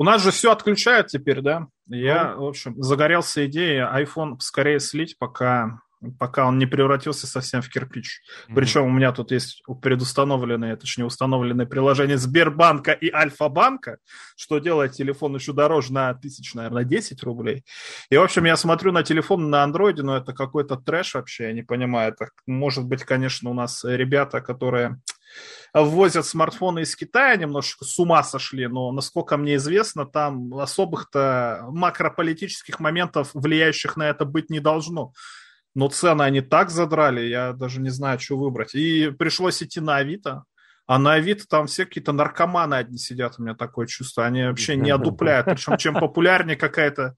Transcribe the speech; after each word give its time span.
У 0.00 0.04
нас 0.04 0.22
же 0.22 0.30
все 0.30 0.50
отключают 0.50 1.08
теперь, 1.08 1.42
да? 1.42 1.66
Я, 1.86 2.34
ну. 2.34 2.44
в 2.44 2.48
общем, 2.48 2.82
загорелся 2.82 3.44
идеей 3.44 3.82
iPhone 3.82 4.36
скорее 4.40 4.80
слить, 4.80 5.18
пока 5.18 5.80
пока 6.18 6.46
он 6.46 6.58
не 6.58 6.64
превратился 6.64 7.26
совсем 7.26 7.60
в 7.60 7.68
кирпич. 7.68 8.22
Mm-hmm. 8.48 8.54
Причем 8.54 8.86
у 8.86 8.90
меня 8.90 9.12
тут 9.12 9.32
есть 9.32 9.62
предустановленные, 9.82 10.76
точнее 10.76 11.04
установленные 11.04 11.66
приложения 11.66 12.16
Сбербанка 12.16 12.92
и 12.92 13.10
Альфа-банка, 13.10 13.98
что 14.34 14.58
делает 14.60 14.92
телефон 14.92 15.34
еще 15.34 15.52
дороже 15.52 15.92
на 15.92 16.14
тысяч, 16.14 16.54
наверное, 16.54 16.84
10 16.84 17.22
рублей. 17.22 17.66
И, 18.08 18.16
в 18.16 18.22
общем, 18.22 18.46
я 18.46 18.56
смотрю 18.56 18.92
на 18.92 19.02
телефон 19.02 19.50
на 19.50 19.62
андроиде, 19.62 20.02
но 20.02 20.16
это 20.16 20.32
какой-то 20.32 20.76
трэш 20.76 21.12
вообще, 21.12 21.48
я 21.48 21.52
не 21.52 21.62
понимаю. 21.62 22.14
Это, 22.14 22.30
может 22.46 22.86
быть, 22.86 23.04
конечно, 23.04 23.50
у 23.50 23.54
нас 23.54 23.84
ребята, 23.84 24.40
которые 24.40 24.96
ввозят 25.72 26.26
смартфоны 26.26 26.80
из 26.80 26.96
Китая, 26.96 27.36
немножко 27.36 27.84
с 27.84 27.98
ума 27.98 28.22
сошли, 28.22 28.66
но, 28.66 28.92
насколько 28.92 29.36
мне 29.36 29.56
известно, 29.56 30.06
там 30.06 30.54
особых-то 30.54 31.66
макрополитических 31.70 32.80
моментов, 32.80 33.30
влияющих 33.34 33.96
на 33.96 34.08
это, 34.08 34.24
быть 34.24 34.50
не 34.50 34.60
должно 34.60 35.12
но 35.74 35.88
цены 35.88 36.22
они 36.22 36.40
так 36.40 36.70
задрали, 36.70 37.26
я 37.26 37.52
даже 37.52 37.80
не 37.80 37.90
знаю, 37.90 38.18
что 38.18 38.36
выбрать. 38.36 38.74
И 38.74 39.10
пришлось 39.10 39.62
идти 39.62 39.80
на 39.80 39.96
Авито, 39.96 40.44
а 40.86 40.98
на 40.98 41.14
Авито 41.14 41.46
там 41.46 41.66
все 41.66 41.86
какие-то 41.86 42.12
наркоманы 42.12 42.74
одни 42.74 42.98
сидят, 42.98 43.34
у 43.38 43.42
меня 43.42 43.54
такое 43.54 43.86
чувство, 43.86 44.26
они 44.26 44.42
вообще 44.42 44.76
не 44.76 44.90
одупляют. 44.90 45.46
Причем 45.46 45.76
чем 45.76 45.94
популярнее 45.94 46.56
какая-то 46.56 47.14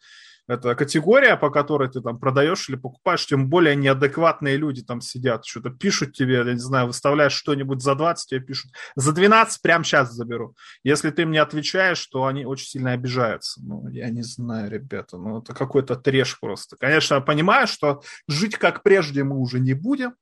это 0.49 0.75
категория, 0.75 1.37
по 1.37 1.51
которой 1.51 1.89
ты 1.89 2.01
там 2.01 2.19
продаешь 2.19 2.69
или 2.69 2.77
покупаешь, 2.77 3.27
тем 3.27 3.49
более 3.49 3.77
неадекватные 3.77 4.57
люди 4.57 4.83
там 4.83 5.01
сидят, 5.01 5.45
что-то 5.45 5.71
пишут 5.71 6.15
тебе, 6.15 6.35
я 6.35 6.45
не 6.45 6.59
знаю, 6.59 6.89
выставляешь 6.89 7.33
что-нибудь 7.33 7.81
за 7.81 7.95
20, 7.95 8.29
тебе 8.29 8.41
пишут, 8.41 8.73
за 8.97 9.13
12 9.13 9.63
прямо 9.63 9.85
сейчас 9.85 10.13
заберу. 10.13 10.55
Если 10.83 11.11
ты 11.11 11.27
мне 11.27 11.41
отвечаешь, 11.41 12.05
то 12.07 12.27
они 12.27 12.45
очень 12.45 12.67
сильно 12.67 12.93
обижаются. 12.93 13.61
Ну, 13.63 13.89
я 13.89 14.11
не 14.11 14.23
знаю, 14.23 14.71
ребята, 14.71 15.17
ну 15.17 15.39
это 15.39 15.55
какой-то 15.55 15.97
треш 15.97 16.39
просто. 16.41 16.77
Конечно, 16.77 17.15
я 17.15 17.21
понимаю, 17.21 17.67
что 17.67 18.03
жить 18.29 18.57
как 18.57 18.83
прежде 18.83 19.23
мы 19.25 19.39
уже 19.39 19.61
не 19.61 19.75
будем, 19.75 20.15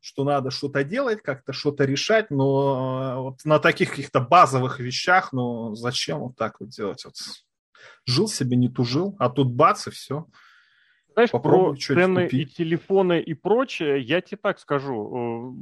что 0.00 0.24
надо 0.24 0.50
что-то 0.50 0.84
делать, 0.84 1.22
как-то 1.22 1.52
что-то 1.52 1.84
решать, 1.84 2.30
но 2.30 3.22
вот 3.22 3.44
на 3.44 3.58
таких 3.58 3.90
каких-то 3.90 4.20
базовых 4.20 4.80
вещах, 4.80 5.32
ну 5.32 5.74
зачем 5.74 6.20
вот 6.20 6.36
так 6.36 6.60
вот 6.60 6.70
делать? 6.70 7.04
Вот 7.04 7.16
жил 8.06 8.28
себе, 8.28 8.56
не 8.56 8.68
тужил, 8.68 9.16
а 9.18 9.28
тут 9.28 9.52
бац, 9.52 9.86
и 9.86 9.90
все. 9.90 10.26
Знаешь, 11.14 11.30
Попробуй 11.30 11.76
про 11.76 11.80
цены 11.80 12.24
купить. 12.24 12.52
и 12.52 12.54
телефоны 12.54 13.20
и 13.20 13.34
прочее, 13.34 14.00
я 14.00 14.20
тебе 14.20 14.38
так 14.40 14.58
скажу, 14.58 15.52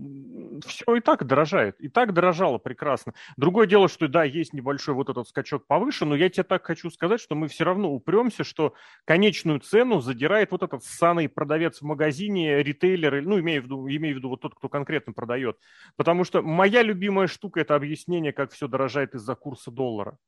э, 0.62 0.68
все 0.68 0.96
и 0.96 1.00
так 1.00 1.26
дорожает, 1.26 1.80
и 1.80 1.88
так 1.88 2.12
дорожало 2.12 2.58
прекрасно. 2.58 3.14
Другое 3.36 3.66
дело, 3.66 3.88
что 3.88 4.08
да, 4.08 4.24
есть 4.24 4.52
небольшой 4.52 4.94
вот 4.94 5.08
этот 5.08 5.28
скачок 5.28 5.66
повыше, 5.66 6.04
но 6.04 6.14
я 6.14 6.28
тебе 6.28 6.44
так 6.44 6.64
хочу 6.64 6.90
сказать, 6.90 7.20
что 7.20 7.34
мы 7.34 7.48
все 7.48 7.64
равно 7.64 7.90
упремся, 7.90 8.44
что 8.44 8.74
конечную 9.04 9.60
цену 9.60 10.00
задирает 10.00 10.50
вот 10.52 10.62
этот 10.62 10.84
ссаный 10.84 11.28
продавец 11.28 11.80
в 11.80 11.84
магазине, 11.84 12.62
ритейлер, 12.62 13.22
ну, 13.22 13.40
имею 13.40 13.62
в 13.62 13.64
виду, 13.64 13.88
имею 13.88 14.14
в 14.14 14.18
виду 14.18 14.28
вот 14.28 14.40
тот, 14.40 14.54
кто 14.54 14.68
конкретно 14.68 15.12
продает. 15.12 15.56
Потому 15.96 16.24
что 16.24 16.42
моя 16.42 16.82
любимая 16.82 17.26
штука– 17.26 17.60
это 17.60 17.74
объяснение, 17.74 18.32
как 18.32 18.52
все 18.52 18.68
дорожает 18.68 19.14
из-за 19.14 19.34
курса 19.34 19.70
доллара. 19.70 20.18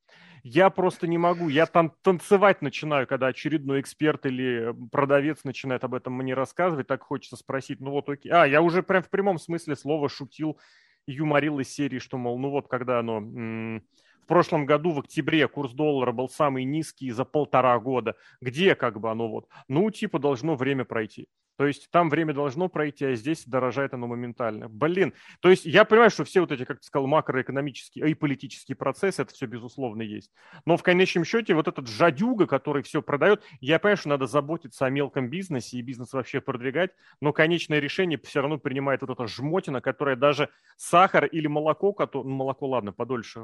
Я 0.43 0.69
просто 0.69 1.07
не 1.07 1.17
могу. 1.17 1.47
Я 1.47 1.65
там 1.65 1.93
танцевать 2.01 2.61
начинаю, 2.61 3.07
когда 3.07 3.27
очередной 3.27 3.79
эксперт 3.79 4.25
или 4.25 4.75
продавец 4.91 5.12
начинает 5.43 5.83
об 5.83 5.93
этом 5.93 6.13
мне 6.13 6.33
рассказывать. 6.33 6.87
Так 6.87 7.03
хочется 7.03 7.35
спросить, 7.35 7.79
ну 7.79 7.91
вот 7.91 8.09
окей. 8.09 8.31
А, 8.31 8.45
я 8.45 8.61
уже 8.61 8.83
прям 8.83 9.03
в 9.03 9.09
прямом 9.09 9.37
смысле 9.37 9.75
слова 9.75 10.09
шутил, 10.09 10.59
юморил 11.07 11.59
из 11.59 11.69
серии, 11.69 11.99
что, 11.99 12.17
мол, 12.17 12.37
ну 12.39 12.49
вот 12.49 12.67
когда 12.67 12.99
оно... 12.99 13.19
в 13.19 14.27
прошлом 14.27 14.65
году 14.65 14.91
в 14.91 14.99
октябре 14.99 15.47
курс 15.47 15.73
доллара 15.73 16.11
был 16.11 16.29
самый 16.29 16.63
низкий 16.63 17.11
за 17.11 17.25
полтора 17.25 17.77
года. 17.79 18.15
Где 18.41 18.75
как 18.75 18.99
бы 18.99 19.11
оно 19.11 19.27
вот? 19.29 19.47
Ну, 19.67 19.89
типа 19.91 20.19
должно 20.19 20.55
время 20.55 20.85
пройти. 20.85 21.27
То 21.57 21.67
есть 21.67 21.89
там 21.91 22.09
время 22.09 22.33
должно 22.33 22.67
пройти, 22.67 23.05
а 23.05 23.15
здесь 23.15 23.45
дорожает 23.45 23.93
оно 23.93 24.07
моментально. 24.07 24.67
Блин, 24.69 25.13
то 25.39 25.49
есть 25.49 25.65
я 25.65 25.85
понимаю, 25.85 26.09
что 26.09 26.23
все 26.23 26.41
вот 26.41 26.51
эти, 26.51 26.65
как 26.65 26.79
ты 26.79 26.85
сказал, 26.85 27.07
макроэкономические 27.07 28.09
и 28.09 28.13
политические 28.13 28.75
процессы, 28.75 29.21
это 29.21 29.33
все 29.33 29.45
безусловно 29.45 30.01
есть. 30.01 30.31
Но 30.65 30.77
в 30.77 30.83
конечном 30.83 31.25
счете 31.25 31.53
вот 31.53 31.67
этот 31.67 31.87
жадюга, 31.87 32.47
который 32.47 32.81
все 32.81 33.01
продает, 33.01 33.43
я 33.61 33.79
понимаю, 33.79 33.97
что 33.97 34.09
надо 34.09 34.27
заботиться 34.27 34.85
о 34.85 34.89
мелком 34.89 35.29
бизнесе 35.29 35.77
и 35.77 35.81
бизнес 35.81 36.13
вообще 36.13 36.41
продвигать, 36.41 36.91
но 37.21 37.33
конечное 37.33 37.79
решение 37.79 38.19
все 38.23 38.41
равно 38.41 38.57
принимает 38.57 39.01
вот 39.01 39.11
эта 39.11 39.27
жмотина, 39.27 39.81
которая 39.81 40.15
даже 40.15 40.49
сахар 40.77 41.25
или 41.25 41.47
молоко, 41.47 41.93
который, 41.93 42.27
ну, 42.27 42.35
молоко, 42.35 42.67
ладно, 42.67 42.91
подольше, 42.91 43.41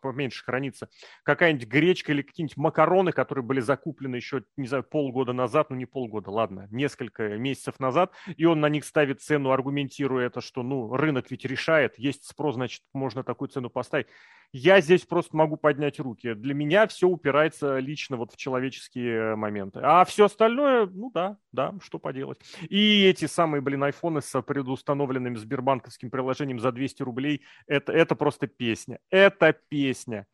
поменьше 0.00 0.44
хранится, 0.44 0.88
какая-нибудь 1.22 1.68
гречка 1.68 2.12
или 2.12 2.22
какие-нибудь 2.22 2.56
макароны, 2.56 3.12
которые 3.12 3.44
были 3.44 3.60
закуплены 3.60 4.16
еще, 4.16 4.44
не 4.56 4.66
знаю, 4.66 4.84
полгода 4.84 5.32
назад, 5.32 5.70
ну 5.70 5.76
не 5.76 5.86
полгода, 5.86 6.30
ладно, 6.30 6.68
несколько 6.70 7.36
месяцев 7.42 7.80
назад, 7.80 8.12
и 8.36 8.44
он 8.44 8.60
на 8.60 8.68
них 8.68 8.84
ставит 8.84 9.20
цену, 9.20 9.50
аргументируя 9.50 10.26
это, 10.26 10.40
что, 10.40 10.62
ну, 10.62 10.94
рынок 10.94 11.30
ведь 11.30 11.44
решает, 11.44 11.98
есть 11.98 12.24
спрос, 12.24 12.54
значит, 12.54 12.82
можно 12.92 13.22
такую 13.22 13.48
цену 13.48 13.70
поставить. 13.70 14.06
Я 14.54 14.82
здесь 14.82 15.06
просто 15.06 15.34
могу 15.34 15.56
поднять 15.56 15.98
руки. 15.98 16.34
Для 16.34 16.52
меня 16.52 16.86
все 16.86 17.08
упирается 17.08 17.78
лично 17.78 18.18
вот 18.18 18.32
в 18.32 18.36
человеческие 18.36 19.34
моменты. 19.34 19.80
А 19.82 20.04
все 20.04 20.26
остальное, 20.26 20.84
ну 20.86 21.10
да, 21.10 21.38
да, 21.52 21.74
что 21.82 21.98
поделать. 21.98 22.38
И 22.68 23.04
эти 23.04 23.24
самые, 23.24 23.62
блин, 23.62 23.82
айфоны 23.82 24.20
с 24.20 24.42
предустановленным 24.42 25.38
сбербанковским 25.38 26.10
приложением 26.10 26.60
за 26.60 26.70
200 26.70 27.02
рублей, 27.02 27.42
это, 27.66 27.92
это 27.92 28.14
просто 28.14 28.46
песня. 28.46 28.98
Это 29.08 29.56
песня. 29.70 30.26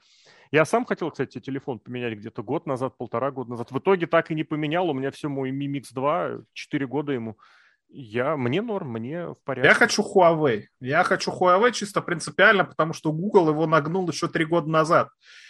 Я 0.50 0.64
сам 0.64 0.84
хотел, 0.84 1.10
кстати, 1.10 1.40
телефон 1.40 1.78
поменять 1.78 2.14
где-то 2.14 2.42
год 2.42 2.66
назад, 2.66 2.96
полтора 2.96 3.30
года 3.30 3.50
назад. 3.50 3.70
В 3.70 3.78
итоге 3.78 4.06
так 4.06 4.30
и 4.30 4.34
не 4.34 4.44
поменял. 4.44 4.88
У 4.88 4.94
меня 4.94 5.10
все 5.10 5.28
мой 5.28 5.50
Mi 5.50 5.66
Mix 5.66 5.86
2, 5.92 6.40
4 6.52 6.86
года 6.86 7.12
ему. 7.12 7.38
Я, 7.90 8.36
мне 8.36 8.60
норм, 8.60 8.92
мне 8.92 9.28
в 9.28 9.36
порядке. 9.44 9.68
Я 9.68 9.74
хочу 9.74 10.02
Huawei. 10.02 10.64
Я 10.80 11.04
хочу 11.04 11.30
Huawei 11.30 11.72
чисто 11.72 12.02
принципиально, 12.02 12.64
потому 12.66 12.92
что 12.92 13.12
Google 13.12 13.48
его 13.48 13.66
нагнул 13.66 14.08
еще 14.08 14.28
три 14.28 14.44
года 14.44 14.68
назад. 14.68 15.08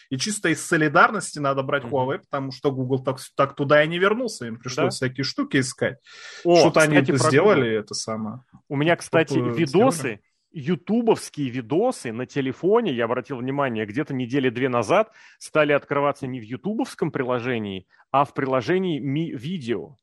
И 0.08 0.16
чисто 0.16 0.48
из 0.48 0.64
солидарности 0.64 1.40
надо 1.40 1.62
брать 1.62 1.82
mm-hmm. 1.82 1.90
Huawei, 1.90 2.18
потому 2.18 2.52
что 2.52 2.70
Google 2.70 3.02
так, 3.02 3.18
так 3.36 3.56
туда 3.56 3.82
и 3.82 3.88
не 3.88 3.98
вернулся. 3.98 4.46
Им 4.46 4.58
пришлось 4.58 4.94
да? 4.94 5.06
всякие 5.06 5.24
штуки 5.24 5.58
искать. 5.58 5.98
Что-то 6.40 6.80
они 6.80 6.96
это 6.96 7.16
сделали, 7.16 7.64
Google. 7.64 7.80
это 7.80 7.94
самое. 7.94 8.40
У 8.68 8.76
меня, 8.76 8.96
кстати, 8.96 9.34
видосы, 9.34 9.98
сделали 9.98 10.22
ютубовские 10.50 11.48
видосы 11.50 12.12
на 12.12 12.26
телефоне, 12.26 12.92
я 12.92 13.04
обратил 13.04 13.38
внимание, 13.38 13.86
где-то 13.86 14.14
недели 14.14 14.50
две 14.50 14.68
назад 14.68 15.12
стали 15.38 15.72
открываться 15.72 16.26
не 16.26 16.40
в 16.40 16.44
ютубовском 16.44 17.10
приложении, 17.10 17.86
а 18.10 18.24
в 18.24 18.34
приложении 18.34 19.00
Mi 19.00 19.36
Video. 19.36 19.96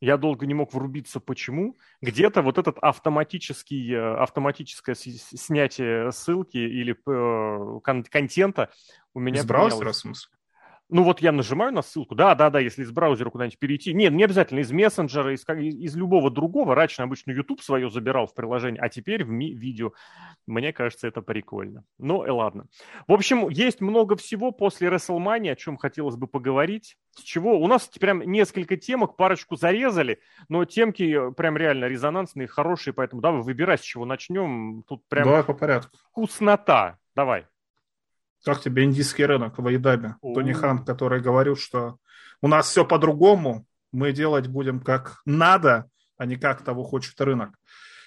Я 0.00 0.16
долго 0.16 0.46
не 0.46 0.54
мог 0.54 0.74
врубиться, 0.74 1.20
почему. 1.20 1.76
Где-то 2.00 2.42
вот 2.42 2.58
этот 2.58 2.76
автоматический, 2.78 3.92
э, 3.94 4.14
автоматическое 4.16 4.96
снятие 4.96 6.10
ссылки 6.10 6.56
или 6.56 6.96
э, 7.06 7.80
контента 8.10 8.70
у 9.14 9.20
меня... 9.20 9.42
Из 9.42 9.46
браузера, 9.46 9.92
в 9.92 9.96
смысле? 9.96 10.36
Ну 10.92 11.04
вот 11.04 11.20
я 11.20 11.32
нажимаю 11.32 11.72
на 11.72 11.80
ссылку, 11.80 12.14
да, 12.14 12.34
да, 12.34 12.50
да, 12.50 12.60
если 12.60 12.82
из 12.82 12.90
браузера 12.90 13.30
куда-нибудь 13.30 13.58
перейти. 13.58 13.94
Нет, 13.94 14.12
не 14.12 14.24
обязательно 14.24 14.58
из 14.58 14.70
мессенджера, 14.70 15.34
из, 15.34 15.42
из 15.48 15.96
любого 15.96 16.30
другого. 16.30 16.74
Раньше 16.74 17.00
обычно 17.00 17.30
YouTube 17.30 17.62
свое 17.62 17.88
забирал 17.88 18.26
в 18.26 18.34
приложение, 18.34 18.78
а 18.78 18.90
теперь 18.90 19.24
в 19.24 19.30
ми 19.30 19.54
видео. 19.54 19.92
Мне 20.46 20.70
кажется, 20.74 21.08
это 21.08 21.22
прикольно. 21.22 21.84
Ну 21.96 22.26
и 22.26 22.28
ладно. 22.28 22.66
В 23.06 23.14
общем, 23.14 23.48
есть 23.48 23.80
много 23.80 24.16
всего 24.16 24.52
после 24.52 24.88
WrestleMania, 24.88 25.52
о 25.52 25.56
чем 25.56 25.78
хотелось 25.78 26.16
бы 26.16 26.26
поговорить. 26.26 26.98
С 27.16 27.22
чего? 27.22 27.58
У 27.58 27.66
нас 27.68 27.88
прям 27.88 28.20
несколько 28.20 28.76
темок, 28.76 29.16
парочку 29.16 29.56
зарезали, 29.56 30.20
но 30.50 30.66
темки 30.66 31.30
э, 31.30 31.32
прям 31.32 31.56
реально 31.56 31.86
резонансные, 31.86 32.48
хорошие, 32.48 32.92
поэтому 32.92 33.22
давай 33.22 33.40
выбирай, 33.40 33.78
с 33.78 33.82
чего 33.82 34.04
начнем. 34.04 34.84
Тут 34.86 35.08
прям... 35.08 35.24
Давай 35.24 35.42
по 35.42 35.54
порядку. 35.54 35.96
Вкуснота. 36.10 36.98
Давай. 37.14 37.46
Как 38.44 38.60
тебе 38.60 38.84
индийский 38.84 39.24
рынок 39.24 39.58
в 39.58 39.66
Айдабе? 39.66 40.16
Тони 40.20 40.52
Хан, 40.52 40.84
который 40.84 41.20
говорил, 41.20 41.56
что 41.56 41.96
у 42.40 42.48
нас 42.48 42.68
все 42.68 42.84
по-другому, 42.84 43.66
мы 43.92 44.12
делать 44.12 44.48
будем 44.48 44.80
как 44.80 45.20
надо, 45.24 45.88
а 46.16 46.26
не 46.26 46.36
как 46.36 46.62
того 46.62 46.82
хочет 46.82 47.20
рынок. 47.20 47.50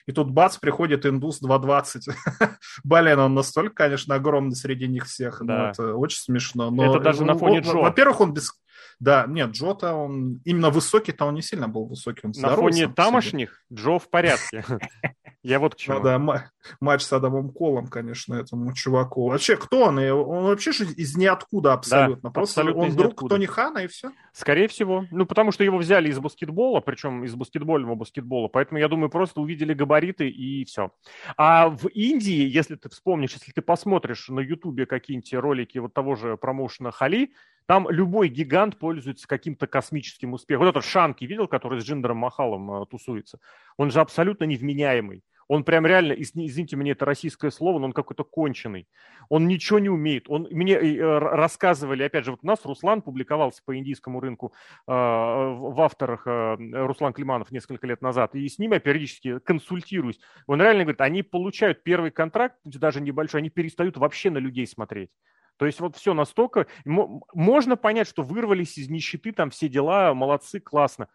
И 0.08 0.12
тут 0.12 0.30
бац, 0.30 0.58
приходит 0.58 1.06
индус 1.06 1.42
2.20. 1.42 2.14
Блин, 2.84 3.20
он 3.20 3.34
настолько, 3.34 3.74
конечно, 3.74 4.16
огромный 4.16 4.56
среди 4.56 4.88
них 4.88 5.06
всех. 5.06 5.42
Да. 5.44 5.58
Ну, 5.58 5.70
это 5.70 5.96
очень 5.96 6.20
смешно. 6.20 6.70
Но, 6.70 6.86
это 6.86 7.04
даже 7.04 7.26
на 7.26 7.36
фоне 7.36 7.62
Джо. 7.62 7.78
Во-первых, 7.78 8.22
он 8.22 8.34
без, 8.34 8.52
Да, 9.00 9.26
нет, 9.28 9.52
Джо-то 9.52 9.94
он 9.94 10.42
именно 10.46 10.70
высокий-то 10.70 11.26
он 11.26 11.36
не 11.36 11.42
сильно 11.42 11.68
был 11.68 11.86
высокий. 11.86 12.22
Он 12.26 12.34
На 12.38 12.56
фоне 12.56 12.88
тамошних 12.88 13.62
Джо 13.72 14.00
в 14.00 14.10
порядке. 14.10 14.64
Я 15.46 15.60
вот 15.60 15.76
к 15.76 15.78
чему. 15.78 16.00
Ну, 16.00 16.04
да, 16.04 16.50
матч 16.80 17.02
с 17.04 17.14
Адамом 17.14 17.52
Колом, 17.52 17.86
конечно, 17.86 18.34
этому 18.34 18.74
чуваку. 18.74 19.30
Вообще, 19.30 19.56
кто 19.56 19.84
он? 19.84 20.00
Он 20.00 20.46
вообще 20.46 20.72
же 20.72 20.86
из 20.86 21.16
ниоткуда 21.16 21.74
абсолютно. 21.74 22.30
Да, 22.30 22.34
Просто 22.34 22.62
абсолютно 22.62 22.84
он 22.86 22.96
друг 22.96 23.12
ниоткуда. 23.12 23.36
Тони 23.36 23.46
Хана 23.46 23.78
и 23.80 23.88
все. 23.88 24.12
Скорее 24.34 24.68
всего. 24.68 25.06
Ну, 25.12 25.28
потому 25.28 25.52
что 25.52 25.64
его 25.64 25.78
взяли 25.78 26.10
из 26.10 26.18
баскетбола, 26.18 26.80
причем 26.80 27.24
из 27.24 27.36
баскетбольного 27.36 27.94
баскетбола. 27.94 28.48
Поэтому, 28.48 28.80
я 28.80 28.88
думаю, 28.88 29.12
просто 29.12 29.40
увидели 29.40 29.76
габариты 29.76 30.28
и 30.28 30.66
все. 30.66 30.92
А 31.38 31.70
в 31.70 31.90
Индии, 31.90 32.48
если 32.48 32.74
ты 32.74 32.90
вспомнишь, 32.90 33.34
если 33.34 33.52
ты 33.52 33.62
посмотришь 33.62 34.30
на 34.30 34.40
Ютубе 34.40 34.88
какие-нибудь 34.88 35.32
ролики 35.36 35.78
вот 35.78 35.94
того 35.94 36.16
же 36.16 36.38
промоушена 36.38 36.92
Хали, 36.92 37.34
там 37.68 37.90
любой 37.90 38.30
гигант 38.30 38.78
пользуется 38.78 39.28
каким-то 39.28 39.68
космическим 39.68 40.34
успехом. 40.34 40.66
Вот 40.66 40.70
этот 40.70 40.86
Шанки 40.86 41.26
видел, 41.26 41.48
который 41.48 41.82
с 41.82 41.84
Джиндером 41.84 42.18
Махалом 42.18 42.84
э, 42.84 42.86
тусуется? 42.86 43.40
Он 43.78 43.92
же 43.92 44.00
абсолютно 44.02 44.46
невменяемый. 44.46 45.24
Он 45.48 45.64
прям 45.64 45.86
реально, 45.86 46.14
извините 46.14 46.76
мне, 46.76 46.92
это 46.92 47.06
российское 47.06 47.52
слово, 47.52 47.80
но 47.80 47.86
он 47.86 47.94
какой-то 47.94 48.24
конченый. 48.24 48.88
Он 49.30 49.48
ничего 49.48 49.80
не 49.80 49.90
умеет. 49.90 50.26
Он, 50.28 50.48
мне 50.50 50.74
э, 50.74 51.18
рассказывали, 51.20 52.04
опять 52.04 52.26
же, 52.26 52.32
вот 52.32 52.40
у 52.42 52.48
нас 52.48 52.66
Руслан 52.66 53.02
публиковался 53.02 53.62
по 53.64 53.78
индийскому 53.78 54.20
рынку 54.20 54.54
э, 54.88 54.92
в 54.92 55.80
авторах 55.82 56.26
э, 56.26 56.58
Руслан 56.86 57.14
Климанов 57.14 57.52
несколько 57.52 57.86
лет 57.86 58.02
назад, 58.02 58.34
и 58.36 58.48
с 58.48 58.58
ним 58.58 58.74
я 58.74 58.80
периодически 58.80 59.40
консультируюсь. 59.40 60.20
Он 60.48 60.62
реально 60.62 60.84
говорит, 60.84 61.02
они 61.02 61.22
получают 61.22 61.84
первый 61.84 62.10
контракт, 62.10 62.58
даже 62.64 63.02
небольшой, 63.02 63.42
они 63.42 63.50
перестают 63.50 63.98
вообще 63.98 64.32
на 64.32 64.40
людей 64.40 64.66
смотреть. 64.66 65.12
То 65.58 65.66
есть 65.66 65.80
вот 65.80 65.96
все 65.96 66.14
настолько... 66.14 66.68
Можно 66.86 67.78
понять, 67.78 68.08
что 68.08 68.24
вырвались 68.24 68.78
из 68.78 68.90
нищеты, 68.90 69.32
там 69.32 69.50
все 69.50 69.70
дела, 69.70 70.14
молодцы, 70.14 70.60
классно. 70.60 71.08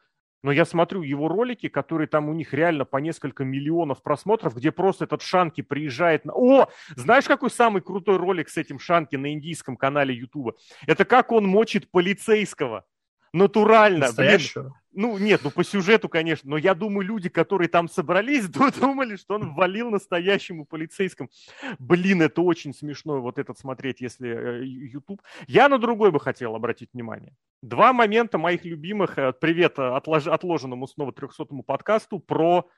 Но 0.42 0.52
я 0.52 0.64
смотрю 0.64 1.02
его 1.02 1.28
ролики, 1.28 1.69
которые 1.69 2.08
там 2.08 2.28
у 2.28 2.32
них 2.32 2.54
реально 2.54 2.87
по 2.87 2.96
несколько 2.96 3.44
миллионов 3.44 4.02
просмотров, 4.02 4.56
где 4.56 4.72
просто 4.72 5.04
этот 5.04 5.20
Шанки 5.20 5.60
приезжает 5.60 6.25
на... 6.25 6.32
О, 6.34 6.69
знаешь, 6.96 7.26
какой 7.26 7.50
самый 7.50 7.82
крутой 7.82 8.16
ролик 8.16 8.48
с 8.48 8.56
этим 8.56 8.78
Шанки 8.78 9.16
на 9.16 9.32
индийском 9.32 9.76
канале 9.76 10.14
Ютуба? 10.14 10.54
Это 10.86 11.04
как 11.04 11.32
он 11.32 11.46
мочит 11.46 11.90
полицейского 11.90 12.86
натурально. 13.32 14.06
Настоящего? 14.06 14.81
Ну, 14.93 15.19
нет, 15.19 15.43
ну 15.44 15.50
по 15.53 15.62
сюжету, 15.62 16.09
конечно, 16.09 16.50
но 16.50 16.56
я 16.56 16.75
думаю, 16.75 17.06
люди, 17.06 17.29
которые 17.29 17.69
там 17.69 17.88
собрались, 17.88 18.49
думали, 18.81 19.17
что 19.17 19.37
он 19.37 19.55
валил 19.55 19.91
настоящему 19.91 20.65
полицейскому. 20.65 21.31
Блин, 21.79 22.23
это 22.23 22.43
очень 22.43 22.75
смешно 22.75 23.21
вот 23.21 23.38
этот 23.38 23.59
смотреть, 23.59 24.00
если 24.00 24.65
YouTube. 24.65 25.21
Э, 25.23 25.44
я 25.47 25.69
на 25.69 25.79
другой 25.79 26.11
бы 26.11 26.19
хотел 26.19 26.56
обратить 26.56 26.91
внимание. 26.93 27.37
Два 27.62 27.93
момента 27.93 28.37
моих 28.37 28.65
любимых. 28.65 29.17
Э, 29.17 29.32
привет 29.32 29.79
э, 29.79 29.82
отлож... 29.82 30.27
отложенному 30.27 30.88
снова 30.88 31.12
300-му 31.12 31.62
подкасту 31.62 32.19
про 32.19 32.69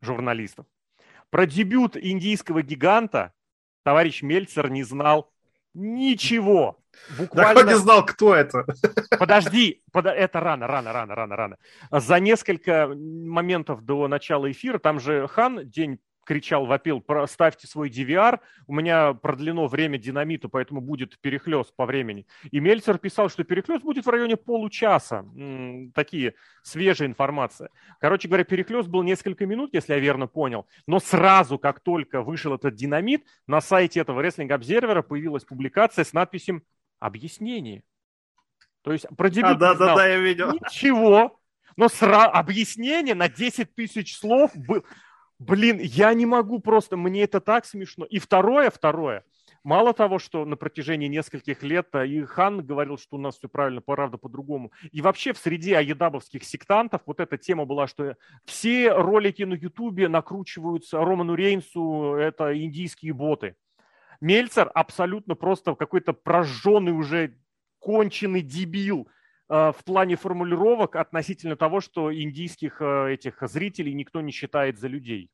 журналистов. 0.00 0.66
Про 1.30 1.46
дебют 1.46 1.96
индийского 1.96 2.62
гиганта 2.62 3.32
товарищ 3.84 4.22
Мельцер 4.22 4.68
не 4.68 4.82
знал 4.82 5.30
ничего. 5.74 6.78
Буквально... 7.18 7.60
Он 7.60 7.66
не 7.66 7.76
знал, 7.76 8.04
кто 8.04 8.34
это. 8.34 8.64
Подожди, 9.18 9.82
под... 9.92 10.06
это 10.06 10.40
рано, 10.40 10.66
рано, 10.66 10.92
рано, 10.92 11.14
рано, 11.14 11.36
рано. 11.36 11.56
За 11.90 12.20
несколько 12.20 12.88
моментов 12.88 13.84
до 13.84 14.08
начала 14.08 14.50
эфира, 14.50 14.78
там 14.78 15.00
же 15.00 15.26
Хан 15.28 15.68
день 15.68 15.98
кричал, 16.24 16.66
вопил, 16.66 17.04
ставьте 17.26 17.66
свой 17.66 17.90
DVR, 17.90 18.40
у 18.66 18.74
меня 18.74 19.14
продлено 19.14 19.66
время 19.66 19.98
динамита, 19.98 20.48
поэтому 20.48 20.80
будет 20.80 21.18
перехлест 21.20 21.74
по 21.74 21.86
времени. 21.86 22.26
И 22.50 22.60
Мельцер 22.60 22.98
писал, 22.98 23.28
что 23.28 23.44
перехлест 23.44 23.82
будет 23.82 24.06
в 24.06 24.10
районе 24.10 24.36
получаса. 24.36 25.24
Такие 25.94 26.34
свежая 26.62 27.08
информация. 27.08 27.70
Короче 28.00 28.28
говоря, 28.28 28.44
перехлест 28.44 28.88
был 28.88 29.02
несколько 29.02 29.46
минут, 29.46 29.74
если 29.74 29.94
я 29.94 29.98
верно 29.98 30.26
понял, 30.26 30.66
но 30.86 31.00
сразу, 31.00 31.58
как 31.58 31.80
только 31.80 32.22
вышел 32.22 32.54
этот 32.54 32.74
динамит, 32.74 33.24
на 33.46 33.60
сайте 33.60 34.00
этого 34.00 34.22
Observer 34.22 35.02
появилась 35.02 35.44
публикация 35.44 36.04
с 36.04 36.12
надписью 36.12 36.62
«Объяснение». 36.98 37.82
То 38.82 38.92
есть 38.92 39.06
про 39.16 39.30
дебют 39.30 39.52
а, 39.52 39.54
да, 39.54 39.74
да, 39.74 39.96
да, 39.96 40.06
я 40.06 40.18
видел. 40.18 40.52
Ничего. 40.52 41.38
Но 41.76 41.88
сразу 41.88 42.30
объяснение 42.32 43.14
на 43.14 43.28
10 43.28 43.74
тысяч 43.74 44.16
слов 44.16 44.50
был. 44.54 44.84
Блин, 45.46 45.78
я 45.80 46.14
не 46.14 46.26
могу 46.26 46.60
просто, 46.60 46.96
мне 46.96 47.24
это 47.24 47.40
так 47.40 47.64
смешно. 47.64 48.04
И 48.04 48.18
второе, 48.18 48.70
второе, 48.70 49.24
Мало 49.64 49.92
того, 49.92 50.18
что 50.18 50.44
на 50.44 50.56
протяжении 50.56 51.06
нескольких 51.06 51.62
лет 51.62 51.88
э, 51.92 52.06
и 52.08 52.24
Хан 52.24 52.66
говорил, 52.66 52.98
что 52.98 53.16
у 53.16 53.20
нас 53.20 53.38
все 53.38 53.48
правильно, 53.48 53.80
правда 53.80 54.18
по-другому. 54.18 54.72
И 54.90 55.00
вообще 55.00 55.32
в 55.32 55.38
среде 55.38 55.76
аедабовских 55.76 56.42
сектантов 56.42 57.02
вот 57.06 57.20
эта 57.20 57.38
тема 57.38 57.64
была, 57.64 57.86
что 57.86 58.16
все 58.44 58.92
ролики 58.92 59.44
на 59.44 59.54
Ютубе 59.54 60.08
накручиваются 60.08 60.98
Роману 60.98 61.36
Рейнсу, 61.36 62.14
это 62.14 62.58
индийские 62.60 63.12
боты. 63.12 63.54
Мельцер 64.20 64.68
абсолютно 64.74 65.36
просто 65.36 65.76
какой-то 65.76 66.12
прожженный 66.12 66.92
уже 66.92 67.36
конченый 67.78 68.42
дебил 68.42 69.08
в 69.52 69.84
плане 69.84 70.16
формулировок 70.16 70.96
относительно 70.96 71.56
того, 71.56 71.80
что 71.80 72.12
индийских 72.12 72.80
э, 72.80 73.12
этих 73.12 73.42
зрителей 73.42 73.92
никто 73.92 74.20
не 74.20 74.32
считает 74.32 74.78
за 74.78 74.88
людей 74.88 75.30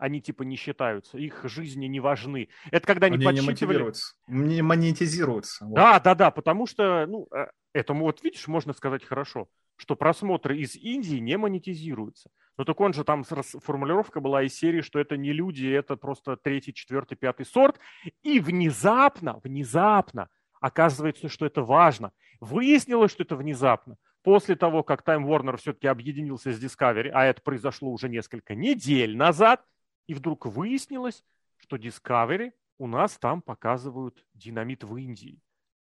они 0.00 0.22
типа 0.22 0.42
не 0.44 0.56
считаются, 0.56 1.18
их 1.18 1.42
жизни 1.44 1.84
не 1.84 2.00
важны. 2.00 2.48
Это 2.70 2.86
когда 2.86 3.06
они, 3.06 3.16
они 3.16 3.46
подсчитывали... 3.46 3.92
Не, 4.28 4.54
не 4.54 4.62
монетизируются. 4.62 5.66
Вот. 5.66 5.74
Да, 5.74 6.00
да, 6.00 6.14
да, 6.14 6.30
потому 6.30 6.66
что, 6.66 7.06
ну, 7.06 7.28
э, 7.36 7.48
этому 7.74 8.06
вот, 8.06 8.24
видишь, 8.24 8.48
можно 8.48 8.72
сказать 8.72 9.04
хорошо, 9.04 9.48
что 9.76 9.96
просмотры 9.96 10.58
из 10.58 10.74
Индии 10.74 11.16
не 11.16 11.36
монетизируются. 11.36 12.30
Но 12.56 12.64
так 12.64 12.80
он 12.80 12.92
же 12.94 13.04
там 13.04 13.24
формулировка 13.24 14.20
была 14.20 14.42
из 14.42 14.54
серии, 14.54 14.80
что 14.80 14.98
это 14.98 15.16
не 15.16 15.32
люди, 15.32 15.66
это 15.66 15.96
просто 15.96 16.36
третий, 16.36 16.74
четвертый, 16.74 17.16
пятый 17.16 17.44
сорт. 17.44 17.78
И 18.22 18.40
внезапно, 18.40 19.38
внезапно 19.44 20.28
оказывается, 20.60 21.28
что 21.28 21.46
это 21.46 21.62
важно. 21.62 22.12
Выяснилось, 22.40 23.10
что 23.10 23.22
это 23.22 23.36
внезапно. 23.36 23.96
После 24.22 24.54
того, 24.54 24.82
как 24.82 25.02
Time 25.02 25.24
Warner 25.26 25.56
все-таки 25.56 25.86
объединился 25.86 26.52
с 26.52 26.62
Discovery, 26.62 27.08
а 27.08 27.24
это 27.24 27.40
произошло 27.42 27.90
уже 27.90 28.08
несколько 28.08 28.54
недель 28.54 29.16
назад, 29.16 29.64
и 30.06 30.14
вдруг 30.14 30.46
выяснилось, 30.46 31.24
что 31.56 31.76
Discovery 31.76 32.52
у 32.78 32.86
нас 32.86 33.16
там 33.18 33.42
показывают 33.42 34.24
динамит 34.34 34.84
в 34.84 34.96
Индии. 34.96 35.40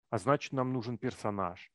А 0.10 0.18
значит, 0.18 0.54
нам 0.54 0.74
нужен 0.74 0.98
персонаж. 0.98 1.72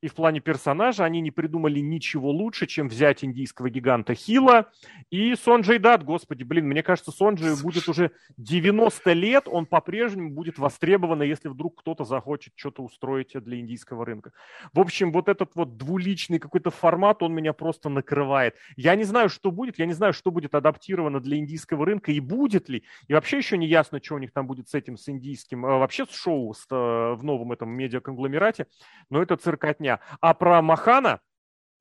И 0.00 0.06
в 0.06 0.14
плане 0.14 0.38
персонажа 0.38 1.04
они 1.04 1.20
не 1.20 1.32
придумали 1.32 1.80
ничего 1.80 2.30
лучше, 2.30 2.66
чем 2.66 2.88
взять 2.88 3.24
индийского 3.24 3.68
гиганта 3.68 4.14
Хила 4.14 4.70
и 5.10 5.34
Сонджей 5.34 5.78
Дат. 5.78 6.04
Господи, 6.04 6.44
блин, 6.44 6.68
мне 6.68 6.84
кажется, 6.84 7.10
Сонджей 7.10 7.60
будет 7.60 7.88
уже 7.88 8.12
90 8.36 9.12
лет, 9.14 9.48
он 9.48 9.66
по-прежнему 9.66 10.30
будет 10.30 10.58
востребован, 10.58 11.22
если 11.22 11.48
вдруг 11.48 11.80
кто-то 11.80 12.04
захочет 12.04 12.52
что-то 12.54 12.82
устроить 12.82 13.32
для 13.32 13.58
индийского 13.58 14.06
рынка. 14.06 14.32
В 14.72 14.78
общем, 14.78 15.10
вот 15.10 15.28
этот 15.28 15.56
вот 15.56 15.76
двуличный 15.76 16.38
какой-то 16.38 16.70
формат, 16.70 17.22
он 17.24 17.34
меня 17.34 17.52
просто 17.52 17.88
накрывает. 17.88 18.54
Я 18.76 18.94
не 18.94 19.04
знаю, 19.04 19.28
что 19.28 19.50
будет, 19.50 19.80
я 19.80 19.86
не 19.86 19.94
знаю, 19.94 20.12
что 20.12 20.30
будет 20.30 20.54
адаптировано 20.54 21.20
для 21.20 21.38
индийского 21.38 21.84
рынка 21.84 22.12
и 22.12 22.20
будет 22.20 22.68
ли. 22.68 22.84
И 23.08 23.14
вообще 23.14 23.38
еще 23.38 23.58
не 23.58 23.66
ясно, 23.66 24.00
что 24.00 24.14
у 24.14 24.18
них 24.18 24.32
там 24.32 24.46
будет 24.46 24.68
с 24.68 24.74
этим, 24.74 24.96
с 24.96 25.08
индийским, 25.08 25.66
а 25.66 25.78
вообще 25.78 26.06
с 26.06 26.14
шоу 26.14 26.54
с, 26.54 26.66
э, 26.70 27.14
в 27.14 27.24
новом 27.24 27.50
этом 27.50 27.70
медиаконгломерате. 27.70 28.68
Но 29.10 29.20
это 29.20 29.36
циркотня 29.36 29.87
дня. 29.88 30.00
А 30.20 30.34
про 30.34 30.60
Махана 30.60 31.20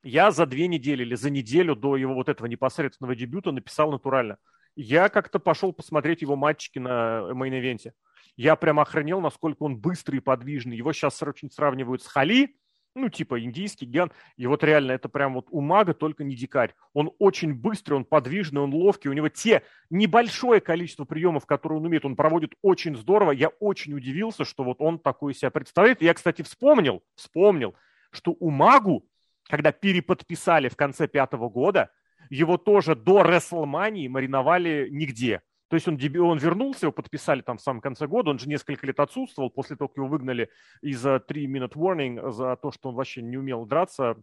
я 0.04 0.32
за 0.32 0.46
две 0.46 0.68
недели 0.68 1.04
или 1.04 1.16
за 1.16 1.30
неделю 1.30 1.76
до 1.76 1.98
его 1.98 2.14
вот 2.14 2.30
этого 2.30 2.48
непосредственного 2.48 3.16
дебюта 3.16 3.52
написал 3.52 3.92
натурально. 3.92 4.38
Я 4.76 5.10
как-то 5.10 5.40
пошел 5.40 5.74
посмотреть 5.74 6.22
его 6.22 6.36
матчики 6.36 6.80
на 6.80 7.32
Main 7.34 7.56
Event 7.56 7.83
е. 7.83 7.94
Я 8.38 8.56
прям 8.56 8.80
охренел, 8.80 9.20
насколько 9.20 9.64
он 9.64 9.78
быстрый 9.78 10.18
и 10.18 10.22
подвижный. 10.22 10.78
Его 10.78 10.94
сейчас 10.94 11.22
очень 11.24 11.52
сравнивают 11.52 12.04
с 12.04 12.08
Хали, 12.08 12.56
ну, 12.98 13.10
типа 13.10 13.44
индийский 13.44 13.86
ген. 13.86 14.12
И 14.38 14.48
вот 14.48 14.64
реально 14.64 14.92
это 14.92 15.10
прям 15.10 15.34
вот 15.34 15.48
Умага, 15.50 15.94
только 15.94 16.24
не 16.24 16.36
дикарь. 16.36 16.74
Он 16.94 17.12
очень 17.20 17.54
быстрый, 17.54 17.96
он 17.96 18.06
подвижный, 18.06 18.62
он 18.62 18.74
ловкий. 18.74 19.10
У 19.10 19.14
него 19.14 19.30
те 19.30 19.64
небольшое 19.90 20.62
количество 20.62 21.06
приемов, 21.06 21.46
которые 21.46 21.80
он 21.80 21.86
умеет, 21.86 22.06
он 22.06 22.16
проводит 22.16 22.54
очень 22.62 22.96
здорово. 22.96 23.32
Я 23.32 23.50
очень 23.60 23.94
удивился, 23.94 24.46
что 24.46 24.64
вот 24.64 24.78
он 24.80 25.00
такой 25.00 25.34
себя 25.34 25.52
представляет. 25.52 26.02
Я, 26.02 26.14
кстати, 26.14 26.42
вспомнил, 26.44 27.04
вспомнил, 27.16 27.76
что 28.12 28.36
у 28.40 28.50
Магу, 28.50 29.06
когда 29.44 29.72
переподписали 29.72 30.70
в 30.70 30.76
конце 30.76 31.08
пятого 31.08 31.50
года, 31.50 31.90
его 32.30 32.58
тоже 32.58 32.96
до 32.96 33.22
Рестлмании 33.22 34.08
мариновали 34.08 34.90
нигде. 34.92 35.42
То 35.70 35.76
есть 35.76 35.88
он, 35.88 35.96
он 35.96 36.38
вернулся, 36.38 36.86
его 36.86 36.94
подписали 36.94 37.42
там 37.42 37.58
в 37.58 37.62
самом 37.62 37.82
конце 37.82 38.08
года, 38.08 38.30
он 38.30 38.40
же 38.40 38.48
несколько 38.48 38.88
лет 38.88 39.00
отсутствовал, 39.00 39.50
после 39.50 39.76
того, 39.76 39.90
как 39.90 39.98
его 39.98 40.08
выгнали 40.08 40.50
из-за 40.82 41.18
3-minute 41.18 41.74
warning, 41.74 42.32
за 42.32 42.56
то, 42.56 42.72
что 42.72 42.90
он 42.90 42.96
вообще 42.96 43.22
не 43.22 43.38
умел 43.38 43.66
драться, 43.66 44.16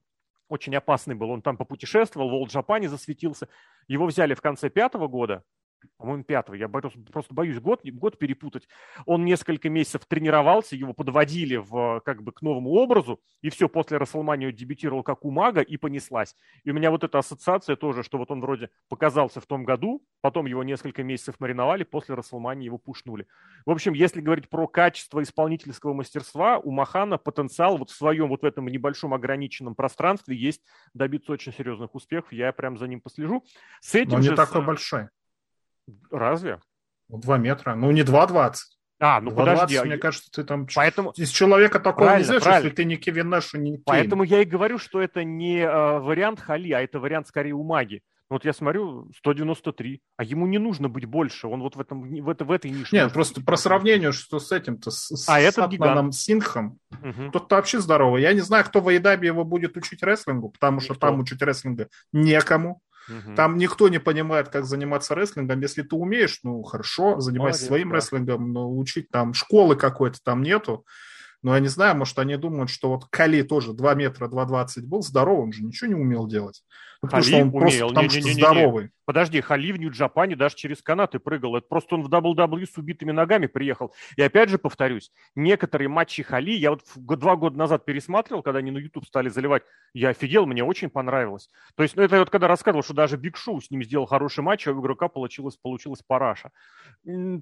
очень 0.49 0.75
опасный 0.75 1.15
был. 1.15 1.31
Он 1.31 1.43
там 1.43 1.57
попутешествовал, 1.57 2.31
в 2.31 2.35
Олд 2.35 2.51
Джапане 2.51 2.89
засветился. 2.89 3.49
Его 3.89 4.07
взяли 4.07 4.35
в 4.35 4.41
конце 4.41 4.71
пятого 4.71 5.07
года, 5.09 5.43
по-моему, 5.97 6.25
пятого. 6.25 6.55
Я 6.55 6.69
просто 6.69 7.35
боюсь 7.35 7.59
год, 7.61 7.81
год 7.85 8.19
перепутать. 8.19 8.69
Он 9.07 9.25
несколько 9.25 9.69
месяцев 9.69 10.07
тренировался, 10.07 10.77
его 10.77 10.93
подводили 10.93 11.57
в, 11.57 12.01
как 12.05 12.23
бы 12.23 12.33
к 12.33 12.43
новому 12.43 12.71
образу, 12.71 13.21
и 13.43 13.51
все, 13.51 13.69
после 13.69 13.99
Расселмании 13.99 14.51
дебютировал 14.51 15.03
как 15.03 15.25
у 15.25 15.31
мага 15.31 15.61
и 15.61 15.77
понеслась. 15.77 16.37
И 16.65 16.71
у 16.71 16.75
меня 16.75 16.91
вот 16.91 17.05
эта 17.05 17.19
ассоциация 17.19 17.77
тоже, 17.77 18.03
что 18.03 18.19
вот 18.19 18.31
он 18.31 18.41
вроде 18.41 18.71
показался 18.89 19.41
в 19.41 19.47
том 19.47 19.65
году, 19.65 20.05
потом 20.21 20.47
его 20.47 20.63
несколько 20.63 21.03
месяцев 21.03 21.37
мариновали, 21.39 21.85
после 21.85 22.15
Расселмании 22.15 22.67
его 22.67 22.79
пушнули. 22.79 23.27
В 23.67 23.71
общем, 23.71 23.93
если 23.93 24.21
говорить 24.21 24.49
про 24.49 24.67
качество 24.67 25.23
исполнительского 25.23 25.93
мастерства, 25.93 26.59
у 26.59 26.71
Махана 26.71 27.19
потенциал 27.19 27.77
вот 27.77 27.91
в 27.91 27.97
своем 27.97 28.29
вот 28.29 28.43
в 28.43 28.45
этом 28.45 28.67
небольшом 28.67 29.15
ограниченном 29.15 29.75
пространстве 29.75 30.37
есть 30.37 30.63
добиться 30.93 31.33
очень 31.33 31.53
серьезных 31.53 31.95
успехов. 31.95 32.33
Я 32.33 32.53
прям 32.53 32.77
за 32.79 32.87
ним 32.87 33.01
послежу. 33.01 33.45
С 33.81 33.95
этим 33.95 34.13
Но 34.13 34.19
не 34.19 34.29
же 34.29 34.37
такой 34.37 34.63
с... 34.63 34.65
большой. 34.65 35.09
Разве? 36.11 36.61
Ну, 37.09 37.19
два 37.19 37.39
метра. 37.39 37.75
Ну, 37.75 37.91
не 37.91 38.03
2,20. 38.03 38.55
А, 39.01 39.21
ну 39.21 39.31
2,20, 39.31 39.37
подожди. 39.37 39.81
Мне 39.81 39.99
кажется, 39.99 40.31
ты 40.31 40.45
там... 40.45 40.67
Поэтому... 40.75 41.11
Из 41.17 41.31
человека 41.31 41.81
такого 41.81 42.07
правильно, 42.07 42.27
нельзя, 42.27 42.41
правильно. 42.41 42.65
если 42.65 42.77
ты 42.77 42.85
не 42.85 42.97
Кевин 42.97 43.29
Нэш 43.29 43.55
и 43.55 43.59
не 43.59 43.71
Кейн. 43.73 43.83
Поэтому 43.85 44.23
я 44.23 44.43
и 44.43 44.45
говорю, 44.45 44.79
что 44.79 45.01
это 45.01 45.25
не 45.25 45.59
э, 45.59 45.99
вариант 45.99 46.41
Хали, 46.41 46.73
а 46.73 46.81
это 46.81 47.01
вариант 47.01 47.29
скорее 47.29 47.53
у 47.53 47.65
Маги. 47.65 48.03
Вот 48.31 48.45
я 48.45 48.55
смотрю, 48.55 49.11
193, 49.19 50.01
а 50.17 50.25
ему 50.25 50.47
не 50.47 50.59
нужно 50.59 50.89
быть 50.89 51.05
больше, 51.05 51.47
он 51.47 51.61
вот 51.61 51.77
в, 51.77 51.81
этом, 51.81 52.03
в, 52.03 52.29
это, 52.29 52.45
в 52.47 52.51
этой 52.51 52.71
нише. 52.71 52.97
Нет, 52.97 53.13
просто 53.13 53.43
про 53.43 53.57
сравнение, 53.57 54.13
что 54.13 54.41
с 54.41 54.51
этим-то, 54.51 54.91
с, 54.91 55.29
а 55.29 55.39
с 55.41 55.55
Сатманом 55.55 56.11
Синхом, 56.11 56.79
угу. 56.91 57.31
тот-то 57.33 57.57
вообще 57.57 57.81
здоровый. 57.81 58.23
Я 58.23 58.33
не 58.33 58.41
знаю, 58.41 58.65
кто 58.65 58.81
в 58.81 58.89
Айдабе 58.89 59.29
его 59.29 59.45
будет 59.45 59.77
учить 59.77 60.03
рестлингу, 60.03 60.49
потому 60.49 60.81
Никто. 60.81 60.95
что 60.95 61.01
там 61.01 61.21
учить 61.21 61.43
рестлинга 61.43 61.89
некому. 62.13 62.81
Угу. 63.09 63.35
Там 63.35 63.57
никто 63.59 63.89
не 63.89 63.99
понимает, 63.99 64.49
как 64.49 64.65
заниматься 64.65 65.15
рестлингом. 65.15 65.61
Если 65.61 65.83
ты 65.83 65.97
умеешь, 65.97 66.41
ну 66.43 66.63
хорошо, 66.63 67.21
занимайся 67.21 67.61
Молодец, 67.61 67.67
своим 67.67 67.91
да. 67.91 67.97
рестлингом, 67.97 68.53
но 68.53 68.77
учить 68.77 69.11
там 69.11 69.35
школы 69.35 69.77
какой-то 69.77 70.19
там 70.23 70.43
нету. 70.43 70.87
Но 71.45 71.55
я 71.55 71.61
не 71.61 71.69
знаю, 71.69 71.95
может, 71.95 72.19
они 72.19 72.37
думают, 72.37 72.71
что 72.71 72.89
вот 72.89 73.05
Кали 73.11 73.43
тоже 73.43 73.75
2 73.75 73.95
метра 73.97 74.29
2,20 74.29 74.87
был 74.87 75.03
здоровым 75.03 75.53
же, 75.53 75.63
ничего 75.63 75.89
не 75.89 75.95
умел 75.95 76.27
делать. 76.27 76.65
Ну, 77.03 77.09
потому 77.09 77.23
что 77.23 77.37
он 77.37 77.49
умел. 77.49 77.61
просто 77.61 77.87
потому 77.87 78.09
не, 78.09 78.17
не, 78.17 78.23
не, 78.23 78.31
что 78.31 78.33
здоровый. 78.33 78.91
Подожди, 79.05 79.41
Хали 79.43 79.73
в 79.73 79.77
Нью-Джапане 79.77 80.37
даже 80.37 80.57
через 80.57 80.81
канаты 80.81 81.19
прыгал. 81.19 81.57
Это 81.57 81.67
просто 81.69 81.97
он 81.97 82.03
в 82.03 82.09
WWE 82.09 82.67
с 82.67 82.79
убитыми 82.79 83.13
ногами 83.13 83.47
приехал. 83.47 83.93
И 84.17 84.23
опять 84.23 84.49
же 84.49 84.57
повторюсь, 84.57 85.13
некоторые 85.35 85.89
матчи 85.89 86.23
Хали 86.23 86.53
я 86.53 86.71
вот 86.71 86.81
два 86.97 87.37
года 87.37 87.59
назад 87.59 87.85
пересматривал, 87.85 88.43
когда 88.43 88.61
они 88.61 88.71
на 88.71 88.79
YouTube 88.79 89.07
стали 89.07 89.29
заливать. 89.29 89.63
Я 89.93 90.11
офигел, 90.11 90.47
мне 90.47 90.65
очень 90.65 90.89
понравилось. 90.89 91.51
То 91.77 91.83
есть, 91.83 91.97
ну 91.97 92.03
это 92.03 92.19
вот 92.19 92.31
когда 92.31 92.49
рассказывал, 92.49 92.83
что 92.83 92.95
даже 92.95 93.19
Big 93.19 93.37
Show 93.37 93.61
с 93.61 93.71
ним 93.71 93.83
сделал 93.85 94.07
хороший 94.07 94.41
матч, 94.41 94.67
а 94.67 94.73
у 94.73 94.81
игрока 94.81 95.09
получилось, 95.09 95.57
получилось 95.57 96.01
параша. 96.07 96.51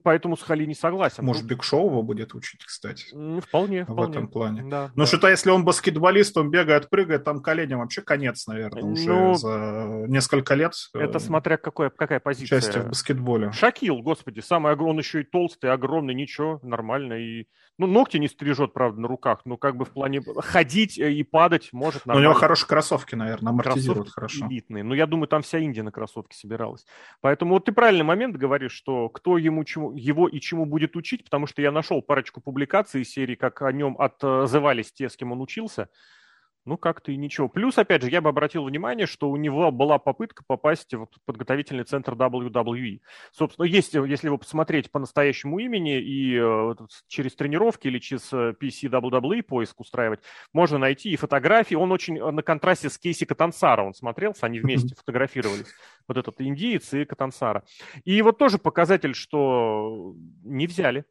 Поэтому 0.02 0.36
с 0.36 0.42
Хали 0.42 0.64
не 0.66 0.74
согласен. 0.74 1.24
Может, 1.24 1.44
Big 1.44 1.62
Show 1.62 1.86
его 1.86 2.02
будет 2.02 2.34
учить, 2.34 2.64
кстати? 2.64 3.06
Вполне, 3.40 3.84
В 3.94 4.10
этом 4.10 4.28
плане. 4.28 4.62
Да, 4.62 4.90
ну, 4.94 5.02
да. 5.02 5.06
что-то 5.06 5.28
если 5.28 5.50
он 5.50 5.64
баскетболист, 5.64 6.36
он 6.36 6.50
бегает, 6.50 6.88
прыгает, 6.90 7.24
там 7.24 7.42
коленям 7.42 7.80
вообще 7.80 8.02
конец, 8.02 8.46
наверное, 8.46 8.84
уже 8.84 9.12
ну, 9.12 9.34
за 9.34 10.04
несколько 10.08 10.54
лет. 10.54 10.72
Это 10.94 11.18
смотря 11.18 11.56
какой, 11.56 11.90
какая 11.90 12.20
позиция. 12.20 12.58
Участие 12.58 12.82
в 12.84 12.88
баскетболе. 12.88 13.52
Шакил, 13.52 13.98
господи, 14.02 14.40
самый 14.40 14.72
огромный, 14.72 14.92
он 14.92 14.98
еще 14.98 15.20
и 15.22 15.24
толстый, 15.24 15.70
огромный, 15.70 16.14
ничего, 16.14 16.60
нормально. 16.62 17.14
И, 17.14 17.46
ну, 17.78 17.86
ногти 17.86 18.18
не 18.18 18.28
стрижет, 18.28 18.72
правда, 18.72 19.00
на 19.00 19.08
руках, 19.08 19.40
но 19.44 19.56
как 19.56 19.76
бы 19.76 19.84
в 19.84 19.90
плане 19.90 20.22
ходить 20.38 20.98
и 20.98 21.22
падать 21.22 21.70
может 21.72 22.06
нормально. 22.06 22.28
у 22.28 22.30
него 22.30 22.38
хорошие 22.38 22.68
кроссовки, 22.68 23.14
наверное, 23.14 23.50
амортизируют 23.50 24.10
кроссовки 24.12 24.40
хорошо. 24.40 24.52
элитные. 24.52 24.84
Ну, 24.84 24.94
я 24.94 25.06
думаю, 25.06 25.28
там 25.28 25.42
вся 25.42 25.58
Индия 25.58 25.82
на 25.82 25.90
кроссовке 25.90 26.36
собиралась. 26.36 26.84
Поэтому 27.20 27.54
вот 27.54 27.64
ты 27.64 27.72
правильный 27.72 28.04
момент 28.04 28.36
говоришь, 28.36 28.72
что 28.72 29.08
кто 29.08 29.38
ему 29.38 29.64
чему, 29.64 29.92
его 29.94 30.28
и 30.28 30.40
чему 30.40 30.66
будет 30.66 30.96
учить, 30.96 31.24
потому 31.24 31.46
что 31.46 31.62
я 31.62 31.72
нашел 31.72 32.02
парочку 32.02 32.40
публикаций 32.40 33.02
из 33.02 33.10
серии, 33.10 33.34
как 33.34 33.62
о 33.72 33.76
нем 33.76 33.96
отзывались 33.98 34.92
те, 34.92 35.08
с 35.08 35.16
кем 35.16 35.32
он 35.32 35.40
учился. 35.40 35.88
Ну, 36.64 36.76
как-то 36.76 37.10
и 37.10 37.16
ничего. 37.16 37.48
Плюс, 37.48 37.76
опять 37.76 38.02
же, 38.02 38.10
я 38.10 38.20
бы 38.20 38.28
обратил 38.28 38.64
внимание, 38.64 39.06
что 39.06 39.28
у 39.28 39.36
него 39.36 39.72
была 39.72 39.98
попытка 39.98 40.44
попасть 40.46 40.94
в 40.94 41.08
подготовительный 41.24 41.82
центр 41.82 42.12
WWE. 42.12 43.00
Собственно, 43.32 43.66
есть, 43.66 43.94
если 43.94 44.28
его 44.28 44.38
посмотреть 44.38 44.92
по 44.92 45.00
настоящему 45.00 45.58
имени 45.58 46.00
и 46.00 46.38
э, 46.40 46.74
через 47.08 47.34
тренировки 47.34 47.88
или 47.88 47.98
через 47.98 48.32
э, 48.32 48.54
PC 48.60 48.88
WWE 48.90 49.42
поиск 49.42 49.80
устраивать, 49.80 50.20
можно 50.52 50.78
найти 50.78 51.10
и 51.10 51.16
фотографии. 51.16 51.74
Он 51.74 51.90
очень 51.90 52.16
э, 52.18 52.30
на 52.30 52.42
контрасте 52.42 52.90
с 52.90 52.96
Кейси 52.96 53.24
Катансара 53.24 53.82
он 53.82 53.94
смотрелся, 53.94 54.46
они 54.46 54.60
вместе 54.60 54.94
фотографировались. 54.94 55.66
Вот 56.06 56.16
этот 56.16 56.40
индиец 56.40 56.94
и 56.94 57.04
Катансара. 57.04 57.64
И 58.04 58.22
вот 58.22 58.38
тоже 58.38 58.58
показатель, 58.58 59.14
что 59.14 60.14
не 60.44 60.68
взяли 60.68 61.04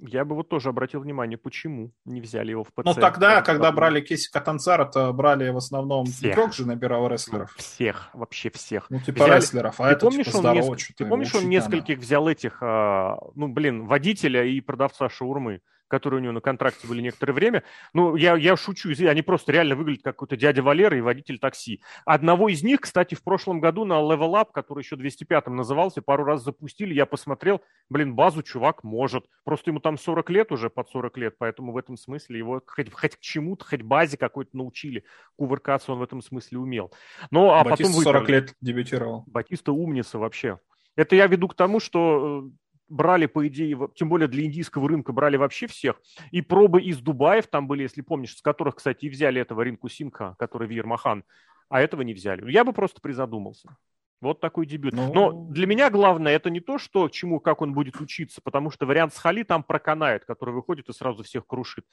я 0.00 0.24
бы 0.24 0.34
вот 0.34 0.48
тоже 0.48 0.68
обратил 0.68 1.00
внимание, 1.00 1.38
почему 1.38 1.92
не 2.04 2.20
взяли 2.20 2.50
его 2.50 2.64
в 2.64 2.68
ПЦ. 2.68 2.84
Ну, 2.84 2.94
тогда, 2.94 3.42
когда 3.42 3.72
брали 3.72 4.00
Кейси 4.00 4.30
Катанцара, 4.30 4.84
то 4.84 5.12
брали 5.12 5.50
в 5.50 5.56
основном 5.56 6.06
трех 6.06 6.54
же 6.54 6.66
набирал 6.66 7.08
рестлеров. 7.08 7.54
Ну, 7.56 7.62
всех, 7.62 8.10
вообще 8.12 8.50
всех. 8.50 8.86
Ну, 8.90 9.00
типа 9.00 9.24
взяли... 9.24 9.36
рестлеров, 9.36 9.80
а 9.80 9.88
ты 9.88 9.92
это 9.92 10.06
помнишь, 10.06 10.26
типа 10.26 10.38
здорово, 10.38 10.74
неск... 10.74 10.94
Ты 10.96 11.04
помнишь, 11.06 11.34
он 11.34 11.48
нескольких 11.48 11.96
надо. 11.96 12.06
взял 12.06 12.28
этих, 12.28 12.58
а, 12.62 13.18
ну, 13.34 13.48
блин, 13.48 13.86
водителя 13.86 14.44
и 14.44 14.60
продавца 14.60 15.08
шаурмы? 15.08 15.60
Которые 15.88 16.20
у 16.20 16.22
него 16.22 16.32
на 16.32 16.40
контракте 16.40 16.86
были 16.86 17.00
некоторое 17.00 17.32
время. 17.32 17.62
Ну, 17.92 18.14
я, 18.16 18.36
я 18.36 18.56
шучу, 18.56 18.90
они 19.08 19.22
просто 19.22 19.52
реально 19.52 19.74
выглядят 19.74 20.04
как 20.04 20.18
какой-то 20.18 20.36
дядя 20.36 20.62
Валера 20.64 20.98
и 20.98 21.00
водитель 21.00 21.38
такси. 21.38 21.80
Одного 22.04 22.48
из 22.48 22.64
них, 22.64 22.80
кстати, 22.80 23.14
в 23.14 23.22
прошлом 23.22 23.60
году 23.60 23.84
на 23.84 23.94
Level 23.94 24.32
Up, 24.32 24.48
который 24.52 24.82
еще 24.82 24.96
205-м 24.96 25.54
назывался, 25.54 26.02
пару 26.02 26.24
раз 26.24 26.42
запустили, 26.42 26.92
я 26.92 27.06
посмотрел, 27.06 27.62
блин, 27.88 28.16
базу 28.16 28.42
чувак 28.42 28.82
может. 28.82 29.26
Просто 29.44 29.70
ему 29.70 29.78
там 29.78 29.96
40 29.96 30.28
лет 30.30 30.50
уже, 30.50 30.70
под 30.70 30.90
40 30.90 31.16
лет, 31.18 31.34
поэтому 31.38 31.72
в 31.72 31.76
этом 31.76 31.96
смысле 31.96 32.38
его 32.38 32.60
хоть, 32.66 32.92
хоть 32.92 33.14
к 33.14 33.20
чему-то, 33.20 33.64
хоть 33.64 33.82
базе 33.82 34.16
какой-то 34.16 34.56
научили. 34.56 35.04
Кувыркаться 35.36 35.92
он 35.92 36.00
в 36.00 36.02
этом 36.02 36.20
смысле 36.20 36.58
умел. 36.58 36.92
Но, 37.30 37.54
а 37.54 37.62
Батиста 37.62 37.92
потом 37.92 38.02
40 38.02 38.28
лет 38.28 38.54
дебютировал. 38.60 39.22
Батиста 39.28 39.70
умница 39.70 40.18
вообще. 40.18 40.58
Это 40.96 41.14
я 41.14 41.28
веду 41.28 41.46
к 41.46 41.54
тому, 41.54 41.78
что 41.78 42.42
э, 42.44 42.50
брали, 42.88 43.26
по 43.26 43.46
идее, 43.46 43.88
тем 43.94 44.08
более 44.08 44.28
для 44.28 44.44
индийского 44.44 44.88
рынка, 44.88 45.12
брали 45.12 45.36
вообще 45.36 45.66
всех. 45.66 46.00
И 46.30 46.42
пробы 46.42 46.82
из 46.82 46.98
Дубаев 46.98 47.46
там 47.46 47.66
были, 47.66 47.82
если 47.82 48.02
помнишь, 48.02 48.36
с 48.36 48.42
которых, 48.42 48.76
кстати, 48.76 49.06
и 49.06 49.10
взяли 49.10 49.40
этого 49.40 49.62
Ринку 49.62 49.88
Синка, 49.88 50.34
который 50.38 50.68
Вир 50.68 50.86
Махан, 50.86 51.24
а 51.68 51.80
этого 51.80 52.02
не 52.02 52.14
взяли. 52.14 52.50
Я 52.50 52.64
бы 52.64 52.72
просто 52.72 53.00
призадумался. 53.00 53.76
Вот 54.20 54.40
такой 54.40 54.66
дебют. 54.66 54.94
Ну... 54.94 55.12
Но 55.12 55.32
для 55.50 55.66
меня 55.66 55.90
главное 55.90 56.32
это 56.32 56.50
не 56.50 56.60
то, 56.60 56.78
что 56.78 57.08
чему, 57.08 57.38
как 57.40 57.62
он 57.62 57.72
будет 57.72 58.00
учиться, 58.00 58.40
потому 58.42 58.70
что 58.70 58.86
вариант 58.86 59.14
с 59.14 59.18
Хали 59.18 59.44
там 59.44 59.62
проканает, 59.62 60.24
который 60.24 60.54
выходит 60.54 60.88
и 60.88 60.92
сразу 60.92 61.22
всех 61.22 61.46
крушит. 61.46 61.84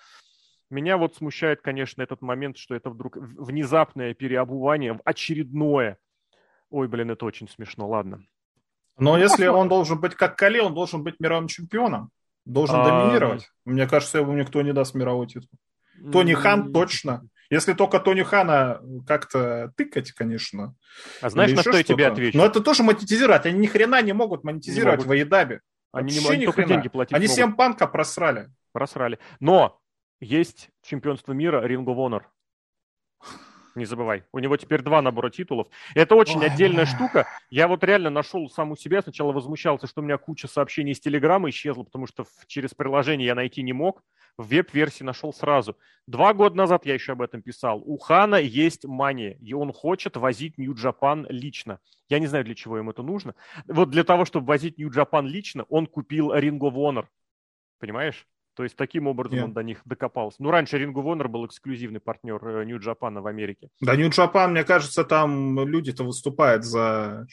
Меня 0.72 0.98
вот 0.98 1.16
смущает, 1.16 1.62
конечно, 1.62 2.02
этот 2.02 2.22
момент, 2.22 2.58
что 2.58 2.74
это 2.74 2.90
вдруг 2.90 3.16
внезапное 3.18 4.16
переобувание, 4.16 5.00
очередное. 5.06 6.00
Ой, 6.72 6.88
блин, 6.88 7.12
это 7.12 7.26
очень 7.26 7.48
смешно, 7.48 7.88
ладно. 7.88 8.26
Но 8.98 9.18
если 9.18 9.48
он 9.48 9.68
должен 9.68 10.00
быть 10.00 10.16
как 10.16 10.38
Кали, 10.38 10.60
он 10.60 10.74
должен 10.74 11.04
быть 11.04 11.20
мировым 11.20 11.48
чемпионом. 11.48 12.10
Должен 12.46 12.78
а... 12.78 12.86
доминировать. 12.86 13.50
Мне 13.66 13.88
кажется, 13.88 14.20
ему 14.20 14.34
никто 14.34 14.62
не 14.62 14.74
даст 14.74 14.96
мировой 14.96 15.28
титул. 15.28 15.50
Тони 16.12 16.34
Хан 16.34 16.72
точно. 16.72 17.28
Если 17.50 17.74
только 17.74 18.00
Тони 18.00 18.24
Хана 18.24 18.82
как-то 19.08 19.72
тыкать, 19.78 20.12
конечно. 20.12 20.76
А 21.22 21.30
знаешь, 21.30 21.54
на 21.54 21.62
что 21.62 21.78
я 21.78 21.84
тебе 21.84 22.08
отвечу? 22.08 22.38
Но 22.38 22.46
это 22.46 22.62
тоже 22.62 22.84
монетизировать. 22.84 23.46
Они 23.46 23.60
ни 23.60 23.68
хрена 23.68 24.02
не 24.02 24.14
могут 24.14 24.44
монетизировать 24.44 25.00
не 25.00 25.06
могут. 25.06 25.08
в 25.08 25.12
Аидабе. 25.12 25.62
Они 25.92 26.08
Вообще 26.08 26.20
не 26.20 26.24
могут 26.24 26.40
ни 26.40 26.46
только 26.46 26.64
деньги 26.66 26.90
платить. 26.90 27.16
Они 27.16 27.28
всем 27.28 27.56
панка 27.56 27.88
просрали. 27.88 28.50
Просрали. 28.72 29.20
Но 29.40 29.80
есть 30.20 30.70
чемпионство 30.84 31.34
мира 31.34 31.66
Ring 31.68 31.86
of 31.86 31.96
Honor 31.96 32.24
не 33.76 33.86
забывай. 33.86 34.24
У 34.32 34.40
него 34.40 34.58
теперь 34.58 34.82
два 34.82 35.02
набора 35.02 35.30
титулов. 35.30 35.68
Это 35.94 36.16
очень 36.16 36.40
Ой, 36.40 36.48
отдельная 36.48 36.86
штука. 36.86 37.28
Я 37.50 37.68
вот 37.68 37.84
реально 37.84 38.10
нашел 38.10 38.50
сам 38.50 38.72
у 38.72 38.76
себя. 38.76 39.02
Сначала 39.02 39.32
возмущался, 39.32 39.88
что 39.88 40.02
у 40.02 40.04
меня 40.04 40.18
куча 40.18 40.48
сообщений 40.48 40.94
из 40.94 41.00
Телеграма 41.00 41.50
исчезла, 41.50 41.84
потому 41.84 42.08
что 42.08 42.26
через 42.48 42.74
приложение 42.74 43.28
я 43.28 43.36
найти 43.36 43.62
не 43.62 43.74
мог. 43.74 44.04
В 44.38 44.48
веб-версии 44.48 45.04
нашел 45.04 45.34
сразу. 45.34 45.78
Два 46.08 46.34
года 46.34 46.58
назад 46.58 46.86
я 46.86 46.94
еще 46.94 47.14
об 47.14 47.22
этом 47.22 47.42
писал. 47.42 47.82
У 47.86 47.98
Хана 47.98 48.36
есть 48.36 48.86
мания, 48.86 49.38
и 49.42 49.54
он 49.54 49.72
хочет 49.72 50.18
возить 50.18 50.58
Нью-Джапан 50.58 51.26
лично. 51.30 51.80
Я 52.10 52.20
не 52.20 52.28
знаю, 52.28 52.44
для 52.44 52.56
чего 52.56 52.78
ему 52.78 52.92
это 52.92 53.02
нужно. 53.02 53.36
Вот 53.68 53.90
для 53.90 54.04
того, 54.04 54.26
чтобы 54.26 54.48
возить 54.48 54.78
Нью-Джапан 54.78 55.26
лично, 55.26 55.64
он 55.70 55.88
купил 55.88 56.34
Ring 56.34 56.60
of 56.60 56.74
Honor. 56.74 57.06
Понимаешь? 57.80 58.28
То 58.56 58.64
есть 58.64 58.76
таким 58.76 59.08
образом 59.08 59.40
yeah. 59.40 59.44
он 59.44 59.54
до 59.54 59.64
них 59.64 59.82
докопался. 59.86 60.38
Ну, 60.42 60.50
раньше 60.50 60.78
of 60.78 60.94
Honor 60.94 61.28
был 61.28 61.46
эксклюзивный 61.46 62.00
партнер 62.00 62.66
Нью 62.66 62.80
Джапана 62.80 63.22
в 63.22 63.28
Америке. 63.28 63.70
Да, 63.82 63.96
Нью 63.96 64.10
Джапан, 64.10 64.52
мне 64.52 64.64
кажется, 64.64 65.04
там 65.04 65.60
люди-то 65.68 66.04
выступают 66.04 66.64
за 66.64 67.28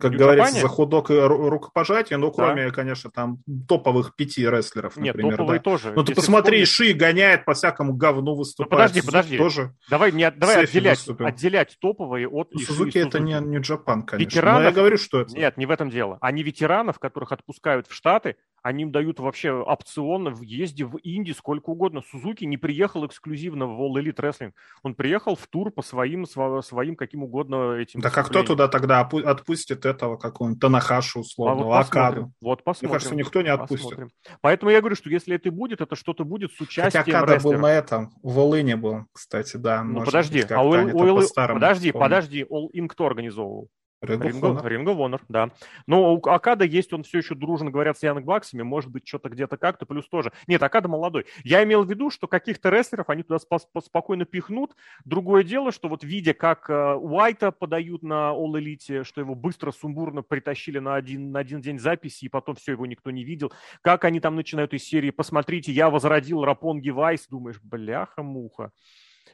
как 0.00 0.12
говорится, 0.12 0.60
за 0.60 0.68
худок 0.68 1.10
и 1.10 1.14
рукопожатие, 1.14 2.16
но 2.16 2.30
кроме, 2.30 2.66
да. 2.66 2.70
конечно, 2.70 3.10
там 3.10 3.38
топовых 3.68 4.16
пяти 4.16 4.48
рестлеров, 4.48 4.96
например. 4.96 5.24
Нет, 5.24 5.36
топовые 5.36 5.58
да. 5.58 5.62
тоже. 5.62 5.92
Ну 5.94 6.02
ты 6.02 6.14
посмотри, 6.14 6.64
вспомнить... 6.64 6.94
Ши 6.94 6.98
гоняет 6.98 7.44
по 7.44 7.54
всякому 7.54 7.94
говну 7.94 8.34
выступает. 8.34 8.70
Ну, 8.70 8.76
подожди, 8.76 9.06
подожди. 9.06 9.38
Тоже 9.38 9.74
давай 9.88 10.12
не, 10.12 10.30
давай 10.30 10.64
отделять, 10.64 11.06
отделять 11.08 11.76
топовые 11.80 12.28
от 12.28 12.52
ну, 12.52 12.60
Сузуки 12.60 12.98
это 12.98 13.20
не, 13.20 13.38
не 13.40 13.58
Джапан, 13.58 14.02
конечно. 14.02 14.28
Ветеранов... 14.28 14.62
Но 14.62 14.68
я 14.68 14.74
говорю, 14.74 14.96
что 14.96 15.20
это... 15.20 15.34
Нет, 15.34 15.56
не 15.56 15.66
в 15.66 15.70
этом 15.70 15.90
дело. 15.90 16.18
Они 16.20 16.42
ветеранов, 16.42 16.98
которых 16.98 17.32
отпускают 17.32 17.86
в 17.86 17.94
Штаты, 17.94 18.36
они 18.62 18.84
им 18.84 18.92
дают 18.92 19.20
вообще 19.20 19.52
опционно 19.52 20.30
в 20.30 20.42
езде 20.42 20.84
в 20.84 20.96
Индии 20.98 21.32
сколько 21.32 21.70
угодно. 21.70 22.02
Сузуки 22.10 22.44
не 22.44 22.56
приехал 22.56 23.06
эксклюзивно 23.06 23.66
в 23.66 23.80
All 23.80 24.02
Elite 24.02 24.16
Wrestling. 24.16 24.52
Он 24.82 24.94
приехал 24.94 25.36
в 25.36 25.46
тур 25.46 25.70
по 25.70 25.82
своим, 25.82 26.26
своим 26.26 26.96
каким 26.96 27.22
угодно 27.22 27.74
этим. 27.74 28.00
Так 28.00 28.16
а 28.16 28.22
кто 28.22 28.42
туда 28.42 28.68
тогда 28.68 29.00
отпустит 29.00 29.86
этого 29.86 30.16
какого-нибудь 30.16 30.60
Танахашу 30.60 31.20
условного, 31.20 31.76
а 31.76 31.78
вот 31.78 31.88
Акаду? 31.88 32.32
Вот 32.40 32.64
посмотрим. 32.64 32.90
Мне 32.90 32.92
кажется, 32.92 33.14
никто 33.14 33.42
не 33.42 33.48
отпустит. 33.48 33.90
Посмотрим. 33.90 34.10
Поэтому 34.40 34.70
я 34.70 34.80
говорю, 34.80 34.96
что 34.96 35.10
если 35.10 35.36
это 35.36 35.50
будет, 35.50 35.80
это 35.80 35.96
что-то 35.96 36.24
будет 36.24 36.52
с 36.52 36.60
участием 36.60 37.04
Хотя 37.04 37.18
Акада 37.18 37.42
был 37.42 37.52
на 37.54 37.72
этом, 37.72 38.12
в 38.22 38.34
Волыне 38.34 38.76
был, 38.76 39.06
кстати, 39.12 39.56
да. 39.56 39.82
Ну 39.82 40.04
подожди, 40.04 40.42
быть, 40.42 40.50
а 40.50 40.56
All, 40.56 41.54
подожди, 41.54 41.92
подожди, 41.92 42.42
All 42.42 42.68
In 42.74 42.88
кто 42.88 43.06
организовывал? 43.06 43.68
Ring 44.02 44.84
of 44.84 44.96
Honor, 44.96 45.20
да. 45.28 45.50
Но 45.86 46.14
у 46.14 46.28
Акада 46.28 46.64
есть, 46.64 46.92
он 46.92 47.02
все 47.02 47.18
еще 47.18 47.34
дружен, 47.34 47.70
говорят, 47.70 47.98
с 47.98 48.02
Янг 48.02 48.24
Баксами, 48.24 48.62
может 48.62 48.90
быть, 48.90 49.06
что-то 49.06 49.28
где-то 49.28 49.56
как-то, 49.56 49.86
плюс 49.86 50.08
тоже. 50.08 50.32
Нет, 50.46 50.62
Акада 50.62 50.88
молодой. 50.88 51.26
Я 51.44 51.62
имел 51.64 51.84
в 51.84 51.90
виду, 51.90 52.10
что 52.10 52.26
каких-то 52.26 52.70
рестлеров 52.70 53.10
они 53.10 53.22
туда 53.22 53.38
спокойно 53.38 54.24
пихнут. 54.24 54.74
Другое 55.04 55.42
дело, 55.42 55.72
что 55.72 55.88
вот 55.88 56.02
видя, 56.02 56.34
как 56.34 56.70
э, 56.70 56.94
Уайта 56.94 57.52
подают 57.52 58.02
на 58.02 58.32
All 58.32 58.52
Elite, 58.52 59.04
что 59.04 59.20
его 59.20 59.34
быстро, 59.34 59.70
сумбурно 59.70 60.22
притащили 60.22 60.78
на 60.78 60.94
один, 60.94 61.32
на 61.32 61.40
один 61.40 61.60
день 61.60 61.78
записи, 61.78 62.24
и 62.24 62.28
потом 62.28 62.54
все, 62.54 62.72
его 62.72 62.86
никто 62.86 63.10
не 63.10 63.24
видел. 63.24 63.52
Как 63.82 64.04
они 64.04 64.20
там 64.20 64.36
начинают 64.36 64.72
из 64.72 64.84
серии, 64.84 65.10
посмотрите, 65.10 65.72
я 65.72 65.90
возродил 65.90 66.44
Рапонги 66.44 66.90
Вайс, 66.90 67.26
думаешь, 67.28 67.60
бляха-муха. 67.62 68.72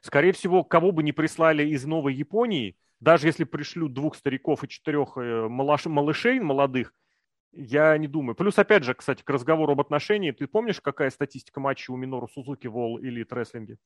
Скорее 0.02 0.32
всего, 0.32 0.64
кого 0.64 0.92
бы 0.92 1.02
не 1.02 1.12
прислали 1.12 1.66
из 1.66 1.84
Новой 1.84 2.14
Японии, 2.14 2.76
даже 3.00 3.26
если 3.26 3.44
пришлют 3.44 3.92
двух 3.92 4.16
стариков 4.16 4.64
и 4.64 4.68
четырех 4.68 5.16
э, 5.16 5.48
малыш, 5.48 5.86
малышей 5.86 6.40
молодых, 6.40 6.92
я 7.52 7.96
не 7.96 8.06
думаю. 8.06 8.34
Плюс, 8.34 8.58
опять 8.58 8.84
же, 8.84 8.94
кстати, 8.94 9.22
к 9.22 9.30
разговору 9.30 9.72
об 9.72 9.80
отношении, 9.80 10.30
ты 10.30 10.46
помнишь, 10.46 10.80
какая 10.80 11.10
статистика 11.10 11.60
матча 11.60 11.90
у 11.90 11.96
Минору 11.96 12.28
Сузуки 12.28 12.66
в 12.66 12.76
All 12.76 13.00
Elite 13.00 13.28
Wrestling? 13.28 13.76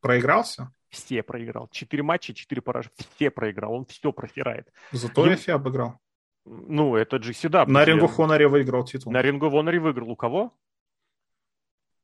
Проигрался? 0.00 0.72
Все 0.88 1.22
проиграл. 1.22 1.68
Четыре 1.70 2.02
матча, 2.02 2.34
четыре 2.34 2.62
поражения. 2.62 2.94
Все 3.14 3.30
проиграл. 3.30 3.74
Он 3.74 3.84
все 3.86 4.12
просирает. 4.12 4.68
Зато 4.92 5.26
Ем... 5.26 5.34
Эфи 5.34 5.50
обыграл. 5.50 5.98
Ну, 6.44 6.96
это 6.96 7.16
GC, 7.16 7.48
да. 7.48 7.66
На 7.66 7.84
Рингу 7.84 8.06
Хоноре 8.06 8.48
выиграл 8.48 8.84
титул. 8.84 9.12
На 9.12 9.22
Рингу 9.22 9.50
Хоноре 9.50 9.78
выиграл. 9.78 10.10
У 10.10 10.16
кого? 10.16 10.54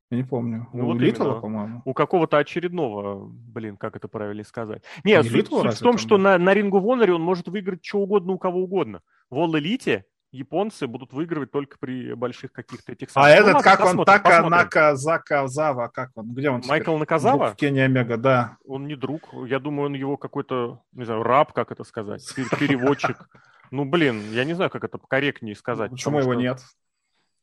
Я 0.09 0.17
не 0.17 0.23
помню. 0.23 0.67
Ну, 0.71 0.83
у 0.83 0.87
вот 0.87 0.97
Литла, 0.99 1.33
по-моему. 1.33 1.81
У 1.83 1.93
какого-то 1.93 2.37
очередного, 2.37 3.27
блин, 3.27 3.75
как 3.75 3.97
это 3.97 4.07
правильно 4.07 4.43
сказать. 4.43 4.83
Нет, 5.03 5.23
не 5.23 5.29
суть, 5.29 5.47
суть 5.47 5.73
в 5.73 5.79
том, 5.79 5.97
что 5.97 6.17
на, 6.17 6.37
на 6.37 6.53
рингу 6.53 6.79
в 6.79 6.89
Оноре 6.89 7.13
он 7.13 7.21
может 7.21 7.47
выиграть 7.47 7.83
что 7.83 7.99
угодно 7.99 8.33
у 8.33 8.37
кого 8.37 8.61
угодно. 8.61 9.01
В 9.29 9.37
All 9.37 9.51
Elite 9.51 10.03
японцы 10.31 10.87
будут 10.87 11.11
выигрывать 11.11 11.51
только 11.51 11.77
при 11.77 12.13
больших 12.13 12.53
каких-то 12.53 12.93
этих 12.93 13.09
самых. 13.09 13.29
А 13.29 13.33
ну, 13.33 13.41
этот, 13.41 13.53
ладно, 13.55 13.71
как 13.71 13.85
он, 13.85 14.05
Така 14.05 14.49
Наказава, 14.49 15.87
как 15.87 16.11
он, 16.15 16.33
где 16.33 16.49
он 16.49 16.61
Майкл 16.65 16.91
теперь? 16.91 16.99
Наказава? 16.99 17.51
В 17.51 17.55
Кенни 17.55 17.79
Омега, 17.79 18.17
да. 18.17 18.57
Он 18.65 18.87
не 18.87 18.95
друг, 18.95 19.29
я 19.47 19.59
думаю, 19.59 19.87
он 19.87 19.93
его 19.93 20.15
какой-то, 20.17 20.81
не 20.93 21.05
знаю, 21.05 21.23
раб, 21.23 21.53
как 21.53 21.71
это 21.71 21.83
сказать, 21.83 22.23
переводчик. 22.59 23.29
Ну, 23.69 23.83
блин, 23.83 24.21
я 24.31 24.45
не 24.45 24.53
знаю, 24.53 24.69
как 24.69 24.85
это 24.85 24.97
корректнее 24.97 25.53
сказать. 25.53 25.91
Почему 25.91 26.19
его 26.19 26.33
нет? 26.33 26.61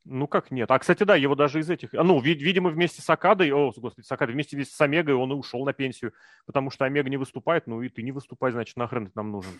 Ну 0.04 0.26
как 0.26 0.50
нет? 0.50 0.70
А, 0.70 0.78
кстати, 0.78 1.02
да, 1.04 1.16
его 1.16 1.34
даже 1.34 1.60
из 1.60 1.70
этих... 1.70 1.94
А, 1.94 2.02
ну, 2.02 2.20
видимо, 2.20 2.68
вместе 2.68 3.00
с 3.00 3.08
Акадой, 3.08 3.52
о, 3.52 3.72
господи, 3.74 4.04
с 4.04 4.12
Акадой, 4.12 4.34
вместе 4.34 4.62
с 4.62 4.80
Омегой 4.80 5.14
он 5.14 5.32
и 5.32 5.34
ушел 5.34 5.64
на 5.64 5.72
пенсию, 5.72 6.12
потому 6.46 6.70
что 6.70 6.84
Омега 6.84 7.08
не 7.08 7.16
выступает, 7.16 7.66
ну 7.66 7.80
и 7.80 7.88
ты 7.88 8.02
не 8.02 8.12
выступай, 8.12 8.52
значит, 8.52 8.76
нахрен 8.76 9.06
ты 9.06 9.12
нам 9.14 9.30
нужен. 9.30 9.52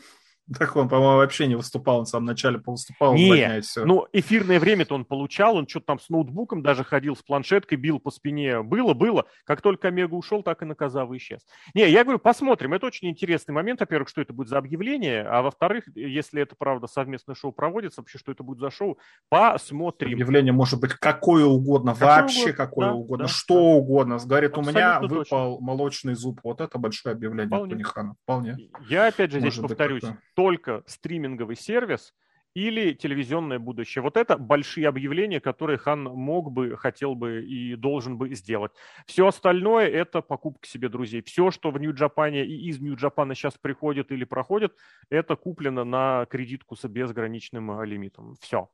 Так 0.59 0.77
он, 0.77 0.91
по-моему, 0.91 1.17
вообще 1.17 1.47
не 1.47 1.55
выступал, 1.55 2.01
он 2.01 2.05
в 2.05 2.09
самом 2.09 2.27
начале 2.27 2.61
выступал, 2.67 3.15
не, 3.15 3.63
все. 3.63 3.87
ну 3.87 4.07
эфирное 4.13 4.61
время-то 4.61 4.95
он 4.95 5.07
получал, 5.07 5.57
он 5.57 5.67
что-то 5.67 5.87
там 5.87 5.99
с 5.99 6.11
ноутбуком 6.11 6.63
даже 6.63 6.85
ходил, 6.85 7.17
с 7.17 7.23
планшеткой 7.23 7.79
бил 7.79 7.99
по 7.99 8.11
спине. 8.11 8.63
Было, 8.63 8.93
было. 8.93 9.25
Как 9.45 9.63
только 9.63 9.89
Омега 9.89 10.13
ушел, 10.13 10.43
так 10.43 10.61
и 10.61 10.67
Наказава 10.67 11.17
исчез. 11.17 11.41
Не, 11.73 11.89
я 11.89 12.05
говорю, 12.05 12.19
посмотрим. 12.19 12.75
Это 12.75 12.85
очень 12.87 13.09
интересный 13.09 13.53
момент, 13.53 13.81
во-первых, 13.81 14.11
что 14.11 14.21
это 14.21 14.35
будет 14.35 14.49
за 14.49 14.59
объявление, 14.59 15.23
а 15.23 15.41
во-вторых, 15.41 15.85
если 15.95 16.43
это, 16.43 16.55
правда, 16.59 16.89
совместное 16.89 17.35
шоу 17.35 17.51
проводится, 17.51 18.03
вообще, 18.03 18.19
что 18.19 18.31
это 18.31 18.43
будет 18.43 18.59
за 18.59 18.71
шоу, 18.71 18.99
посмотрим. 19.31 20.13
Объявление 20.13 20.34
может 20.53 20.81
быть 20.81 20.95
какое 20.95 21.45
угодно, 21.45 21.93
какое 21.93 22.09
вообще 22.09 22.41
угодно, 22.41 22.57
какое 22.67 22.87
да, 22.87 22.95
угодно, 22.95 23.25
да, 23.27 23.33
что 23.33 23.55
да. 23.55 23.61
угодно. 23.61 24.19
Говорит, 24.25 24.51
Абсолютно 24.51 24.71
у 24.71 24.75
меня 24.75 25.01
выпал 25.01 25.53
точно. 25.55 25.65
молочный 25.65 26.15
зуб. 26.15 26.41
Вот 26.43 26.61
это 26.61 26.79
большое 26.79 27.15
объявление 27.15 27.47
Вполне. 27.47 27.65
от 27.65 27.71
Панихана. 27.71 28.15
Вполне. 28.23 28.57
Я, 28.89 29.07
опять 29.07 29.31
же, 29.33 29.41
здесь 29.41 29.57
может 29.57 29.69
повторюсь, 29.69 30.05
только 30.35 30.83
стриминговый 30.87 31.57
сервис 31.57 32.13
или 32.55 32.93
телевизионное 32.93 33.59
будущее. 33.59 34.03
Вот 34.03 34.17
это 34.17 34.39
большие 34.39 34.89
объявления, 34.89 35.41
которые 35.41 35.77
Хан 35.77 36.05
мог 36.05 36.53
бы, 36.53 36.77
хотел 36.77 37.15
бы 37.15 37.45
и 37.45 37.75
должен 37.75 38.17
бы 38.17 38.33
сделать. 38.35 38.73
Все 39.07 39.27
остальное– 39.27 39.89
это 39.91 40.23
покупка 40.23 40.67
себе 40.67 40.89
друзей. 40.89 41.23
Все, 41.23 41.51
что 41.51 41.71
в 41.71 41.79
Нью-Джапане 41.79 42.47
и 42.47 42.69
из 42.69 42.81
Нью-Джапана 42.81 43.35
сейчас 43.35 43.55
приходит 43.61 44.13
или 44.13 44.25
проходит, 44.25 44.75
это 45.11 45.35
куплено 45.35 45.85
на 45.85 46.27
кредитку 46.27 46.77
с 46.77 46.89
безграничным 46.89 47.83
лимитом. 47.83 48.37
Все. 48.41 48.71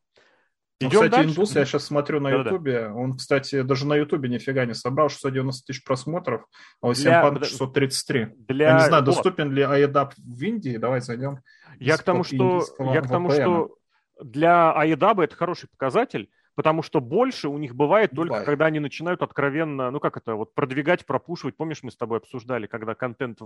Идем 0.80 0.90
кстати, 0.90 1.10
дальше. 1.10 1.30
Индус, 1.30 1.54
я 1.54 1.66
сейчас 1.66 1.84
смотрю 1.84 2.20
на 2.20 2.30
Ютубе, 2.30 2.88
он, 2.88 3.14
кстати, 3.14 3.60
даже 3.60 3.86
на 3.86 3.96
Ютубе 3.96 4.30
нифига 4.30 4.64
не 4.64 4.74
собрал, 4.74 5.10
690 5.10 5.66
тысяч 5.66 5.84
просмотров, 5.84 6.46
а 6.80 6.88
у 6.88 6.94
Симпанк 6.94 7.44
633. 7.44 8.28
Для... 8.48 8.68
Я 8.70 8.78
не 8.78 8.86
знаю, 8.86 9.04
доступен 9.04 9.52
ли 9.52 9.62
AEDAP 9.62 10.12
в 10.16 10.42
Индии, 10.42 10.78
давай 10.78 11.02
зайдем. 11.02 11.40
Я 11.78 11.98
к 11.98 12.02
тому, 12.02 12.24
что, 12.24 12.64
я 12.78 13.02
к 13.02 13.08
тому, 13.08 13.30
что 13.30 13.76
для 14.22 14.74
AEDAP 14.74 15.22
это 15.24 15.36
хороший 15.36 15.68
показатель, 15.68 16.30
потому 16.54 16.82
что 16.82 17.00
больше 17.00 17.48
у 17.48 17.58
них 17.58 17.74
бывает 17.74 18.10
только 18.10 18.30
Бывает. 18.30 18.46
когда 18.46 18.66
они 18.66 18.80
начинают 18.80 19.22
откровенно, 19.22 19.90
ну 19.90 20.00
как 20.00 20.16
это, 20.16 20.34
вот 20.34 20.54
продвигать, 20.54 21.04
пропушивать. 21.04 21.56
Помнишь, 21.56 21.82
мы 21.82 21.90
с 21.90 21.96
тобой 21.96 22.18
обсуждали, 22.18 22.66
когда 22.66 22.94
контент 22.94 23.38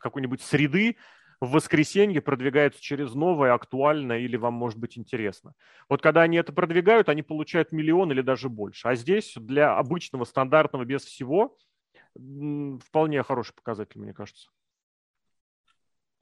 какой-нибудь 0.00 0.40
среды 0.42 0.96
в 1.40 1.52
воскресенье 1.52 2.20
продвигаются 2.20 2.82
через 2.82 3.14
новое, 3.14 3.54
актуальное 3.54 4.18
или 4.18 4.36
вам 4.36 4.54
может 4.54 4.78
быть 4.78 4.98
интересно. 4.98 5.54
Вот 5.88 6.02
когда 6.02 6.22
они 6.22 6.36
это 6.36 6.52
продвигают, 6.52 7.08
они 7.08 7.22
получают 7.22 7.72
миллион 7.72 8.10
или 8.10 8.22
даже 8.22 8.48
больше. 8.48 8.88
А 8.88 8.94
здесь 8.94 9.34
для 9.36 9.76
обычного, 9.76 10.24
стандартного, 10.24 10.84
без 10.84 11.04
всего, 11.04 11.56
вполне 12.14 13.22
хороший 13.22 13.54
показатель, 13.54 14.00
мне 14.00 14.12
кажется. 14.12 14.48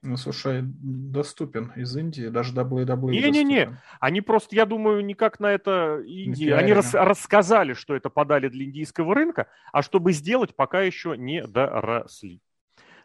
Ну, 0.03 0.15
слушай, 0.15 0.61
доступен 0.63 1.71
из 1.75 1.97
Индии, 1.97 2.27
даже 2.27 2.53
WWE 2.53 3.09
Не-не-не, 3.09 3.81
они 3.99 4.21
просто, 4.21 4.55
я 4.55 4.67
думаю, 4.67 5.03
никак 5.03 5.39
на 5.39 5.47
это 5.51 5.99
Индии, 6.05 6.51
они 6.51 6.71
рас, 6.71 6.93
рассказали, 6.93 7.73
что 7.73 7.95
это 7.95 8.11
подали 8.11 8.47
для 8.47 8.65
индийского 8.65 9.15
рынка, 9.15 9.47
а 9.73 9.81
чтобы 9.81 10.13
сделать, 10.13 10.55
пока 10.55 10.81
еще 10.81 11.17
не 11.17 11.45
доросли. 11.45 12.41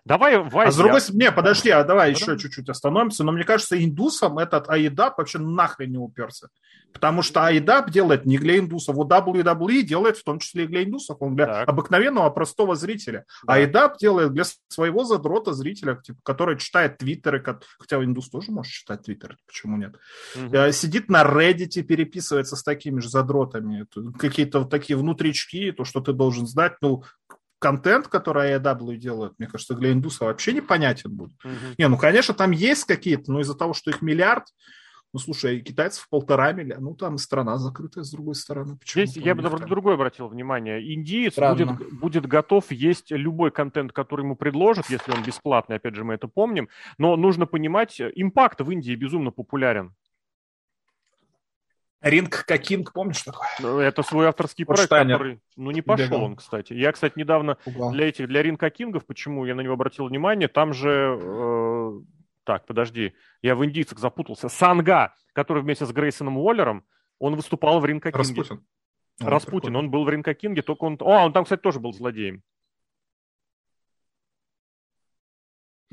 Давай, 0.05 0.37
Вася... 0.37 0.69
А 0.69 0.73
с 0.73 0.77
другой 0.77 1.01
стороны, 1.01 1.23
не, 1.23 1.33
подожди, 1.33 1.71
а 1.71 1.85
давай 1.85 2.11
еще 2.11 2.37
чуть-чуть 2.37 2.69
остановимся. 2.69 3.23
Но 3.23 3.33
мне 3.33 3.45
кажется, 3.45 3.83
индусам 3.83 4.39
этот 4.39 4.69
AEDAP 4.69 5.13
вообще 5.17 5.39
нахрен 5.39 5.93
не 5.93 5.99
уперся. 5.99 6.49
Потому 6.93 7.23
что 7.23 7.41
AEDAP 7.41 7.91
делает 7.91 8.27
не 8.27 8.37
для 8.37 8.59
индусов. 8.59 8.97
Вот 8.97 9.11
WWE 9.11 9.83
делает 9.83 10.19
в 10.19 10.25
том 10.25 10.41
числе 10.41 10.65
и 10.65 10.67
для 10.67 10.83
индусов. 10.83 11.19
Он 11.21 11.37
для 11.37 11.47
так. 11.47 11.69
обыкновенного 11.69 12.29
простого 12.31 12.75
зрителя. 12.75 13.25
Да. 13.47 13.61
AEDAP 13.61 13.95
делает 14.01 14.33
для 14.33 14.45
своего 14.69 15.05
задрота 15.05 15.53
зрителя, 15.53 15.95
типа, 15.95 16.19
который 16.25 16.59
читает 16.59 16.99
твиттеры, 16.99 17.43
хотя 17.79 18.03
индус 18.03 18.29
тоже 18.29 18.51
может 18.51 18.73
читать 18.73 19.05
твиттеры, 19.05 19.37
почему 19.47 19.77
нет? 19.77 19.95
Угу. 20.35 20.73
Сидит 20.73 21.09
на 21.09 21.23
Reddit, 21.23 21.81
переписывается 21.83 22.57
с 22.57 22.63
такими 22.63 23.01
же 23.01 23.09
задротами. 23.09 23.87
Какие-то 24.19 24.61
вот 24.61 24.71
такие 24.71 24.97
внутрички, 24.97 25.71
то, 25.73 25.85
что 25.85 26.01
ты 26.01 26.13
должен 26.13 26.47
знать. 26.47 26.75
Ну, 26.81 27.05
контент, 27.63 28.09
который 28.09 28.57
AEW 28.57 28.97
делают, 28.97 29.39
мне 29.39 29.49
кажется, 29.49 29.75
для 29.75 29.93
индуса 29.93 30.25
вообще 30.25 30.53
непонятен 30.53 31.13
будет. 31.13 31.33
Uh-huh. 31.45 31.75
Не, 31.79 31.89
ну, 31.89 31.97
конечно, 31.97 32.35
там 32.35 32.51
есть 32.51 32.85
какие-то, 32.85 33.33
но 33.33 33.41
из-за 33.41 33.55
того, 33.55 33.73
что 33.73 33.91
их 33.91 34.03
миллиард, 34.03 34.47
ну, 35.13 35.21
слушай, 35.21 35.61
китайцев 35.61 36.09
полтора 36.11 36.53
миллиона, 36.53 36.81
ну, 36.83 36.95
там 36.97 37.19
страна 37.19 37.59
закрытая 37.59 38.03
с 38.03 38.11
другой 38.11 38.35
стороны. 38.35 38.77
Почему 38.77 39.07
Здесь 39.07 39.25
я 39.25 39.35
бы 39.35 39.43
на 39.43 39.51
другое 39.51 39.95
обратил 39.95 40.27
внимание. 40.27 40.95
Индиец 40.95 41.37
будет, 41.37 42.01
будет 42.01 42.27
готов 42.27 42.71
есть 42.73 43.13
любой 43.13 43.53
контент, 43.53 43.93
который 43.93 44.23
ему 44.23 44.35
предложат, 44.35 44.91
если 44.91 45.13
он 45.13 45.23
бесплатный, 45.23 45.77
опять 45.77 45.95
же, 45.95 46.03
мы 46.03 46.15
это 46.15 46.27
помним, 46.27 46.69
но 46.99 47.17
нужно 47.17 47.47
понимать, 47.47 48.01
импакт 48.01 48.61
в 48.61 48.71
Индии 48.71 48.95
безумно 48.97 49.31
популярен. 49.31 49.95
Ринг 52.03 52.45
Кокинг, 52.45 52.93
помнишь 52.93 53.23
такой? 53.23 53.47
Ну, 53.61 53.79
это 53.79 54.03
свой 54.03 54.27
авторский 54.27 54.67
проект, 54.67 54.87
Штайнер. 54.87 55.15
который... 55.17 55.41
Ну, 55.57 55.71
не 55.71 55.83
пошел 55.83 56.07
Бегал. 56.07 56.25
он, 56.25 56.37
кстати. 56.37 56.73
Я, 56.73 56.93
кстати, 56.93 57.15
недавно 57.17 57.57
Угла. 57.65 57.93
для 57.93 58.09
этих, 58.09 58.27
для 58.29 58.43
Ринга 58.43 58.71
Кингов, 58.71 59.07
почему 59.07 59.45
я 59.45 59.55
на 59.55 59.61
него 59.61 59.75
обратил 59.75 60.07
внимание, 60.09 60.49
там 60.49 60.73
же 60.73 61.17
э, 61.21 61.93
Так, 62.45 62.67
подожди, 62.67 63.15
я 63.41 63.55
в 63.55 63.65
индийцах 63.65 63.99
запутался. 64.01 64.49
Санга, 64.49 65.15
который 65.33 65.63
вместе 65.63 65.87
с 65.87 65.93
Грейсоном 65.93 66.39
Уоллером, 66.39 66.85
он 67.21 67.37
выступал 67.37 67.79
в 67.79 67.87
Ринкокинге. 67.87 68.19
Распутин. 68.19 68.65
Распутин, 69.21 69.77
он 69.77 69.91
был 69.91 70.05
в 70.05 70.09
Ринкокинге, 70.11 70.63
только 70.63 70.85
он... 70.85 70.97
О, 71.01 71.25
он 71.25 71.33
там, 71.33 71.45
кстати, 71.45 71.61
тоже 71.61 71.79
был 71.79 71.93
злодеем. 71.93 72.43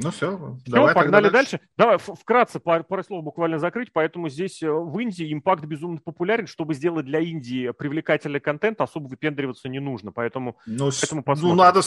Ну 0.02 0.12
все, 0.12 0.56
все 0.64 0.72
давай 0.72 0.96
погнали 0.96 1.30
дальше. 1.30 1.58
дальше. 1.58 1.60
Давай 1.78 1.98
вкратце 1.98 2.62
пару, 2.62 2.86
пару 2.86 3.04
слов 3.04 3.22
буквально 3.22 3.60
закрыть. 3.60 3.90
Поэтому 3.92 4.30
здесь 4.30 4.64
э, 4.64 4.72
в 4.72 4.98
Индии 4.98 5.34
импакт 5.34 5.66
безумно 5.66 6.00
популярен. 6.02 6.48
Чтобы 6.48 6.74
сделать 6.74 7.06
для 7.06 7.20
Индии 7.20 7.72
привлекательный 7.72 8.40
контент, 8.40 8.80
особо 8.80 9.10
выпендриваться 9.10 9.68
не 9.68 9.80
нужно. 9.80 10.14
Поэтому, 10.14 10.56
ну, 10.66 10.90
поэтому 10.90 11.24
Ну, 11.50 11.54
надо... 11.56 11.82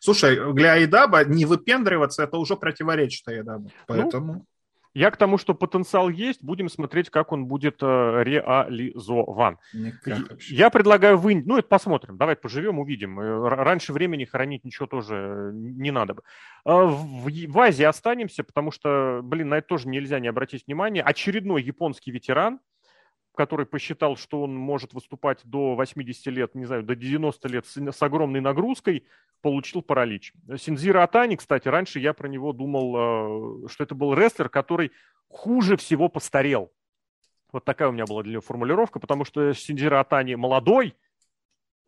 Слушай, 0.00 0.54
для 0.54 0.72
Айдаба 0.72 1.24
не 1.24 1.44
выпендриваться, 1.44 2.22
это 2.22 2.38
уже 2.38 2.56
противоречит 2.56 3.28
Айдабу. 3.28 3.64
Ну, 3.64 3.70
поэтому... 3.86 4.32
Ну, 4.32 4.46
я 4.94 5.10
к 5.10 5.16
тому, 5.16 5.38
что 5.38 5.54
потенциал 5.54 6.08
есть, 6.08 6.42
будем 6.42 6.68
смотреть, 6.68 7.10
как 7.10 7.32
он 7.32 7.46
будет 7.46 7.78
э, 7.82 8.22
реализован. 8.24 9.58
Никак 9.72 10.40
Я 10.48 10.70
предлагаю 10.70 11.18
вы... 11.18 11.42
Ну, 11.44 11.58
это 11.58 11.68
посмотрим. 11.68 12.16
Давай 12.16 12.36
поживем, 12.36 12.78
увидим. 12.78 13.20
Э, 13.20 13.48
раньше 13.48 13.92
времени 13.92 14.24
хранить 14.24 14.64
ничего 14.64 14.86
тоже 14.86 15.50
не 15.52 15.90
надо 15.90 16.14
бы. 16.14 16.22
В, 16.64 17.28
в 17.28 17.58
Азии 17.58 17.84
останемся, 17.84 18.44
потому 18.44 18.70
что, 18.70 19.20
блин, 19.22 19.48
на 19.50 19.58
это 19.58 19.68
тоже 19.68 19.88
нельзя 19.88 20.20
не 20.20 20.28
обратить 20.28 20.66
внимание. 20.66 21.02
Очередной 21.02 21.62
японский 21.62 22.10
ветеран, 22.10 22.60
который 23.38 23.66
посчитал, 23.66 24.16
что 24.16 24.42
он 24.42 24.52
может 24.52 24.94
выступать 24.94 25.38
до 25.44 25.76
80 25.76 26.26
лет, 26.26 26.56
не 26.56 26.64
знаю, 26.64 26.82
до 26.82 26.96
90 26.96 27.48
лет 27.48 27.66
с, 27.66 27.76
с 27.76 28.02
огромной 28.02 28.40
нагрузкой, 28.40 29.06
получил 29.42 29.80
паралич. 29.80 30.32
Синзира 30.56 31.04
Атани, 31.04 31.36
кстати, 31.36 31.68
раньше 31.68 32.00
я 32.00 32.14
про 32.14 32.26
него 32.26 32.52
думал, 32.52 33.64
э, 33.64 33.68
что 33.68 33.84
это 33.84 33.94
был 33.94 34.12
рестлер, 34.12 34.48
который 34.48 34.90
хуже 35.28 35.76
всего 35.76 36.08
постарел. 36.08 36.72
Вот 37.52 37.64
такая 37.64 37.90
у 37.90 37.92
меня 37.92 38.06
была 38.06 38.24
для 38.24 38.32
него 38.32 38.42
формулировка, 38.42 38.98
потому 38.98 39.24
что 39.24 39.54
Синзира 39.54 40.00
Атани 40.00 40.34
молодой– 40.34 40.96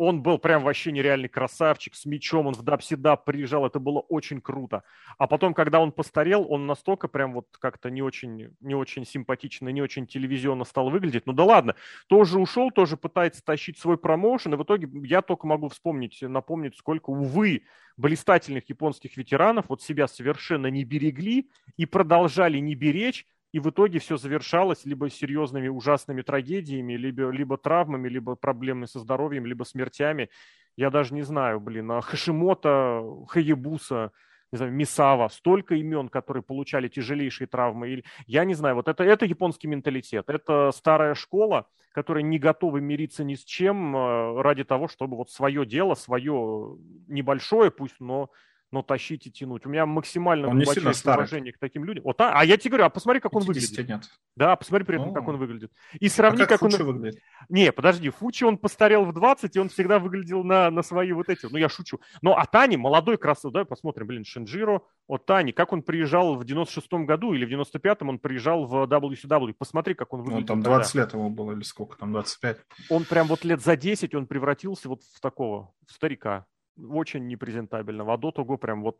он 0.00 0.22
был 0.22 0.38
прям 0.38 0.64
вообще 0.64 0.92
нереальный 0.92 1.28
красавчик, 1.28 1.94
с 1.94 2.06
мечом, 2.06 2.46
он 2.46 2.54
в 2.54 2.62
дабсидап 2.62 3.26
приезжал, 3.26 3.66
это 3.66 3.78
было 3.78 3.98
очень 3.98 4.40
круто. 4.40 4.82
А 5.18 5.26
потом, 5.26 5.52
когда 5.52 5.78
он 5.78 5.92
постарел, 5.92 6.46
он 6.50 6.66
настолько 6.66 7.06
прям 7.06 7.34
вот 7.34 7.48
как-то 7.58 7.90
не 7.90 8.00
очень, 8.00 8.56
не 8.60 8.74
очень 8.74 9.04
симпатично, 9.04 9.68
не 9.68 9.82
очень 9.82 10.06
телевизионно 10.06 10.64
стал 10.64 10.88
выглядеть. 10.88 11.26
Ну 11.26 11.34
да 11.34 11.44
ладно, 11.44 11.74
тоже 12.06 12.38
ушел, 12.38 12.70
тоже 12.70 12.96
пытается 12.96 13.44
тащить 13.44 13.76
свой 13.76 13.98
промоушен, 13.98 14.54
и 14.54 14.56
в 14.56 14.62
итоге 14.62 14.88
я 15.06 15.20
только 15.20 15.46
могу 15.46 15.68
вспомнить, 15.68 16.22
напомнить, 16.22 16.78
сколько, 16.78 17.10
увы, 17.10 17.64
блистательных 17.98 18.70
японских 18.70 19.18
ветеранов 19.18 19.66
вот 19.68 19.82
себя 19.82 20.08
совершенно 20.08 20.68
не 20.68 20.84
берегли 20.84 21.50
и 21.76 21.84
продолжали 21.84 22.56
не 22.56 22.74
беречь, 22.74 23.26
и 23.52 23.60
в 23.60 23.68
итоге 23.70 23.98
все 23.98 24.16
завершалось 24.16 24.84
либо 24.84 25.10
серьезными 25.10 25.68
ужасными 25.68 26.22
трагедиями, 26.22 26.94
либо, 26.94 27.30
либо 27.30 27.56
травмами, 27.56 28.08
либо 28.08 28.36
проблемами 28.36 28.86
со 28.86 29.00
здоровьем, 29.00 29.46
либо 29.46 29.64
смертями. 29.64 30.30
Я 30.76 30.90
даже 30.90 31.14
не 31.14 31.22
знаю, 31.22 31.60
блин, 31.60 31.90
а 31.90 32.00
Хашимота, 32.00 33.02
Хаебуса, 33.28 34.12
не 34.52 34.56
знаю, 34.56 34.72
Мисава, 34.72 35.28
столько 35.28 35.74
имен, 35.74 36.08
которые 36.08 36.42
получали 36.42 36.88
тяжелейшие 36.88 37.46
травмы. 37.46 38.02
Я 38.26 38.44
не 38.44 38.54
знаю, 38.54 38.76
вот 38.76 38.88
это, 38.88 39.04
это 39.04 39.24
японский 39.24 39.68
менталитет, 39.68 40.28
это 40.28 40.70
старая 40.72 41.14
школа, 41.14 41.68
которая 41.92 42.22
не 42.22 42.38
готова 42.38 42.78
мириться 42.78 43.24
ни 43.24 43.34
с 43.34 43.44
чем 43.44 43.96
э, 43.96 44.42
ради 44.42 44.64
того, 44.64 44.88
чтобы 44.88 45.16
вот 45.16 45.30
свое 45.30 45.66
дело, 45.66 45.94
свое 45.94 46.76
небольшое, 47.08 47.70
пусть, 47.70 47.98
но 48.00 48.30
но 48.72 48.82
тащить 48.82 49.26
и 49.26 49.32
тянуть. 49.32 49.66
У 49.66 49.68
меня 49.68 49.84
максимально 49.84 50.48
он 50.48 50.56
глубочайшее 50.56 51.14
уважение 51.14 51.52
к 51.52 51.58
таким 51.58 51.84
людям. 51.84 52.04
Вот, 52.04 52.20
а, 52.20 52.32
а 52.32 52.44
я 52.44 52.56
тебе 52.56 52.70
говорю, 52.70 52.84
а 52.84 52.90
посмотри, 52.90 53.20
как 53.20 53.34
он 53.34 53.42
выглядит. 53.42 53.88
нет. 53.88 54.02
Да, 54.36 54.54
посмотри 54.56 54.86
при 54.86 54.96
этом, 54.96 55.10
О. 55.10 55.12
как 55.12 55.26
он 55.26 55.36
выглядит. 55.38 55.72
И 55.98 56.08
сравни, 56.08 56.42
а 56.42 56.46
как, 56.46 56.60
как 56.60 56.70
Фучи 56.70 56.80
он... 56.80 56.86
выглядит? 56.86 57.20
Не, 57.48 57.72
подожди, 57.72 58.08
Фучи 58.10 58.44
он 58.44 58.58
постарел 58.58 59.04
в 59.04 59.12
20, 59.12 59.56
и 59.56 59.58
он 59.58 59.68
всегда 59.68 59.98
выглядел 59.98 60.44
на, 60.44 60.70
на 60.70 60.82
свои 60.82 61.12
вот 61.12 61.28
эти. 61.28 61.46
Ну, 61.50 61.58
я 61.58 61.68
шучу. 61.68 62.00
Но 62.22 62.36
Атани, 62.38 62.76
молодой 62.76 63.18
красавец, 63.18 63.52
давай 63.52 63.66
посмотрим, 63.66 64.06
блин, 64.06 64.24
Шинджиро, 64.24 64.82
Отани, 65.08 65.50
как 65.50 65.72
он 65.72 65.82
приезжал 65.82 66.36
в 66.36 66.42
96-м 66.42 67.06
году 67.06 67.34
или 67.34 67.44
в 67.44 67.60
95-м 67.60 68.08
он 68.08 68.18
приезжал 68.18 68.66
в 68.66 68.84
WCW. 68.84 69.54
Посмотри, 69.58 69.94
как 69.94 70.12
он 70.12 70.22
выглядит. 70.22 70.48
Ну, 70.48 70.54
там 70.54 70.62
20 70.62 70.92
тогда. 70.92 71.04
лет 71.04 71.14
ему 71.14 71.30
было, 71.30 71.52
или 71.52 71.62
сколько 71.62 71.98
там, 71.98 72.12
25. 72.12 72.58
Он 72.88 73.04
прям 73.04 73.26
вот 73.26 73.44
лет 73.44 73.60
за 73.60 73.76
10 73.76 74.14
он 74.14 74.26
превратился 74.26 74.88
вот 74.88 75.02
в 75.02 75.20
такого, 75.20 75.72
в 75.86 75.92
старика 75.92 76.46
очень 76.88 77.26
непрезентабельного. 77.26 78.14
А 78.14 78.16
до 78.16 78.30
того 78.30 78.56
прям 78.56 78.82
вот... 78.82 78.98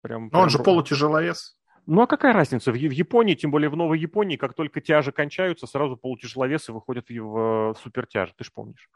Прям, 0.00 0.24
Но 0.24 0.30
прям... 0.30 0.42
он 0.42 0.50
же 0.50 0.58
полутяжеловес. 0.58 1.56
Ну 1.86 2.00
а 2.02 2.06
какая 2.06 2.32
разница? 2.32 2.72
В, 2.72 2.74
в 2.74 2.90
Японии, 2.90 3.34
тем 3.34 3.50
более 3.50 3.68
в 3.68 3.76
Новой 3.76 3.98
Японии, 3.98 4.36
как 4.36 4.54
только 4.54 4.80
тяжи 4.80 5.12
кончаются, 5.12 5.66
сразу 5.66 5.96
полутяжеловесы 5.96 6.72
выходят 6.72 7.08
в, 7.08 7.14
в 7.14 7.76
супертяжи. 7.82 8.32
Ты 8.36 8.44
же 8.44 8.50
помнишь. 8.54 8.88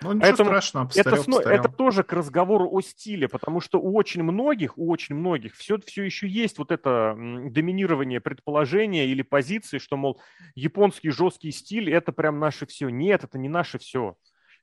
Ну, 0.00 0.12
ничего 0.12 0.20
Поэтому 0.20 0.50
страшного, 0.50 0.84
постарел, 0.86 1.12
это, 1.12 1.24
постарел. 1.24 1.60
это 1.60 1.68
тоже 1.68 2.02
к 2.04 2.12
разговору 2.12 2.68
о 2.70 2.80
стиле, 2.80 3.28
потому 3.28 3.60
что 3.60 3.80
у 3.80 3.96
очень 3.96 4.22
многих, 4.22 4.78
у 4.78 4.88
очень 4.90 5.16
многих 5.16 5.56
все, 5.56 5.78
все 5.84 6.04
еще 6.04 6.28
есть 6.28 6.58
вот 6.58 6.70
это 6.70 7.16
доминирование 7.16 8.20
предположения 8.20 9.06
или 9.06 9.22
позиции, 9.22 9.78
что, 9.78 9.96
мол, 9.96 10.20
японский 10.54 11.10
жесткий 11.10 11.50
стиль– 11.50 11.90
это 11.92 12.12
прям 12.12 12.38
наше 12.38 12.66
все. 12.66 12.88
Нет, 12.88 13.24
это 13.24 13.38
не 13.38 13.48
наше 13.48 13.78
все. 13.78 14.16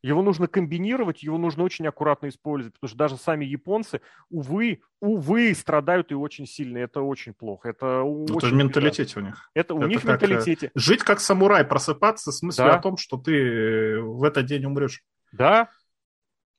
Его 0.06 0.22
нужно 0.22 0.48
комбинировать, 0.48 1.24
его 1.24 1.40
нужно 1.40 1.64
очень 1.64 1.88
аккуратно 1.88 2.30
использовать, 2.30 2.76
потому 2.76 2.90
что 2.90 2.96
даже 2.96 3.18
сами 3.18 3.44
японцы, 3.44 4.02
увы, 4.30 4.82
увы, 5.02 5.56
страдают 5.56 6.12
и 6.12 6.14
очень 6.14 6.46
сильно. 6.46 6.78
Это 6.78 7.02
очень 7.02 7.34
плохо. 7.34 7.70
Это, 7.70 8.04
ну, 8.04 8.24
это 8.26 8.34
очень 8.36 8.50
в 8.50 8.54
менталитете 8.54 9.20
у 9.20 9.24
них. 9.24 9.50
Это 9.56 9.74
у 9.74 9.80
это 9.80 9.88
них 9.88 10.02
в 10.02 10.04
менталитете. 10.04 10.70
Жить 10.76 11.02
как 11.02 11.20
самурай, 11.20 11.66
просыпаться 11.66 12.32
с 12.32 12.44
мыслью 12.44 12.68
да. 12.68 12.76
о 12.76 12.82
том, 12.84 12.98
что 12.98 13.18
ты 13.18 14.00
в 14.00 14.24
этот 14.24 14.46
день 14.46 14.66
умрешь. 14.66 15.02
Да, 15.32 15.70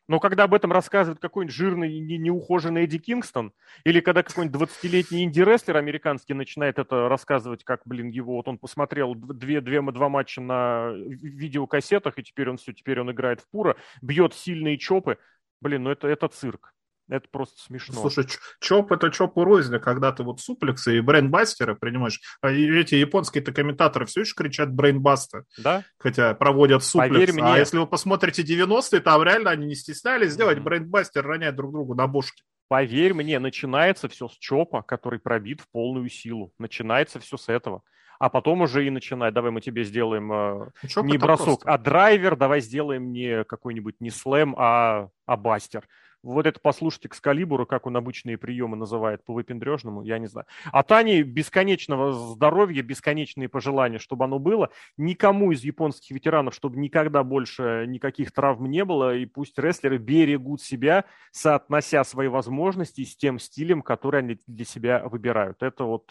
но 0.09 0.21
когда 0.21 0.45
об 0.45 0.55
этом 0.55 0.73
рассказывает 0.73 1.21
какой-нибудь 1.21 1.55
жирный, 1.55 1.99
неухоженный 1.99 2.85
Эдди 2.85 2.99
Кингстон, 2.99 3.53
или 3.85 4.01
когда 4.01 4.23
какой-нибудь 4.23 4.71
20-летний 4.71 5.25
инди-рестлер 5.25 5.77
американский 5.77 6.35
начинает 6.35 6.79
это 6.79 7.09
рассказывать, 7.09 7.65
как, 7.65 7.81
блин, 7.85 8.09
его, 8.09 8.37
вот 8.37 8.49
он 8.49 8.59
посмотрел 8.59 9.15
две, 9.15 9.61
две, 9.61 9.83
два 9.83 10.09
матча 10.09 10.41
на 10.41 10.93
видеокассетах, 10.93 12.19
и 12.19 12.23
теперь 12.23 12.51
он 12.51 12.57
все, 12.57 12.73
теперь 12.73 13.01
он 13.01 13.11
играет 13.11 13.41
в 13.41 13.49
пура, 13.51 13.77
бьет 14.01 14.35
сильные 14.35 14.79
чопы, 14.79 15.19
блин, 15.61 15.85
ну 15.85 15.91
это, 15.91 16.07
это 16.07 16.29
цирк. 16.29 16.76
Это 17.09 17.29
просто 17.31 17.61
смешно. 17.61 17.95
Слушай, 17.95 18.27
чоп 18.61 18.91
это 18.91 19.11
чоп 19.11 19.39
у 19.39 19.45
розня, 19.45 19.79
когда 19.79 20.11
ты 20.11 20.25
вот 20.25 20.41
суплексы 20.41 20.99
и 20.99 21.01
брейнбастеры 21.01 21.77
принимаешь. 21.77 22.21
А 22.41 22.51
эти 22.51 22.97
японские-то 22.97 23.53
комментаторы 23.53 24.07
все 24.07 24.23
еще 24.23 24.35
кричат 24.35 24.73
брейнбастер. 24.73 25.45
Да? 25.59 25.85
Хотя 25.99 26.35
проводят 26.35 26.83
суплекс. 26.83 27.15
Поверь 27.15 27.33
мне. 27.33 27.45
А 27.45 27.59
если 27.59 27.79
вы 27.79 27.87
посмотрите 27.87 28.43
90-е, 28.43 29.01
там 29.01 29.23
реально 29.23 29.51
они 29.51 29.67
не 29.67 29.75
стеснялись 29.77 30.33
сделать 30.33 30.59
mm-hmm. 30.59 30.63
брейнбастер, 30.63 31.25
ронять 31.25 31.55
друг 31.55 31.73
другу 31.73 31.95
на 31.95 32.09
бошки. 32.09 32.43
Поверь 32.69 33.15
мне, 33.15 33.39
начинается 33.39 34.09
все 34.09 34.27
с 34.27 34.33
чопа, 34.33 34.83
который 34.83 35.21
пробит 35.21 35.61
в 35.61 35.71
полную 35.71 36.09
силу. 36.09 36.53
Начинается 36.59 37.21
все 37.21 37.37
с 37.37 37.49
этого 37.49 37.83
а 38.19 38.31
потом 38.31 38.63
уже 38.63 38.87
и 38.87 38.91
начинать. 38.91 39.35
Давай 39.35 39.51
мы 39.51 39.61
тебе 39.61 39.85
сделаем 39.85 40.33
э, 40.33 40.71
ну, 40.97 41.05
не 41.05 41.19
бросок, 41.19 41.61
просто. 41.61 41.71
а 41.71 41.79
драйвер, 41.79 42.37
давай 42.37 42.61
сделаем 42.61 43.13
не 43.13 43.45
какой-нибудь 43.45 43.97
не 44.01 44.11
слэм, 44.11 44.55
а, 44.57 45.09
а 45.27 45.37
бастер. 45.37 45.87
Вот 46.27 46.45
это 46.45 46.59
послушайте 46.61 47.09
к 47.09 47.15
Скалибуру, 47.15 47.67
как 47.67 47.87
он 47.87 47.97
обычные 47.97 48.37
приемы 48.37 48.77
называет 48.77 49.25
по 49.25 49.33
выпендрежному, 49.33 50.03
я 50.03 50.19
не 50.19 50.27
знаю. 50.27 50.47
А 50.73 50.83
Тане 50.83 51.23
бесконечного 51.23 52.13
здоровья, 52.13 52.83
бесконечные 52.83 53.49
пожелания, 53.49 54.01
чтобы 54.01 54.25
оно 54.25 54.41
было. 54.41 54.71
Никому 54.97 55.53
из 55.53 55.63
японских 55.63 56.11
ветеранов, 56.11 56.55
чтобы 56.55 56.79
никогда 56.79 57.23
больше 57.23 57.85
никаких 57.87 58.33
травм 58.33 58.67
не 58.69 58.85
было, 58.85 59.15
и 59.15 59.25
пусть 59.25 59.57
рестлеры 59.57 59.99
берегут 59.99 60.61
себя, 60.61 61.05
соотнося 61.31 62.03
свои 62.03 62.27
возможности 62.27 63.05
с 63.05 63.17
тем 63.17 63.39
стилем, 63.39 63.81
который 63.81 64.21
они 64.21 64.39
для 64.49 64.65
себя 64.65 65.07
выбирают. 65.07 65.63
Это 65.63 65.85
вот 65.85 66.11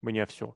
меня 0.00 0.26
все. 0.26 0.54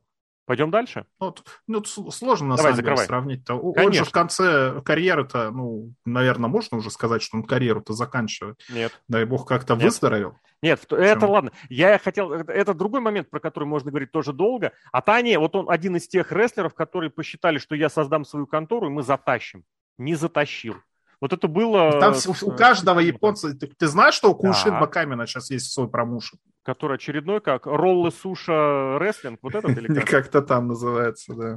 Пойдем 0.50 0.72
дальше? 0.72 1.06
Ну, 1.20 1.32
ну 1.68 1.84
сложно 1.84 2.48
на 2.48 2.56
Давай, 2.56 2.72
самом 2.72 2.84
деле 2.84 2.96
сравнить-то. 2.96 3.54
Он 3.54 3.92
же 3.92 4.02
в 4.02 4.10
конце 4.10 4.82
карьеры-то, 4.84 5.52
ну, 5.52 5.94
наверное, 6.04 6.50
можно 6.50 6.78
уже 6.78 6.90
сказать, 6.90 7.22
что 7.22 7.36
он 7.36 7.44
карьеру-то 7.44 7.92
заканчивает. 7.92 8.60
Нет. 8.68 9.00
Дай 9.06 9.24
бог 9.26 9.46
как-то 9.46 9.74
Нет. 9.74 9.84
выздоровел. 9.84 10.34
Нет, 10.60 10.80
Чем? 10.88 10.98
это 10.98 11.28
ладно. 11.28 11.52
Я 11.68 12.00
хотел... 12.00 12.32
Это 12.32 12.74
другой 12.74 13.00
момент, 13.00 13.30
про 13.30 13.38
который 13.38 13.66
можно 13.66 13.92
говорить 13.92 14.10
тоже 14.10 14.32
долго. 14.32 14.72
А 14.90 15.02
Таня, 15.02 15.38
вот 15.38 15.54
он 15.54 15.70
один 15.70 15.94
из 15.94 16.08
тех 16.08 16.32
рестлеров, 16.32 16.74
которые 16.74 17.10
посчитали, 17.10 17.58
что 17.58 17.76
я 17.76 17.88
создам 17.88 18.24
свою 18.24 18.48
контору, 18.48 18.88
и 18.88 18.90
мы 18.90 19.04
затащим. 19.04 19.62
Не 19.98 20.16
затащил. 20.16 20.74
Вот 21.20 21.32
это 21.32 21.46
было... 21.46 22.00
Там 22.00 22.14
у 22.42 22.50
каждого 22.56 22.98
японца... 22.98 23.54
Ты, 23.54 23.68
ты 23.68 23.86
знаешь, 23.86 24.14
что 24.14 24.32
у 24.32 24.34
Кушин 24.34 24.72
да. 24.72 24.80
Бакамина 24.80 25.28
сейчас 25.28 25.48
есть 25.50 25.72
свой 25.72 25.88
промоушен? 25.88 26.40
Который 26.62 26.96
очередной, 26.96 27.40
как 27.40 27.66
Роллы 27.66 28.10
Суша 28.10 28.98
Рестлинг, 28.98 29.40
вот 29.42 29.54
этот 29.54 29.76
или 29.76 29.86
как? 29.86 30.04
Как-то 30.08 30.42
там 30.42 30.68
называется, 30.68 31.34
да. 31.34 31.56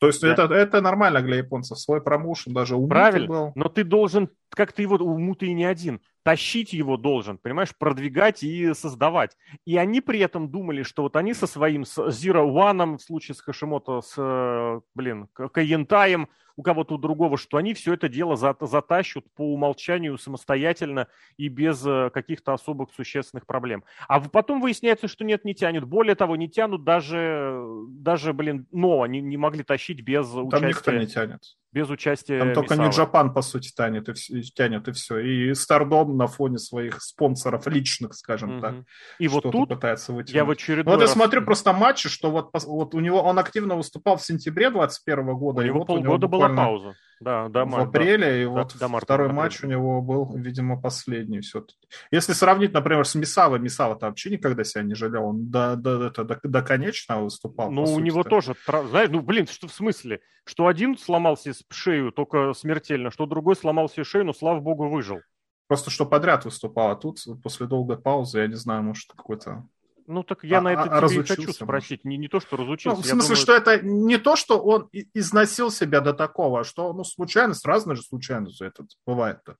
То 0.00 0.06
есть 0.06 0.22
да. 0.22 0.32
это, 0.32 0.52
это 0.54 0.80
нормально 0.80 1.20
для 1.20 1.36
японцев, 1.36 1.78
свой 1.78 2.00
промоушен 2.00 2.54
даже 2.54 2.74
у 2.74 2.88
Правильно, 2.88 3.28
был. 3.28 3.52
но 3.54 3.68
ты 3.68 3.84
должен, 3.84 4.30
как 4.48 4.72
ты 4.72 4.82
его, 4.82 4.96
у 4.96 5.18
Муты 5.18 5.46
и 5.46 5.52
не 5.52 5.64
один. 5.64 6.00
Тащить 6.30 6.72
его 6.72 6.96
должен, 6.96 7.38
понимаешь, 7.38 7.74
продвигать 7.76 8.44
и 8.44 8.72
создавать. 8.72 9.36
И 9.64 9.76
они 9.76 10.00
при 10.00 10.20
этом 10.20 10.48
думали, 10.48 10.84
что 10.84 11.02
вот 11.02 11.16
они 11.16 11.34
со 11.34 11.48
своим 11.48 11.84
с 11.84 11.98
Zero 11.98 12.48
One, 12.48 12.98
в 12.98 13.02
случае 13.02 13.34
с 13.34 13.40
Хашимото, 13.40 14.00
с, 14.00 14.80
блин, 14.94 15.26
Каентаем, 15.34 16.28
у 16.54 16.62
кого-то 16.62 16.94
у 16.94 16.98
другого, 16.98 17.36
что 17.36 17.56
они 17.56 17.74
все 17.74 17.94
это 17.94 18.08
дело 18.08 18.36
затащат 18.36 19.24
по 19.34 19.42
умолчанию 19.42 20.16
самостоятельно 20.18 21.08
и 21.36 21.48
без 21.48 21.84
э, 21.84 22.10
каких-то 22.10 22.52
особых 22.52 22.92
существенных 22.92 23.44
проблем. 23.44 23.82
А 24.06 24.20
потом 24.20 24.60
выясняется, 24.60 25.08
что 25.08 25.24
нет, 25.24 25.44
не 25.44 25.54
тянет. 25.54 25.84
Более 25.84 26.14
того, 26.14 26.36
не 26.36 26.48
тянут 26.48 26.84
даже, 26.84 27.60
даже 27.88 28.32
блин, 28.32 28.68
но 28.70 29.02
они 29.02 29.20
не 29.20 29.36
могли 29.36 29.64
тащить 29.64 30.02
без 30.02 30.30
Там 30.30 30.46
участия. 30.46 30.60
Там 30.60 30.68
никто 30.68 30.92
не 30.92 31.06
тянет 31.08 31.56
без 31.72 31.88
участия 31.88 32.38
Там 32.40 32.52
только 32.52 32.74
Мисала. 32.74 32.86
не 32.86 32.92
Джапан, 32.92 33.32
по 33.32 33.42
сути, 33.42 33.72
тянет 33.72 34.08
и, 34.08 34.12
все, 34.12 34.42
тянет, 34.42 34.88
и 34.88 34.92
все. 34.92 35.18
И 35.18 35.54
Стардом 35.54 36.16
на 36.16 36.26
фоне 36.26 36.58
своих 36.58 37.00
спонсоров 37.00 37.66
личных, 37.68 38.14
скажем 38.14 38.56
угу. 38.56 38.60
так. 38.60 38.74
И 39.18 39.28
вот 39.28 39.44
тут 39.44 39.68
пытается 39.68 40.12
выйти. 40.12 40.34
я 40.34 40.44
в 40.44 40.50
очередной 40.50 40.94
Вот 40.94 41.00
раз... 41.00 41.10
я 41.10 41.14
смотрю 41.14 41.42
просто 41.42 41.72
матчи, 41.72 42.08
что 42.08 42.30
вот, 42.30 42.50
вот 42.52 42.94
у 42.94 43.00
него, 43.00 43.22
он 43.22 43.38
активно 43.38 43.76
выступал 43.76 44.16
в 44.16 44.22
сентябре 44.22 44.70
21 44.70 45.34
года. 45.36 45.60
У 45.60 45.64
него 45.64 45.78
вот 45.78 45.86
полгода 45.86 46.10
у 46.10 46.18
него 46.18 46.28
была 46.28 46.48
пауза. 46.48 46.94
Да, 47.20 47.48
до 47.48 47.66
марта. 47.66 47.86
В 47.86 47.88
апреле, 47.90 48.26
да, 48.26 48.42
и 48.42 48.44
вот 48.46 48.76
до 48.78 48.88
марта, 48.88 49.04
второй 49.04 49.28
до 49.28 49.34
матч 49.34 49.62
у 49.62 49.66
него 49.66 50.00
был, 50.00 50.34
видимо, 50.34 50.80
последний 50.80 51.40
все-таки. 51.40 51.86
Если 52.10 52.32
сравнить, 52.32 52.72
например, 52.72 53.06
с 53.06 53.14
Мисава, 53.14 53.56
Мисава-то 53.56 54.06
вообще 54.06 54.30
никогда 54.30 54.64
себя 54.64 54.82
не 54.84 54.94
жалел, 54.94 55.26
он 55.26 55.50
до, 55.50 55.76
до, 55.76 56.10
до, 56.10 56.24
до, 56.24 56.40
до 56.42 56.62
конечного 56.62 57.24
выступал. 57.24 57.70
Ну, 57.70 57.82
у 57.82 58.00
него 58.00 58.22
тоже, 58.22 58.54
знаешь, 58.66 59.10
ну, 59.10 59.20
блин, 59.20 59.46
что 59.46 59.68
в 59.68 59.72
смысле? 59.72 60.20
Что 60.44 60.66
один 60.66 60.96
сломался 60.96 61.52
шею 61.68 62.10
только 62.10 62.54
смертельно, 62.54 63.10
что 63.10 63.26
другой 63.26 63.54
сломался 63.54 64.02
шею, 64.02 64.24
но, 64.24 64.32
слава 64.32 64.60
богу, 64.60 64.88
выжил. 64.88 65.20
Просто 65.68 65.90
что 65.90 66.06
подряд 66.06 66.46
выступал, 66.46 66.90
а 66.90 66.96
тут 66.96 67.18
после 67.44 67.66
долгой 67.66 67.98
паузы, 67.98 68.40
я 68.40 68.46
не 68.46 68.56
знаю, 68.56 68.82
может, 68.82 69.12
какой-то 69.14 69.68
ну, 70.10 70.22
так 70.22 70.44
я 70.44 70.58
а, 70.58 70.60
на 70.60 70.72
это 70.72 70.82
а, 70.82 71.08
тебе 71.08 71.20
и 71.20 71.24
хочу 71.24 71.52
спросить. 71.52 72.04
Не, 72.04 72.16
не 72.16 72.28
то, 72.28 72.40
что 72.40 72.56
разучился. 72.56 72.96
Ну, 72.96 73.02
в 73.02 73.06
смысле, 73.06 73.36
думаю... 73.36 73.36
что 73.36 73.54
это 73.54 73.80
не 73.80 74.18
то, 74.18 74.36
что 74.36 74.60
он 74.60 74.88
износил 75.14 75.70
себя 75.70 76.00
до 76.00 76.12
такого, 76.12 76.60
а 76.60 76.64
что, 76.64 76.92
ну, 76.92 77.04
случайность, 77.04 77.64
разная 77.64 77.96
же 77.96 78.02
случайность 78.02 78.60
это 78.60 78.84
бывает-то. 79.06 79.56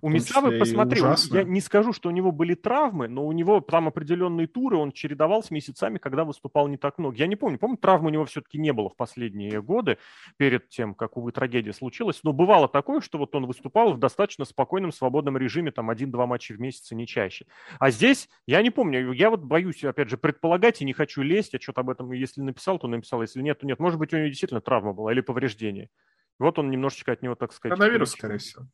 У 0.00 0.08
Мисавы, 0.08 0.58
посмотри, 0.58 1.00
я 1.32 1.44
не 1.44 1.60
скажу, 1.60 1.92
что 1.92 2.08
у 2.08 2.12
него 2.12 2.32
были 2.32 2.54
травмы, 2.54 3.08
но 3.08 3.26
у 3.26 3.32
него 3.32 3.60
там 3.60 3.88
определенные 3.88 4.46
туры, 4.46 4.76
он 4.76 4.92
чередовал 4.92 5.42
с 5.42 5.50
месяцами, 5.50 5.98
когда 5.98 6.24
выступал 6.24 6.68
не 6.68 6.76
так 6.76 6.98
много. 6.98 7.16
Я 7.16 7.26
не 7.26 7.36
помню, 7.36 7.58
помню, 7.58 7.76
травм 7.76 8.06
у 8.06 8.08
него 8.08 8.24
все-таки 8.24 8.58
не 8.58 8.72
было 8.72 8.88
в 8.88 8.96
последние 8.96 9.60
годы, 9.62 9.98
перед 10.36 10.68
тем, 10.68 10.94
как, 10.94 11.16
увы, 11.16 11.32
трагедия 11.32 11.72
случилась, 11.72 12.20
но 12.22 12.32
бывало 12.32 12.68
такое, 12.68 13.00
что 13.00 13.18
вот 13.18 13.34
он 13.34 13.46
выступал 13.46 13.92
в 13.92 13.98
достаточно 13.98 14.44
спокойном, 14.44 14.92
свободном 14.92 15.36
режиме, 15.36 15.70
там, 15.70 15.90
один-два 15.90 16.26
матча 16.26 16.54
в 16.54 16.60
месяц 16.60 16.90
и 16.92 16.94
не 16.94 17.06
чаще. 17.06 17.46
А 17.78 17.90
здесь, 17.90 18.28
я 18.46 18.62
не 18.62 18.70
помню, 18.70 19.12
я 19.12 19.30
вот 19.30 19.40
боюсь, 19.40 19.84
опять 19.84 20.08
же, 20.08 20.16
предполагать 20.16 20.80
и 20.80 20.84
не 20.84 20.92
хочу 20.92 21.22
лезть, 21.22 21.52
я 21.52 21.60
что-то 21.60 21.82
об 21.82 21.90
этом, 21.90 22.12
если 22.12 22.40
написал, 22.40 22.78
то 22.78 22.88
написал, 22.88 23.22
если 23.22 23.42
нет, 23.42 23.60
то 23.60 23.66
нет. 23.66 23.78
Может 23.78 23.98
быть, 23.98 24.12
у 24.12 24.16
него 24.16 24.28
действительно 24.28 24.60
травма 24.60 24.92
была 24.92 25.12
или 25.12 25.20
повреждение. 25.20 25.90
Вот 26.38 26.58
он 26.58 26.70
немножечко 26.70 27.12
от 27.12 27.22
него, 27.22 27.34
так 27.34 27.52
сказать... 27.52 27.76
Коронавирус, 27.76 28.12
скорее 28.12 28.38
всего. 28.38 28.66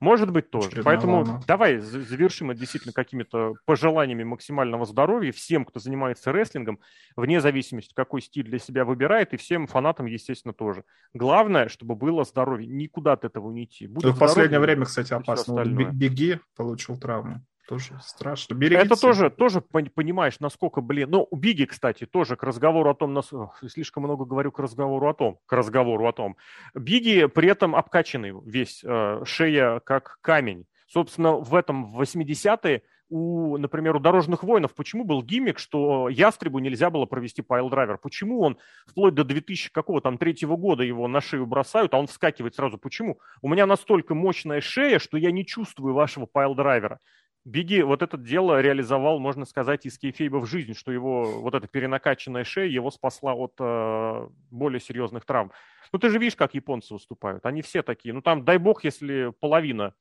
Может 0.00 0.30
быть, 0.30 0.50
тоже. 0.50 0.82
Поэтому 0.82 1.24
волна. 1.24 1.40
давай 1.46 1.78
завершим 1.78 2.50
это 2.50 2.60
действительно 2.60 2.92
какими-то 2.92 3.54
пожеланиями 3.64 4.24
максимального 4.24 4.84
здоровья 4.84 5.32
всем, 5.32 5.64
кто 5.64 5.80
занимается 5.80 6.32
рестлингом, 6.32 6.80
вне 7.16 7.40
зависимости, 7.40 7.92
какой 7.94 8.20
стиль 8.20 8.44
для 8.44 8.58
себя 8.58 8.84
выбирает, 8.84 9.32
и 9.32 9.36
всем 9.36 9.66
фанатам, 9.66 10.06
естественно, 10.06 10.54
тоже. 10.54 10.84
Главное, 11.12 11.68
чтобы 11.68 11.94
было 11.94 12.24
здоровье. 12.24 12.66
Никуда 12.66 13.12
от 13.12 13.24
этого 13.24 13.50
не 13.52 13.64
идти. 13.64 13.86
Будет 13.86 14.14
в 14.14 14.18
последнее 14.18 14.60
время, 14.60 14.84
кстати, 14.84 15.12
опасно. 15.12 15.64
Беги 15.64 16.40
получил 16.56 16.98
травму. 16.98 17.44
Тоже 17.68 17.98
страшно. 18.02 18.54
Берегите. 18.54 18.84
Это 18.84 19.00
тоже, 19.00 19.30
тоже 19.30 19.60
понимаешь, 19.60 20.38
насколько, 20.40 20.80
блин... 20.80 21.10
Ну, 21.10 21.26
у 21.30 21.36
Биги, 21.36 21.64
кстати, 21.64 22.04
тоже 22.04 22.36
к 22.36 22.42
разговору 22.42 22.90
о 22.90 22.94
том... 22.94 23.14
Нас... 23.14 23.30
Слишком 23.68 24.02
много 24.02 24.26
говорю 24.26 24.52
к 24.52 24.58
разговору 24.58 25.08
о 25.08 25.14
том. 25.14 25.38
К 25.46 25.54
разговору 25.54 26.06
о 26.06 26.12
том. 26.12 26.36
Big 26.74 27.13
E 27.13 27.26
при 27.26 27.48
этом 27.48 27.74
обкачанный 27.74 28.34
весь, 28.44 28.84
э, 28.84 29.22
шея 29.24 29.80
как 29.80 30.18
камень. 30.20 30.66
Собственно, 30.86 31.36
в 31.36 31.54
этом 31.54 31.86
в 31.86 32.00
80-е 32.00 32.82
у, 33.08 33.56
например, 33.58 33.96
у 33.96 34.00
дорожных 34.00 34.42
воинов 34.42 34.74
почему 34.74 35.04
был 35.04 35.22
gimmick, 35.22 35.58
что 35.58 36.08
ястребу 36.08 36.58
нельзя 36.58 36.90
было 36.90 37.06
провести 37.06 37.42
piledriver? 37.42 37.98
Почему 37.98 38.40
он 38.40 38.58
вплоть 38.86 39.14
до 39.14 39.24
2000 39.24 39.70
какого 39.72 40.00
там 40.00 40.18
третьего 40.18 40.56
года 40.56 40.82
его 40.82 41.06
на 41.06 41.20
шею 41.20 41.46
бросают, 41.46 41.94
а 41.94 41.98
он 41.98 42.06
вскакивает 42.06 42.54
сразу? 42.54 42.78
Почему? 42.78 43.18
У 43.42 43.48
меня 43.48 43.66
настолько 43.66 44.14
мощная 44.14 44.60
шея, 44.60 44.98
что 44.98 45.16
я 45.16 45.30
не 45.32 45.46
чувствую 45.46 45.94
вашего 45.94 46.26
piledriver 46.26 46.86
а. 46.86 46.98
Big 47.44 47.73
E 47.73 47.82
вот 47.82 48.00
это 48.00 48.16
дело 48.16 48.62
реализовал, 48.62 49.18
можно 49.18 49.44
сказать, 49.44 49.84
из 49.84 49.98
kayfabe 49.98 50.33
а 50.33 50.38
в 50.38 50.46
жизнь, 50.46 50.72
что 50.72 50.90
его 50.90 51.40
вот 51.40 51.54
эта 51.54 51.68
перенакаченная 51.68 52.42
шея 52.42 52.68
его 52.68 52.90
спасла 52.90 53.34
от 53.34 53.52
э, 53.60 54.28
более 54.50 54.80
серьезных 54.80 55.26
травм. 55.26 55.52
Ну 55.92 55.98
ты 55.98 56.08
же 56.08 56.18
видишь, 56.18 56.36
как 56.36 56.54
японцы 56.54 56.94
выступают. 56.94 57.44
Они 57.44 57.60
все 57.60 57.82
такие. 57.82 58.14
Ну 58.14 58.22
там, 58.22 58.46
дай 58.46 58.56
бог, 58.56 58.82
если 58.84 59.30
половина 59.40 59.94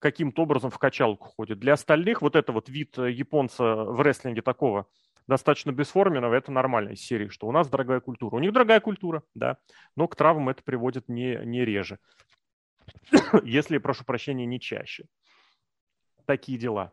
каким-то 0.00 0.42
образом 0.42 0.70
в 0.72 0.78
качалку 0.78 1.28
ходит. 1.28 1.60
Для 1.60 1.74
остальных 1.74 2.20
вот 2.20 2.34
это 2.34 2.50
вот 2.50 2.68
вид 2.68 2.98
э, 2.98 3.12
японца 3.12 3.76
в 3.76 4.00
рестлинге 4.00 4.42
такого 4.42 4.88
достаточно 5.28 5.70
бесформенного, 5.70 6.34
это 6.34 6.50
нормальная 6.50 6.96
серия, 6.96 7.28
что 7.28 7.46
у 7.46 7.52
нас 7.52 7.68
дорогая 7.68 8.00
культура. 8.00 8.34
У 8.34 8.40
них 8.40 8.52
дорогая 8.52 8.80
культура, 8.80 9.22
да, 9.34 9.58
но 9.94 10.08
к 10.08 10.16
травмам 10.16 10.48
это 10.48 10.64
приводит 10.64 11.08
не, 11.08 11.40
не 11.44 11.64
реже. 11.64 12.00
Если, 13.44 13.78
прошу 13.78 14.04
прощения, 14.04 14.46
не 14.46 14.58
чаще 14.58 15.04
такие 16.32 16.58
дела. 16.58 16.92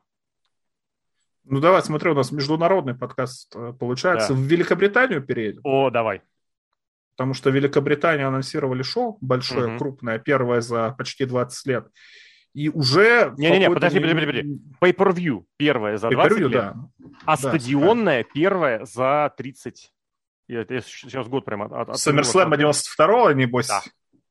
Ну 1.46 1.62
давай, 1.62 1.82
смотри, 1.82 2.12
у 2.12 2.14
нас 2.14 2.32
международный 2.32 2.94
подкаст 2.94 3.56
э, 3.56 3.74
получается. 3.80 4.34
Да. 4.34 4.36
В 4.36 4.40
Великобританию 4.40 5.22
переедем. 5.22 5.62
О, 5.64 5.90
давай. 5.90 6.22
Потому 7.16 7.34
что 7.34 7.50
Великобритания 7.50 8.28
анонсировали 8.28 8.84
шоу 8.84 9.18
большое, 9.22 9.70
угу. 9.70 9.78
крупное, 9.78 10.20
первое 10.20 10.60
за 10.60 10.92
почти 10.92 11.26
20 11.26 11.68
лет. 11.68 11.88
И 12.54 12.68
уже... 12.70 13.34
Не-не-не, 13.38 13.70
подожди, 13.70 14.00
подожди, 14.00 14.26
подожди. 14.26 14.60
Pay-per-view 14.82 15.46
первое 15.58 15.98
за 15.98 16.10
20 16.10 16.40
лет, 16.40 16.52
да. 16.52 16.76
а 17.26 17.38
да, 17.38 17.50
стадионное 17.50 18.24
да. 18.24 18.30
первое 18.34 18.86
за 18.86 19.34
30. 19.38 19.94
Я, 20.50 20.66
я 20.68 20.82
сейчас 20.82 21.28
год 21.28 21.46
прямо 21.46 21.66
от... 21.66 21.90
от 21.90 21.96
SummerSlam 21.96 22.50
92-го, 22.50 23.32
небось? 23.32 23.68
Да. 23.68 23.82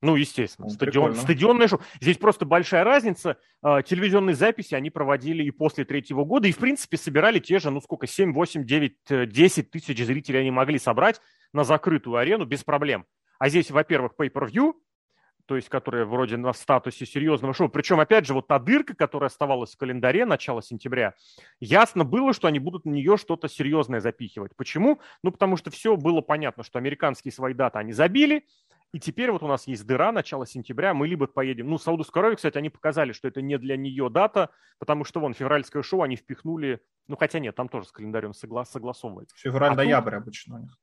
Ну, 0.00 0.14
естественно, 0.14 0.68
ну, 0.68 0.74
стадион, 0.74 1.16
стадионное 1.16 1.66
шоу. 1.66 1.80
Здесь 2.00 2.18
просто 2.18 2.44
большая 2.44 2.84
разница. 2.84 3.36
А, 3.62 3.82
телевизионные 3.82 4.36
записи 4.36 4.74
они 4.74 4.90
проводили 4.90 5.42
и 5.42 5.50
после 5.50 5.84
третьего 5.84 6.24
года, 6.24 6.46
и, 6.46 6.52
в 6.52 6.58
принципе, 6.58 6.96
собирали 6.96 7.40
те 7.40 7.58
же, 7.58 7.70
ну, 7.70 7.80
сколько, 7.80 8.06
7, 8.06 8.32
8, 8.32 8.64
9, 8.64 9.28
10 9.28 9.70
тысяч 9.70 10.04
зрителей 10.04 10.40
они 10.40 10.50
могли 10.52 10.78
собрать 10.78 11.20
на 11.52 11.64
закрытую 11.64 12.16
арену 12.16 12.44
без 12.44 12.62
проблем. 12.62 13.06
А 13.40 13.48
здесь, 13.48 13.70
во-первых, 13.70 14.12
pay-per-view, 14.16 14.74
то 15.48 15.56
есть 15.56 15.70
которая 15.70 16.04
вроде 16.04 16.36
на 16.36 16.52
статусе 16.52 17.06
серьезного 17.06 17.54
шоу. 17.54 17.70
Причем, 17.70 17.98
опять 17.98 18.26
же, 18.26 18.34
вот 18.34 18.46
та 18.46 18.58
дырка, 18.58 18.94
которая 18.94 19.28
оставалась 19.28 19.74
в 19.74 19.78
календаре 19.78 20.26
начала 20.26 20.62
сентября, 20.62 21.14
ясно 21.58 22.04
было, 22.04 22.34
что 22.34 22.48
они 22.48 22.58
будут 22.58 22.84
на 22.84 22.90
нее 22.90 23.16
что-то 23.16 23.48
серьезное 23.48 24.00
запихивать. 24.00 24.54
Почему? 24.56 25.00
Ну, 25.22 25.32
потому 25.32 25.56
что 25.56 25.70
все 25.70 25.96
было 25.96 26.20
понятно, 26.20 26.62
что 26.62 26.78
американские 26.78 27.32
свои 27.32 27.54
даты 27.54 27.78
они 27.78 27.92
забили, 27.92 28.44
и 28.92 28.98
теперь 28.98 29.30
вот 29.30 29.42
у 29.42 29.46
нас 29.46 29.66
есть 29.66 29.86
дыра, 29.86 30.12
начало 30.12 30.46
сентября, 30.46 30.94
мы 30.94 31.06
либо 31.06 31.26
поедем... 31.26 31.68
Ну, 31.68 31.76
Саудовскую 31.76 32.22
Аравию, 32.22 32.36
кстати, 32.36 32.56
они 32.56 32.70
показали, 32.70 33.12
что 33.12 33.28
это 33.28 33.42
не 33.42 33.58
для 33.58 33.76
нее 33.76 34.08
дата, 34.08 34.50
потому 34.78 35.04
что, 35.04 35.20
вон, 35.20 35.34
февральское 35.34 35.82
шоу 35.82 36.02
они 36.02 36.16
впихнули... 36.16 36.80
Ну, 37.06 37.16
хотя 37.16 37.38
нет, 37.38 37.54
там 37.54 37.68
тоже 37.68 37.86
с 37.86 37.92
календарем 37.92 38.32
согла... 38.32 38.64
согласовывали. 38.64 39.26
Февраль-ноябрь 39.34 40.14
а 40.14 40.18
тут... 40.18 40.22
обычно 40.22 40.56
у 40.56 40.58
них. 40.60 40.78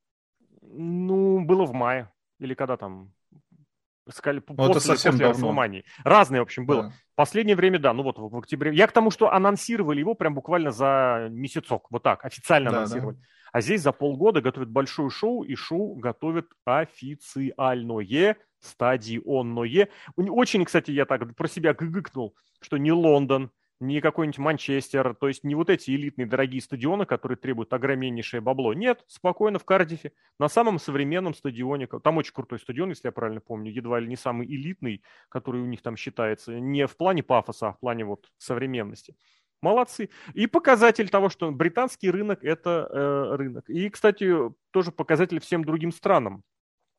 Ну, 0.61 1.43
было 1.45 1.65
в 1.65 1.73
мае. 1.73 2.11
Или 2.39 2.53
когда 2.53 2.77
там... 2.77 3.11
Сказали, 4.09 4.43
ну, 4.47 4.55
после, 4.55 4.71
это 4.71 4.79
совсем 4.79 5.13
после 5.13 5.29
Расселмании. 5.29 5.83
Разные, 6.03 6.41
в 6.41 6.43
общем, 6.43 6.65
было. 6.65 6.83
Да. 6.83 6.93
Последнее 7.15 7.55
время, 7.55 7.79
да, 7.79 7.93
ну 7.93 8.03
вот 8.03 8.19
в, 8.19 8.29
в 8.29 8.37
октябре. 8.37 8.73
Я 8.73 8.87
к 8.87 8.91
тому, 8.91 9.09
что 9.09 9.31
анонсировали 9.31 9.99
его 9.99 10.13
прям 10.13 10.35
буквально 10.35 10.71
за 10.71 11.27
месяцок, 11.31 11.87
вот 11.89 12.03
так, 12.03 12.23
официально 12.23 12.71
да, 12.71 12.77
анонсировали. 12.77 13.15
Да. 13.15 13.21
А 13.51 13.61
здесь 13.61 13.81
за 13.81 13.93
полгода 13.93 14.41
готовят 14.41 14.69
большое 14.69 15.09
шоу, 15.09 15.43
и 15.43 15.55
шоу 15.55 15.95
готовят 15.95 16.47
официальное, 16.65 18.35
стадионное. 18.59 19.89
Очень, 20.17 20.65
кстати, 20.65 20.91
я 20.91 21.05
так 21.05 21.35
про 21.35 21.47
себя 21.47 21.73
гыгыкнул, 21.73 22.35
что 22.61 22.77
не 22.77 22.91
Лондон, 22.91 23.51
не 23.79 23.99
какой-нибудь 24.01 24.39
Манчестер, 24.39 25.15
то 25.15 25.27
есть 25.27 25.43
не 25.43 25.55
вот 25.55 25.69
эти 25.69 25.91
элитные 25.91 26.25
дорогие 26.25 26.61
стадионы, 26.61 27.05
которые 27.05 27.38
требуют 27.38 27.73
огромнейшее 27.73 28.41
бабло. 28.41 28.73
Нет, 28.73 29.03
спокойно 29.07 29.59
в 29.59 29.65
Кардифе, 29.65 30.13
на 30.39 30.47
самом 30.47 30.79
современном 30.79 31.33
стадионе. 31.33 31.88
Там 31.88 32.17
очень 32.17 32.33
крутой 32.33 32.59
стадион, 32.59 32.89
если 32.89 33.07
я 33.07 33.11
правильно 33.11 33.41
помню, 33.41 33.71
едва 33.71 33.99
ли 33.99 34.07
не 34.07 34.15
самый 34.15 34.47
элитный, 34.47 35.03
который 35.29 35.61
у 35.61 35.65
них 35.65 35.81
там 35.81 35.97
считается. 35.97 36.59
Не 36.59 36.88
в 36.88 36.95
плане 36.95 37.23
пафоса, 37.23 37.69
а 37.69 37.73
в 37.73 37.79
плане 37.79 38.05
вот 38.05 38.31
современности. 38.38 39.15
Молодцы. 39.61 40.09
И 40.33 40.47
показатель 40.47 41.09
того, 41.09 41.29
что 41.29 41.51
британский 41.51 42.11
рынок– 42.11 42.39
это 42.43 42.88
э, 42.89 43.35
рынок. 43.35 43.69
И, 43.69 43.89
кстати, 43.89 44.31
тоже 44.71 44.91
показатель 44.91 45.39
всем 45.39 45.65
другим 45.65 45.91
странам, 45.91 46.43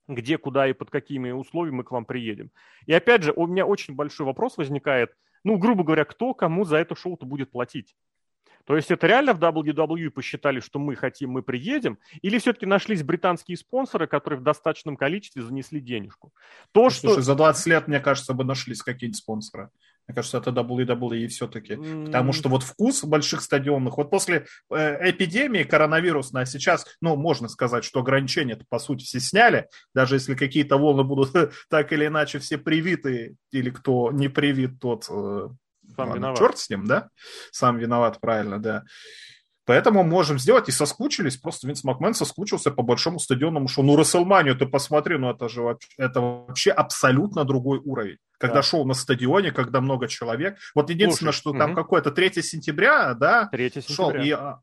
где, 0.08 0.36
куда 0.36 0.68
и 0.68 0.72
под 0.72 0.90
какими 0.90 1.30
условиями 1.30 1.76
мы 1.76 1.84
к 1.84 1.90
вам 1.92 2.04
приедем. 2.04 2.50
И 2.86 2.92
опять 2.92 3.22
же, 3.22 3.32
у 3.32 3.46
меня 3.46 3.66
очень 3.66 3.94
большой 3.94 4.26
вопрос 4.26 4.56
возникает, 4.56 5.14
Ну, 5.46 5.58
грубо 5.58 5.84
говоря, 5.84 6.04
кто 6.04 6.34
кому 6.34 6.64
за 6.64 6.78
это 6.78 6.96
шоу-то 6.96 7.24
будет 7.24 7.52
платить? 7.52 7.94
То 8.64 8.74
есть 8.74 8.90
это 8.90 9.06
реально 9.06 9.32
в 9.32 9.38
WWE 9.38 10.10
посчитали, 10.10 10.58
что 10.58 10.80
мы 10.80 10.96
хотим, 10.96 11.30
мы 11.30 11.42
приедем, 11.42 12.00
или 12.20 12.38
все-таки 12.38 12.66
нашлись 12.66 13.04
британские 13.04 13.56
спонсоры, 13.56 14.08
которые 14.08 14.40
в 14.40 14.42
достаточном 14.42 14.96
количестве 14.96 15.42
занесли 15.42 15.78
денежку? 15.78 16.32
То, 16.72 16.82
ну, 16.82 16.90
что... 16.90 17.08
Слушай, 17.10 17.22
за 17.22 17.36
20 17.36 17.66
лет, 17.66 17.86
мне 17.86 18.00
кажется, 18.00 18.34
бы 18.34 18.42
нашлись 18.42 18.82
какие-нибудь 18.82 19.18
спонсоры. 19.18 19.70
Мне 20.06 20.14
кажется, 20.14 20.38
это 20.38 20.50
WWE 20.50 21.26
все-таки. 21.28 21.74
Mm. 21.74 22.06
Потому 22.06 22.32
что 22.32 22.48
вот 22.48 22.62
вкус 22.62 23.02
больших 23.04 23.42
стадионных, 23.42 23.96
вот 23.96 24.10
после 24.10 24.46
э, 24.70 25.10
эпидемии 25.10 25.64
коронавирусной, 25.64 26.42
а 26.42 26.46
сейчас, 26.46 26.86
ну, 27.00 27.16
можно 27.16 27.48
сказать, 27.48 27.84
что 27.84 28.00
ограничения 28.00 28.58
по 28.68 28.78
сути 28.78 29.04
все 29.04 29.20
сняли, 29.20 29.68
даже 29.94 30.16
если 30.16 30.34
какие-то 30.34 30.76
волны 30.76 31.02
будут 31.02 31.52
так 31.68 31.92
или 31.92 32.06
иначе 32.06 32.38
все 32.38 32.58
привиты, 32.58 33.36
или 33.50 33.70
кто 33.70 34.12
не 34.12 34.28
привит, 34.28 34.78
тот 34.80 35.06
э, 35.10 35.48
сам 35.96 36.08
Ладно, 36.08 36.14
виноват. 36.14 36.38
Черт 36.38 36.58
с 36.58 36.70
ним, 36.70 36.86
да? 36.86 37.08
Сам 37.50 37.78
виноват, 37.78 38.20
правильно, 38.20 38.58
да. 38.58 38.84
Поэтому 39.64 40.04
можем 40.04 40.38
сделать. 40.38 40.68
И 40.68 40.72
соскучились. 40.72 41.36
Просто 41.36 41.66
Винс 41.66 41.84
Макмен 41.84 42.14
соскучился 42.14 42.70
по 42.70 42.82
большому 42.82 43.18
стадионному 43.18 43.68
шоу. 43.68 43.84
Ну, 43.84 43.96
Расселманию 43.96 44.56
ты 44.56 44.64
посмотри, 44.66 45.18
ну 45.18 45.30
это 45.30 45.48
же 45.48 45.62
вообще, 45.62 45.88
это 45.98 46.20
вообще 46.20 46.70
абсолютно 46.70 47.44
другой 47.44 47.80
уровень. 47.80 48.18
Когда 48.38 48.56
да. 48.56 48.62
шоу 48.62 48.84
на 48.84 48.94
стадионе, 48.94 49.50
когда 49.52 49.80
много 49.80 50.08
человек. 50.08 50.58
Вот 50.74 50.90
единственное, 50.90 51.32
Слушай, 51.32 51.40
что 51.40 51.50
угу. 51.50 51.58
там 51.58 51.74
какое-то 51.74 52.10
3 52.10 52.42
сентября, 52.42 53.14
да, 53.14 53.46
3 53.46 53.70
сентября. 53.70 53.94
шел. 53.94 54.10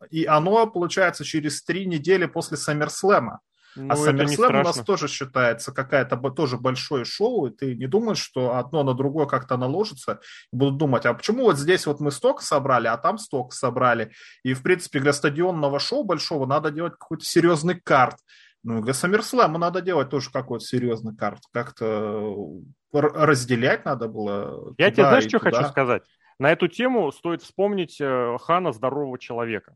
И, 0.10 0.22
и 0.22 0.26
оно, 0.26 0.68
получается, 0.68 1.24
через 1.24 1.64
три 1.64 1.86
недели 1.86 2.26
после 2.26 2.58
Саммерслэма. 2.58 3.40
Ну, 3.76 3.92
а 3.92 3.96
SummerSlam 3.96 4.60
у 4.60 4.64
нас 4.64 4.78
тоже 4.84 5.08
считается 5.08 5.72
какая-то 5.72 6.18
тоже 6.32 6.58
большое 6.58 7.06
шоу, 7.06 7.48
и 7.48 7.52
ты 7.52 7.76
не 7.76 7.88
думаешь, 7.88 8.20
что 8.20 8.56
одно 8.56 8.84
на 8.84 8.94
другое 8.94 9.26
как-то 9.26 9.58
наложится, 9.58 10.20
и 10.52 10.56
будут 10.56 10.78
думать, 10.78 11.06
а 11.06 11.14
почему 11.14 11.44
вот 11.44 11.58
здесь 11.58 11.86
вот 11.88 12.00
мы 12.00 12.12
столько 12.12 12.44
собрали, 12.44 12.88
а 12.88 12.98
там 12.98 13.18
столько 13.18 13.56
собрали. 13.56 14.12
И, 14.44 14.54
в 14.54 14.62
принципе, 14.62 15.00
для 15.00 15.14
стадионного 15.14 15.80
шоу 15.80 16.04
большого 16.04 16.46
надо 16.46 16.72
делать 16.72 16.94
какой-то 16.94 17.26
серьезный 17.26 17.80
карт. 17.80 18.18
Ну, 18.64 18.82
для 18.82 18.94
SummerSlam 18.94 19.58
надо 19.58 19.82
делать 19.82 20.10
тоже 20.10 20.30
какой-то 20.32 20.64
серьезный 20.64 21.16
карт. 21.16 21.42
Как-то 21.52 22.62
разделять 22.94 23.86
надо 23.86 24.08
было. 24.08 24.74
Я 24.78 24.92
тебе 24.92 25.04
знаешь, 25.04 25.26
что 25.26 25.40
туда. 25.40 25.52
хочу 25.52 25.70
сказать? 25.70 26.04
На 26.40 26.52
эту 26.52 26.68
тему 26.68 27.12
стоит 27.12 27.42
вспомнить 27.42 28.00
э, 28.00 28.38
Хана 28.40 28.72
Здорового 28.72 29.20
Человека 29.20 29.76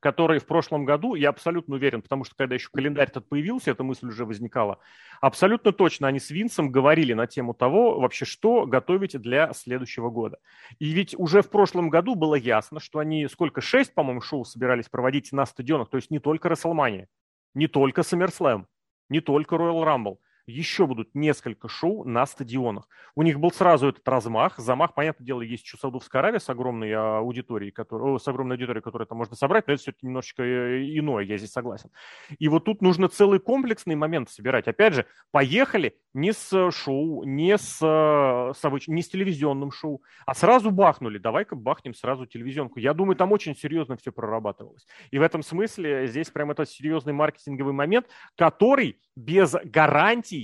который 0.00 0.38
в 0.38 0.46
прошлом 0.46 0.84
году, 0.84 1.14
я 1.14 1.30
абсолютно 1.30 1.74
уверен, 1.74 2.02
потому 2.02 2.24
что 2.24 2.34
когда 2.36 2.54
еще 2.54 2.68
календарь 2.72 3.08
этот 3.08 3.28
появился, 3.28 3.70
эта 3.70 3.82
мысль 3.82 4.08
уже 4.08 4.24
возникала, 4.24 4.78
абсолютно 5.20 5.72
точно 5.72 6.08
они 6.08 6.20
с 6.20 6.30
Винсом 6.30 6.70
говорили 6.70 7.12
на 7.12 7.26
тему 7.26 7.54
того, 7.54 7.98
вообще, 8.00 8.24
что 8.24 8.66
готовить 8.66 9.20
для 9.20 9.52
следующего 9.52 10.10
года. 10.10 10.38
И 10.78 10.90
ведь 10.90 11.14
уже 11.18 11.42
в 11.42 11.50
прошлом 11.50 11.90
году 11.90 12.14
было 12.14 12.34
ясно, 12.34 12.80
что 12.80 12.98
они 12.98 13.26
сколько, 13.28 13.60
шесть, 13.60 13.94
по-моему, 13.94 14.20
шоу 14.20 14.44
собирались 14.44 14.88
проводить 14.88 15.32
на 15.32 15.46
стадионах, 15.46 15.90
то 15.90 15.96
есть 15.96 16.10
не 16.10 16.18
только 16.18 16.48
Расселмания, 16.48 17.08
не 17.54 17.66
только 17.66 18.02
SummerSlam, 18.02 18.66
не 19.08 19.20
только 19.20 19.56
Royal 19.56 19.84
Rumble, 19.84 20.18
еще 20.48 20.86
будут 20.86 21.14
несколько 21.14 21.68
шоу 21.68 22.04
на 22.04 22.24
стадионах. 22.26 22.88
У 23.14 23.22
них 23.22 23.38
был 23.38 23.52
сразу 23.52 23.88
этот 23.88 24.08
размах. 24.08 24.58
Замах, 24.58 24.94
понятное 24.94 25.24
дело, 25.24 25.42
есть 25.42 25.64
еще 25.64 25.76
Саудовская 25.76 26.20
Аравия 26.20 26.40
с 26.40 26.48
огромной 26.48 26.92
аудиторией, 26.94 27.70
который, 27.70 28.18
с 28.18 28.26
огромной 28.26 28.56
аудиторией, 28.56 28.82
которую 28.82 29.06
там 29.06 29.18
можно 29.18 29.36
собрать, 29.36 29.66
но 29.66 29.74
это 29.74 29.82
все-таки 29.82 30.06
немножечко 30.06 30.42
э, 30.42 30.82
иное, 30.98 31.24
я 31.24 31.36
здесь 31.36 31.52
согласен. 31.52 31.90
И 32.38 32.48
вот 32.48 32.64
тут 32.64 32.80
нужно 32.80 33.08
целый 33.08 33.40
комплексный 33.40 33.94
момент 33.94 34.30
собирать. 34.30 34.68
Опять 34.68 34.94
же, 34.94 35.06
поехали 35.30 35.96
не 36.14 36.32
с 36.32 36.70
шоу, 36.70 37.24
не 37.24 37.58
с, 37.58 37.78
э, 37.82 38.52
с, 38.58 38.88
не 38.88 39.02
с 39.02 39.08
телевизионным 39.08 39.70
шоу, 39.70 40.02
а 40.24 40.34
сразу 40.34 40.70
бахнули. 40.70 41.18
Давай-ка 41.18 41.56
бахнем 41.56 41.94
сразу 41.94 42.24
телевизионку. 42.24 42.78
Я 42.78 42.94
думаю, 42.94 43.16
там 43.16 43.32
очень 43.32 43.54
серьезно 43.54 43.96
все 43.96 44.12
прорабатывалось. 44.12 44.86
И 45.10 45.18
в 45.18 45.22
этом 45.22 45.42
смысле 45.42 46.06
здесь 46.06 46.30
прям 46.30 46.50
это 46.50 46.64
серьезный 46.64 47.12
маркетинговый 47.12 47.74
момент, 47.74 48.06
который 48.36 49.00
без 49.14 49.54
гарантий 49.64 50.37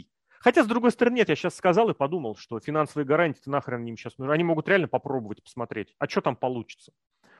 Хотя, 0.44 0.62
с 0.62 0.66
другой 0.66 0.90
стороны, 0.90 1.16
нет, 1.16 1.30
я 1.30 1.36
сейчас 1.36 1.56
сказал 1.56 1.88
и 1.88 1.94
подумал, 1.94 2.36
что 2.36 2.60
финансовые 2.60 3.06
гарантии 3.06 3.40
нахрен 3.46 3.82
им 3.86 3.96
сейчас 3.96 4.18
нужны. 4.18 4.30
Они 4.30 4.44
могут 4.44 4.68
реально 4.68 4.88
попробовать 4.88 5.42
посмотреть, 5.42 5.94
а 5.98 6.06
что 6.06 6.20
там 6.20 6.36
получится. 6.36 6.92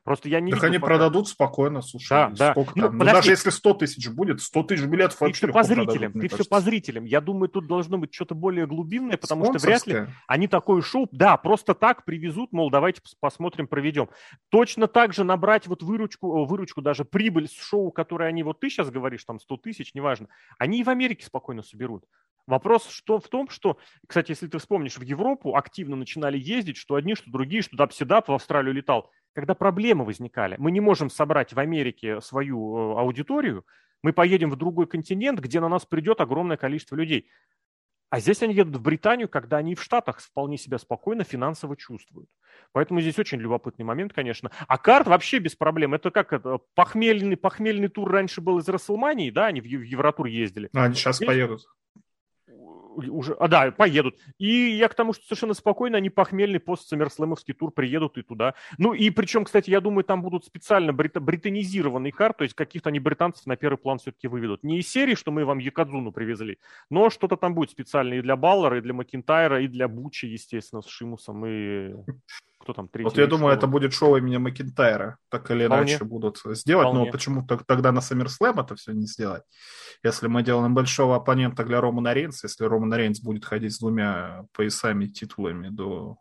Просто 0.04 0.30
я 0.30 0.40
не 0.40 0.52
Так 0.52 0.64
они 0.64 0.78
пока... 0.78 0.94
продадут 0.94 1.28
спокойно, 1.28 1.82
слушай. 1.82 2.08
Да, 2.10 2.28
да. 2.30 2.50
Сколько 2.52 2.72
ну, 2.76 2.82
там? 2.86 2.98
Ну, 2.98 3.04
даже 3.04 3.30
если 3.30 3.50
100 3.50 3.74
тысяч 3.74 4.08
будет, 4.08 4.40
100 4.40 4.62
тысяч 4.64 4.84
билетов 4.84 5.18
Ты 5.18 5.32
все 5.32 5.48
по 5.48 5.62
зрителям, 5.62 6.12
продадут, 6.12 6.30
ты 6.30 6.34
все 6.34 6.44
по 6.48 6.60
зрителям. 6.60 7.04
Я 7.04 7.20
думаю, 7.20 7.48
тут 7.50 7.66
должно 7.66 7.98
быть 7.98 8.14
что-то 8.14 8.34
более 8.34 8.66
глубинное, 8.66 9.18
потому 9.18 9.44
что 9.46 9.58
вряд 9.58 9.86
ли 9.86 10.06
они 10.26 10.48
такое 10.48 10.80
шоу, 10.80 11.06
да, 11.12 11.36
просто 11.36 11.74
так 11.74 12.06
привезут, 12.06 12.52
мол, 12.52 12.70
давайте 12.70 13.02
посмотрим, 13.20 13.66
проведем. 13.66 14.08
Точно 14.50 14.88
так 14.88 15.12
же 15.12 15.24
набрать 15.24 15.66
вот 15.66 15.82
выручку, 15.82 16.44
выручку, 16.44 16.80
даже 16.80 17.04
прибыль 17.04 17.48
с 17.48 17.54
шоу, 17.54 17.90
которое 17.90 18.28
они, 18.30 18.42
вот 18.42 18.60
ты 18.60 18.70
сейчас 18.70 18.90
говоришь, 18.90 19.24
там 19.24 19.40
100 19.40 19.56
тысяч, 19.58 19.94
неважно, 19.94 20.28
они 20.58 20.80
и 20.80 20.84
в 20.84 20.88
Америке 20.88 21.24
спокойно 21.24 21.62
соберут. 21.62 22.04
Вопрос 22.46 22.88
что, 22.88 23.18
в 23.18 23.28
том, 23.28 23.48
что, 23.48 23.78
кстати, 24.07 24.33
если 24.33 24.48
ты 24.48 24.59
вспомнишь, 24.59 24.98
в 24.98 25.02
Европу 25.02 25.57
активно 25.57 25.96
начинали 25.96 26.38
ездить, 26.38 26.76
что 26.76 26.94
одни, 26.94 27.14
что 27.14 27.30
другие, 27.30 27.62
что 27.62 27.76
WWE 27.76 28.28
в 28.28 28.33
Австралию 28.33 28.74
летал, 28.74 29.11
когда 29.33 29.54
проблемы 29.54 30.04
возникали. 30.04 30.57
Мы 30.59 30.70
не 30.70 30.80
можем 30.80 31.09
собрать 31.09 31.54
в 31.54 31.59
Америке 31.59 32.20
свою 32.20 32.76
э, 32.76 33.00
аудиторию, 33.00 33.64
мы 34.02 34.12
поедем 34.12 34.50
в 34.50 34.57
другой 34.57 34.87
континент, 34.87 35.40
где 35.40 35.61
на 35.61 35.68
нас 35.68 35.87
придет 35.87 36.20
огромное 36.20 36.59
количество 36.59 36.96
людей. 36.96 37.30
А 38.11 38.20
здесь 38.20 38.42
они 38.42 38.54
едут 38.54 38.76
в 38.76 38.83
Британию, 38.83 39.28
когда 39.28 39.57
они 39.57 39.74
в 39.74 39.83
Штатах 39.83 40.20
вполне 40.20 40.59
себя 40.59 40.78
спокойно 40.78 41.24
финансово 41.24 41.76
чувствуют. 41.76 42.28
Поэтому 42.72 43.00
здесь 43.00 43.18
очень 43.18 43.38
любопытный 43.38 43.87
момент, 43.87 44.12
конечно. 44.12 44.50
А 44.68 44.76
карт 44.76 45.09
вообще 45.09 45.38
без 45.38 45.57
проблем. 45.57 45.94
Это 45.94 46.11
как 46.11 46.35
это, 46.35 46.59
похмельный, 46.74 47.38
похмельный 47.38 47.88
тур 47.88 48.11
раньше 48.12 48.42
был 48.42 48.59
из 48.59 48.68
Расселмании, 48.68 49.30
да, 49.30 49.46
они 49.46 49.62
в 49.62 49.64
Евротур 49.64 50.26
ездили. 50.26 50.68
А 50.74 50.85
они 50.85 50.94
сейчас 50.94 51.16
здесь... 51.16 51.26
поедут 51.26 51.62
уже, 52.94 53.35
а, 53.35 53.48
да, 53.48 53.70
поедут. 53.70 54.16
И 54.38 54.70
я 54.70 54.88
к 54.88 54.94
тому, 54.94 55.12
что 55.12 55.24
совершенно 55.24 55.54
спокойно 55.54 55.98
они 55.98 56.11
похмельный 56.11 56.61
пост-саммерслэмовский 56.61 57.54
тур 57.54 57.70
приедут 57.70 58.18
и 58.18 58.22
туда. 58.22 58.54
Ну 58.78 58.94
и 58.94 59.11
причем, 59.11 59.44
кстати, 59.44 59.70
я 59.70 59.80
думаю, 59.80 60.04
там 60.04 60.22
будут 60.22 60.44
специально 60.44 60.92
брит- 60.92 61.20
британизированные 61.20 62.12
карты, 62.12 62.38
то 62.38 62.44
есть 62.44 62.54
каких-то 62.54 62.88
они 62.88 63.00
британцев 63.00 63.46
на 63.46 63.57
первый 63.57 63.78
план 63.78 63.98
все-таки 63.98 64.28
выведут. 64.28 64.64
Не 64.64 64.78
из 64.78 64.88
серии, 64.88 65.14
что 65.14 65.30
мы 65.30 65.44
вам 65.44 65.59
Якадзуну 65.59 66.12
привезли, 66.12 66.59
но 66.90 67.11
что-то 67.11 67.37
там 67.37 67.54
будет 67.54 67.70
специально 67.70 68.14
и 68.14 68.22
для 68.22 68.37
Баллера, 68.37 68.78
и 68.78 68.80
для 68.80 68.94
Макинтайра, 68.94 69.62
и 69.62 69.68
для 69.68 69.88
Бучи, 69.88 70.26
естественно, 70.26 70.83
с 70.83 70.88
Шимусом, 70.88 71.44
и 71.46 71.94
кто 72.64 72.72
там 72.72 72.88
третий. 72.88 73.05
Вот 73.05 73.18
я 73.18 73.27
думаю, 73.27 73.53
шоу. 73.53 73.59
это 73.59 73.66
будет 73.66 73.92
шоу 73.92 74.16
имени 74.16 74.38
Макинтайра, 74.38 75.18
так 75.29 75.50
или 75.50 75.66
Вполне. 75.66 75.92
иначе 75.92 76.05
будут 76.05 76.40
сделать, 76.44 76.88
Вполне. 76.88 77.07
но 77.07 77.12
почему 77.12 77.46
тогда 77.46 77.92
на 77.92 78.00
SummerSlam 78.00 78.61
это 78.61 78.74
все 78.74 78.92
не 78.92 79.07
сделать? 79.07 79.42
Если 80.03 80.27
мы 80.27 80.42
делаем 80.42 80.74
большого 80.74 81.16
оппонента 81.16 81.64
для 81.64 81.81
Романа 81.81 82.12
Рейнса, 82.12 82.46
если 82.46 82.64
Роман 82.64 82.92
Рейнс 82.94 83.20
будет 83.20 83.44
ходить 83.44 83.74
с 83.74 83.79
двумя 83.79 84.44
поясами, 84.53 85.07
титулами 85.07 85.68
до 85.68 86.18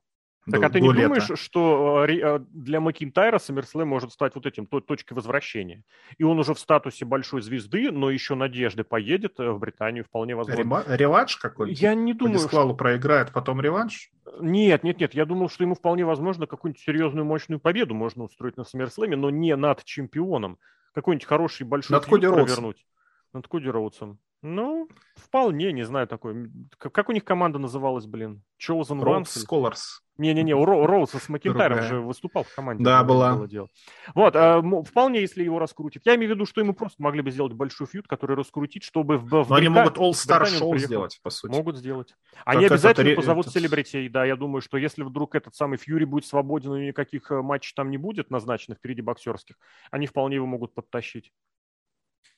так 0.52 0.60
до, 0.60 0.68
а 0.68 0.70
ты 0.70 0.82
не 0.82 0.90
лета. 0.90 1.04
думаешь, 1.04 1.40
что 1.40 2.06
э, 2.08 2.18
э, 2.18 2.40
для 2.52 2.82
Макинтайра 2.82 3.38
SummerSlam 3.38 3.86
может 3.86 4.12
стать 4.12 4.36
вот 4.36 4.46
этим 4.46 4.66
точкой 4.66 5.14
возвращения? 5.14 5.84
И 6.18 6.24
он 6.24 6.38
уже 6.38 6.54
в 6.54 6.60
статусе 6.60 7.06
большой 7.06 7.42
звезды, 7.42 7.92
но 7.92 8.10
еще 8.10 8.36
надежды 8.36 8.84
поедет 8.84 9.40
э, 9.40 9.52
в 9.52 9.60
Британию 9.60 10.04
вполне 10.04 10.36
возможно. 10.36 10.62
Рема- 10.62 10.84
реванш 10.88 11.38
какой-нибудь? 11.38 11.82
Я 11.82 11.96
не 11.96 12.14
думаю. 12.14 12.40
Дисклалу 12.40 12.72
что... 12.72 12.78
проиграет, 12.78 13.32
потом 13.32 13.62
реванш? 13.62 14.12
Нет, 14.40 14.84
нет, 14.84 15.00
нет. 15.00 15.14
Я 15.14 15.26
думал, 15.26 15.50
что 15.50 15.64
ему 15.64 15.76
вполне 15.76 16.06
возможно 16.06 16.46
какую-нибудь 16.46 16.84
серьезную 16.84 17.26
мощную 17.26 17.60
победу 17.60 17.94
можно 17.94 18.24
устроить 18.24 18.58
на 18.58 18.62
SummerSlam, 18.64 19.16
но 19.16 19.30
не 19.30 19.56
над 19.56 19.84
чемпионом. 19.84 20.58
Какой-нибудь 20.94 21.26
хороший 21.26 21.66
большой 21.66 21.94
над 21.94 22.06
Коди 22.06 22.28
провернуть. 22.28 22.86
Над 23.34 23.48
Коди 23.48 23.70
Роудсом. 23.70 24.20
Ну, 24.42 24.90
вполне, 25.16 25.72
не 25.72 25.84
знаю, 25.84 26.06
такой. 26.06 26.52
Как 26.78 27.08
у 27.08 27.14
них 27.14 27.24
команда 27.24 27.60
называлась, 27.60 28.06
блин? 28.06 28.44
Chosen 28.60 29.00
Ones? 29.00 29.24
Scholars. 29.24 30.03
Не-не-не, 30.18 30.54
у 30.54 30.64
Роуза 30.64 31.18
с 31.18 31.28
Макентайром 31.28 31.82
же 31.82 32.00
выступал 32.00 32.44
в 32.44 32.54
команде. 32.54 32.84
Да, 32.84 33.04
была. 33.04 33.36
Было 33.36 33.48
дело. 33.48 33.68
Вот, 34.14 34.36
а, 34.36 34.62
вполне, 34.84 35.22
если 35.22 35.44
его 35.44 35.58
раскрутить. 35.58 36.04
Я 36.06 36.16
имею 36.16 36.32
в 36.32 36.36
виду, 36.36 36.46
что 36.46 36.62
ему 36.62 36.74
просто 36.74 37.02
могли 37.02 37.22
бы 37.22 37.32
сделать 37.32 37.54
большой 37.54 37.88
фьюд, 37.88 38.08
который 38.08 38.36
раскрутить, 38.36 38.84
чтобы 38.84 39.18
в, 39.18 39.44
в 39.44 39.50
Но 39.50 39.56
они 39.56 39.70
могут 39.70 39.98
All-Star 39.98 40.46
шоу 40.46 40.78
сделать, 40.78 41.20
по 41.24 41.32
сути. 41.32 41.52
Могут 41.52 41.78
сделать. 41.78 42.16
Они 42.46 42.64
как 42.64 42.74
обязательно 42.74 43.10
это... 43.10 43.22
позовут 43.22 43.48
селебритей, 43.48 44.08
да, 44.08 44.24
я 44.26 44.36
думаю, 44.36 44.62
что 44.62 44.78
если 44.78 45.02
вдруг 45.02 45.34
этот 45.34 45.56
самый 45.56 45.78
Фьюри 45.78 46.06
будет 46.06 46.26
свободен 46.26 46.76
и 46.76 46.88
никаких 46.88 47.32
э, 47.32 47.42
матчей 47.42 47.74
там 47.76 47.90
не 47.90 47.98
будет 47.98 48.30
назначенных 48.30 48.78
впереди 48.78 49.02
боксерских, 49.02 49.56
они 49.90 50.06
вполне 50.06 50.36
его 50.36 50.46
могут 50.46 50.76
подтащить. 50.76 51.32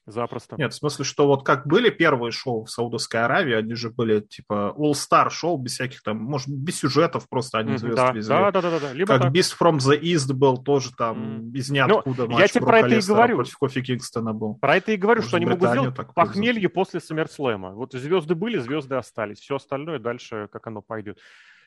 Запросто. 0.07 0.55
Нет, 0.57 0.71
в 0.71 0.75
смысле, 0.75 1.03
что 1.03 1.25
вот 1.25 1.43
как 1.43 1.65
были 1.65 1.89
первые 1.89 2.31
шоу 2.31 2.65
в 2.65 2.69
Саудовской 2.69 3.23
Аравии, 3.23 3.55
они 3.55 3.73
же 3.73 3.89
были 3.89 4.19
типа 4.19 4.75
All-Star 4.77 5.31
шоу, 5.31 5.57
без 5.57 5.73
всяких 5.73 6.03
там, 6.03 6.17
может, 6.17 6.47
без 6.47 6.77
сюжетов 6.77 7.27
просто 7.27 7.57
они 7.57 7.75
звезд 7.77 7.95
да, 7.95 8.11
везли. 8.11 8.29
Да, 8.29 8.51
да, 8.51 8.61
да, 8.61 8.79
да. 8.79 8.93
Либо 8.93 9.07
как 9.07 9.21
так. 9.23 9.33
Beast 9.33 9.55
from 9.59 9.77
the 9.77 9.99
East 9.99 10.31
был 10.33 10.57
тоже 10.57 10.91
там, 10.95 11.39
mm. 11.39 11.53
из 11.53 11.71
ниоткуда 11.71 12.27
ну, 12.27 12.37
Я 12.37 12.47
тебе 12.47 12.65
про 12.65 12.79
это 12.81 12.95
и 12.95 13.01
говорю. 13.01 13.37
Против 13.37 13.57
Кофи 13.57 13.81
Кингстона 13.81 14.33
был. 14.33 14.55
Про 14.55 14.77
это 14.77 14.91
и 14.91 14.97
говорю, 14.97 15.21
может, 15.21 15.29
что 15.29 15.37
они 15.37 15.47
могут 15.47 15.69
сделать 15.69 15.95
похмелье 16.13 16.69
после 16.69 16.99
Саммерслэма. 16.99 17.71
Вот 17.71 17.93
звезды 17.93 18.35
были, 18.35 18.59
звезды 18.59 18.95
остались. 18.95 19.39
Все 19.39 19.55
остальное 19.55 19.97
дальше, 19.97 20.49
как 20.51 20.67
оно 20.67 20.83
пойдет. 20.83 21.17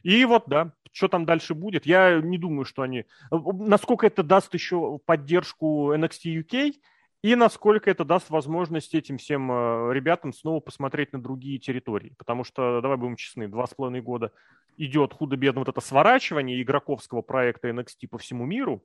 И 0.04 0.24
вот, 0.24 0.44
да, 0.46 0.72
что 0.92 1.08
там 1.08 1.24
дальше 1.24 1.54
будет, 1.54 1.86
я 1.86 2.20
не 2.20 2.38
думаю, 2.38 2.64
что 2.64 2.82
они... 2.82 3.04
Насколько 3.30 4.06
это 4.06 4.22
даст 4.22 4.54
еще 4.54 5.00
поддержку 5.04 5.92
NXT 5.92 6.44
UK, 6.44 6.74
и 7.22 7.34
насколько 7.34 7.90
это 7.90 8.04
даст 8.04 8.30
возможность 8.30 8.94
этим 8.94 9.18
всем 9.18 9.50
э, 9.50 9.92
ребятам 9.92 10.32
снова 10.32 10.60
посмотреть 10.60 11.12
на 11.12 11.20
другие 11.20 11.58
территории. 11.58 12.14
Потому 12.16 12.44
что, 12.44 12.80
давай 12.80 12.96
будем 12.96 13.16
честны, 13.16 13.48
два 13.48 13.66
с 13.66 13.74
половиной 13.74 14.02
года 14.02 14.32
идет 14.76 15.12
худо-бедно 15.12 15.60
вот 15.60 15.68
это 15.68 15.80
сворачивание 15.80 16.62
игроковского 16.62 17.22
проекта 17.22 17.68
NXT 17.70 18.06
по 18.08 18.18
всему 18.18 18.46
миру, 18.46 18.84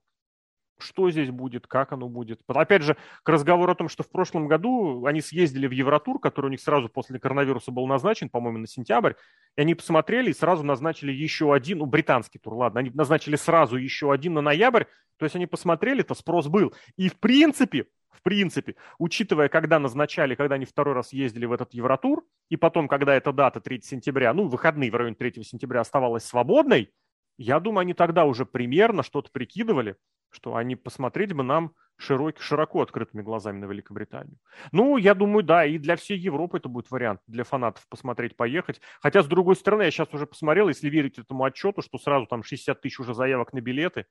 что 0.80 1.10
здесь 1.12 1.30
будет, 1.30 1.68
как 1.68 1.92
оно 1.92 2.10
будет. 2.10 2.42
Опять 2.48 2.82
же, 2.82 2.98
к 3.22 3.30
разговору 3.30 3.72
о 3.72 3.76
том, 3.76 3.88
что 3.88 4.02
в 4.02 4.10
прошлом 4.10 4.48
году 4.48 5.06
они 5.06 5.22
съездили 5.22 5.68
в 5.68 5.72
Евротур, 5.72 6.20
который 6.20 6.48
у 6.48 6.50
них 6.50 6.62
сразу 6.62 6.90
после 6.90 7.20
коронавируса 7.20 7.72
был 7.72 7.86
назначен, 7.86 8.30
по-моему, 8.30 8.58
на 8.58 8.68
сентябрь, 8.68 9.14
и 9.56 9.62
они 9.62 9.76
посмотрели 9.76 10.32
и 10.32 10.34
сразу 10.34 10.64
назначили 10.64 11.12
еще 11.12 11.54
один, 11.54 11.78
ну, 11.80 11.86
британский 11.86 12.40
тур, 12.40 12.56
ладно, 12.56 12.80
они 12.80 12.90
назначили 12.90 13.36
сразу 13.36 13.78
еще 13.78 14.12
один 14.12 14.34
на 14.34 14.42
ноябрь, 14.42 14.86
то 15.18 15.26
есть 15.26 15.36
они 15.36 15.46
посмотрели, 15.46 16.02
то 16.02 16.16
спрос 16.16 16.48
был. 16.48 16.74
И 16.98 17.08
в 17.10 17.20
принципе, 17.20 17.86
в 18.14 18.22
принципе, 18.22 18.76
учитывая, 19.00 19.50
когда 19.50 19.80
назначали, 19.80 20.36
когда 20.36 20.56
они 20.56 20.66
второй 20.66 20.94
раз 20.94 21.14
ездили 21.14 21.46
в 21.46 21.52
этот 21.52 21.74
Евротур, 21.74 22.24
и 22.50 22.56
потом, 22.56 22.88
когда 22.88 23.16
эта 23.16 23.34
дата 23.34 23.60
3 23.60 23.82
сентября, 23.82 24.34
ну, 24.34 24.48
выходные 24.48 24.92
в 24.92 24.96
районе 24.96 25.16
3 25.16 25.44
сентября 25.44 25.82
оставалась 25.82 26.24
свободной, 26.24 26.94
я 27.38 27.60
думаю, 27.60 27.82
они 27.82 27.94
тогда 27.94 28.26
уже 28.26 28.46
примерно 28.46 29.04
что-то 29.04 29.32
прикидывали, 29.32 29.96
что 30.30 30.56
они 30.56 30.76
посмотреть 30.76 31.34
бы 31.34 31.44
нам 31.44 31.74
широк, 31.98 32.40
широко 32.40 32.82
открытыми 32.82 33.22
глазами 33.22 33.60
на 33.60 33.66
Великобританию. 33.66 34.38
Ну, 34.72 34.98
я 34.98 35.14
думаю, 35.14 35.44
да, 35.44 35.66
и 35.66 35.78
для 35.78 35.96
всей 35.96 36.18
Европы 36.18 36.58
это 36.58 36.70
будет 36.70 36.92
вариант, 36.92 37.22
для 37.28 37.44
фанатов 37.44 37.88
посмотреть, 37.90 38.36
поехать. 38.36 38.82
Хотя, 39.02 39.24
с 39.24 39.28
другой 39.28 39.56
стороны, 39.56 39.84
я 39.84 39.92
сейчас 39.92 40.14
уже 40.14 40.28
посмотрел, 40.28 40.68
если 40.68 40.90
верить 40.90 41.18
этому 41.18 41.44
отчету, 41.44 41.82
что 41.82 41.98
сразу 41.98 42.26
там 42.26 42.44
60 42.44 42.82
тысяч 42.82 43.00
уже 43.00 43.14
заявок 43.14 43.54
на 43.54 43.62
билеты, 43.62 44.06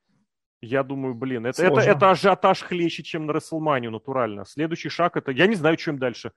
я 0.62 0.84
думаю, 0.84 1.14
блин, 1.14 1.44
это, 1.44 1.62
это, 1.62 1.80
это 1.80 2.10
ажиотаж 2.10 2.62
хлеще, 2.62 3.02
чем 3.02 3.26
на 3.26 3.32
Расселманию, 3.32 3.90
натурально. 3.90 4.44
Следующий 4.44 4.88
шаг 4.88 5.16
это, 5.16 5.32
я 5.32 5.46
не 5.46 5.56
знаю, 5.56 5.76
чем 5.76 5.98
дальше. 5.98 6.32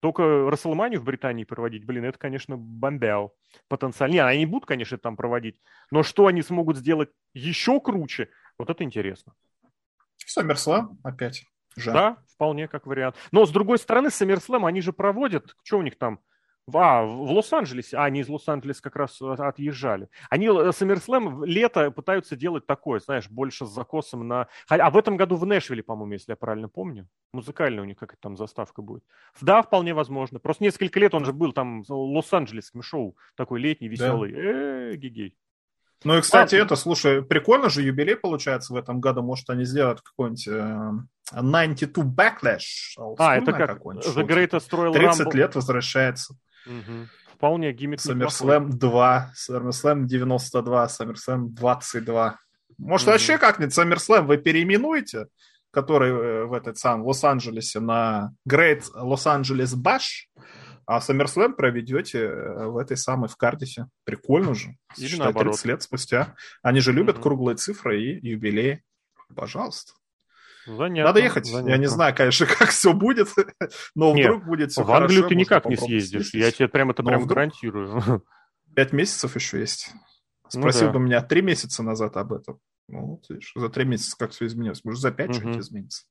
Только 0.00 0.50
Расселманию 0.50 1.00
в 1.00 1.04
Британии 1.04 1.44
проводить, 1.44 1.84
блин, 1.84 2.04
это, 2.04 2.18
конечно, 2.18 2.56
бомбяу. 2.56 3.32
Потенциально. 3.68 4.12
Не, 4.12 4.18
они 4.20 4.38
не 4.40 4.46
будут, 4.46 4.66
конечно, 4.66 4.98
там 4.98 5.16
проводить. 5.16 5.60
Но 5.90 6.02
что 6.02 6.26
они 6.26 6.42
смогут 6.42 6.78
сделать 6.78 7.10
еще 7.32 7.80
круче, 7.80 8.28
вот 8.58 8.70
это 8.70 8.82
интересно. 8.82 9.34
SummerSlam 10.26 10.96
опять. 11.04 11.44
Жар. 11.76 11.94
Да, 11.94 12.16
вполне 12.34 12.66
как 12.66 12.86
вариант. 12.86 13.16
Но, 13.30 13.46
с 13.46 13.50
другой 13.50 13.78
стороны, 13.78 14.08
SummerSlam 14.08 14.66
они 14.66 14.80
же 14.80 14.92
проводят, 14.92 15.54
что 15.62 15.78
у 15.78 15.82
них 15.82 15.96
там, 15.96 16.18
а, 16.72 17.04
в 17.04 17.32
Лос-Анджелесе, 17.32 17.96
а, 17.96 18.04
они 18.04 18.20
из 18.20 18.28
Лос-Анджелеса 18.28 18.82
как 18.82 18.96
раз 18.96 19.20
отъезжали. 19.20 20.08
Они 20.28 20.46
э, 20.46 20.50
SummerSlam 20.50 21.44
лето 21.46 21.90
пытаются 21.90 22.36
делать 22.36 22.66
такое, 22.66 23.00
знаешь, 23.00 23.28
больше 23.28 23.66
с 23.66 23.70
закосом 23.70 24.26
на... 24.26 24.48
А 24.68 24.90
в 24.90 24.96
этом 24.96 25.16
году 25.16 25.36
в 25.36 25.46
Нэшвилле, 25.46 25.82
по-моему, 25.82 26.12
если 26.12 26.32
я 26.32 26.36
правильно 26.36 26.68
помню. 26.68 27.08
Музыкальная 27.32 27.82
у 27.82 27.86
них 27.86 27.96
какая-то 27.96 28.20
там 28.20 28.36
заставка 28.36 28.82
будет. 28.82 29.04
Да, 29.40 29.62
вполне 29.62 29.94
возможно. 29.94 30.38
Просто 30.38 30.64
несколько 30.64 31.00
лет 31.00 31.14
он 31.14 31.24
же 31.24 31.32
был 31.32 31.52
там 31.52 31.84
лос-анджелесским 31.88 32.82
шоу, 32.82 33.16
такой 33.36 33.60
летний, 33.60 33.88
веселый. 33.88 34.32
Да. 34.32 34.38
Э, 34.40 34.96
гигей. 34.96 35.36
Ну 36.02 36.16
и, 36.16 36.20
кстати, 36.22 36.54
а, 36.54 36.62
это, 36.62 36.76
слушай, 36.76 37.22
прикольно 37.22 37.68
же, 37.68 37.82
юбилей 37.82 38.16
получается 38.16 38.72
в 38.72 38.76
этом 38.76 39.00
году. 39.00 39.22
Может, 39.22 39.50
они 39.50 39.64
сделают 39.64 40.00
какой-нибудь 40.00 40.48
э, 40.48 40.92
92 41.32 42.04
Backlash. 42.04 43.16
А, 43.18 43.36
это 43.36 43.52
как 43.52 43.82
The 43.82 44.26
Greatest 44.26 44.70
Royal 44.70 44.92
30 44.92 45.26
Rumble. 45.26 45.36
лет 45.36 45.54
возвращается. 45.54 46.36
Угу. 46.66 47.08
Вполне 47.34 47.72
гиммик 47.72 48.00
SummerSlam 48.00 48.70
2, 48.70 49.32
SummerSlam 49.34 50.04
92, 50.04 50.86
SummerSlam 50.86 51.48
22. 51.48 52.38
Может, 52.78 53.06
угу. 53.06 53.12
вообще 53.12 53.38
как-нибудь 53.38 53.76
SummerSlam 53.76 54.26
вы 54.26 54.36
переименуете, 54.36 55.26
который 55.70 56.10
э, 56.10 56.44
в 56.44 56.52
этот 56.52 56.78
сам 56.78 57.02
Лос-Анджелесе 57.02 57.80
на 57.80 58.32
Great 58.48 58.84
Los 58.94 59.26
Angeles 59.26 59.74
Bash, 59.74 60.28
а 60.86 60.98
SummerSlam 60.98 61.54
проведете 61.54 62.18
э, 62.18 62.66
в 62.66 62.76
этой 62.76 62.96
самой, 62.96 63.28
в 63.28 63.36
Кардисе. 63.36 63.86
Прикольно 64.04 64.54
же. 64.54 64.76
Или 64.96 65.06
Считай, 65.06 65.26
наоборот. 65.26 65.52
30 65.52 65.66
лет 65.66 65.82
спустя. 65.82 66.34
Они 66.62 66.80
же 66.80 66.92
любят 66.92 67.18
mm 67.18 67.22
круглые 67.22 67.56
цифры 67.56 68.02
и 68.02 68.28
юбилеи. 68.28 68.82
Пожалуйста. 69.34 69.92
Занятно, 70.76 71.04
Надо 71.04 71.20
ехать. 71.20 71.46
Занятно. 71.46 71.70
Я 71.70 71.76
не 71.78 71.86
знаю, 71.86 72.14
конечно, 72.14 72.46
как 72.58 72.70
все 72.70 72.92
будет, 72.92 73.28
но 73.94 74.14
Нет, 74.14 74.26
вдруг 74.26 74.44
будет 74.44 74.72
все 74.72 74.82
в 74.82 74.86
хорошо. 74.86 75.04
Англию 75.04 75.28
ты 75.28 75.34
никак 75.34 75.66
не 75.66 75.76
съездишь. 75.76 76.28
Съездить. 76.28 76.40
Я 76.40 76.50
тебе 76.52 76.68
прямо 76.68 76.92
это 76.92 77.02
прям 77.02 77.26
гарантирую. 77.26 78.24
Пять 78.74 78.92
месяцев 78.92 79.34
еще 79.34 79.60
есть. 79.60 79.90
Ну 80.52 80.60
Спросил 80.60 80.86
ну, 80.86 80.92
да. 80.92 80.98
бы 80.98 81.04
меня 81.04 81.22
три 81.22 81.42
месяца 81.42 81.82
назад 81.82 82.16
об 82.16 82.32
этом. 82.32 82.60
Ну, 82.88 83.06
вот, 83.06 83.28
видишь, 83.28 83.52
за 83.54 83.68
три 83.68 83.84
месяца 83.84 84.16
как 84.18 84.32
все 84.32 84.46
изменилось. 84.46 84.84
Может, 84.84 85.00
за 85.00 85.12
пять 85.12 85.30
угу. 85.30 85.34
что-нибудь 85.36 85.60
изменится. 85.60 86.04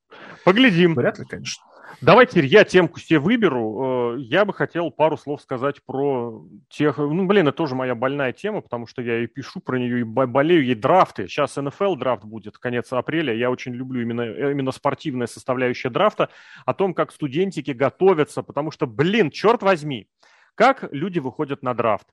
Поглядим. 0.45 0.95
Вряд 0.95 1.19
ли, 1.19 1.25
конечно. 1.25 1.63
Давайте 2.01 2.45
я 2.45 2.63
темку 2.63 2.99
себе 2.99 3.19
выберу. 3.19 4.15
Э, 4.15 4.19
я 4.19 4.45
бы 4.45 4.53
хотел 4.53 4.91
пару 4.91 5.17
слов 5.17 5.41
сказать 5.41 5.83
про 5.83 6.45
тех... 6.69 6.97
Ну, 6.97 7.25
блин, 7.25 7.47
это 7.47 7.57
тоже 7.57 7.75
моя 7.75 7.95
больная 7.95 8.31
тема, 8.31 8.61
потому 8.61 8.87
что 8.87 9.01
я 9.01 9.23
и 9.23 9.27
пишу 9.27 9.59
про 9.59 9.77
нее, 9.77 10.01
и 10.01 10.03
болею 10.03 10.63
ей 10.63 10.75
драфты. 10.75 11.27
Сейчас 11.27 11.55
НФЛ 11.55 11.95
драфт 11.95 12.23
будет, 12.23 12.57
конец 12.57 12.91
апреля. 12.93 13.33
Я 13.33 13.51
очень 13.51 13.73
люблю 13.73 14.01
именно, 14.01 14.21
именно 14.21 14.71
спортивная 14.71 15.27
составляющая 15.27 15.89
драфта, 15.89 16.29
о 16.65 16.73
том, 16.73 16.93
как 16.93 17.11
студентики 17.11 17.71
готовятся, 17.71 18.43
потому 18.43 18.71
что, 18.71 18.87
блин, 18.87 19.31
черт 19.31 19.61
возьми, 19.61 20.07
как 20.55 20.87
люди 20.91 21.19
выходят 21.19 21.63
на 21.63 21.73
драфт. 21.73 22.07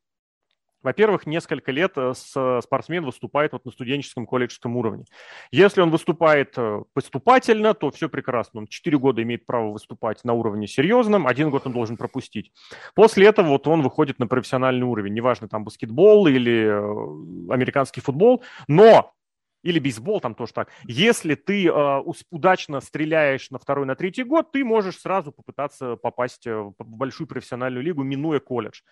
Во-первых, 0.87 1.27
несколько 1.27 1.73
лет 1.73 1.95
э, 1.97 2.13
спортсмен 2.15 3.05
выступает 3.05 3.53
вот 3.53 3.65
на 3.65 3.73
студенческом 3.73 4.25
колледжском 4.25 4.77
уровне. 4.77 5.05
Если 5.51 5.81
он 5.81 5.91
выступает 5.91 6.57
э, 6.57 6.85
поступательно, 6.93 7.75
то 7.75 7.91
все 7.91 8.09
прекрасно. 8.09 8.61
Он 8.61 8.67
4 8.69 8.97
года 8.97 9.21
имеет 9.25 9.47
право 9.47 9.73
выступать 9.73 10.23
на 10.23 10.33
уровне 10.33 10.69
серьезном, 10.69 11.27
один 11.27 11.51
год 11.51 11.67
он 11.67 11.73
должен 11.73 11.97
пропустить. 11.97 12.53
После 12.95 13.27
этого 13.27 13.49
вот 13.49 13.67
он 13.67 13.83
выходит 13.83 14.21
на 14.21 14.29
профессиональный 14.29 14.87
уровень. 14.87 15.13
Неважно, 15.15 15.49
там 15.49 15.65
баскетбол 15.65 16.29
или 16.29 16.69
э, 16.69 17.53
американский 17.53 18.01
футбол. 18.01 18.45
Но 18.69 19.13
или 19.65 19.81
бейсбол, 19.81 20.21
там 20.21 20.37
тоже 20.37 20.53
так. 20.53 20.69
Если 20.85 21.35
ты 21.35 21.67
э, 21.67 22.03
удачно 22.31 22.81
стреляешь 22.81 23.51
на 23.51 23.59
второй, 23.59 23.87
на 23.87 23.97
третий 23.97 24.23
год, 24.23 24.53
ты 24.53 24.65
можешь 24.65 25.01
сразу 25.01 25.33
попытаться 25.33 25.97
попасть 25.97 26.47
в 26.47 26.75
большую 26.79 27.27
профессиональную 27.27 27.83
лигу, 27.83 28.05
минуя 28.05 28.39
колледж. 28.39 28.83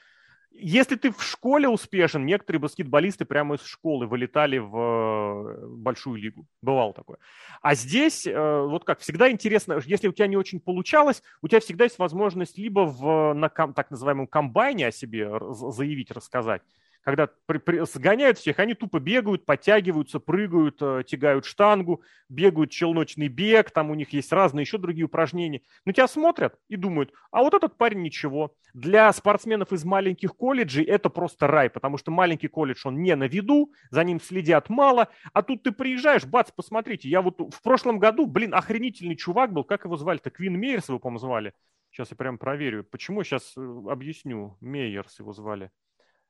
Если 0.56 0.94
ты 0.94 1.10
в 1.10 1.20
школе 1.20 1.68
успешен, 1.68 2.24
некоторые 2.24 2.60
баскетболисты 2.60 3.24
прямо 3.24 3.56
из 3.56 3.64
школы 3.64 4.06
вылетали 4.06 4.58
в 4.58 4.76
э, 4.76 5.66
большую 5.66 6.16
лигу. 6.16 6.46
Бывало 6.62 6.94
такое. 6.94 7.18
А 7.60 7.74
здесь, 7.74 8.24
э, 8.24 8.60
вот 8.62 8.84
как 8.84 9.00
всегда 9.00 9.30
интересно, 9.30 9.80
если 9.84 10.06
у 10.06 10.12
тебя 10.12 10.28
не 10.28 10.36
очень 10.36 10.60
получалось, 10.60 11.24
у 11.42 11.48
тебя 11.48 11.58
всегда 11.58 11.84
есть 11.84 11.98
возможность 11.98 12.56
либо 12.56 12.80
в 12.86 13.34
на 13.34 13.48
так 13.48 13.90
называемом 13.90 14.28
комбайне 14.28 14.86
о 14.86 14.92
себе 14.92 15.28
заявить, 15.50 16.12
рассказать, 16.12 16.62
когда 17.04 17.28
при, 17.46 17.58
при, 17.58 17.84
сгоняют 17.84 18.38
всех, 18.38 18.58
они 18.58 18.74
тупо 18.74 18.98
бегают, 18.98 19.44
подтягиваются, 19.44 20.20
прыгают, 20.20 20.78
э, 20.80 21.02
тягают 21.06 21.44
штангу, 21.44 22.02
бегают 22.30 22.70
челночный 22.70 23.28
бег, 23.28 23.70
там 23.70 23.90
у 23.90 23.94
них 23.94 24.12
есть 24.14 24.32
разные 24.32 24.62
еще 24.62 24.78
другие 24.78 25.04
упражнения. 25.04 25.60
Но 25.84 25.92
тебя 25.92 26.08
смотрят 26.08 26.58
и 26.68 26.76
думают, 26.76 27.12
а 27.30 27.42
вот 27.42 27.52
этот 27.52 27.76
парень 27.76 28.02
ничего. 28.02 28.54
Для 28.72 29.12
спортсменов 29.12 29.72
из 29.72 29.84
маленьких 29.84 30.34
колледжей 30.34 30.84
это 30.84 31.10
просто 31.10 31.46
рай, 31.46 31.68
потому 31.68 31.98
что 31.98 32.10
маленький 32.10 32.48
колледж, 32.48 32.86
он 32.86 33.02
не 33.02 33.14
на 33.14 33.24
виду, 33.24 33.72
за 33.90 34.02
ним 34.02 34.18
следят 34.18 34.70
мало, 34.70 35.08
а 35.34 35.42
тут 35.42 35.62
ты 35.62 35.72
приезжаешь, 35.72 36.24
бац, 36.24 36.50
посмотрите, 36.50 37.08
я 37.08 37.20
вот 37.20 37.38
в 37.38 37.62
прошлом 37.62 37.98
году, 37.98 38.26
блин, 38.26 38.54
охренительный 38.54 39.16
чувак 39.16 39.52
был, 39.52 39.64
как 39.64 39.84
его 39.84 39.96
звали-то, 39.96 40.30
Квин 40.30 40.58
Мейерс 40.58 40.88
его, 40.88 40.98
по-моему, 40.98 41.18
звали. 41.18 41.52
Сейчас 41.90 42.10
я 42.10 42.16
прям 42.16 42.38
проверю. 42.38 42.82
Почему? 42.82 43.22
Сейчас 43.22 43.52
э, 43.56 43.60
объясню. 43.88 44.56
Мейерс 44.60 45.20
его 45.20 45.32
звали. 45.32 45.70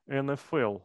НФЛ. 0.07 0.79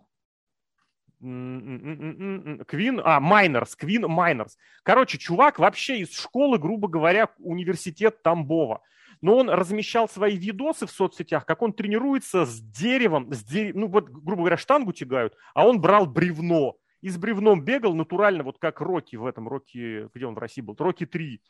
Квин, 1.21 3.01
а, 3.05 3.21
Майнерс, 3.21 3.77
Квин 3.77 4.07
Майнерс. 4.09 4.57
Короче, 4.83 5.18
чувак 5.18 5.59
вообще 5.59 5.99
из 5.99 6.14
школы, 6.18 6.59
грубо 6.59 6.89
говоря, 6.89 7.29
университет 7.39 8.23
Тамбова. 8.23 8.81
Но 9.21 9.37
он 9.37 9.51
размещал 9.51 10.09
свои 10.09 10.37
видосы 10.37 10.87
в 10.87 10.91
соцсетях, 10.91 11.45
как 11.45 11.61
он 11.61 11.75
тренируется 11.75 12.47
с 12.47 12.59
деревом, 12.61 13.31
с 13.33 13.45
дерев... 13.45 13.75
ну 13.75 13.87
вот, 13.89 14.09
грубо 14.09 14.43
говоря, 14.43 14.57
штангу 14.57 14.93
тягают, 14.95 15.35
а 15.53 15.66
он 15.66 15.79
брал 15.79 16.07
бревно. 16.07 16.77
И 17.03 17.11
с 17.11 17.18
бревном 17.18 17.62
бегал 17.62 17.95
натурально, 17.95 18.43
вот 18.43 18.59
как 18.59 18.81
Рокки 18.81 19.16
в 19.16 19.27
этом, 19.27 19.47
Рокки, 19.47 20.09
где 20.14 20.27
он 20.27 20.35
в 20.35 20.39
России 20.39 20.62
был, 20.62 20.75
Рокки 20.79 21.05
3. 21.05 21.43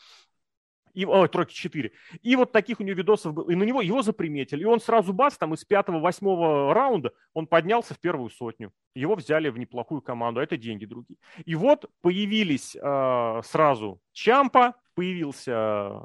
И, 0.95 1.05
ой, 1.05 1.29
тройки 1.29 1.53
4. 1.53 1.93
И 2.23 2.37
вот 2.37 2.53
таких 2.53 2.81
у 2.81 2.83
него 2.83 2.97
видосов 2.97 3.35
было. 3.35 3.51
И 3.51 3.55
на 3.55 3.65
него 3.65 3.81
его 3.81 4.03
заприметили. 4.03 4.63
И 4.63 4.67
он 4.67 4.81
сразу 4.81 5.13
бас, 5.13 5.37
там 5.39 5.55
из 5.55 5.65
пятого-восьмого 5.65 6.75
раунда 6.75 7.13
он 7.35 7.47
поднялся 7.47 7.95
в 7.95 8.01
первую 8.01 8.31
сотню. 8.31 8.73
Его 8.95 9.15
взяли 9.15 9.49
в 9.49 9.59
неплохую 9.59 10.03
команду, 10.03 10.41
а 10.41 10.43
это 10.43 10.57
деньги 10.57 10.87
другие. 10.87 11.19
И 11.45 11.55
вот 11.55 11.91
появились 12.01 12.77
э, 12.77 13.41
сразу 13.45 14.01
Чампа, 14.13 14.75
появился 14.95 16.03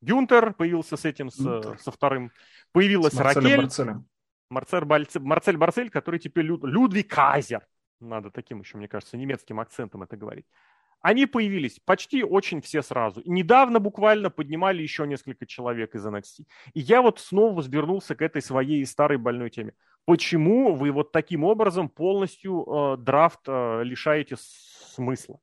Гюнтер, 0.00 0.54
появился 0.54 0.96
с 0.96 1.04
этим, 1.04 1.30
с, 1.30 1.78
со 1.78 1.90
вторым. 1.90 2.30
Появилась 2.72 3.12
с 3.12 3.18
Ракель. 3.18 3.56
Марцелем. 3.56 4.06
Марцель, 4.48 4.84
Бальце, 4.84 5.20
Марцель 5.20 5.56
Барцель, 5.56 5.90
который 5.90 6.18
теперь 6.18 6.44
Люд, 6.44 6.64
Людвиг 6.64 7.08
Казер. 7.08 7.66
Надо 8.00 8.30
таким 8.30 8.60
еще, 8.60 8.78
мне 8.78 8.88
кажется, 8.88 9.16
немецким 9.16 9.60
акцентом 9.60 10.02
это 10.02 10.16
говорить. 10.16 10.46
Они 11.00 11.26
появились 11.26 11.80
почти 11.84 12.22
очень 12.22 12.60
все 12.60 12.82
сразу. 12.82 13.22
Недавно 13.24 13.80
буквально 13.80 14.30
поднимали 14.30 14.82
еще 14.82 15.06
несколько 15.06 15.46
человек 15.46 15.94
из 15.94 16.06
NXT. 16.06 16.44
И 16.74 16.80
я 16.80 17.00
вот 17.00 17.18
снова 17.18 17.54
возвернулся 17.54 18.14
к 18.14 18.22
этой 18.22 18.42
своей 18.42 18.84
старой 18.84 19.16
больной 19.16 19.50
теме. 19.50 19.72
Почему 20.04 20.74
вы 20.74 20.90
вот 20.90 21.12
таким 21.12 21.44
образом 21.44 21.88
полностью 21.88 22.64
э, 22.66 22.96
драфт 22.98 23.40
э, 23.46 23.82
лишаете 23.84 24.36
смысла? 24.38 25.40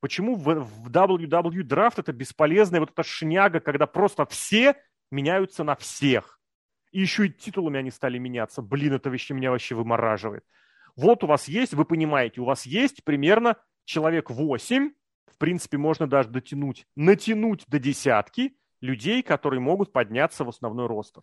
Почему 0.00 0.36
в, 0.36 0.60
в 0.60 0.90
WWE 0.90 1.62
драфт 1.62 1.98
это 1.98 2.12
бесполезная 2.12 2.80
вот 2.80 2.90
эта 2.90 3.02
шняга, 3.02 3.60
когда 3.60 3.86
просто 3.86 4.26
все 4.26 4.76
меняются 5.10 5.64
на 5.64 5.76
всех? 5.76 6.38
И 6.92 7.00
еще 7.00 7.26
и 7.26 7.30
титулами 7.30 7.78
они 7.78 7.90
стали 7.90 8.18
меняться. 8.18 8.62
Блин, 8.62 8.94
это 8.94 9.10
вообще 9.10 9.34
меня 9.34 9.50
вообще 9.50 9.74
вымораживает. 9.74 10.44
Вот 10.96 11.24
у 11.24 11.26
вас 11.26 11.48
есть, 11.48 11.74
вы 11.74 11.84
понимаете, 11.84 12.40
у 12.40 12.44
вас 12.44 12.66
есть 12.66 13.02
примерно 13.04 13.56
человек 13.84 14.30
8, 14.30 14.92
в 15.26 15.38
принципе, 15.38 15.78
можно 15.78 16.06
даже 16.06 16.28
дотянуть, 16.28 16.86
натянуть 16.96 17.64
до 17.66 17.78
десятки 17.78 18.56
людей, 18.80 19.22
которые 19.22 19.60
могут 19.60 19.92
подняться 19.92 20.44
в 20.44 20.48
основной 20.48 20.86
ростер. 20.86 21.22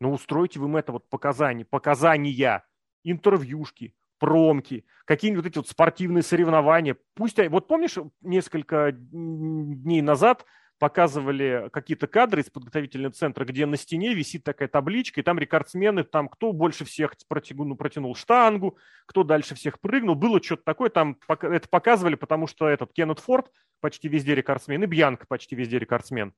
Но 0.00 0.12
устройте 0.12 0.60
вы 0.60 0.66
им 0.66 0.76
это 0.76 0.92
вот 0.92 1.08
показания, 1.08 1.64
показания, 1.64 2.64
интервьюшки, 3.02 3.94
промки, 4.18 4.84
какие-нибудь 5.04 5.44
вот 5.44 5.50
эти 5.50 5.58
вот 5.58 5.68
спортивные 5.68 6.22
соревнования. 6.22 6.96
Пусть, 7.14 7.38
вот 7.48 7.66
помнишь, 7.66 7.96
несколько 8.20 8.92
дней 8.92 10.02
назад 10.02 10.44
показывали 10.78 11.68
какие-то 11.72 12.06
кадры 12.06 12.42
из 12.42 12.50
подготовительного 12.50 13.12
центра, 13.12 13.44
где 13.44 13.66
на 13.66 13.76
стене 13.76 14.14
висит 14.14 14.44
такая 14.44 14.68
табличка, 14.68 15.20
и 15.20 15.24
там 15.24 15.38
рекордсмены, 15.38 16.04
там 16.04 16.28
кто 16.28 16.52
больше 16.52 16.84
всех 16.84 17.14
протянул, 17.28 17.66
ну, 17.66 17.76
протянул 17.76 18.14
штангу, 18.14 18.78
кто 19.06 19.24
дальше 19.24 19.54
всех 19.54 19.80
прыгнул. 19.80 20.14
Было 20.14 20.42
что-то 20.42 20.62
такое, 20.64 20.90
там 20.90 21.18
это 21.28 21.68
показывали, 21.68 22.14
потому 22.14 22.46
что 22.46 22.68
этот 22.68 22.92
Кеннет 22.92 23.18
Форд 23.20 23.50
почти 23.80 24.08
везде 24.08 24.34
рекордсмен, 24.34 24.82
и 24.82 24.86
Бьянка 24.86 25.26
почти 25.26 25.56
везде 25.56 25.78
рекордсмен. 25.78 26.32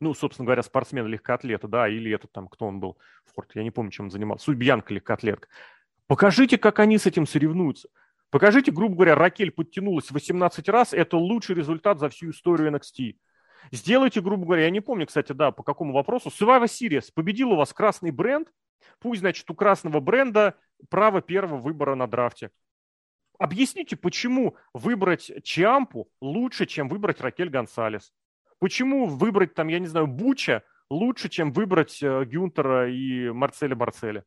Ну, 0.00 0.12
собственно 0.12 0.44
говоря, 0.44 0.62
спортсмен 0.62 1.06
легкоатлета, 1.06 1.68
да, 1.68 1.88
или 1.88 2.12
этот 2.12 2.30
там, 2.32 2.48
кто 2.48 2.66
он 2.66 2.80
был, 2.80 2.98
Форд, 3.34 3.52
я 3.54 3.62
не 3.62 3.70
помню, 3.70 3.90
чем 3.90 4.06
он 4.06 4.10
занимался. 4.10 4.52
Бьянка 4.52 4.92
легкоатлетка. 4.92 5.48
Покажите, 6.06 6.58
как 6.58 6.78
они 6.78 6.98
с 6.98 7.06
этим 7.06 7.26
соревнуются. 7.26 7.88
Покажите, 8.30 8.72
грубо 8.72 8.96
говоря, 8.96 9.14
Ракель 9.14 9.50
подтянулась 9.50 10.10
18 10.10 10.68
раз, 10.68 10.92
это 10.92 11.16
лучший 11.16 11.54
результат 11.54 11.98
за 11.98 12.08
всю 12.08 12.30
историю 12.30 12.70
NXT. 12.72 13.16
Сделайте, 13.72 14.20
грубо 14.20 14.44
говоря, 14.44 14.64
я 14.64 14.70
не 14.70 14.80
помню, 14.80 15.06
кстати, 15.06 15.32
да, 15.32 15.50
по 15.50 15.62
какому 15.62 15.92
вопросу. 15.92 16.28
Survivor 16.28 16.64
Series 16.64 17.10
победил 17.14 17.52
у 17.52 17.56
вас 17.56 17.72
красный 17.72 18.10
бренд. 18.10 18.48
Пусть, 19.00 19.20
значит, 19.20 19.50
у 19.50 19.54
красного 19.54 20.00
бренда 20.00 20.54
право 20.88 21.20
первого 21.20 21.60
выбора 21.60 21.94
на 21.94 22.06
драфте. 22.06 22.50
Объясните, 23.38 23.96
почему 23.96 24.56
выбрать 24.72 25.30
Чиампу 25.42 26.08
лучше, 26.20 26.66
чем 26.66 26.88
выбрать 26.88 27.20
Ракель 27.20 27.50
Гонсалес? 27.50 28.12
Почему 28.58 29.06
выбрать, 29.06 29.54
там, 29.54 29.68
я 29.68 29.78
не 29.78 29.86
знаю, 29.86 30.06
Буча 30.06 30.62
лучше, 30.88 31.28
чем 31.28 31.52
выбрать 31.52 32.02
э, 32.02 32.24
Гюнтера 32.24 32.90
и 32.90 33.28
Марцеля 33.30 33.74
Барцеля? 33.74 34.24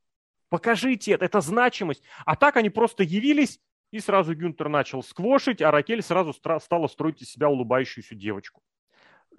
Покажите 0.49 1.13
это, 1.13 1.25
это 1.25 1.41
значимость. 1.41 2.03
А 2.25 2.35
так 2.35 2.57
они 2.57 2.69
просто 2.69 3.03
явились, 3.03 3.59
и 3.91 3.99
сразу 3.99 4.35
Гюнтер 4.35 4.69
начал 4.69 5.01
сквошить, 5.01 5.61
а 5.63 5.71
Ракель 5.71 6.03
сразу 6.03 6.33
стала 6.33 6.87
строить 6.87 7.21
из 7.23 7.31
себя 7.31 7.49
улыбающуюся 7.49 8.13
девочку 8.13 8.61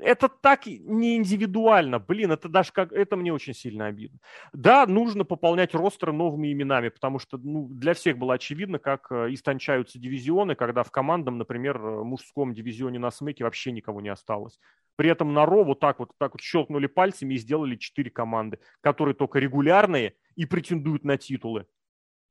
это 0.00 0.28
так 0.28 0.66
не 0.66 1.16
индивидуально. 1.16 1.98
Блин, 1.98 2.32
это 2.32 2.48
даже 2.48 2.72
как... 2.72 2.92
Это 2.92 3.16
мне 3.16 3.32
очень 3.32 3.54
сильно 3.54 3.86
обидно. 3.86 4.18
Да, 4.52 4.86
нужно 4.86 5.24
пополнять 5.24 5.74
ростеры 5.74 6.12
новыми 6.12 6.52
именами, 6.52 6.88
потому 6.88 7.18
что 7.18 7.38
ну, 7.38 7.68
для 7.68 7.94
всех 7.94 8.18
было 8.18 8.34
очевидно, 8.34 8.78
как 8.78 9.10
э, 9.10 9.32
истончаются 9.32 9.98
дивизионы, 9.98 10.54
когда 10.54 10.82
в 10.82 10.90
командном, 10.90 11.38
например, 11.38 11.76
э, 11.76 12.02
мужском 12.02 12.52
дивизионе 12.52 12.98
на 12.98 13.10
Смеке 13.10 13.44
вообще 13.44 13.72
никого 13.72 14.00
не 14.00 14.08
осталось. 14.08 14.58
При 14.96 15.10
этом 15.10 15.32
на 15.32 15.46
Ро 15.46 15.64
вот 15.64 15.80
так 15.80 15.98
вот, 15.98 16.12
так 16.18 16.32
вот 16.34 16.40
щелкнули 16.40 16.86
пальцами 16.86 17.34
и 17.34 17.38
сделали 17.38 17.76
четыре 17.76 18.10
команды, 18.10 18.58
которые 18.80 19.14
только 19.14 19.38
регулярные 19.38 20.14
и 20.36 20.46
претендуют 20.46 21.04
на 21.04 21.16
титулы, 21.16 21.66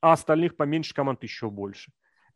а 0.02 0.14
остальных 0.14 0.56
поменьше 0.56 0.94
команд 0.94 1.24
еще 1.24 1.50
больше 1.50 1.92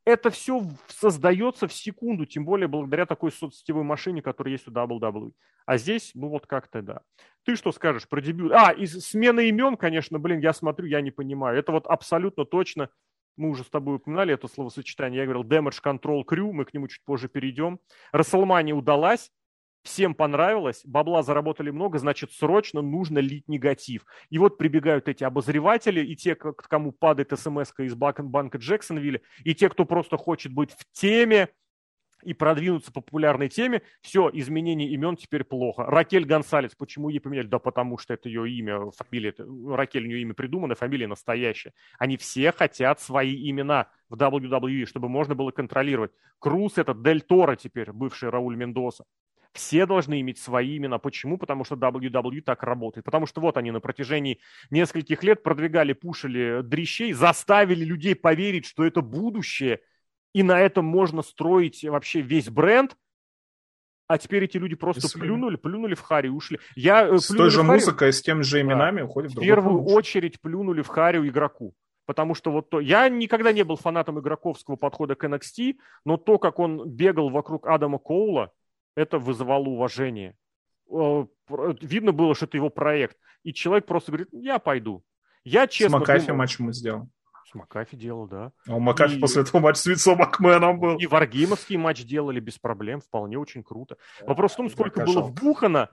это 0.06 0.30
все 0.30 0.64
создается 0.88 1.68
в 1.68 1.74
секунду, 1.74 2.26
тем 2.26 2.46
более 2.46 2.68
благодаря 2.68 3.06
такой 3.06 3.32
соцсетевой 3.32 3.84
машине, 3.84 4.22
которая 4.22 4.54
есть 4.54 4.68
у 4.68 4.72
WWE. 4.72 5.32
А 5.66 5.78
здесь, 5.78 6.12
ну 6.14 6.30
вот 6.30 6.46
как-то 6.46 6.82
да. 6.82 7.02
Ты 7.46 7.56
что 7.56 7.72
скажешь 7.72 8.08
про 8.08 8.22
дебют? 8.22 8.52
А, 8.52 8.72
и 8.72 8.86
смена 8.86 9.42
имен, 9.42 9.78
конечно, 9.78 10.20
блин, 10.20 10.40
я 10.40 10.54
смотрю, 10.54 10.88
я 10.88 11.02
не 11.02 11.12
понимаю. 11.12 11.58
Это 11.58 11.72
вот 11.72 11.88
абсолютно 11.88 12.46
точно, 12.46 12.90
мы 13.38 13.50
уже 13.50 13.64
с 13.64 13.70
тобой 13.70 13.96
упоминали 13.96 14.34
это 14.34 14.48
словосочетание, 14.48 15.22
я 15.22 15.26
говорил 15.26 15.44
Damage 15.44 15.82
Control 15.84 16.24
Crew, 16.24 16.52
мы 16.52 16.66
к 16.66 16.74
нему 16.74 16.88
чуть 16.88 17.04
позже 17.04 17.28
перейдем. 17.28 17.80
Расселмания 18.12 18.76
удалась, 18.76 19.32
всем 19.84 20.16
понравилось, 20.16 20.82
бабла 20.86 21.24
заработали 21.24 21.70
много, 21.70 22.00
значит, 22.00 22.32
срочно 22.32 22.82
нужно 22.82 23.20
лить 23.20 23.48
негатив. 23.48 24.06
И 24.30 24.38
вот 24.38 24.58
прибегают 24.58 25.08
эти 25.08 25.24
обозреватели, 25.24 26.04
и 26.04 26.16
те, 26.16 26.36
кому 26.36 26.92
падает 26.92 27.38
смс 27.38 27.74
из 27.78 27.96
банка 27.96 28.58
Джексонвилля, 28.58 29.22
и 29.44 29.54
те, 29.54 29.70
кто 29.70 29.86
просто 29.86 30.18
хочет 30.18 30.54
быть 30.54 30.72
в 30.72 30.86
теме, 30.92 31.50
и 32.24 32.34
продвинуться 32.34 32.92
по 32.92 33.02
популярной 33.02 33.50
теме, 33.50 33.82
все, 34.02 34.30
изменение 34.34 34.90
имен 34.90 35.16
теперь 35.16 35.44
плохо. 35.44 35.86
Ракель 35.86 36.26
Гонсалес, 36.26 36.76
почему 36.76 37.10
ей 37.10 37.20
поменяли? 37.20 37.48
Да 37.48 37.60
потому 37.60 37.98
что 37.98 38.14
это 38.14 38.30
ее 38.30 38.50
имя, 38.50 38.92
фамилия, 38.92 39.34
Ракель 39.76 40.06
у 40.06 40.08
нее 40.08 40.22
имя 40.22 40.34
придумано, 40.34 40.76
фамилия 40.76 41.08
настоящая. 41.08 41.74
Они 42.00 42.18
все 42.18 42.52
хотят 42.52 43.00
свои 43.02 43.50
имена 43.50 43.88
в 44.10 44.16
WWE, 44.16 44.86
чтобы 44.86 45.10
можно 45.10 45.36
было 45.36 45.52
контролировать. 45.52 46.12
Круз 46.40 46.78
это 46.78 46.94
Дель 46.94 47.22
Торо 47.22 47.56
теперь, 47.56 47.92
бывший 47.92 48.30
Рауль 48.30 48.56
Мендоса. 48.56 49.06
Все 49.54 49.86
должны 49.86 50.20
иметь 50.22 50.40
свои 50.40 50.78
имена. 50.78 50.98
Почему? 50.98 51.38
Потому 51.38 51.64
что 51.64 51.76
WWE 51.76 52.42
так 52.42 52.64
работает. 52.64 53.06
Потому 53.06 53.28
что 53.28 53.40
вот 53.40 53.56
они 53.58 53.72
на 53.72 53.80
протяжении 53.80 54.40
нескольких 54.72 55.24
лет 55.24 55.44
продвигали, 55.44 55.94
пушили 55.94 56.62
дрищей, 56.64 57.14
заставили 57.14 57.86
людей 57.86 58.16
поверить, 58.16 58.66
что 58.66 58.84
это 58.84 59.02
будущее, 59.02 59.80
и 60.34 60.42
на 60.42 60.60
этом 60.60 60.86
можно 60.86 61.22
строить 61.22 61.84
вообще 61.84 62.22
весь 62.22 62.50
бренд, 62.50 62.98
а 64.08 64.18
теперь 64.18 64.44
эти 64.44 64.58
люди 64.58 64.76
просто 64.76 65.04
Если... 65.04 65.20
плюнули, 65.20 65.56
плюнули 65.56 65.96
в 65.96 66.02
Хари, 66.02 66.28
ушли. 66.28 66.60
Я, 66.76 67.08
э, 67.08 67.18
с 67.18 67.28
той 67.28 67.50
же 67.50 67.62
Хари... 67.62 67.72
музыкой, 67.72 68.14
с 68.14 68.22
теми 68.22 68.42
же 68.42 68.62
именами 68.62 69.00
да. 69.00 69.06
уходит 69.06 69.32
в 69.32 69.36
В 69.36 69.40
первую 69.40 69.78
помощь. 69.80 69.94
очередь 69.94 70.42
плюнули 70.42 70.82
в 70.82 70.88
Харю 70.88 71.28
игроку. 71.28 71.74
Потому 72.06 72.36
что 72.36 72.52
вот 72.52 72.70
то... 72.70 72.80
Я 72.82 73.08
никогда 73.08 73.54
не 73.54 73.64
был 73.64 73.78
фанатом 73.78 74.20
игроковского 74.20 74.76
подхода 74.76 75.16
к 75.16 75.24
NXT, 75.24 75.78
но 76.06 76.18
то, 76.18 76.38
как 76.38 76.60
он 76.60 76.90
бегал 76.90 77.30
вокруг 77.30 77.66
Адама 77.66 77.98
Коула, 77.98 78.52
это 78.96 79.20
вызывало 79.20 79.64
уважение. 79.64 80.36
Видно 80.90 82.12
было, 82.12 82.36
что 82.36 82.46
это 82.46 82.58
его 82.58 82.70
проект. 82.70 83.18
И 83.44 83.54
человек 83.54 83.86
просто 83.86 84.12
говорит, 84.12 84.30
я 84.32 84.60
пойду. 84.60 85.04
Я 85.44 85.68
честно 85.68 85.98
С 85.98 86.02
Макафи 86.02 86.28
думал... 86.28 86.38
матч 86.38 86.60
мы 86.60 86.74
сделал. 86.74 87.10
С 87.46 87.56
Макафи 87.56 87.96
делал, 87.98 88.28
да. 88.28 88.52
А 88.68 88.76
у 88.76 88.80
Макафи 88.80 89.18
и... 89.18 89.20
после 89.20 89.42
этого 89.42 89.62
матч 89.62 89.78
с 89.78 89.86
Винсом 89.86 90.18
Макмэном 90.18 90.80
был. 90.80 90.98
И 90.98 91.08
WarGame 91.08 91.45
овский 91.45 91.78
матч 91.78 92.04
делали 92.04 92.40
без 92.40 92.58
проблем, 92.58 93.02
вполне 93.02 93.38
очень 93.38 93.64
круто. 93.64 93.98
Вопрос 94.22 94.54
в 94.54 94.58
том, 94.58 94.70
сколько 94.70 95.06
было 95.06 95.22
вбухано. 95.22 95.90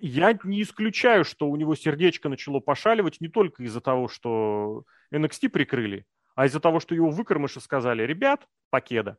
Я 0.00 0.38
не 0.44 0.62
исключаю, 0.62 1.24
что 1.24 1.48
у 1.50 1.56
него 1.56 1.74
сердечко 1.74 2.28
начало 2.28 2.60
пошаливать 2.60 3.20
не 3.20 3.28
только 3.28 3.64
из-за 3.64 3.80
того, 3.80 4.08
что 4.08 4.84
NXT 5.12 5.48
прикрыли, 5.48 6.06
а 6.36 6.46
из-за 6.46 6.60
того, 6.60 6.78
что 6.78 6.94
его 6.94 7.10
выкормыши 7.10 7.60
сказали, 7.60 8.04
ребят, 8.04 8.46
покеда. 8.70 9.18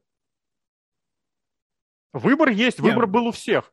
Выбор 2.13 2.49
есть, 2.49 2.79
выбор 2.79 3.05
Нет. 3.05 3.11
был 3.11 3.27
у 3.27 3.31
всех. 3.31 3.71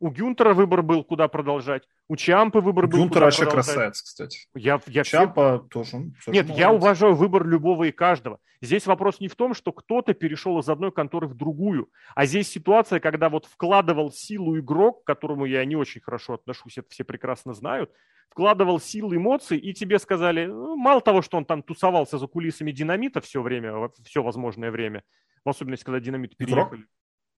У 0.00 0.10
Гюнтера 0.10 0.54
выбор 0.54 0.82
был, 0.82 1.02
куда 1.02 1.26
продолжать. 1.26 1.82
У 2.08 2.14
Чампы 2.14 2.60
выбор 2.60 2.86
был, 2.86 2.98
Гюнтер 2.98 3.22
вообще 3.22 3.44
продолжать. 3.44 3.66
красавец, 3.66 4.02
кстати. 4.02 4.48
Я, 4.54 4.80
я 4.86 5.02
Чампа 5.02 5.58
все... 5.58 5.68
тоже. 5.68 5.90
тоже 5.90 6.12
Нет, 6.28 6.46
молодец. 6.46 6.56
я 6.56 6.72
уважаю 6.72 7.14
выбор 7.14 7.46
любого 7.46 7.84
и 7.84 7.90
каждого. 7.90 8.38
Здесь 8.60 8.86
вопрос 8.86 9.20
не 9.20 9.28
в 9.28 9.34
том, 9.34 9.54
что 9.54 9.72
кто-то 9.72 10.14
перешел 10.14 10.58
из 10.60 10.68
одной 10.68 10.92
конторы 10.92 11.26
в 11.26 11.34
другую, 11.34 11.90
а 12.14 12.26
здесь 12.26 12.48
ситуация, 12.48 13.00
когда 13.00 13.28
вот 13.28 13.46
вкладывал 13.46 14.10
силу 14.10 14.58
игрок, 14.58 15.02
к 15.02 15.06
которому 15.06 15.44
я 15.46 15.64
не 15.64 15.76
очень 15.76 16.00
хорошо 16.00 16.34
отношусь, 16.34 16.78
это 16.78 16.88
все 16.90 17.04
прекрасно 17.04 17.54
знают, 17.54 17.92
вкладывал 18.28 18.80
силы, 18.80 19.16
эмоции, 19.16 19.58
и 19.58 19.72
тебе 19.74 19.98
сказали, 19.98 20.46
ну, 20.46 20.76
мало 20.76 21.00
того, 21.00 21.22
что 21.22 21.36
он 21.36 21.44
там 21.44 21.62
тусовался 21.62 22.18
за 22.18 22.26
кулисами 22.26 22.72
динамита 22.72 23.20
все 23.20 23.42
время, 23.42 23.90
все 24.04 24.22
возможное 24.22 24.70
время, 24.70 25.02
в 25.44 25.48
особенности, 25.48 25.84
когда 25.84 26.00
динамит 26.00 26.36
переехали. 26.36 26.80
Игрок? 26.80 26.88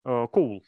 Э, 0.06 0.28
Коул. 0.32 0.64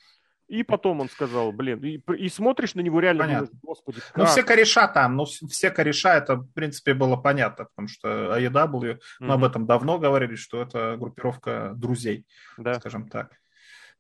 И 0.47 0.63
потом 0.63 0.99
он 0.99 1.07
сказал, 1.07 1.53
блин, 1.53 1.79
и, 1.81 2.01
и 2.17 2.27
смотришь 2.27 2.75
на 2.75 2.81
него 2.81 2.99
реально, 2.99 3.23
понятно. 3.23 3.47
думаешь, 3.47 3.61
господи, 3.63 3.97
ну, 3.99 4.03
как? 4.07 4.17
Ну, 4.17 4.25
все 4.25 4.43
кореша 4.43 4.87
там, 4.89 5.15
ну, 5.15 5.23
все 5.23 5.71
кореша, 5.71 6.17
это, 6.17 6.35
в 6.35 6.51
принципе, 6.51 6.93
было 6.93 7.15
понятно, 7.15 7.65
потому 7.65 7.87
что 7.87 8.37
AEW, 8.37 8.99
мы 9.21 9.27
mm-hmm. 9.27 9.31
об 9.31 9.43
этом 9.45 9.65
давно 9.65 9.97
говорили, 9.97 10.35
что 10.35 10.61
это 10.61 10.97
группировка 10.99 11.71
друзей, 11.77 12.25
да. 12.57 12.73
скажем 12.73 13.07
так. 13.07 13.31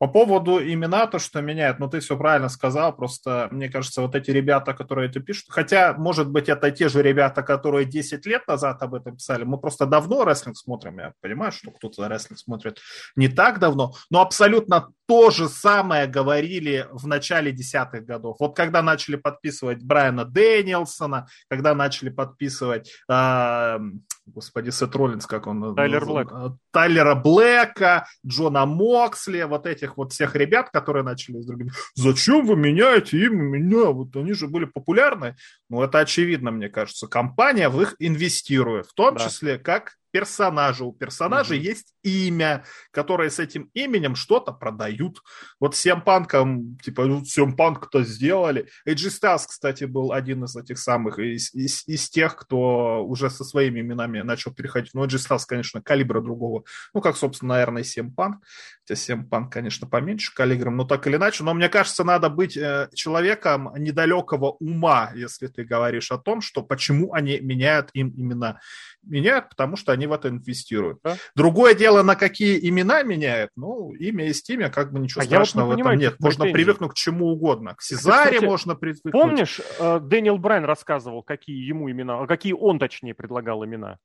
По 0.01 0.07
поводу 0.07 0.59
имена, 0.59 1.05
то, 1.05 1.19
что 1.19 1.41
меняет, 1.41 1.77
ну, 1.77 1.87
ты 1.87 1.99
все 1.99 2.17
правильно 2.17 2.49
сказал, 2.49 2.95
просто, 2.95 3.47
мне 3.51 3.69
кажется, 3.69 4.01
вот 4.01 4.15
эти 4.15 4.31
ребята, 4.31 4.73
которые 4.73 5.09
это 5.09 5.19
пишут, 5.19 5.45
хотя, 5.51 5.93
может 5.93 6.27
быть, 6.27 6.49
это 6.49 6.71
те 6.71 6.89
же 6.89 7.03
ребята, 7.03 7.43
которые 7.43 7.85
10 7.85 8.25
лет 8.25 8.47
назад 8.47 8.81
об 8.81 8.95
этом 8.95 9.17
писали, 9.17 9.43
мы 9.43 9.59
просто 9.59 9.85
давно 9.85 10.25
рестлинг 10.25 10.57
смотрим, 10.57 10.97
я 10.97 11.13
понимаю, 11.21 11.51
что 11.51 11.69
кто-то 11.69 12.09
рестлинг 12.09 12.39
смотрит 12.39 12.79
не 13.15 13.27
так 13.27 13.59
давно, 13.59 13.93
но 14.09 14.21
абсолютно 14.21 14.91
то 15.11 15.29
же 15.29 15.49
самое 15.49 16.07
говорили 16.07 16.87
в 16.89 17.05
начале 17.05 17.51
десятых 17.51 18.05
годов. 18.05 18.37
Вот 18.39 18.55
когда 18.55 18.81
начали 18.81 19.17
подписывать 19.17 19.83
Брайана 19.83 20.23
Дэниелсона, 20.23 21.27
когда 21.49 21.75
начали 21.75 22.07
подписывать, 22.07 22.93
э, 23.09 23.79
господи, 24.25 24.69
Сет 24.69 24.95
Роллинс, 24.95 25.25
как 25.25 25.47
он? 25.47 25.75
Тайлер 25.75 26.05
Блэк. 26.05 26.55
Тайлера 26.71 27.15
Блэка, 27.15 28.07
Джона 28.25 28.65
Моксли, 28.65 29.41
вот 29.43 29.67
этих 29.67 29.97
вот 29.97 30.13
всех 30.13 30.33
ребят, 30.37 30.69
которые 30.69 31.03
начали 31.03 31.41
с 31.41 31.45
другими. 31.45 31.73
Зачем 31.95 32.45
вы 32.45 32.55
меняете 32.55 33.17
имя 33.17 33.43
меня? 33.43 33.87
Вот 33.87 34.15
они 34.15 34.31
же 34.31 34.47
были 34.47 34.63
популярны. 34.63 35.35
Ну, 35.69 35.83
это 35.83 35.99
очевидно, 35.99 36.51
мне 36.51 36.69
кажется. 36.69 37.09
Компания 37.09 37.67
в 37.67 37.81
их 37.81 37.95
инвестирует, 37.99 38.85
в 38.85 38.93
том 38.93 39.15
да. 39.15 39.25
числе 39.25 39.59
как 39.59 39.97
персонажа. 40.11 40.85
У 40.85 40.93
персонажа 40.93 41.55
mm-hmm. 41.55 41.69
есть 41.69 41.93
имя, 42.03 42.63
которое 42.91 43.29
с 43.29 43.39
этим 43.39 43.69
именем 43.73 44.15
что-то 44.15 44.51
продают. 44.51 45.21
Вот 45.59 45.75
всем 45.75 46.01
панкам, 46.01 46.77
типа, 46.77 47.05
ну, 47.05 47.23
всем 47.23 47.55
панк-то 47.55 48.03
сделали. 48.03 48.67
AJ 48.87 49.21
Styles, 49.21 49.45
кстати, 49.47 49.85
был 49.85 50.11
один 50.11 50.43
из 50.43 50.55
этих 50.55 50.77
самых, 50.79 51.19
из, 51.19 51.53
из, 51.53 51.87
из 51.87 52.09
тех, 52.09 52.35
кто 52.35 53.05
уже 53.05 53.29
со 53.29 53.43
своими 53.43 53.79
именами 53.79 54.21
начал 54.21 54.53
переходить. 54.53 54.93
Ну, 54.93 55.05
AJ 55.05 55.29
Styles, 55.29 55.43
конечно, 55.47 55.81
калибра 55.81 56.21
другого. 56.21 56.63
Ну, 56.93 57.01
как, 57.01 57.17
собственно, 57.17 57.53
наверное, 57.53 57.83
7 57.83 58.13
панк. 58.13 58.43
Хотя 58.81 58.95
7 58.95 59.27
панк, 59.27 59.53
конечно, 59.53 59.87
поменьше 59.87 60.33
калибром, 60.33 60.77
но 60.77 60.85
так 60.85 61.07
или 61.07 61.15
иначе. 61.15 61.43
Но 61.43 61.53
мне 61.53 61.69
кажется, 61.69 62.03
надо 62.03 62.29
быть 62.29 62.57
э, 62.57 62.89
человеком 62.93 63.71
недалекого 63.77 64.51
ума, 64.59 65.11
если 65.15 65.47
ты 65.47 65.63
говоришь 65.63 66.11
о 66.11 66.17
том, 66.17 66.41
что 66.41 66.61
почему 66.63 67.13
они 67.13 67.39
меняют 67.39 67.89
им 67.93 68.13
имена 68.15 68.59
меняют, 69.03 69.49
потому 69.49 69.75
что 69.75 69.91
они 69.91 70.00
в 70.07 70.13
это 70.13 70.29
инвестируют. 70.29 70.99
Да? 71.03 71.15
Другое 71.35 71.73
дело, 71.73 72.03
на 72.03 72.15
какие 72.15 72.67
имена 72.67 73.03
меняют, 73.03 73.51
ну, 73.55 73.93
имя 73.93 74.25
есть 74.25 74.49
имя, 74.49 74.69
как 74.69 74.91
бы 74.91 74.99
ничего 74.99 75.21
а 75.21 75.25
страшного 75.25 75.67
вот 75.67 75.75
не 75.77 75.83
в 75.83 75.87
этом 75.87 75.99
нет. 75.99 76.15
Можно 76.19 76.45
привыкнуть 76.45 76.91
к 76.91 76.95
чему 76.95 77.27
угодно. 77.27 77.75
К 77.75 77.81
Сезаре 77.81 78.31
Кстати, 78.31 78.45
можно 78.45 78.75
привыкнуть. 78.75 79.11
Помнишь, 79.11 79.61
э, 79.79 79.99
Дэниел 80.01 80.37
Брайан 80.37 80.65
рассказывал, 80.65 81.23
какие 81.23 81.65
ему 81.65 81.89
имена, 81.89 82.25
какие 82.27 82.53
он, 82.53 82.79
точнее, 82.79 83.13
предлагал 83.13 83.65
имена? 83.65 83.97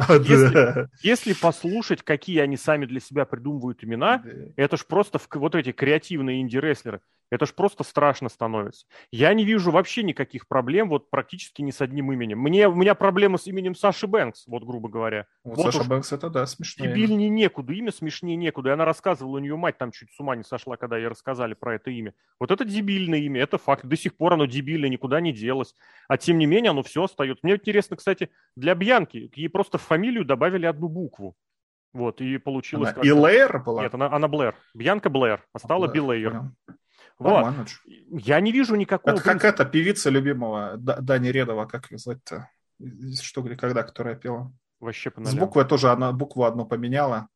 Если, 0.08 0.88
если 1.02 1.32
послушать, 1.34 2.02
какие 2.02 2.38
они 2.38 2.56
сами 2.56 2.86
для 2.86 3.00
себя 3.00 3.26
придумывают 3.26 3.84
имена, 3.84 4.22
да. 4.24 4.30
это 4.56 4.78
ж 4.78 4.86
просто 4.86 5.18
в, 5.18 5.28
вот 5.34 5.54
эти 5.54 5.72
креативные 5.72 6.40
инди-рестлеры. 6.40 7.00
Это 7.30 7.46
ж 7.46 7.54
просто 7.54 7.84
страшно 7.84 8.28
становится. 8.28 8.86
Я 9.12 9.32
не 9.34 9.44
вижу 9.44 9.70
вообще 9.70 10.02
никаких 10.02 10.48
проблем, 10.48 10.88
вот 10.88 11.10
практически 11.10 11.62
ни 11.62 11.70
с 11.70 11.80
одним 11.80 12.12
именем. 12.12 12.40
Мне, 12.40 12.68
у 12.68 12.74
меня 12.74 12.94
проблемы 12.94 13.38
с 13.38 13.46
именем 13.46 13.74
Саши 13.74 14.06
Бэнкс, 14.06 14.46
вот 14.48 14.64
грубо 14.64 14.88
говоря. 14.88 15.26
Вот, 15.44 15.56
вот 15.56 15.72
Саша 15.72 15.88
Бэнкс, 15.88 16.12
это 16.12 16.28
да, 16.28 16.46
смешно. 16.46 16.84
Дебильнее 16.84 17.28
некуда, 17.28 17.72
имя 17.72 17.92
смешнее 17.92 18.36
некуда. 18.36 18.70
И 18.70 18.72
она 18.72 18.84
рассказывала, 18.84 19.36
у 19.36 19.38
нее 19.38 19.56
мать 19.56 19.78
там 19.78 19.92
чуть 19.92 20.12
с 20.12 20.18
ума 20.18 20.34
не 20.34 20.42
сошла, 20.42 20.76
когда 20.76 20.98
ей 20.98 21.06
рассказали 21.06 21.54
про 21.54 21.76
это 21.76 21.90
имя. 21.90 22.14
Вот 22.40 22.50
это 22.50 22.64
дебильное 22.64 23.20
имя, 23.20 23.42
это 23.42 23.58
факт. 23.58 23.84
До 23.86 23.96
сих 23.96 24.16
пор 24.16 24.32
оно 24.32 24.46
дебильное, 24.46 24.88
никуда 24.88 25.20
не 25.20 25.32
делось. 25.32 25.74
А 26.08 26.18
тем 26.18 26.38
не 26.38 26.46
менее, 26.46 26.70
оно 26.70 26.82
все 26.82 27.04
остается. 27.04 27.40
Мне 27.44 27.54
интересно, 27.54 27.96
кстати, 27.96 28.30
для 28.56 28.74
Бьянки, 28.74 29.30
ей 29.36 29.48
просто 29.48 29.78
в 29.78 29.82
фамилию 29.82 30.24
добавили 30.24 30.66
одну 30.66 30.88
букву. 30.88 31.36
Вот, 31.92 32.20
и 32.20 32.38
получилось... 32.38 32.92
Она 32.94 33.02
Илэйр 33.02 33.62
была? 33.62 33.82
Нет, 33.82 33.94
она, 33.94 34.12
она 34.12 34.28
Блэр. 34.28 34.54
Бьянка 34.74 35.10
Блэр, 35.10 35.44
а 35.52 35.58
стала 35.58 35.88
Билэйр. 35.88 36.42
Вот. 37.20 37.54
Я 38.10 38.40
не 38.40 38.50
вижу 38.50 38.76
никакого... 38.76 39.14
Это 39.14 39.22
как 39.22 39.44
эта 39.44 39.66
певица 39.66 40.08
любимого 40.08 40.76
Дани 40.78 41.28
Редова, 41.28 41.66
как 41.66 41.90
ее 41.90 41.98
звать-то? 41.98 42.48
Что, 43.20 43.42
где, 43.42 43.56
когда, 43.56 43.82
которая 43.82 44.14
пела? 44.14 44.50
Вообще 44.80 45.10
по 45.10 45.22
С 45.22 45.34
буквой 45.34 45.66
тоже 45.66 45.90
она 45.90 46.12
букву 46.12 46.44
одну 46.44 46.64
поменяла. 46.64 47.28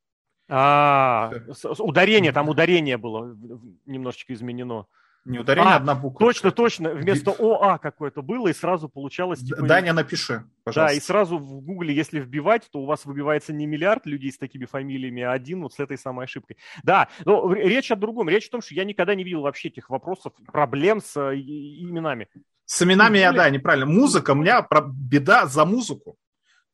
А, 0.49 1.30
ударение, 1.78 2.32
там 2.32 2.49
ударение 2.49 2.97
было 2.97 3.37
немножечко 3.85 4.32
изменено. 4.32 4.87
Не 5.25 5.39
ударение, 5.39 5.72
а, 5.72 5.77
одна 5.77 5.95
буква. 5.95 6.27
Точно, 6.27 6.51
точно. 6.51 6.91
Вместо 6.91 7.31
ОА 7.31 7.79
какое-то 7.79 8.20
было, 8.20 8.49
и 8.49 8.53
сразу 8.53 8.91
получалось... 8.91 9.41
Типа, 9.41 9.62
Даня, 9.62 9.95
напиши, 9.95 10.45
пожалуйста. 10.64 10.93
Да, 10.93 10.97
и 10.97 11.01
сразу 11.01 11.39
в 11.39 11.62
Гугле, 11.62 11.95
если 11.95 12.20
вбивать, 12.20 12.68
то 12.70 12.81
у 12.81 12.85
вас 12.87 13.07
выбивается 13.07 13.55
не 13.55 13.66
миллиард 13.66 14.05
людей 14.05 14.31
с 14.31 14.37
такими 14.37 14.66
фамилиями, 14.66 15.22
а 15.22 15.33
один 15.33 15.62
вот 15.62 15.72
с 15.72 15.81
этой 15.81 15.97
самой 15.97 16.27
ошибкой. 16.27 16.59
Да, 16.83 17.09
но 17.25 17.53
речь 17.55 17.91
о 17.91 17.97
другом. 17.97 18.29
Речь 18.29 18.49
о 18.49 18.53
том, 18.53 18.61
что 18.61 18.75
я 18.75 18.85
никогда 18.85 19.14
не 19.14 19.25
видел 19.25 19.41
вообще 19.41 19.68
этих 19.68 19.89
вопросов, 19.89 20.35
проблем 20.53 21.01
с 21.01 21.16
э, 21.16 21.37
именами. 21.37 22.29
С 22.66 22.83
именами 22.83 23.18
я, 23.18 23.33
да, 23.33 23.49
неправильно. 23.49 23.87
Музыка, 23.87 24.33
у 24.33 24.35
меня 24.35 24.66
беда 24.93 25.47
за 25.47 25.64
музыку. 25.64 26.16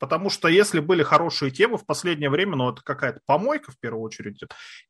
Потому 0.01 0.31
что 0.31 0.49
если 0.49 0.81
были 0.81 1.03
хорошие 1.03 1.51
темы 1.51 1.77
в 1.77 1.85
последнее 1.85 2.31
время, 2.31 2.57
ну, 2.57 2.73
это 2.73 2.83
какая-то 2.83 3.21
помойка 3.27 3.71
в 3.71 3.79
первую 3.79 4.03
очередь. 4.03 4.43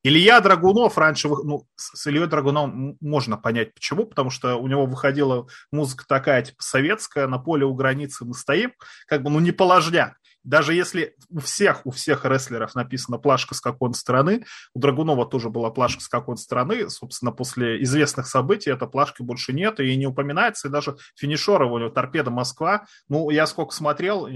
Илья 0.05 0.41
Драгунов 0.41 0.97
раньше, 0.97 1.29
ну, 1.29 1.67
с 1.75 2.07
Ильей 2.07 2.29
Драгуновым 2.29 2.97
можно 3.01 3.37
понять 3.37 3.75
почему, 3.75 4.07
потому 4.07 4.31
что 4.31 4.55
у 4.55 4.69
него 4.69 4.87
выходила 4.87 5.49
музыка 5.73 6.05
такая, 6.07 6.43
типа, 6.43 6.63
советская, 6.63 7.27
на 7.27 7.39
поле 7.39 7.67
у 7.67 7.75
границы 7.75 8.25
мы 8.25 8.35
стоим, 8.35 8.73
как 9.09 9.23
бы, 9.23 9.31
ну, 9.31 9.41
не 9.41 9.51
положняк. 9.51 10.20
Даже 10.45 10.75
если 10.75 11.15
у 11.29 11.41
всех, 11.41 11.85
у 11.85 11.91
всех 11.91 12.25
рестлеров 12.25 12.75
написано 12.75 13.19
плашка 13.19 13.55
с 13.55 13.61
какой-то 13.61 13.97
стороны, 13.97 14.45
у 14.75 14.81
Драгунова 14.81 15.27
тоже 15.27 15.51
была 15.51 15.71
плашка 15.71 16.01
с 16.01 16.09
какой-то 16.09 16.41
стороны, 16.41 16.89
собственно, 16.89 17.33
после 17.33 17.83
известных 17.83 18.27
событий 18.27 18.71
эта 18.71 18.87
плашки 18.87 19.23
больше 19.23 19.53
нет 19.53 19.81
и 19.81 19.97
не 19.97 20.07
упоминается, 20.07 20.69
и 20.69 20.71
даже 20.71 20.97
финишер 21.17 21.63
его, 21.63 21.89
торпеда 21.91 22.31
Москва, 22.31 22.87
ну, 23.09 23.31
я 23.31 23.47
сколько 23.47 23.75
смотрел, 23.75 24.27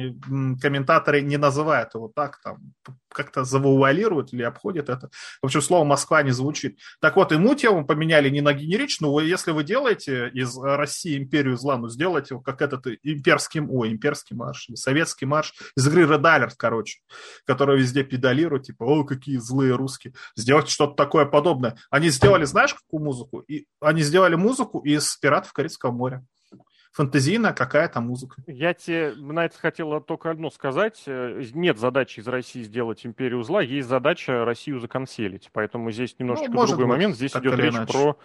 комментаторы 0.60 1.22
не 1.22 1.36
называют 1.36 1.94
его 1.94 2.08
так, 2.14 2.40
там, 2.42 2.58
как-то 3.08 3.44
завуалируют 3.44 4.32
или 4.32 4.42
обходят 4.42 4.88
это. 4.88 5.08
В 5.40 5.46
общем, 5.46 5.62
слово 5.62 5.84
«Москва» 5.84 6.22
не 6.22 6.32
звучит. 6.32 6.78
Так 7.00 7.16
вот, 7.16 7.32
ему 7.32 7.54
тему 7.54 7.86
поменяли 7.86 8.28
не 8.28 8.40
на 8.40 8.52
генеричную, 8.52 9.26
если 9.26 9.52
вы 9.52 9.64
делаете 9.64 10.28
из 10.34 10.58
России 10.58 11.16
империю 11.16 11.56
зла, 11.56 11.78
ну, 11.78 11.88
сделайте 11.88 12.34
его 12.34 12.40
как 12.40 12.60
этот 12.60 12.86
имперский, 13.02 13.60
ой, 13.60 13.92
имперский 13.92 14.36
марш, 14.36 14.68
советский 14.74 15.26
марш 15.26 15.54
из 15.76 15.86
игры 15.94 16.14
Red 16.14 16.22
Alert, 16.22 16.54
короче, 16.56 17.00
который 17.46 17.78
везде 17.78 18.04
педалирует, 18.04 18.64
типа, 18.64 18.84
о, 18.84 19.04
какие 19.04 19.36
злые 19.38 19.74
русские. 19.74 20.14
Сделать 20.36 20.68
что-то 20.68 20.94
такое 20.94 21.24
подобное. 21.24 21.76
Они 21.90 22.08
сделали, 22.08 22.44
знаешь, 22.44 22.74
какую 22.74 23.02
музыку? 23.02 23.40
И 23.40 23.66
они 23.80 24.02
сделали 24.02 24.34
музыку 24.34 24.80
из 24.80 25.16
«Пиратов 25.16 25.52
Карибского 25.52 25.92
моря» 25.92 26.24
фантазийная 26.94 27.52
какая-то 27.52 28.00
музыка. 28.00 28.40
Я 28.46 28.72
тебе 28.72 29.14
на 29.16 29.46
это 29.46 29.58
хотел 29.58 30.00
только 30.00 30.30
одно 30.30 30.48
сказать. 30.48 31.02
Нет 31.06 31.76
задачи 31.76 32.20
из 32.20 32.28
России 32.28 32.62
сделать 32.62 33.04
империю 33.04 33.42
зла, 33.42 33.60
есть 33.62 33.88
задача 33.88 34.44
Россию 34.44 34.78
законселить. 34.78 35.50
Поэтому 35.52 35.90
здесь 35.90 36.14
немножечко 36.18 36.52
ну, 36.52 36.66
другой 36.66 36.86
быть, 36.86 36.94
момент. 36.94 37.16
Здесь 37.16 37.34
идет 37.34 37.58
речь 37.58 37.74
иначе. 37.74 37.92
про 37.92 38.18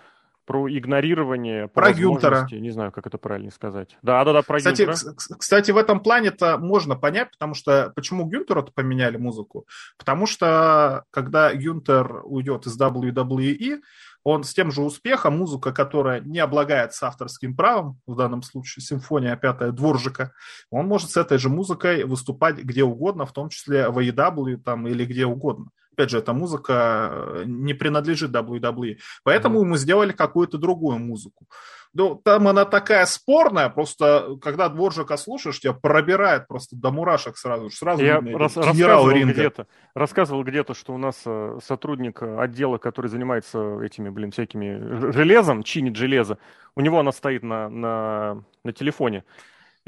про 0.50 0.68
игнорирование, 0.68 1.68
про 1.68 1.94
Гюнтера. 1.94 2.48
Не 2.50 2.72
знаю, 2.72 2.92
как 2.92 3.06
это 3.06 3.20
правильно 3.20 3.52
сказать. 3.52 3.96
Да, 4.02 4.26
да, 4.26 4.34
да, 4.34 4.42
про 4.42 4.58
кстати, 4.58 4.82
Гюнтера. 4.82 5.14
Кстати, 5.38 5.70
в 5.70 5.78
этом 5.78 6.00
плане-то 6.00 6.58
можно 6.58 6.96
понять, 6.96 7.30
потому 7.30 7.54
что 7.54 7.94
почему 7.96 8.26
Гюнтеру-то 8.26 8.72
поменяли 8.72 9.18
музыку? 9.18 9.68
Потому 10.00 10.26
что 10.26 11.04
когда 11.12 11.54
Гюнтер 11.54 12.22
уйдет 12.24 12.66
из 12.66 12.82
WWE, 12.82 13.82
он 14.24 14.44
с 14.44 14.52
тем 14.52 14.72
же 14.72 14.82
успехом, 14.82 15.38
музыка, 15.38 15.72
которая 15.72 16.20
не 16.20 16.40
облагается 16.40 17.06
авторским 17.06 17.56
правом, 17.56 18.00
в 18.08 18.16
данном 18.16 18.42
случае 18.42 18.82
симфония 18.82 19.36
пятая 19.36 19.72
Дворжика, 19.72 20.34
он 20.72 20.88
может 20.88 21.12
с 21.12 21.18
этой 21.18 21.38
же 21.38 21.50
музыкой 21.50 22.06
выступать 22.06 22.58
где 22.58 22.84
угодно, 22.84 23.28
в 23.28 23.34
том 23.34 23.50
числе 23.50 23.88
в 23.90 24.00
AEW 24.00 24.58
там, 24.58 24.88
или 24.88 25.06
где 25.06 25.28
угодно. 25.28 25.68
Опять 26.00 26.12
же, 26.12 26.20
эта 26.20 26.32
музыка 26.32 27.12
э, 27.12 27.44
не 27.46 27.74
принадлежит 27.74 28.32
WWE. 28.32 29.00
Поэтому 29.24 29.62
mm-hmm. 29.62 29.68
мы 29.68 29.78
сделали 29.78 30.14
какую-то 30.14 30.58
другую 30.58 30.98
музыку. 30.98 31.46
Ну, 31.94 32.16
там 32.16 32.48
она 32.48 32.64
такая 32.64 33.06
спорная, 33.06 33.68
просто 33.68 34.38
когда 34.42 34.70
Дворжика 34.70 35.18
слушаешь, 35.18 35.60
тебя 35.60 35.74
пробирает 35.74 36.48
просто 36.48 36.78
до 36.78 36.92
мурашек 36.92 37.36
сразу. 37.36 37.70
сразу 37.70 38.02
Я 38.02 38.22
рас, 38.22 38.56
рассказывал 38.56 39.10
где-то, 39.10 39.68
рассказывал 39.94 40.44
где-то, 40.46 40.74
что 40.74 40.94
у 40.94 40.98
нас 40.98 41.22
э, 41.26 41.60
сотрудник 41.66 42.24
отдела, 42.24 42.78
который 42.78 43.08
занимается 43.08 43.82
этими, 43.82 44.08
блин, 44.08 44.32
всякими 44.32 45.12
железом, 45.12 45.64
чинит 45.64 45.98
железо, 45.98 46.38
у 46.78 46.82
него 46.82 46.98
она 46.98 47.12
стоит 47.12 47.44
на, 47.44 47.68
на, 47.68 48.44
на 48.64 48.72
телефоне. 48.72 49.26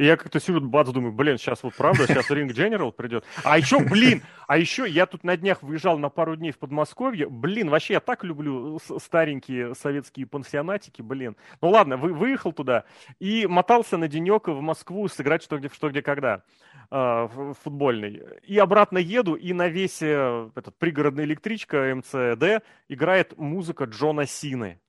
И 0.02 0.06
я 0.06 0.18
как-то 0.18 0.40
сижу, 0.40 0.60
бац, 0.62 0.90
думаю, 0.90 1.14
блин, 1.14 1.38
сейчас 1.38 1.62
вот 1.62 1.76
правда, 1.76 2.08
сейчас 2.08 2.28
Ринг 2.32 2.54
General 2.54 2.92
придет. 2.92 3.24
А 3.44 3.60
еще, 3.60 3.78
блин, 3.78 4.24
а 4.48 4.58
еще 4.58 4.90
я 4.90 5.06
тут 5.06 5.24
на 5.24 5.38
днях 5.38 5.62
выезжал 5.62 6.00
на 6.00 6.10
пару 6.10 6.36
дней 6.36 6.52
в 6.52 6.58
Подмосковье. 6.58 7.30
Блин, 7.30 7.70
вообще 7.70 7.94
я 7.94 8.00
так 8.00 8.24
люблю 8.24 8.80
старенькие 8.98 9.76
советские 9.76 10.26
пансионатики, 10.26 11.04
блин. 11.04 11.38
Ну 11.62 11.70
ладно, 11.70 11.98
вы, 11.98 12.14
выехал 12.14 12.52
туда 12.52 12.86
и 13.20 13.46
мотался 13.46 13.98
на 13.98 14.08
денек 14.08 14.48
в 14.48 14.60
Москву 14.60 15.08
сыграть 15.08 15.44
что 15.44 15.60
где, 15.60 15.70
что 15.70 15.92
где 15.92 16.02
когда. 16.02 16.42
э, 16.90 17.28
футбольный. 17.64 18.22
И 18.44 18.58
обратно 18.58 18.98
еду, 18.98 19.36
и 19.36 19.54
на 19.54 19.68
весе 19.68 20.50
этот 20.56 20.76
пригородная 20.78 21.26
электричка 21.26 21.94
МЦД 21.96 22.66
играет 22.90 23.38
музыка 23.38 23.84
Джона 23.84 24.26
Сины. 24.26 24.80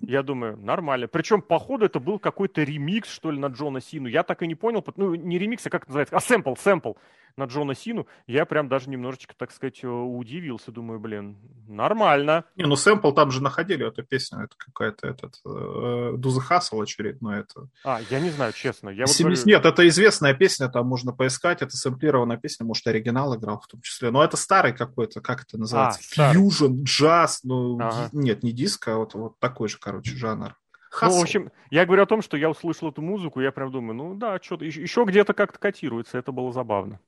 Я 0.00 0.22
думаю, 0.22 0.56
нормально. 0.56 1.06
Причем, 1.06 1.42
походу, 1.42 1.86
это 1.86 2.00
был 2.00 2.18
какой-то 2.18 2.62
ремикс, 2.62 3.08
что 3.08 3.30
ли, 3.30 3.38
на 3.38 3.46
Джона 3.46 3.80
Сину. 3.80 4.08
Я 4.08 4.22
так 4.22 4.42
и 4.42 4.46
не 4.46 4.54
понял. 4.54 4.84
Ну, 4.96 5.14
не 5.14 5.38
ремикс, 5.38 5.66
а 5.66 5.70
как 5.70 5.82
это 5.82 5.90
называется? 5.90 6.16
А 6.16 6.20
сэмпл, 6.20 6.54
сэмпл 6.56 6.92
на 7.36 7.44
Джона 7.44 7.74
Сину, 7.74 8.06
я 8.26 8.46
прям 8.46 8.68
даже 8.68 8.88
немножечко, 8.88 9.34
так 9.36 9.52
сказать, 9.52 9.82
э, 9.82 9.88
удивился. 9.88 10.72
Думаю, 10.72 10.98
блин, 10.98 11.36
нормально. 11.68 12.44
Не, 12.56 12.64
ну 12.64 12.76
сэмпл 12.76 13.12
там 13.12 13.30
же 13.30 13.42
находили 13.42 13.86
эту 13.86 14.02
песню. 14.02 14.44
Это 14.44 14.54
какая-то 14.56 15.06
этот 15.06 15.34
э, 15.44 16.12
Дуза 16.16 16.40
Хасл 16.40 16.80
очередной. 16.80 17.40
Это... 17.40 17.68
А, 17.84 18.00
я 18.10 18.20
не 18.20 18.30
знаю, 18.30 18.52
честно. 18.52 18.88
Я 18.88 19.06
70... 19.06 19.18
вот 19.18 19.24
говорю... 19.24 19.42
Нет, 19.46 19.64
это 19.66 19.88
известная 19.88 20.34
песня, 20.34 20.68
там 20.68 20.86
можно 20.86 21.12
поискать. 21.12 21.62
Это 21.62 21.76
сэмплированная 21.76 22.38
песня, 22.38 22.64
может, 22.64 22.86
оригинал 22.86 23.36
играл 23.36 23.60
в 23.60 23.66
том 23.66 23.80
числе. 23.82 24.10
Но 24.10 24.24
это 24.24 24.36
старый 24.36 24.72
какой-то, 24.72 25.20
как 25.20 25.42
это 25.42 25.58
называется? 25.58 26.00
А, 26.18 26.32
Фьюжн, 26.32 26.82
джаз. 26.84 27.40
Ну, 27.44 27.78
ага. 27.80 28.08
нет, 28.12 28.42
не 28.42 28.52
диско, 28.52 28.94
а 28.94 28.96
вот, 28.98 29.14
вот 29.14 29.38
такой 29.38 29.68
же, 29.68 29.78
короче, 29.78 30.16
жанр. 30.16 30.54
Хасл. 30.90 31.14
Ну, 31.14 31.20
в 31.20 31.22
общем, 31.24 31.50
я 31.70 31.84
говорю 31.84 32.04
о 32.04 32.06
том, 32.06 32.22
что 32.22 32.36
я 32.36 32.48
услышал 32.48 32.88
эту 32.88 33.02
музыку, 33.02 33.40
я 33.40 33.52
прям 33.52 33.70
думаю, 33.70 33.94
ну 33.94 34.14
да, 34.14 34.38
что-то 34.40 34.64
еще, 34.64 34.80
еще 34.80 35.04
где-то 35.04 35.34
как-то 35.34 35.58
котируется, 35.58 36.16
это 36.16 36.32
было 36.32 36.52
забавно. 36.52 37.00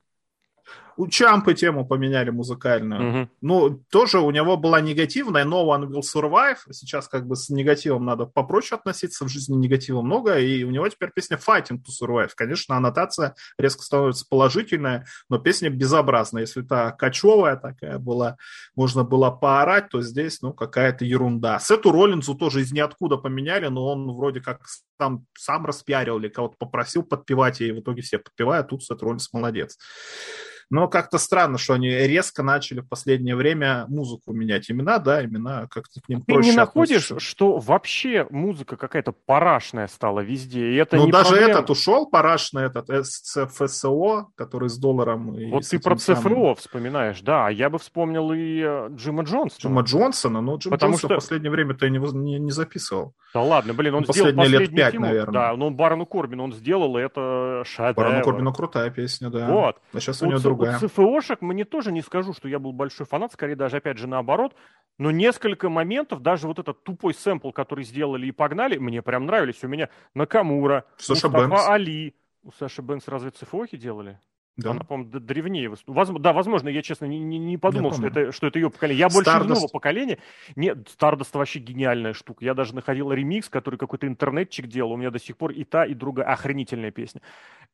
У 0.99 1.07
Чампы 1.07 1.53
тему 1.53 1.87
поменяли 1.87 2.29
музыкальную. 2.29 3.21
Угу. 3.21 3.29
Ну, 3.39 3.83
тоже 3.89 4.19
у 4.19 4.29
него 4.31 4.57
была 4.57 4.81
негативная, 4.81 5.45
No 5.45 5.65
One 5.65 5.87
Will 5.87 6.01
Survive. 6.01 6.57
Сейчас 6.71 7.07
как 7.07 7.25
бы 7.25 7.37
с 7.37 7.49
негативом 7.49 8.03
надо 8.03 8.25
попроще 8.25 8.77
относиться, 8.77 9.23
в 9.23 9.29
жизни 9.29 9.55
негатива 9.55 10.01
много, 10.01 10.37
и 10.37 10.65
у 10.65 10.71
него 10.71 10.89
теперь 10.89 11.11
песня 11.15 11.37
Fighting 11.37 11.77
to 11.77 11.87
Survive. 12.01 12.31
Конечно, 12.35 12.75
аннотация 12.75 13.33
резко 13.57 13.81
становится 13.81 14.25
положительная, 14.29 15.05
но 15.29 15.37
песня 15.39 15.69
безобразная. 15.69 16.41
Если 16.41 16.63
та 16.63 16.91
кочевая 16.91 17.55
такая 17.55 17.97
была, 17.97 18.35
можно 18.75 19.05
было 19.05 19.31
поорать, 19.31 19.87
то 19.87 20.01
здесь, 20.01 20.41
ну, 20.41 20.51
какая-то 20.51 21.05
ерунда. 21.05 21.59
Сету 21.59 21.93
Роллинзу 21.93 22.35
тоже 22.35 22.59
из 22.59 22.73
ниоткуда 22.73 23.15
поменяли, 23.15 23.67
но 23.67 23.87
он 23.87 24.11
вроде 24.11 24.41
как 24.41 24.65
там 24.97 25.25
сам 25.37 25.65
распиарил 25.65 26.19
или 26.19 26.27
кого-то 26.27 26.57
попросил 26.59 27.03
подпевать, 27.03 27.61
и 27.61 27.71
в 27.71 27.79
итоге 27.79 28.01
все 28.01 28.19
подпевают, 28.19 28.67
тут 28.67 28.83
Сет 28.83 29.01
Роллинз 29.01 29.31
молодец. 29.31 29.77
Но 30.69 30.87
как-то 30.87 31.17
странно, 31.17 31.57
что 31.57 31.73
они 31.73 31.89
резко 31.89 32.43
начали 32.43 32.81
в 32.81 32.87
последнее 32.87 33.35
время 33.35 33.85
музыку 33.87 34.33
менять. 34.33 34.69
Имена, 34.69 34.99
да, 34.99 35.23
имена 35.25 35.67
как-то 35.67 35.99
к 36.01 36.09
ним 36.09 36.21
Ты 36.21 36.33
проще 36.33 36.51
не 36.51 36.55
находишь, 36.55 37.05
относишься. 37.05 37.29
что 37.29 37.57
вообще 37.57 38.27
музыка 38.29 38.77
какая-то 38.77 39.11
парашная 39.11 39.87
стала 39.87 40.19
везде? 40.19 40.71
И 40.71 40.75
это 40.75 40.97
ну, 40.97 41.07
даже 41.07 41.29
проблема. 41.29 41.51
этот 41.51 41.69
ушел, 41.71 42.05
парашный 42.05 42.65
этот 42.65 42.87
ЦФСО, 43.05 44.27
который 44.35 44.69
с 44.69 44.77
долларом. 44.77 45.35
Вот 45.49 45.67
ты 45.67 45.79
про 45.79 45.95
ЦФО 45.95 46.15
самым... 46.15 46.55
вспоминаешь, 46.55 47.21
да. 47.21 47.47
А 47.47 47.51
я 47.51 47.69
бы 47.69 47.79
вспомнил 47.79 48.31
и 48.31 48.61
э, 48.63 48.89
Джима 48.91 49.23
Джонсона. 49.23 49.59
Джима 49.59 49.81
Джонсона? 49.81 50.41
Ну, 50.41 50.57
Джим 50.57 50.71
Потому 50.71 50.93
Джонсон 50.93 51.07
что... 51.09 51.15
в 51.15 51.17
последнее 51.17 51.51
время 51.51 51.73
ты 51.73 51.89
не, 51.89 51.97
не, 51.97 52.39
не 52.39 52.51
записывал. 52.51 53.13
Да 53.33 53.41
ладно, 53.41 53.73
блин, 53.73 53.95
он 53.95 54.03
последние 54.05 54.33
сделал 54.33 54.45
последние 54.45 54.67
лет 54.67 54.75
пять, 54.75 54.91
фильм, 54.91 55.03
наверное. 55.03 55.33
Да, 55.33 55.55
ну 55.55 55.69
Барону 55.69 56.05
Корбину 56.05 56.43
он 56.43 56.53
сделал, 56.53 56.97
и 56.97 57.01
это 57.01 57.63
шедевр. 57.65 57.93
Барону 57.93 58.23
Корбину 58.23 58.53
крутая 58.53 58.89
песня, 58.89 59.29
да. 59.29 59.47
Вот. 59.47 59.77
А 59.93 59.99
сейчас 59.99 60.21
у, 60.21 60.25
у 60.25 60.29
него 60.29 60.39
другая 60.39 60.58
другая. 60.59 60.77
У 60.77 60.87
ЦФОшек 60.87 61.41
мне 61.41 61.65
тоже 61.65 61.91
не 61.91 62.01
скажу, 62.01 62.33
что 62.33 62.47
я 62.47 62.59
был 62.59 62.71
большой 62.71 63.05
фанат, 63.05 63.33
скорее 63.33 63.55
даже, 63.55 63.77
опять 63.77 63.97
же, 63.97 64.07
наоборот. 64.07 64.55
Но 64.97 65.11
несколько 65.11 65.69
моментов, 65.69 66.21
даже 66.21 66.47
вот 66.47 66.59
этот 66.59 66.83
тупой 66.83 67.13
сэмпл, 67.13 67.51
который 67.51 67.83
сделали 67.83 68.27
и 68.27 68.31
погнали, 68.31 68.77
мне 68.77 69.01
прям 69.01 69.25
нравились. 69.25 69.63
У 69.63 69.67
меня 69.67 69.89
Накамура, 70.13 70.85
Саша 70.97 71.29
Бэнкс. 71.29 71.67
Али. 71.67 72.15
У 72.43 72.51
Саши 72.51 72.81
Бэнкс 72.81 73.07
разве 73.07 73.31
ЦФОхи 73.31 73.77
делали? 73.77 74.19
Да. 74.59 74.71
Она, 74.71 74.81
по-моему, 74.81 75.19
древнее. 75.19 75.73
Да, 75.87 76.33
возможно, 76.33 76.67
я, 76.67 76.81
честно, 76.81 77.05
не, 77.05 77.19
не, 77.19 77.57
подумал, 77.57 77.93
что 77.93 78.07
это, 78.07 78.31
что 78.33 78.47
это 78.47 78.59
ее 78.59 78.69
поколение. 78.69 78.99
Я 78.99 79.09
больше 79.09 79.31
нового 79.43 79.67
поколения. 79.67 80.19
Нет, 80.57 80.89
Stardust 80.99 81.29
вообще 81.33 81.59
гениальная 81.59 82.13
штука. 82.13 82.43
Я 82.43 82.53
даже 82.53 82.75
находил 82.75 83.11
ремикс, 83.11 83.47
который 83.47 83.77
какой-то 83.77 84.05
интернетчик 84.05 84.67
делал. 84.67 84.93
У 84.93 84.97
меня 84.97 85.11
до 85.11 85.19
сих 85.19 85.37
пор 85.37 85.51
и 85.51 85.63
та, 85.63 85.85
и 85.85 85.93
другая 85.93 86.27
охренительная 86.27 86.91
песня. 86.91 87.21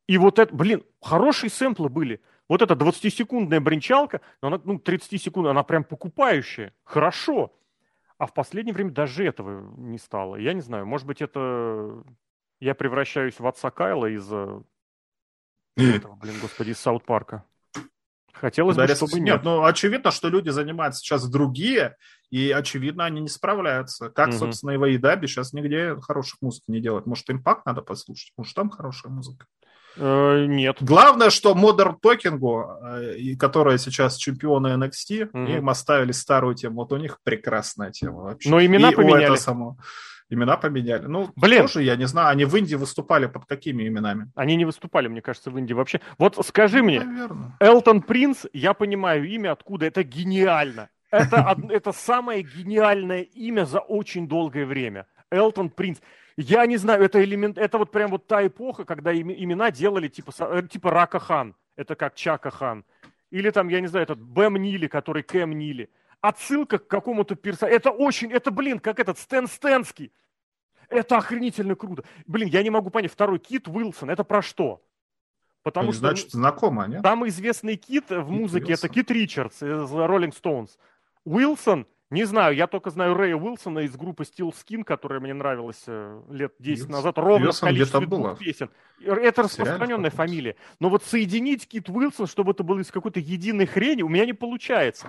И 0.07 0.17
вот 0.19 0.37
это, 0.37 0.53
блин, 0.53 0.83
хорошие 1.01 1.49
сэмплы 1.49 1.89
были. 1.89 2.21
Вот 2.47 2.61
эта 2.61 2.75
20-секундная 2.75 3.59
бренчалка, 3.59 4.21
она, 4.41 4.61
ну, 4.63 4.77
30 4.77 5.21
секунд, 5.21 5.47
она 5.47 5.63
прям 5.63 5.83
покупающая. 5.83 6.73
Хорошо. 6.83 7.53
А 8.17 8.27
в 8.27 8.33
последнее 8.33 8.73
время 8.73 8.91
даже 8.91 9.25
этого 9.25 9.75
не 9.77 9.97
стало. 9.97 10.35
Я 10.37 10.53
не 10.53 10.61
знаю, 10.61 10.85
может 10.85 11.07
быть, 11.07 11.21
это 11.21 12.03
я 12.59 12.75
превращаюсь 12.75 13.39
в 13.39 13.47
отца 13.47 13.71
Кайла 13.71 14.05
из 14.05 14.25
этого, 15.75 16.15
блин, 16.15 16.35
господи, 16.41 16.71
из 16.71 16.79
Саут 16.79 17.03
Парка. 17.05 17.43
Хотелось 18.33 18.75
бы, 18.75 18.87
чтобы 18.87 19.19
нет. 19.19 19.37
Нет, 19.37 19.43
ну, 19.43 19.63
очевидно, 19.63 20.11
что 20.11 20.27
люди 20.27 20.49
занимаются 20.49 20.99
сейчас 20.99 21.27
другие, 21.27 21.95
и, 22.29 22.51
очевидно, 22.51 23.05
они 23.05 23.21
не 23.21 23.29
справляются. 23.29 24.09
Как, 24.09 24.29
угу. 24.29 24.37
собственно, 24.37 24.71
и 24.71 24.77
в 24.77 24.83
Айдабе 24.83 25.27
сейчас 25.27 25.53
нигде 25.53 25.95
хороших 26.01 26.41
музык 26.41 26.63
не 26.67 26.81
делают. 26.81 27.05
Может, 27.05 27.29
импакт 27.29 27.65
надо 27.65 27.81
послушать? 27.81 28.33
Может, 28.37 28.53
там 28.53 28.69
хорошая 28.69 29.11
музыка? 29.11 29.45
Э, 29.97 30.45
нет. 30.45 30.77
Главное, 30.81 31.29
что 31.29 31.53
Modern 31.53 31.95
Talking, 32.01 33.37
которая 33.37 33.77
сейчас 33.77 34.17
чемпионы 34.17 34.67
NXT, 34.67 35.29
угу. 35.31 35.51
им 35.51 35.69
оставили 35.69 36.11
старую 36.11 36.55
тему. 36.55 36.75
Вот 36.81 36.91
у 36.91 36.97
них 36.97 37.19
прекрасная 37.23 37.91
тема 37.91 38.21
вообще. 38.21 38.49
Но 38.49 38.63
имена 38.63 38.91
и 38.91 38.95
поменяли. 38.95 39.25
Это 39.25 39.35
само... 39.35 39.77
Имена 40.27 40.57
поменяли. 40.57 41.05
Ну, 41.05 41.29
Блин. 41.35 41.61
тоже, 41.61 41.83
я 41.83 41.95
не 41.95 42.07
знаю, 42.07 42.29
они 42.29 42.45
в 42.45 42.55
Индии 42.55 42.75
выступали 42.75 43.27
под 43.27 43.45
какими 43.45 43.87
именами? 43.87 44.31
Они 44.33 44.55
не 44.55 44.65
выступали, 44.65 45.07
мне 45.07 45.21
кажется, 45.21 45.51
в 45.51 45.57
Индии 45.57 45.73
вообще. 45.73 46.01
Вот 46.17 46.43
скажи 46.45 46.79
ну, 46.79 46.85
мне, 46.85 46.99
наверное. 47.01 47.55
Элтон 47.59 48.01
Принц, 48.01 48.45
я 48.51 48.73
понимаю 48.73 49.29
имя, 49.29 49.51
откуда, 49.51 49.85
это 49.85 50.03
гениально. 50.03 50.89
Это, 51.11 51.55
это 51.69 51.91
самое 51.91 52.41
гениальное 52.41 53.21
имя 53.21 53.65
за 53.65 53.79
очень 53.79 54.27
долгое 54.27 54.65
время. 54.65 55.05
Элтон 55.29 55.69
Принц. 55.69 55.99
Я 56.37 56.65
не 56.65 56.77
знаю, 56.77 57.03
это 57.03 57.23
элемент, 57.23 57.57
это 57.57 57.77
вот 57.77 57.91
прям 57.91 58.11
вот 58.11 58.27
та 58.27 58.45
эпоха, 58.45 58.83
когда 58.83 59.15
имена 59.15 59.71
делали 59.71 60.09
типа, 60.09 60.31
э, 60.39 60.67
типа 60.69 60.91
Рака 60.91 61.19
Хан, 61.19 61.55
это 61.77 61.95
как 61.95 62.15
Чака 62.15 62.51
Хан. 62.51 62.83
Или 63.31 63.49
там, 63.51 63.69
я 63.69 63.79
не 63.79 63.87
знаю, 63.87 64.03
этот 64.03 64.19
Бэм 64.19 64.57
Нили, 64.57 64.87
который 64.87 65.23
Кэм 65.23 65.57
Нили. 65.57 65.89
Отсылка 66.21 66.77
к 66.77 66.87
какому-то 66.87 67.35
персонажу. 67.35 67.75
Это 67.75 67.91
очень, 67.91 68.31
это, 68.31 68.51
блин, 68.51 68.79
как 68.79 68.99
этот 68.99 69.17
Стэн 69.17 69.47
Стэнский. 69.47 70.11
Это 70.89 71.17
охренительно 71.17 71.75
круто. 71.75 72.03
Блин, 72.27 72.49
я 72.49 72.63
не 72.63 72.69
могу 72.69 72.89
понять, 72.89 73.11
второй 73.11 73.39
Кит 73.39 73.67
Уилсон, 73.67 74.09
это 74.09 74.23
про 74.23 74.41
что? 74.41 74.83
Потому 75.63 75.87
ну, 75.87 75.91
что 75.93 75.99
значит, 76.01 76.31
знакомо, 76.31 76.85
нет? 76.87 77.01
Самый 77.01 77.29
известный 77.29 77.75
Кит 77.75 78.09
в 78.09 78.29
музыке 78.29 78.67
Кит 78.67 78.77
это 78.77 78.89
Кит 78.89 79.09
Ричардс 79.09 79.63
из 79.63 79.91
Rolling 79.91 80.33
Stones. 80.33 80.71
Уилсон 81.23 81.87
не 82.11 82.23
знаю, 82.25 82.55
я 82.55 82.67
только 82.67 82.91
знаю 82.91 83.15
Рэя 83.15 83.35
Уилсона 83.35 83.79
из 83.79 83.95
группы 83.95 84.23
Steel 84.23 84.53
Skin, 84.53 84.83
которая 84.83 85.19
мне 85.19 85.33
нравилась 85.33 85.83
э, 85.87 86.21
лет 86.29 86.53
10 86.59 86.81
Уилсон. 86.81 86.91
назад, 86.91 87.17
ровно 87.17 87.47
Уилсон 87.47 87.67
в 87.67 87.71
количестве 87.71 88.05
двух 88.05 88.37
песен. 88.37 88.69
Это 89.03 89.43
распространенная 89.43 90.11
фамилия. 90.11 90.55
Но 90.79 90.89
вот 90.89 91.03
соединить 91.03 91.67
Кит 91.67 91.89
Уилсон, 91.89 92.27
чтобы 92.27 92.51
это 92.51 92.63
было 92.63 92.79
из 92.79 92.91
какой-то 92.91 93.19
единой 93.19 93.65
хрени, 93.65 94.03
у 94.03 94.09
меня 94.09 94.25
не 94.25 94.33
получается. 94.33 95.07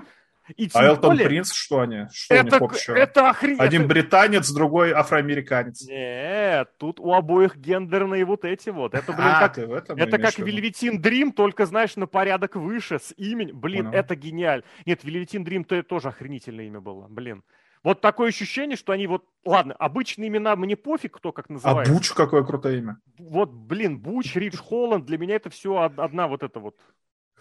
И 0.55 0.71
а 0.75 0.85
Элтон 0.85 1.11
более, 1.11 1.27
Принц, 1.27 1.53
что 1.53 1.81
они? 1.81 2.07
Что 2.13 2.35
это, 2.35 2.57
у 2.57 2.61
них 2.61 2.63
общего? 2.63 2.95
Это 2.95 3.31
охренеть. 3.31 3.61
Один 3.61 3.83
это... 3.83 3.89
британец, 3.89 4.51
другой 4.51 4.93
афроамериканец. 4.93 5.87
Нет, 5.89 6.71
тут 6.79 7.01
у 7.01 7.13
обоих 7.13 7.57
гендерные 7.57 8.25
вот 8.25 8.45
эти 8.45 8.71
вот. 8.71 8.95
Это, 8.95 9.13
блин, 9.13 9.29
а, 9.29 9.49
как, 9.49 9.59
это 9.59 10.19
как 10.19 10.39
Вельветин 10.39 11.01
Дрим, 11.01 11.33
только, 11.33 11.67
знаешь, 11.67 11.97
на 11.97 12.07
порядок 12.07 12.57
выше, 12.57 12.99
с 12.99 13.13
именем. 13.17 13.59
Блин, 13.59 13.87
Понял. 13.87 13.99
это 13.99 14.15
гениально. 14.15 14.65
Нет, 14.85 15.03
Вельветин 15.03 15.43
Дрим 15.43 15.65
то 15.65 15.83
тоже 15.83 16.09
охренительное 16.09 16.67
имя 16.67 16.81
было, 16.81 17.07
блин. 17.09 17.43
Вот 17.83 18.01
такое 18.01 18.29
ощущение, 18.29 18.77
что 18.77 18.93
они 18.93 19.07
вот... 19.07 19.25
Ладно, 19.45 19.75
обычные 19.75 20.29
имена 20.29 20.57
мне 20.57 20.77
пофиг, 20.77 21.19
кто 21.19 21.31
как 21.31 21.49
называет. 21.49 21.89
А 21.89 21.93
Буч 21.93 22.11
какое 22.11 22.43
крутое 22.43 22.79
имя. 22.79 22.99
Вот, 23.19 23.53
блин, 23.53 24.01
Буч, 24.01 24.35
Ридж 24.35 24.57
Холланд, 24.57 25.05
для 25.07 25.19
меня 25.19 25.37
это 25.37 25.51
все 25.51 25.77
одна 25.97 26.27
вот 26.27 26.43
это 26.43 26.59
вот. 26.59 26.77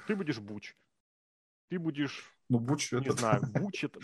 Ты 0.08 0.16
будешь 0.16 0.38
Буч. 0.38 0.76
Ты 1.70 1.80
будешь 1.80 2.35
ну, 2.50 2.60
Буч 2.60 2.92
Не 2.92 3.10
знаю, 3.12 3.42
Буч 3.54 3.86
это... 3.86 4.00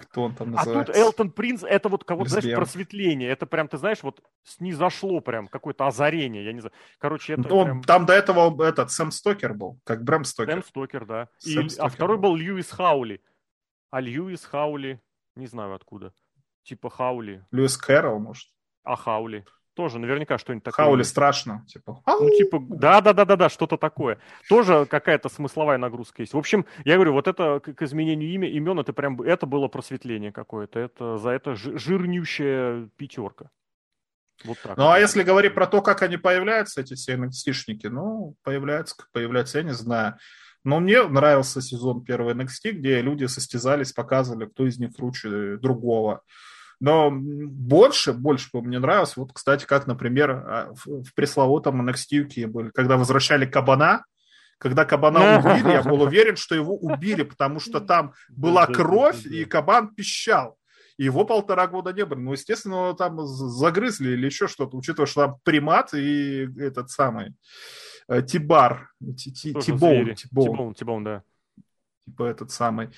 Кто 0.00 0.22
он 0.22 0.34
там 0.34 0.52
называется? 0.52 0.92
А 0.92 0.94
тут 0.94 0.96
Элтон 0.96 1.30
Принц, 1.30 1.62
это 1.62 1.90
вот 1.90 2.04
кого-то, 2.04 2.30
знаешь, 2.30 2.56
просветление. 2.56 3.28
Это 3.28 3.44
прям, 3.44 3.68
ты 3.68 3.76
знаешь, 3.76 4.02
вот 4.02 4.22
снизошло 4.44 5.20
прям, 5.20 5.46
какое-то 5.46 5.86
озарение, 5.86 6.42
я 6.44 6.52
не 6.54 6.60
знаю. 6.60 6.72
Короче, 6.98 7.34
это 7.34 7.42
ну, 7.42 7.64
прям... 7.64 7.82
Там 7.82 8.06
до 8.06 8.14
этого 8.14 8.64
этот 8.64 8.90
Сэм 8.90 9.10
Стокер 9.10 9.52
был, 9.52 9.78
как 9.84 10.02
Брэм 10.02 10.24
Стокер. 10.24 10.54
Сэм 10.54 10.64
Стокер, 10.64 11.04
да. 11.04 11.28
И, 11.44 11.52
Сэм 11.52 11.68
Стокер 11.68 11.86
а 11.86 11.88
второй 11.90 12.16
был. 12.16 12.30
был 12.30 12.36
Льюис 12.36 12.70
Хаули. 12.70 13.22
А 13.90 14.00
Льюис 14.00 14.44
Хаули, 14.44 15.02
не 15.36 15.46
знаю 15.46 15.74
откуда. 15.74 16.14
Типа 16.62 16.88
Хаули. 16.88 17.44
Льюис 17.50 17.76
Кэрролл, 17.76 18.20
может. 18.20 18.48
А 18.84 18.96
Хаули. 18.96 19.44
Тоже 19.80 19.98
наверняка 19.98 20.36
что-нибудь 20.36 20.62
такое. 20.62 20.84
Хаули 20.84 21.02
страшно, 21.02 21.64
типа. 21.66 22.02
Ну, 22.06 22.28
типа, 22.36 22.60
да-да-да-да-да, 22.60 23.48
что-то 23.48 23.78
такое. 23.78 24.18
Тоже 24.46 24.84
какая-то 24.84 25.30
смысловая 25.30 25.78
нагрузка 25.78 26.20
есть. 26.20 26.34
В 26.34 26.36
общем, 26.36 26.66
я 26.84 26.96
говорю, 26.96 27.14
вот 27.14 27.26
это 27.26 27.60
к 27.60 27.80
изменению 27.80 28.28
имя, 28.28 28.46
имен, 28.46 28.78
это 28.78 28.92
прям, 28.92 29.22
это 29.22 29.46
было 29.46 29.68
просветление 29.68 30.32
какое-то. 30.32 30.78
Это 30.78 31.16
за 31.16 31.30
это 31.30 31.54
жирнющая 31.54 32.90
пятерка. 32.98 33.48
Вот 34.44 34.58
так. 34.62 34.76
Ну, 34.76 34.90
а 34.90 35.00
если 35.00 35.22
говорить 35.22 35.54
про 35.54 35.66
то, 35.66 35.80
как 35.80 36.02
они 36.02 36.18
появляются, 36.18 36.82
эти 36.82 36.92
все 36.92 37.14
NXT-шники, 37.14 37.88
ну, 37.88 38.36
появляются, 38.42 38.98
как 38.98 39.10
появляются, 39.12 39.60
я 39.60 39.64
не 39.64 39.72
знаю. 39.72 40.18
Но 40.62 40.78
мне 40.80 41.02
нравился 41.08 41.62
сезон 41.62 42.04
первый 42.04 42.34
NXT, 42.34 42.72
где 42.72 43.00
люди 43.00 43.24
состязались, 43.24 43.94
показывали, 43.94 44.44
кто 44.44 44.66
из 44.66 44.78
них 44.78 44.94
круче 44.94 45.56
другого. 45.56 46.20
Но 46.80 47.10
больше, 47.12 48.14
больше 48.14 48.48
бы 48.52 48.62
мне 48.62 48.78
нравилось, 48.78 49.16
вот, 49.16 49.32
кстати, 49.34 49.66
как, 49.66 49.86
например, 49.86 50.30
а, 50.30 50.72
в 50.74 51.14
пресловутом 51.14 51.86
NXT 51.88 52.26
UK 52.26 52.46
были, 52.46 52.70
когда 52.70 52.96
возвращали 52.96 53.44
Кабана, 53.44 54.04
когда 54.56 54.84
Кабана 54.84 55.38
убили, 55.38 55.72
я 55.72 55.82
был 55.82 56.02
уверен, 56.02 56.36
что 56.36 56.54
его 56.54 56.76
убили, 56.76 57.22
потому 57.22 57.60
что 57.60 57.80
там 57.80 58.12
была 58.28 58.66
кровь, 58.66 59.24
и 59.26 59.44
Кабан 59.44 59.94
пищал. 59.94 60.56
Его 60.98 61.24
полтора 61.24 61.66
года 61.66 61.94
не 61.94 62.04
было. 62.04 62.18
Ну, 62.18 62.32
естественно, 62.32 62.94
там 62.94 63.26
загрызли 63.26 64.10
или 64.10 64.26
еще 64.26 64.48
что-то, 64.48 64.76
учитывая, 64.76 65.06
что 65.06 65.26
там 65.26 65.36
примат 65.44 65.94
и 65.94 66.46
этот 66.58 66.90
самый 66.90 67.34
э, 68.06 68.20
Тибар. 68.20 68.90
Тибоун. 69.16 70.14
Тибоун, 70.14 70.74
Тибоун, 70.74 71.04
да 71.04 71.22
типа 72.10 72.24
этот 72.24 72.50
самый. 72.50 72.90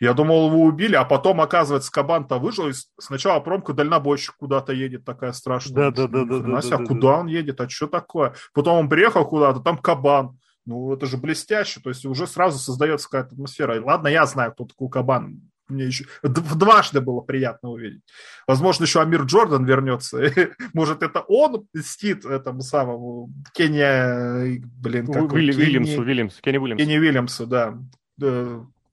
Я 0.00 0.14
думал, 0.14 0.48
его 0.48 0.62
убили, 0.62 0.94
а 0.94 1.04
потом, 1.04 1.40
оказывается, 1.40 1.90
Кабан-то 1.90 2.38
выжил, 2.38 2.68
и 2.68 2.72
сначала 2.98 3.40
промка 3.40 3.72
дальнобойщик 3.72 4.36
куда-то 4.36 4.72
едет, 4.72 5.04
такая 5.04 5.32
страшная. 5.32 5.90
Да-да-да. 5.90 6.24
да, 6.24 6.76
а 6.76 6.84
куда 6.84 7.18
он 7.18 7.26
едет, 7.26 7.60
а 7.60 7.68
что 7.68 7.86
такое? 7.86 8.34
Потом 8.52 8.78
он 8.78 8.88
приехал 8.88 9.24
куда-то, 9.26 9.60
там 9.60 9.78
Кабан. 9.78 10.38
Ну, 10.66 10.92
это 10.92 11.06
же 11.06 11.16
блестяще, 11.16 11.80
то 11.80 11.88
есть 11.88 12.04
уже 12.04 12.26
сразу 12.26 12.58
создается 12.58 13.08
какая-то 13.08 13.34
атмосфера. 13.34 13.82
ладно, 13.82 14.08
я 14.08 14.26
знаю, 14.26 14.52
кто 14.52 14.66
такой 14.66 14.90
Кабан, 14.90 15.40
мне 15.68 15.84
еще 15.84 16.06
дважды 16.22 17.00
было 17.00 17.20
приятно 17.20 17.70
увидеть. 17.70 18.02
Возможно, 18.46 18.84
еще 18.84 19.00
Амир 19.00 19.22
Джордан 19.22 19.64
вернется. 19.64 20.32
Может, 20.72 21.02
это 21.02 21.20
он 21.20 21.66
мстит 21.74 22.24
этому 22.24 22.62
самому 22.62 23.30
Кенни... 23.52 24.62
Блин, 24.80 25.06
как 25.06 25.32
Уилли, 25.32 25.52
Кенни... 25.52 25.64
Вильямсу, 26.04 26.40
Кенни 26.42 26.58
Уильямсу. 26.58 26.84
Кенни 26.84 26.98
Уильямсу, 26.98 27.46
да. 27.46 27.78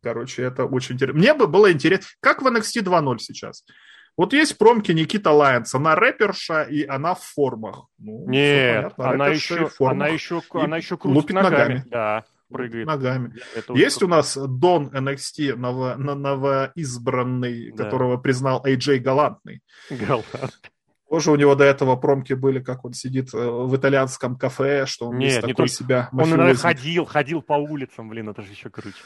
Короче, 0.02 0.44
это 0.44 0.66
очень 0.66 0.96
интересно. 0.96 1.20
Мне 1.20 1.34
бы 1.34 1.48
было 1.48 1.72
интересно, 1.72 2.06
как 2.20 2.42
в 2.42 2.48
NXT 2.48 2.84
2.0 2.84 3.18
сейчас. 3.20 3.66
Вот 4.18 4.34
есть 4.34 4.58
промки 4.58 4.92
Никита 4.92 5.32
Лайонс, 5.32 5.74
она 5.76 5.96
рэперша, 5.96 6.64
и 6.64 6.86
она 6.86 7.16
в 7.16 7.22
формах. 7.22 7.88
Ну, 7.98 8.30
Нет, 8.30 8.94
она 8.98 9.28
еще, 9.28 9.70
она 9.80 10.08
еще, 10.08 10.42
она 10.54 10.78
еще 10.78 10.98
крутит 10.98 11.32
ногами. 11.32 11.52
ногами. 11.52 11.84
Да, 11.88 12.24
прыгает. 12.50 12.88
Ногами. 12.88 13.34
Это 13.56 13.74
есть 13.74 14.02
у 14.04 14.08
нас 14.08 14.38
Дон 14.38 14.88
NXT, 14.88 15.56
ново, 15.56 15.96
новоизбранный, 15.96 17.72
да. 17.72 17.84
которого 17.84 18.18
признал 18.18 18.64
AJ 18.66 19.00
Галантный. 19.00 19.62
Галантный. 19.90 20.50
Тоже 21.10 21.32
у 21.32 21.36
него 21.36 21.56
до 21.56 21.64
этого 21.64 21.96
промки 21.96 22.34
были, 22.34 22.60
как 22.60 22.84
он 22.84 22.94
сидит 22.94 23.34
э, 23.34 23.38
в 23.38 23.76
итальянском 23.76 24.38
кафе, 24.38 24.86
что 24.86 25.08
он 25.08 25.18
Нет, 25.18 25.46
не 25.46 25.54
такой 25.54 25.68
себя 25.68 26.10
Он, 26.12 26.30
наверное, 26.30 26.56
ходил, 26.56 27.06
ходил 27.06 27.42
по 27.42 27.54
улицам, 27.54 28.10
блин, 28.10 28.30
это 28.30 28.42
же 28.42 28.52
еще 28.52 28.70
круче. 28.70 29.04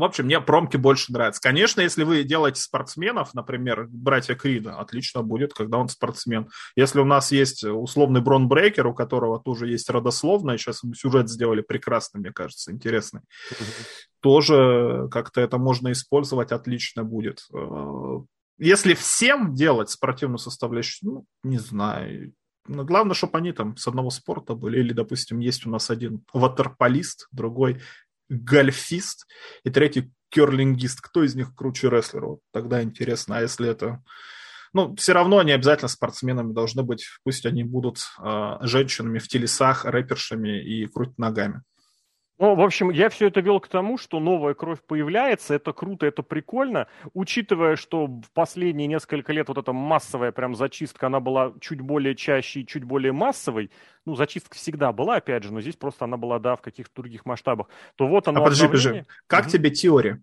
В 0.00 0.04
общем, 0.04 0.24
мне 0.24 0.40
промки 0.40 0.78
больше 0.78 1.12
нравятся. 1.12 1.42
Конечно, 1.42 1.82
если 1.82 2.04
вы 2.04 2.24
делаете 2.24 2.62
спортсменов, 2.62 3.34
например, 3.34 3.86
братья 3.90 4.34
Крида, 4.34 4.78
отлично 4.78 5.22
будет, 5.22 5.52
когда 5.52 5.76
он 5.76 5.90
спортсмен. 5.90 6.48
Если 6.74 7.00
у 7.00 7.04
нас 7.04 7.32
есть 7.32 7.64
условный 7.64 8.22
Брон 8.22 8.48
Брейкер, 8.48 8.86
у 8.86 8.94
которого 8.94 9.38
тоже 9.38 9.68
есть 9.68 9.90
родословная, 9.90 10.56
сейчас 10.56 10.82
мы 10.84 10.94
сюжет 10.94 11.28
сделали 11.28 11.60
прекрасный, 11.60 12.20
мне 12.20 12.32
кажется, 12.32 12.72
интересный, 12.72 13.20
тоже 14.20 15.08
как-то 15.10 15.42
это 15.42 15.58
можно 15.58 15.92
использовать, 15.92 16.50
отлично 16.50 17.04
будет. 17.04 17.46
Если 18.60 18.92
всем 18.92 19.54
делать 19.54 19.88
спортивную 19.88 20.38
составляющую, 20.38 21.10
ну, 21.10 21.26
не 21.42 21.58
знаю. 21.58 22.34
Но 22.66 22.84
главное, 22.84 23.14
чтобы 23.14 23.38
они 23.38 23.52
там 23.52 23.76
с 23.78 23.88
одного 23.88 24.10
спорта 24.10 24.54
были. 24.54 24.78
Или, 24.78 24.92
допустим, 24.92 25.40
есть 25.40 25.64
у 25.66 25.70
нас 25.70 25.90
один 25.90 26.22
ватерполист, 26.34 27.26
другой 27.32 27.80
гольфист 28.28 29.26
и 29.64 29.70
третий 29.70 30.12
керлингист. 30.28 31.00
Кто 31.00 31.24
из 31.24 31.34
них 31.34 31.54
круче 31.54 31.88
рестлер? 31.88 32.26
Вот 32.26 32.40
тогда 32.52 32.82
интересно. 32.82 33.38
А 33.38 33.40
если 33.40 33.66
это... 33.66 34.02
Ну, 34.74 34.94
все 34.94 35.14
равно 35.14 35.38
они 35.38 35.52
обязательно 35.52 35.88
спортсменами 35.88 36.52
должны 36.52 36.82
быть. 36.82 37.06
Пусть 37.24 37.46
они 37.46 37.64
будут 37.64 37.98
э, 38.22 38.58
женщинами 38.60 39.18
в 39.18 39.26
телесах, 39.26 39.86
рэпершами 39.86 40.62
и 40.62 40.86
крутят 40.86 41.18
ногами. 41.18 41.62
Ну, 42.40 42.54
в 42.54 42.62
общем, 42.62 42.88
я 42.88 43.10
все 43.10 43.26
это 43.26 43.40
вел 43.40 43.60
к 43.60 43.68
тому, 43.68 43.98
что 43.98 44.18
новая 44.18 44.54
кровь 44.54 44.78
появляется, 44.86 45.52
это 45.52 45.74
круто, 45.74 46.06
это 46.06 46.22
прикольно, 46.22 46.88
учитывая, 47.12 47.76
что 47.76 48.06
в 48.06 48.32
последние 48.32 48.88
несколько 48.88 49.34
лет 49.34 49.48
вот 49.48 49.58
эта 49.58 49.74
массовая 49.74 50.32
прям 50.32 50.54
зачистка, 50.54 51.08
она 51.08 51.20
была 51.20 51.52
чуть 51.60 51.82
более 51.82 52.14
чаще 52.14 52.60
и 52.60 52.66
чуть 52.66 52.84
более 52.84 53.12
массовой, 53.12 53.70
ну, 54.06 54.14
зачистка 54.14 54.56
всегда 54.56 54.90
была, 54.90 55.16
опять 55.16 55.42
же, 55.42 55.52
но 55.52 55.60
здесь 55.60 55.76
просто 55.76 56.06
она 56.06 56.16
была, 56.16 56.38
да, 56.38 56.56
в 56.56 56.62
каких-то 56.62 57.02
других 57.02 57.26
масштабах, 57.26 57.66
то 57.96 58.08
вот 58.08 58.26
она... 58.26 58.40
А 58.40 58.44
подожди, 58.44 58.66
подожди, 58.68 59.04
как 59.26 59.42
угу. 59.44 59.50
тебе 59.50 59.70
теория? 59.70 60.22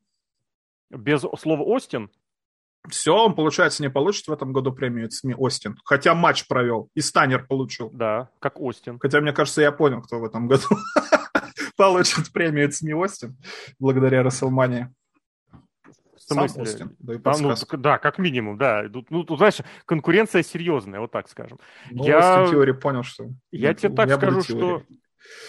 Без 0.90 1.22
слова 1.22 1.62
Остин? 1.62 2.10
Все, 2.90 3.16
он, 3.16 3.36
получается, 3.36 3.84
не 3.84 3.92
получит 3.92 4.28
в 4.28 4.32
этом 4.32 4.54
году 4.54 4.72
премию 4.72 5.12
СМИ 5.12 5.36
Остин. 5.36 5.78
Хотя 5.84 6.16
матч 6.16 6.48
провел, 6.48 6.90
и 6.96 7.02
Станер 7.02 7.46
получил. 7.46 7.92
Да, 7.92 8.30
как 8.40 8.60
Остин. 8.60 8.98
Хотя, 8.98 9.22
мне 9.22 9.34
кажется, 9.34 9.62
я 9.62 9.72
понял, 9.72 10.02
кто 10.02 10.20
в 10.20 10.24
этом 10.24 10.48
году. 10.48 10.66
получит 11.78 12.32
премию 12.34 12.72
СМИ 12.72 12.94
Остин 12.94 13.38
благодаря 13.80 14.24
Расселмании. 14.24 14.94
Сам 16.18 16.40
Остин, 16.40 16.94
да, 17.00 17.14
и 17.14 17.20
а, 17.24 17.38
ну, 17.38 17.56
да, 17.78 17.98
как 18.00 18.18
минимум, 18.18 18.58
да. 18.58 18.84
Ну, 19.10 19.24
тут, 19.24 19.38
знаешь, 19.38 19.60
конкуренция 19.86 20.44
серьезная, 20.44 21.00
вот 21.00 21.10
так 21.10 21.30
скажем. 21.30 21.58
Ну, 21.90 22.04
я 22.04 22.44
в 22.44 22.52
теории 22.52 22.74
понял, 22.74 23.04
что... 23.04 23.30
Я 23.50 23.74
тебе 23.74 23.96
так 23.96 24.12
скажу, 24.12 24.42
что... 24.42 24.84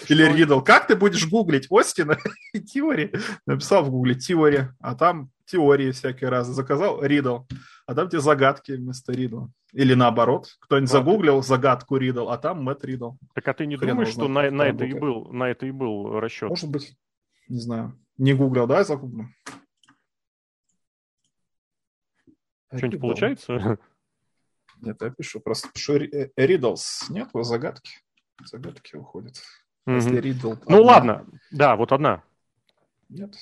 Или 0.08 0.24
что... 0.24 0.36
Ридл, 0.36 0.60
как 0.60 0.86
ты 0.86 0.94
будешь 0.94 1.26
гуглить 1.26 1.66
Остина 1.68 2.16
и 2.52 2.60
теории? 2.60 3.12
Написал 3.44 3.82
в 3.82 3.90
гугле 3.90 4.14
теория, 4.14 4.76
а 4.80 4.94
там 4.94 5.30
теории 5.46 5.90
всякие 5.90 6.30
разы. 6.30 6.52
Заказал 6.52 7.02
Ридл, 7.02 7.40
а 7.88 7.94
там 7.94 8.10
тебе 8.10 8.20
загадки 8.20 8.72
вместо 8.72 9.12
Ридла. 9.12 9.50
Или 9.72 9.94
наоборот, 9.94 10.58
кто-нибудь 10.60 10.90
вот. 10.90 10.98
загуглил 10.98 11.42
загадку 11.42 11.96
Ридл, 11.96 12.28
а 12.28 12.36
там 12.36 12.62
Мэтт 12.62 12.84
Ридл. 12.84 13.12
Так 13.34 13.48
а 13.48 13.54
ты 13.54 13.64
не 13.64 13.78
Хрен 13.78 13.92
думаешь, 13.92 14.10
что 14.10 14.28
на, 14.28 14.50
на, 14.50 14.64
это 14.64 14.84
и 14.84 14.92
был, 14.92 15.32
на 15.32 15.44
это 15.44 15.64
и 15.64 15.70
был 15.70 16.20
расчет? 16.20 16.50
Может 16.50 16.68
быть, 16.68 16.98
не 17.48 17.58
знаю. 17.58 17.98
Не 18.18 18.34
гуглил, 18.34 18.66
да, 18.66 18.84
загуглил? 18.84 19.28
Что-нибудь 22.76 23.00
получается? 23.00 23.78
Нет, 24.82 25.00
я 25.00 25.08
пишу, 25.08 25.40
просто 25.40 25.70
пишу 25.72 25.96
Риддлс. 25.96 27.08
Нет, 27.08 27.30
загадки. 27.32 27.92
Загадки 28.44 28.96
уходят. 28.96 29.42
Если 29.86 30.20
Ридл... 30.20 30.56
Ну 30.66 30.82
ладно, 30.82 31.26
да, 31.50 31.74
вот 31.74 31.92
одна. 31.92 32.22
Нет, 33.08 33.34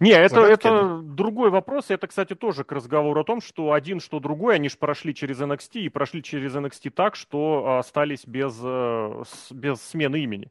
не, 0.00 0.10
это, 0.10 0.40
это 0.40 1.00
другой 1.02 1.50
вопрос. 1.50 1.86
Это, 1.90 2.06
кстати, 2.06 2.34
тоже 2.34 2.64
к 2.64 2.72
разговору 2.72 3.20
о 3.20 3.24
том, 3.24 3.40
что 3.40 3.72
один, 3.72 4.00
что 4.00 4.20
другой, 4.20 4.56
они 4.56 4.68
же 4.68 4.76
прошли 4.76 5.14
через 5.14 5.40
NXT 5.40 5.80
и 5.80 5.88
прошли 5.88 6.22
через 6.22 6.54
NXT 6.54 6.90
так, 6.90 7.16
что 7.16 7.78
остались 7.78 8.26
без, 8.26 8.58
э, 8.62 9.22
без 9.50 9.80
смены 9.80 10.16
имени. 10.20 10.50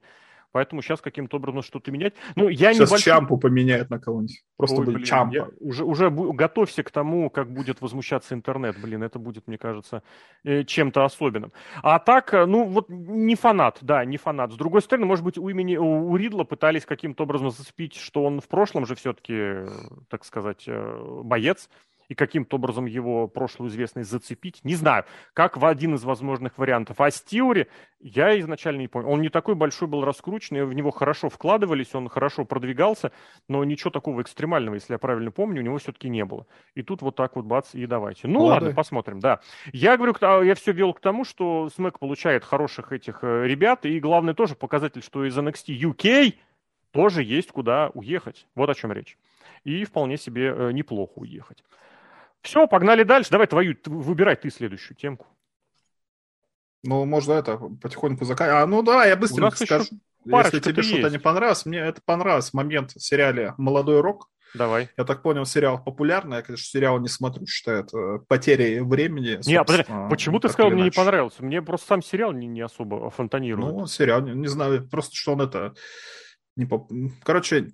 Поэтому 0.55 0.81
сейчас 0.81 1.01
каким-то 1.01 1.35
образом 1.35 1.63
что-то 1.63 1.91
менять. 1.91 2.13
Ну, 2.37 2.47
я 2.47 2.73
сейчас 2.73 2.87
небольшой... 2.87 3.11
Чампу 3.11 3.37
поменяют 3.37 3.89
на 3.89 3.99
кого-нибудь. 3.99 4.41
Просто 4.55 4.77
Ой, 4.77 4.85
будет 4.85 4.95
блин, 4.95 5.05
Чампа. 5.05 5.33
Я... 5.33 5.47
Уже, 5.59 5.83
уже 5.83 6.09
готовься 6.09 6.81
к 6.81 6.91
тому, 6.91 7.29
как 7.29 7.51
будет 7.51 7.81
возмущаться 7.81 8.35
интернет. 8.35 8.79
Блин, 8.81 9.03
это 9.03 9.19
будет, 9.19 9.47
мне 9.47 9.57
кажется, 9.57 10.01
э, 10.45 10.63
чем-то 10.63 11.03
особенным. 11.03 11.51
А 11.83 11.99
так, 11.99 12.33
э, 12.33 12.45
ну, 12.45 12.63
вот 12.63 12.85
не 12.87 13.35
фанат, 13.35 13.79
да, 13.81 14.05
не 14.05 14.15
фанат. 14.15 14.53
С 14.53 14.55
другой 14.55 14.81
стороны, 14.81 15.05
может 15.05 15.25
быть, 15.25 15.37
у 15.37 15.49
имени 15.49 15.75
у 15.75 16.15
Ридла 16.15 16.45
пытались 16.45 16.85
каким-то 16.85 17.23
образом 17.23 17.51
зацепить, 17.51 17.97
что 17.97 18.23
он 18.23 18.39
в 18.39 18.47
прошлом 18.47 18.85
же 18.85 18.95
все-таки, 18.95 19.33
э, 19.35 19.67
так 20.07 20.23
сказать, 20.23 20.69
боец 20.69 21.69
и 22.09 22.15
каким-то 22.15 22.57
образом 22.57 22.85
его 22.85 23.27
прошлую 23.27 23.69
известность 23.69 24.09
зацепить. 24.09 24.59
Не 24.63 24.75
знаю, 24.75 25.05
как 25.33 25.57
в 25.57 25.65
один 25.65 25.95
из 25.95 26.03
возможных 26.03 26.57
вариантов. 26.57 27.01
А 27.01 27.09
Стиури 27.11 27.67
я 27.99 28.39
изначально 28.39 28.81
не 28.81 28.87
понял. 28.87 29.09
Он 29.09 29.21
не 29.21 29.29
такой 29.29 29.55
большой 29.55 29.87
был 29.87 30.05
раскрученный, 30.05 30.65
в 30.65 30.73
него 30.73 30.91
хорошо 30.91 31.29
вкладывались, 31.29 31.95
он 31.95 32.07
хорошо 32.09 32.45
продвигался, 32.45 33.11
но 33.47 33.63
ничего 33.63 33.89
такого 33.89 34.21
экстремального, 34.21 34.75
если 34.75 34.93
я 34.93 34.99
правильно 34.99 35.31
помню, 35.31 35.61
у 35.61 35.63
него 35.63 35.77
все-таки 35.77 36.09
не 36.09 36.23
было. 36.25 36.45
И 36.75 36.83
тут 36.83 37.01
вот 37.01 37.15
так 37.15 37.35
вот 37.35 37.45
бац, 37.45 37.73
и 37.73 37.85
давайте. 37.85 38.27
Ну 38.27 38.43
ладно, 38.43 38.67
ладно 38.67 38.75
посмотрим, 38.75 39.19
да. 39.19 39.39
Я 39.73 39.97
говорю, 39.97 40.13
я 40.43 40.55
все 40.55 40.71
вел 40.71 40.93
к 40.93 40.99
тому, 40.99 41.25
что 41.25 41.69
Смэк 41.69 41.99
получает 41.99 42.43
хороших 42.43 42.91
этих 42.91 43.23
э, 43.23 43.47
ребят, 43.47 43.85
и 43.85 43.99
главное 43.99 44.33
тоже 44.33 44.55
показатель, 44.55 45.01
что 45.01 45.25
из 45.25 45.37
NXT 45.37 45.67
UK 45.67 46.35
тоже 46.91 47.23
есть 47.23 47.51
куда 47.51 47.89
уехать. 47.93 48.47
Вот 48.55 48.69
о 48.69 48.75
чем 48.75 48.91
речь. 48.91 49.17
И 49.63 49.83
вполне 49.83 50.17
себе 50.17 50.53
э, 50.55 50.71
неплохо 50.71 51.13
уехать. 51.15 51.63
Все, 52.45 52.67
погнали 52.67 53.03
дальше. 53.03 53.31
Давай 53.31 53.47
твою, 53.47 53.75
выбирай 53.85 54.35
ты 54.35 54.49
следующую 54.49 54.95
темку. 54.95 55.25
Ну, 56.83 57.05
можно 57.05 57.33
это 57.33 57.57
потихоньку 57.57 58.25
заканчивать. 58.25 58.63
А, 58.63 58.67
ну 58.67 58.83
да, 58.83 59.05
я 59.05 59.15
быстренько 59.15 59.55
скажу. 59.55 59.85
Если 60.25 60.59
тебе 60.59 60.83
что-то 60.83 61.09
не 61.09 61.17
понравилось, 61.17 61.65
мне 61.65 61.79
это 61.79 62.01
понравилось. 62.05 62.53
Момент 62.53 62.91
в 62.91 62.99
сериале 63.01 63.53
«Молодой 63.57 64.01
рок», 64.01 64.29
Давай. 64.53 64.89
Я 64.95 65.03
так 65.03 65.21
понял, 65.21 65.45
сериал 65.45 65.83
популярный. 65.83 66.37
Я, 66.37 66.41
конечно, 66.41 66.65
сериал 66.65 66.99
не 66.99 67.09
смотрю, 67.09 67.45
считаю 67.45 67.83
это 67.83 68.19
потерей 68.29 68.79
времени. 68.79 69.37
Не, 69.45 69.55
а 69.55 69.65
подожди, 69.65 69.91
почему 70.09 70.39
ты 70.39 70.47
сказал, 70.47 70.71
мне 70.71 70.83
не 70.83 70.91
понравился? 70.91 71.43
Мне 71.43 71.61
просто 71.61 71.87
сам 71.87 72.01
сериал 72.01 72.31
не, 72.31 72.47
не 72.47 72.61
особо 72.61 73.09
фонтанирует. 73.09 73.73
Ну, 73.73 73.85
сериал, 73.87 74.21
не, 74.21 74.31
не 74.31 74.47
знаю, 74.47 74.87
просто 74.87 75.13
что 75.13 75.33
он 75.33 75.41
это... 75.41 75.73
Не 76.55 76.65
поп... 76.65 76.89
Короче, 77.23 77.71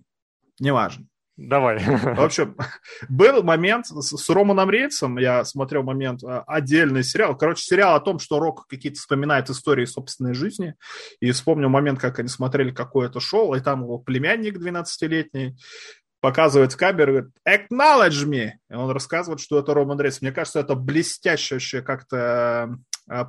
неважно. 0.60 1.06
Давай. 1.38 1.80
В 1.80 2.22
общем, 2.22 2.56
был 3.10 3.42
момент 3.44 3.88
с, 3.88 4.18
с 4.18 4.30
Романом 4.30 4.70
Рейнсом, 4.70 5.18
я 5.18 5.44
смотрел 5.46 5.84
момент, 5.84 6.24
а, 6.24 6.44
отдельный 6.46 7.04
сериал. 7.04 7.38
Короче, 7.38 7.64
сериал 7.64 7.96
о 7.96 8.00
том, 8.00 8.20
что 8.20 8.40
Рок 8.40 8.68
какие-то 8.68 9.00
вспоминает 9.00 9.50
истории 9.50 9.86
собственной 9.86 10.34
жизни. 10.34 10.76
И 11.20 11.32
вспомнил 11.32 11.70
момент, 11.70 12.00
как 12.00 12.20
они 12.20 12.28
смотрели 12.28 12.72
какое-то 12.72 13.20
шоу, 13.20 13.56
и 13.56 13.62
там 13.62 13.84
его 13.84 13.98
племянник 13.98 14.58
12-летний 14.58 15.58
показывает 16.20 16.74
в 16.74 16.78
камеру, 16.78 17.14
говорит, 17.14 17.32
acknowledge 17.48 18.28
me. 18.28 18.52
И 18.70 18.74
он 18.74 18.92
рассказывает, 18.92 19.40
что 19.42 19.60
это 19.60 19.74
Роман 19.74 20.00
Рейнс. 20.00 20.22
Мне 20.22 20.32
кажется, 20.32 20.60
это 20.60 20.76
блестящее 20.76 21.82
как-то 21.82 22.78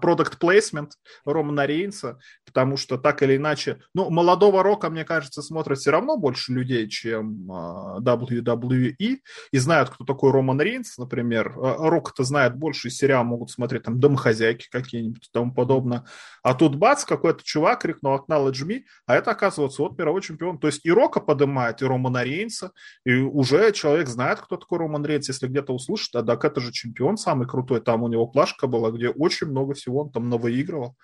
продукт 0.01 0.39
плейсмент 0.39 0.93
Романа 1.25 1.67
Рейнса, 1.67 2.19
потому 2.45 2.77
что 2.77 2.99
так 2.99 3.23
или 3.23 3.37
иначе, 3.37 3.81
ну, 3.95 4.11
молодого 4.11 4.63
рока, 4.63 4.91
мне 4.91 5.05
кажется, 5.05 5.43
смотрят 5.43 5.79
все 5.79 5.91
равно 5.91 6.17
больше 6.17 6.53
людей, 6.53 6.89
чем 6.89 7.51
WWE, 7.51 8.95
и 8.99 9.59
знают, 9.59 9.91
кто 9.91 10.05
такой 10.05 10.33
Роман 10.33 10.61
Рейнс, 10.61 10.99
например. 10.99 11.53
Рок-то 11.57 12.25
знает 12.25 12.57
больше, 12.57 12.89
и 12.89 12.91
сериал 12.91 13.25
могут 13.25 13.51
смотреть 13.51 13.85
там 13.85 14.01
«Домохозяйки» 14.01 14.69
какие-нибудь 14.71 15.27
и 15.27 15.31
тому 15.33 15.53
подобное. 15.55 16.05
А 16.43 16.55
тут 16.55 16.77
бац, 16.77 17.05
какой-то 17.05 17.43
чувак 17.43 17.83
крикнул 17.83 18.17
«Acknowledge 18.17 18.67
me», 18.67 18.83
а 19.07 19.15
это, 19.15 19.31
оказывается, 19.31 19.83
вот 19.83 19.99
мировой 19.99 20.23
чемпион. 20.23 20.59
То 20.59 20.67
есть 20.69 20.85
и 20.85 20.91
Рока 20.91 21.21
поднимает, 21.21 21.83
и 21.83 21.87
Романа 21.87 22.23
Рейнса, 22.23 22.73
и 23.05 23.15
уже 23.15 23.73
человек 23.73 24.09
знает, 24.09 24.41
кто 24.41 24.57
такой 24.57 24.79
Роман 24.79 25.05
Рейнс, 25.07 25.29
если 25.29 25.47
где-то 25.47 25.73
услышит, 25.73 26.15
а 26.15 26.23
так 26.23 26.45
это 26.45 26.61
же 26.61 26.73
чемпион 26.73 27.17
самый 27.17 27.47
крутой, 27.47 27.81
там 27.81 28.03
у 28.03 28.09
него 28.09 28.27
плашка 28.27 28.67
была, 28.67 28.91
где 28.91 29.09
очень 29.09 29.47
много 29.47 29.62
много 29.63 29.75
всего 29.75 30.03
он 30.03 30.11
там 30.11 30.29
навыигрывал. 30.29 30.97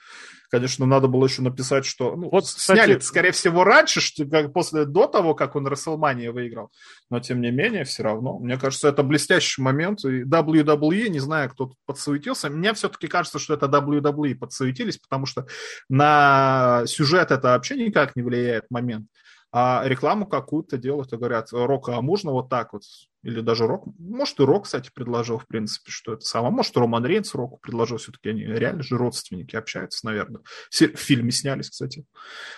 Конечно, 0.50 0.86
надо 0.86 1.08
было 1.08 1.26
еще 1.26 1.42
написать, 1.42 1.84
что... 1.84 2.16
Ну, 2.16 2.30
вот, 2.30 2.44
кстати... 2.44 2.78
Сняли, 2.78 2.98
скорее 3.00 3.32
всего, 3.32 3.64
раньше, 3.64 4.00
что, 4.00 4.24
как, 4.26 4.52
после, 4.52 4.86
до 4.86 5.06
того, 5.06 5.34
как 5.34 5.56
он 5.56 5.66
Расселмания 5.66 6.32
выиграл. 6.32 6.70
Но, 7.10 7.20
тем 7.20 7.42
не 7.42 7.50
менее, 7.50 7.84
все 7.84 8.02
равно. 8.02 8.38
Мне 8.38 8.56
кажется, 8.56 8.88
это 8.88 9.02
блестящий 9.02 9.60
момент. 9.60 10.04
И 10.04 10.24
WWE, 10.24 11.08
не 11.08 11.20
знаю, 11.20 11.50
кто 11.50 11.66
тут 11.66 11.76
подсуетился. 11.84 12.48
Мне 12.48 12.72
все-таки 12.72 13.08
кажется, 13.08 13.38
что 13.38 13.54
это 13.54 13.66
WWE 13.66 14.36
подсуетились, 14.36 14.96
потому 14.96 15.26
что 15.26 15.46
на 15.90 16.82
сюжет 16.86 17.30
это 17.30 17.48
вообще 17.48 17.76
никак 17.76 18.16
не 18.16 18.22
влияет 18.22 18.64
момент 18.70 19.06
а 19.50 19.82
рекламу 19.86 20.26
какую-то 20.26 20.76
делают 20.76 21.12
и 21.12 21.16
говорят, 21.16 21.48
Рока, 21.52 21.96
а 21.96 22.02
можно 22.02 22.32
вот 22.32 22.50
так 22.50 22.74
вот? 22.74 22.82
Или 23.22 23.40
даже 23.40 23.66
Рок, 23.66 23.86
может 23.98 24.38
и 24.40 24.44
Рок, 24.44 24.64
кстати, 24.64 24.90
предложил, 24.94 25.38
в 25.38 25.46
принципе, 25.46 25.90
что 25.90 26.12
это 26.12 26.24
самое. 26.24 26.52
Может, 26.52 26.76
Роман 26.76 27.06
Рейнс 27.06 27.34
Року 27.34 27.58
предложил, 27.60 27.96
все-таки 27.96 28.28
они 28.28 28.42
реально 28.42 28.82
же 28.82 28.98
родственники 28.98 29.56
общаются, 29.56 30.04
наверное. 30.04 30.42
В 30.70 30.96
фильме 30.96 31.30
снялись, 31.30 31.70
кстати. 31.70 32.04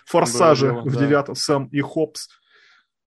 Форсажи 0.07 0.67
дело, 0.67 0.81
в 0.83 0.93
да. 0.93 1.01
девятом, 1.01 1.35
Сэм 1.37 1.67
и 1.67 1.81
Хопс. 1.81 2.29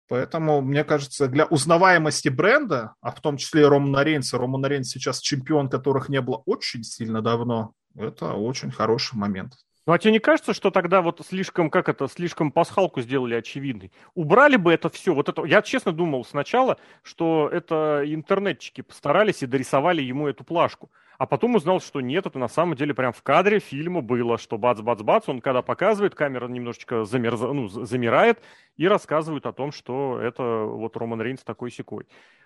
Поэтому, 0.10 0.62
мне 0.62 0.84
кажется, 0.84 1.28
для 1.28 1.46
узнаваемости 1.46 2.30
бренда, 2.30 2.96
а 3.00 3.12
в 3.12 3.22
том 3.22 3.38
числе 3.38 3.62
и 3.62 3.66
Романа 3.66 4.04
Рейнса, 4.04 4.38
Роман 4.38 4.66
Рейнс 4.66 4.90
сейчас 4.90 5.22
чемпион, 5.22 5.70
которых 5.70 6.10
не 6.10 6.20
было 6.20 6.42
очень 6.46 6.84
сильно 6.84 7.22
давно, 7.22 7.74
это 7.96 8.34
очень 8.34 8.72
хороший 8.72 9.16
момент. 9.16 9.54
Ну, 9.90 9.94
а 9.94 9.98
тебе 9.98 10.12
не 10.12 10.20
кажется, 10.20 10.54
что 10.54 10.70
тогда 10.70 11.02
вот 11.02 11.20
слишком, 11.28 11.72
как 11.72 11.90
это, 11.90 12.08
слишком 12.08 12.52
пасхалку 12.52 13.02
сделали 13.02 13.34
очевидной? 13.34 13.92
Убрали 14.14 14.56
бы 14.56 14.72
это 14.72 14.88
все, 14.88 15.16
вот 15.16 15.30
это, 15.30 15.44
я 15.46 15.64
честно 15.64 15.92
думал 15.92 16.24
сначала, 16.24 16.78
что 17.02 17.50
это 17.52 18.04
интернетчики 18.06 18.82
постарались 18.82 19.42
и 19.42 19.48
дорисовали 19.48 20.04
ему 20.04 20.28
эту 20.28 20.44
плашку. 20.44 20.92
А 21.18 21.26
потом 21.26 21.56
узнал, 21.56 21.82
что 21.82 22.02
нет, 22.02 22.28
это 22.28 22.38
на 22.38 22.48
самом 22.48 22.76
деле 22.76 22.94
прям 22.94 23.14
в 23.14 23.24
кадре 23.24 23.58
фильма 23.58 24.02
было, 24.02 24.38
что 24.38 24.60
бац-бац-бац, 24.60 25.28
он 25.28 25.42
когда 25.42 25.64
показывает, 25.64 26.14
камера 26.14 26.48
немножечко 26.48 27.04
замерз... 27.06 27.40
ну, 27.40 27.68
замирает 27.68 28.44
и 28.78 28.88
рассказывают 28.88 29.48
о 29.48 29.54
том, 29.54 29.72
что 29.72 30.20
это 30.22 30.44
вот 30.44 30.96
Роман 30.98 31.20
Рейнс 31.20 31.42
такой 31.42 31.72
секой. 31.72 32.06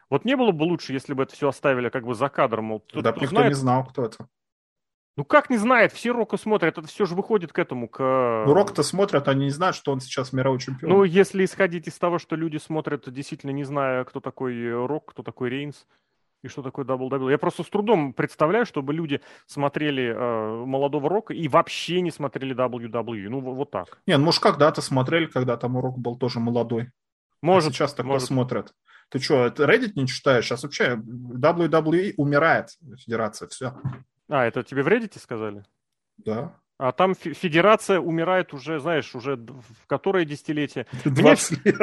Вот 0.10 0.24
не 0.24 0.38
было 0.38 0.54
бы 0.54 0.64
лучше, 0.64 0.94
если 0.94 1.14
бы 1.14 1.24
это 1.24 1.34
все 1.34 1.50
оставили 1.50 1.90
как 1.90 2.06
бы 2.06 2.16
за 2.16 2.30
кадром. 2.30 2.64
Мол, 2.64 2.86
да, 2.94 3.12
никто 3.12 3.28
знает... 3.28 3.50
не 3.50 3.56
знал, 3.56 3.84
кто 3.84 4.06
это. 4.06 4.30
Ну 5.16 5.26
как 5.26 5.50
не 5.50 5.58
знает, 5.58 5.92
все 5.92 6.12
Рока 6.12 6.38
смотрят, 6.38 6.78
это 6.78 6.88
все 6.88 7.06
же 7.06 7.14
выходит 7.14 7.54
к 7.54 7.60
этому, 7.60 7.88
к... 7.88 8.00
Ну 8.48 8.54
Рок-то 8.54 8.82
смотрят, 8.82 9.28
они 9.28 9.46
не 9.46 9.52
знают, 9.52 9.76
что 9.76 9.92
он 9.92 10.00
сейчас 10.00 10.34
мировой 10.34 10.60
чемпион. 10.60 10.92
Ну 10.92 11.04
если 11.04 11.46
исходить 11.46 11.88
из 11.88 11.98
того, 12.00 12.18
что 12.18 12.36
люди 12.36 12.58
смотрят, 12.58 13.12
действительно 13.14 13.52
не 13.52 13.64
зная, 13.64 14.06
кто 14.06 14.20
такой 14.20 14.72
Рок, 14.88 15.12
кто 15.12 15.22
такой 15.22 15.50
Рейнс 15.50 15.86
и 16.44 16.48
что 16.48 16.62
такое 16.62 16.84
WWE. 16.86 17.32
Я 17.32 17.38
просто 17.38 17.64
с 17.64 17.70
трудом 17.70 18.14
представляю, 18.14 18.66
чтобы 18.66 18.94
люди 18.94 19.22
смотрели 19.46 20.14
э, 20.14 20.66
молодого 20.66 21.10
Рока 21.10 21.34
и 21.34 21.48
вообще 21.48 22.02
не 22.02 22.12
смотрели 22.12 22.56
WWE. 22.56 23.30
Ну 23.30 23.40
вот 23.40 23.72
так. 23.72 24.00
Не, 24.08 24.18
ну 24.18 24.26
может 24.26 24.42
когда-то 24.42 24.82
смотрели, 24.82 25.28
когда 25.28 25.58
там 25.58 25.78
Рок 25.78 25.98
был 25.98 26.18
тоже 26.18 26.40
молодой. 26.40 26.92
Может. 27.42 27.72
А 27.72 27.74
сейчас 27.74 27.94
такое 27.94 28.14
может. 28.14 28.28
смотрят. 28.28 28.74
Ты 29.10 29.20
что, 29.20 29.46
Reddit 29.46 29.92
не 29.96 30.08
читаешь? 30.08 30.46
Сейчас 30.46 30.64
вообще 30.64 30.96
WWE 30.96 32.14
умирает, 32.18 32.70
федерация, 32.98 33.48
все. 33.48 33.74
А, 34.30 34.46
это 34.46 34.64
тебе 34.64 34.84
в 34.84 34.88
Reddit 34.88 35.20
сказали? 35.20 35.64
Да. 36.18 36.56
А 36.78 36.92
там 36.92 37.14
федерация 37.16 38.00
умирает 38.00 38.54
уже, 38.54 38.80
знаешь, 38.80 39.16
уже 39.16 39.36
в 39.36 39.88
которое 39.88 40.26
десятилетие. 40.26 40.88
Мне, 41.06 41.36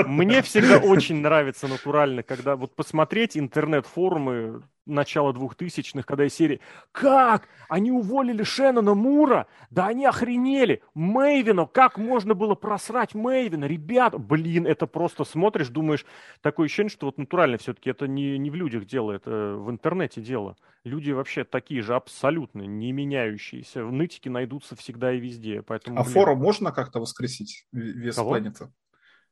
мне 0.05 0.43
всегда 0.43 0.79
очень 0.79 1.21
нравится 1.21 1.69
натурально, 1.69 2.23
когда 2.23 2.57
вот 2.57 2.75
посмотреть 2.75 3.37
интернет-форумы 3.37 4.63
начала 4.91 5.33
двухтысячных, 5.33 6.05
когда 6.05 6.27
из 6.27 6.35
серии 6.35 6.61
«Как? 6.93 7.49
Они 7.69 7.91
уволили 7.93 8.43
Шеннона 8.43 8.95
Мура? 8.95 9.47
Да 9.71 9.87
они 9.87 10.05
охренели! 10.05 10.83
Мэйвина! 10.95 11.67
Как 11.67 11.99
можно 11.99 12.35
было 12.35 12.55
просрать 12.55 13.15
Мэйвина? 13.15 13.65
Ребят, 13.65 14.19
блин, 14.21 14.67
это 14.67 14.87
просто 14.87 15.25
смотришь, 15.25 15.69
думаешь, 15.69 16.05
такое 16.43 16.67
ощущение, 16.67 16.91
что 16.91 17.07
вот 17.07 17.19
натурально 17.19 17.59
все-таки 17.59 17.91
это 17.91 18.09
не, 18.09 18.39
не 18.39 18.51
в 18.51 18.55
людях 18.55 18.85
дело, 18.87 19.13
это 19.13 19.55
в 19.57 19.71
интернете 19.71 20.21
дело. 20.21 20.57
Люди 20.85 21.11
вообще 21.13 21.45
такие 21.45 21.83
же 21.83 21.95
абсолютно 21.95 22.63
не 22.63 22.93
меняющиеся. 22.93 23.85
Нытики 23.85 24.29
найдутся 24.29 24.77
всегда 24.77 25.13
и 25.13 25.21
везде. 25.21 25.63
Поэтому, 25.63 26.01
а 26.01 26.03
блин... 26.03 26.15
форум 26.15 26.39
можно 26.39 26.73
как-то 26.73 27.01
воскресить? 27.01 27.67
Вес 27.73 28.17
планеты? 28.17 28.71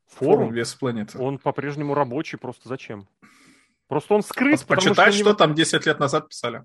Форум? 0.06 0.36
форум 0.36 0.52
Вес 0.52 0.74
планеты. 0.74 1.18
Он 1.18 1.38
по-прежнему 1.38 1.94
рабочий, 1.94 2.38
просто 2.38 2.68
зачем? 2.68 3.08
Просто 3.88 4.14
он 4.14 4.22
скрыт. 4.22 4.64
Почитай, 4.66 5.12
что, 5.12 5.24
что 5.24 5.34
там 5.34 5.54
10 5.54 5.86
лет 5.86 5.98
назад 5.98 6.28
писали. 6.28 6.64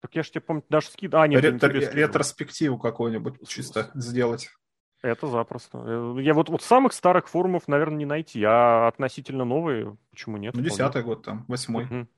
Так 0.00 0.16
я 0.16 0.22
же 0.24 0.30
тебе 0.30 0.40
помню, 0.40 0.64
даже 0.68 0.88
скид... 0.88 1.14
А, 1.14 1.28
нет, 1.28 1.42
Ретро... 1.42 1.68
Ретроспективу 1.68 2.78
какую-нибудь 2.78 3.46
чисто 3.46 3.90
сделать. 3.94 4.50
Это 5.02 5.26
запросто. 5.26 5.78
Э, 5.84 6.16
я 6.22 6.34
вот, 6.34 6.48
вот 6.48 6.62
самых 6.62 6.92
старых 6.92 7.28
форумов, 7.28 7.68
наверное, 7.68 7.98
не 7.98 8.04
найти, 8.04 8.42
а 8.44 8.88
относительно 8.88 9.44
новые, 9.44 9.96
почему 10.10 10.38
нет? 10.38 10.54
Ну, 10.54 10.62
десятый 10.62 11.02
год 11.02 11.24
там, 11.24 11.44
восьмой. 11.46 11.84
Угу. 11.84 12.08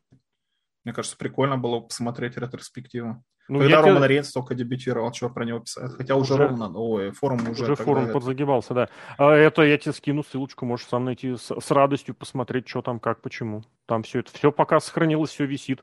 Мне 0.85 0.95
кажется, 0.95 1.17
прикольно 1.17 1.59
было 1.59 1.81
посмотреть 1.81 2.37
ретроспективу. 2.37 3.25
Ну, 3.47 3.59
Когда 3.59 3.83
Роман 3.83 3.99
тебе... 3.99 4.09
Рейнс 4.09 4.33
только 4.33 4.55
дебютировал, 4.55 5.13
что 5.13 5.29
про 5.29 5.45
него 5.45 5.59
писать? 5.59 5.93
Хотя 5.93 6.17
уже, 6.17 6.35
уже 6.35 6.47
Роман, 6.47 6.73
ой, 6.77 7.11
форум 7.11 7.47
уже... 7.51 7.65
Уже 7.65 7.77
форум 7.77 8.05
это... 8.05 8.13
подзагибался, 8.15 8.73
да. 8.73 8.89
А 9.19 9.33
это 9.33 9.63
я 9.63 9.77
тебе 9.77 9.93
скину 9.93 10.23
ссылочку, 10.23 10.65
можешь 10.65 10.87
сам 10.87 11.05
найти 11.05 11.37
с, 11.37 11.51
с 11.51 11.71
радостью 11.71 12.15
посмотреть, 12.15 12.69
что 12.69 12.81
там, 12.81 12.99
как, 12.99 13.21
почему. 13.21 13.63
Там 13.87 14.03
все 14.03 14.21
это, 14.21 14.33
все 14.33 14.51
пока 14.51 14.81
сохранилось, 14.81 15.31
все 15.31 15.45
висит. 15.45 15.83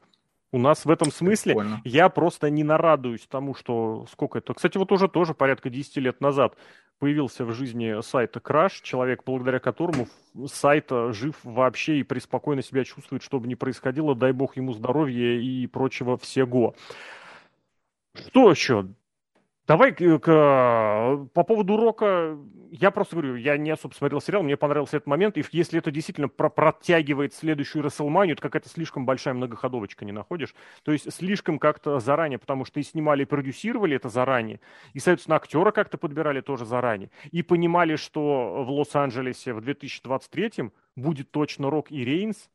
У 0.54 0.58
нас 0.58 0.84
в 0.84 0.90
этом 0.90 1.12
смысле 1.12 1.54
Прикольно. 1.54 1.82
я 1.86 2.10
просто 2.10 2.50
не 2.50 2.64
нарадуюсь 2.64 3.26
тому, 3.28 3.56
что 3.56 4.06
сколько 4.12 4.40
это. 4.40 4.54
Кстати, 4.54 4.78
вот 4.78 4.92
уже 4.92 5.08
тоже 5.08 5.34
порядка 5.34 5.70
10 5.70 5.96
лет 5.98 6.20
назад 6.20 6.56
появился 7.00 7.46
в 7.46 7.54
жизни 7.54 8.02
сайта 8.02 8.40
Crash, 8.40 8.82
человек, 8.82 9.24
благодаря 9.26 9.60
которому 9.60 10.08
сайт 10.48 10.90
жив 11.10 11.36
вообще 11.44 12.00
и 12.00 12.04
преспокойно 12.04 12.62
себя 12.64 12.84
чувствует, 12.84 13.24
что 13.24 13.40
бы 13.40 13.48
ни 13.48 13.56
происходило, 13.56 14.14
дай 14.14 14.34
бог 14.34 14.58
ему 14.58 14.74
здоровья 14.74 15.40
и 15.40 15.68
прочего 15.68 16.18
всего. 16.18 16.76
Что 18.14 18.52
еще? 18.52 18.88
Давай 19.68 19.94
к, 19.94 20.20
к, 20.20 21.30
по 21.34 21.44
поводу 21.44 21.76
урока. 21.76 22.38
Я 22.72 22.92
просто 22.92 23.16
говорю, 23.16 23.36
я 23.36 23.58
не 23.58 23.70
особо 23.70 23.94
смотрел 23.94 24.20
сериал, 24.20 24.44
мне 24.44 24.58
понравился 24.58 24.98
этот 24.98 25.08
момент. 25.08 25.38
И 25.38 25.46
если 25.52 25.80
это 25.80 25.92
действительно 25.92 26.28
про 26.28 26.50
протягивает 26.50 27.34
следующую 27.34 27.84
Расселманию, 27.84 28.34
это 28.34 28.42
какая-то 28.42 28.68
слишком 28.68 29.06
большая 29.06 29.34
многоходовочка, 29.34 30.04
не 30.04 30.12
находишь? 30.12 30.56
То 30.84 30.92
есть 30.92 31.14
слишком 31.14 31.60
как-то 31.60 32.00
заранее, 32.00 32.40
потому 32.40 32.66
что 32.66 32.80
и 32.80 32.84
снимали, 32.84 33.22
и 33.22 33.26
продюсировали 33.26 33.96
это 33.96 34.10
заранее, 34.10 34.60
и, 34.94 35.00
соответственно, 35.00 35.38
актера 35.38 35.72
как-то 35.72 35.98
подбирали 35.98 36.42
тоже 36.42 36.66
заранее, 36.66 37.12
и 37.32 37.42
понимали, 37.44 37.96
что 37.96 38.66
в 38.66 38.72
Лос-Анджелесе 38.72 39.54
в 39.54 39.62
2023 39.62 40.72
будет 40.96 41.32
точно 41.32 41.70
Рок 41.70 41.92
и 41.92 42.04
Рейнс. 42.04 42.50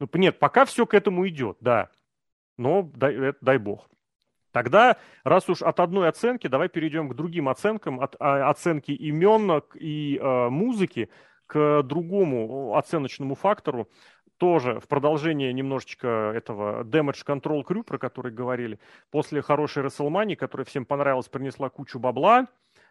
Ну, 0.00 0.10
нет, 0.14 0.38
пока 0.38 0.64
все 0.64 0.84
к 0.84 0.92
этому 0.92 1.26
идет, 1.28 1.56
да. 1.60 1.90
Но 2.58 2.82
дай, 2.94 3.32
дай 3.40 3.58
бог. 3.58 3.88
Тогда, 4.54 4.98
раз 5.24 5.50
уж 5.50 5.62
от 5.62 5.80
одной 5.80 6.08
оценки, 6.08 6.46
давай 6.46 6.68
перейдем 6.68 7.08
к 7.08 7.14
другим 7.16 7.48
оценкам, 7.48 8.00
от 8.00 8.14
а, 8.20 8.48
оценки 8.50 8.92
имен 8.92 9.64
и 9.74 10.16
э, 10.16 10.48
музыки 10.48 11.10
к 11.48 11.82
другому 11.82 12.76
оценочному 12.76 13.34
фактору, 13.34 13.88
тоже 14.36 14.78
в 14.78 14.86
продолжение 14.86 15.52
немножечко 15.52 16.32
этого 16.36 16.84
Damage 16.84 17.26
Control 17.26 17.64
Crew, 17.64 17.82
про 17.82 17.98
который 17.98 18.30
говорили, 18.30 18.78
после 19.10 19.42
хорошей 19.42 19.82
WrestleMania, 19.82 20.36
которая 20.36 20.64
всем 20.64 20.84
понравилась, 20.84 21.28
принесла 21.28 21.68
кучу 21.68 21.98
бабла, 21.98 22.46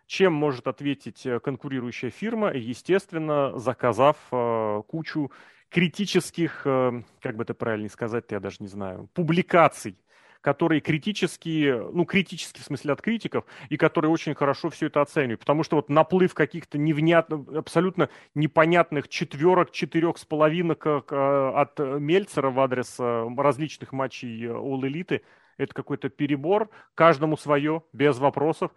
чем 0.06 0.34
может 0.34 0.68
ответить 0.68 1.26
э, 1.26 1.40
конкурирующая 1.40 2.10
фирма, 2.10 2.52
естественно, 2.52 3.58
заказав 3.58 4.18
э, 4.34 4.82
кучу 4.86 5.32
критических, 5.70 6.64
э, 6.66 7.04
как 7.22 7.38
бы 7.38 7.44
это 7.44 7.54
правильно 7.54 7.88
сказать, 7.88 8.26
я 8.32 8.42
даже 8.42 8.58
не 8.60 8.68
знаю, 8.68 9.08
публикаций 9.14 9.98
которые 10.44 10.82
критически, 10.82 11.74
ну, 11.94 12.04
критически 12.06 12.60
в 12.60 12.66
смысле 12.66 12.92
от 12.94 13.02
критиков, 13.02 13.46
и 13.70 13.78
которые 13.78 14.12
очень 14.12 14.36
хорошо 14.36 14.70
все 14.70 14.88
это 14.88 15.02
оценивают. 15.02 15.40
Потому 15.40 15.64
что 15.64 15.78
вот 15.78 15.90
наплыв 15.90 16.34
каких-то 16.34 16.78
невнятных, 16.78 17.48
абсолютно 17.56 18.10
непонятных 18.36 19.08
четверок, 19.08 19.72
четырех 19.72 20.18
с 20.18 20.26
половинок 20.26 20.86
э, 20.86 21.52
от 21.56 21.80
Мельцера 21.80 22.50
в 22.50 22.60
адрес 22.60 22.98
э, 23.00 23.28
различных 23.38 23.94
матчей 23.94 24.48
All 24.48 24.82
Elite, 24.82 25.22
это 25.58 25.74
какой-то 25.74 26.10
перебор, 26.10 26.70
каждому 26.94 27.38
свое, 27.38 27.82
без 27.94 28.20
вопросов. 28.20 28.72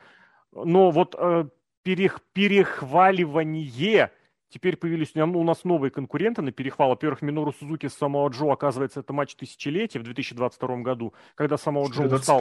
Но 0.53 0.93
вот 0.93 1.17
э, 1.19 1.49
перех, 1.83 2.21
перехваливание 2.33 4.13
Теперь 4.57 4.79
появились 4.79 5.15
у 5.15 5.45
нас 5.45 5.65
новые 5.65 5.91
конкуренты 5.91 6.41
на 6.41 6.51
перехвал. 6.51 6.89
Во-первых, 6.89 7.21
Минору 7.21 7.53
Сузуки 7.53 7.89
с 7.89 7.95
Самоа 7.95 8.31
Джо, 8.31 8.51
оказывается, 8.51 9.01
это 9.01 9.13
матч 9.13 9.35
тысячелетия 9.35 9.99
в 9.99 10.03
2022 10.03 10.77
году, 10.79 11.13
когда 11.35 11.59
Самоа 11.59 11.91
Джо 11.91 12.05
устал 12.05 12.41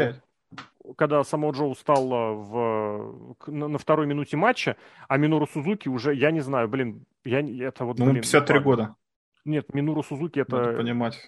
когда 0.98 1.22
Самоа 1.26 1.52
Джо 1.52 1.66
устал 1.66 2.08
в, 2.08 3.36
на, 3.48 3.68
на 3.68 3.78
второй 3.78 4.06
минуте 4.06 4.38
матча, 4.38 4.78
а 5.10 5.18
Минору 5.18 5.46
Сузуки 5.46 5.90
уже, 5.90 6.14
я 6.14 6.32
не 6.32 6.40
знаю, 6.40 6.70
блин, 6.70 7.06
я, 7.26 7.40
это 7.68 7.84
вот... 7.84 8.00
Ну, 8.00 8.06
блин, 8.06 8.22
53 8.22 8.60
года. 8.60 8.96
Нет, 9.44 9.74
Минору 9.74 10.02
Сузуки 10.02 10.40
это... 10.40 10.56
Надо 10.56 10.78
понимать. 10.78 11.20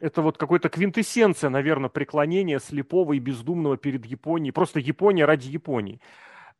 Это 0.00 0.22
вот 0.22 0.38
какой-то 0.38 0.70
квинтэссенция, 0.70 1.50
наверное, 1.50 1.90
преклонения 1.90 2.60
слепого 2.60 3.12
и 3.12 3.18
бездумного 3.18 3.76
перед 3.76 4.06
Японией. 4.06 4.54
Просто 4.54 4.80
Япония 4.80 5.26
ради 5.26 5.48
Японии. 5.48 6.00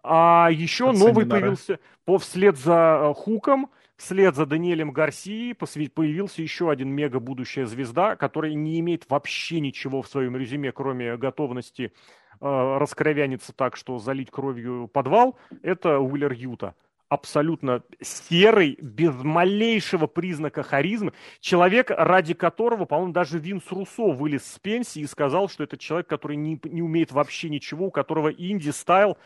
А 0.03 0.49
еще 0.51 0.93
новый 0.93 1.27
появился 1.27 1.79
по 2.05 2.19
вслед 2.19 2.57
за 2.57 3.11
э, 3.11 3.15
Хуком, 3.15 3.71
вслед 3.97 4.35
за 4.35 4.47
Даниэлем 4.47 4.93
Гарсией 4.93 5.55
появился 5.55 6.43
еще 6.43 6.71
один 6.71 6.91
мега 6.91 7.21
будущая 7.21 7.67
звезда, 7.67 8.17
который 8.17 8.55
не 8.55 8.81
имеет 8.81 9.09
вообще 9.11 9.61
ничего 9.61 10.03
в 10.03 10.09
своем 10.09 10.37
резюме, 10.37 10.73
кроме 10.73 11.17
готовности 11.17 11.93
э, 12.41 12.79
раскровяниться 12.79 13.53
так, 13.53 13.77
что 13.77 13.99
залить 13.99 14.31
кровью 14.31 14.89
подвал. 14.89 15.39
Это 15.63 15.99
Уиллер 15.99 16.33
Юта 16.33 16.75
абсолютно 17.11 17.83
серый, 18.01 18.79
без 18.81 19.13
малейшего 19.15 20.07
признака 20.07 20.63
харизмы. 20.63 21.13
Человек, 21.41 21.91
ради 21.91 22.35
которого, 22.35 22.85
по-моему, 22.85 23.13
даже 23.13 23.39
Винс 23.39 23.65
Руссо 23.71 24.13
вылез 24.13 24.45
с 24.47 24.59
пенсии 24.61 25.03
и 25.03 25.07
сказал, 25.07 25.49
что 25.49 25.65
это 25.65 25.77
человек, 25.77 26.07
который 26.07 26.37
не, 26.37 26.59
не 26.65 26.83
умеет 26.83 27.11
вообще 27.11 27.49
ничего, 27.51 27.87
у 27.87 27.91
которого 27.91 28.29
инди-стайл 28.29 29.19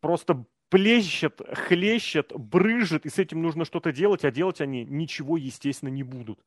просто 0.00 0.44
плещет, 0.68 1.40
хлещет, 1.52 2.32
брыжет, 2.34 3.06
и 3.06 3.10
с 3.10 3.18
этим 3.18 3.42
нужно 3.42 3.64
что-то 3.64 3.92
делать, 3.92 4.24
а 4.24 4.30
делать 4.30 4.60
они 4.60 4.84
ничего, 4.84 5.36
естественно, 5.36 5.90
не 5.90 6.02
будут. 6.02 6.40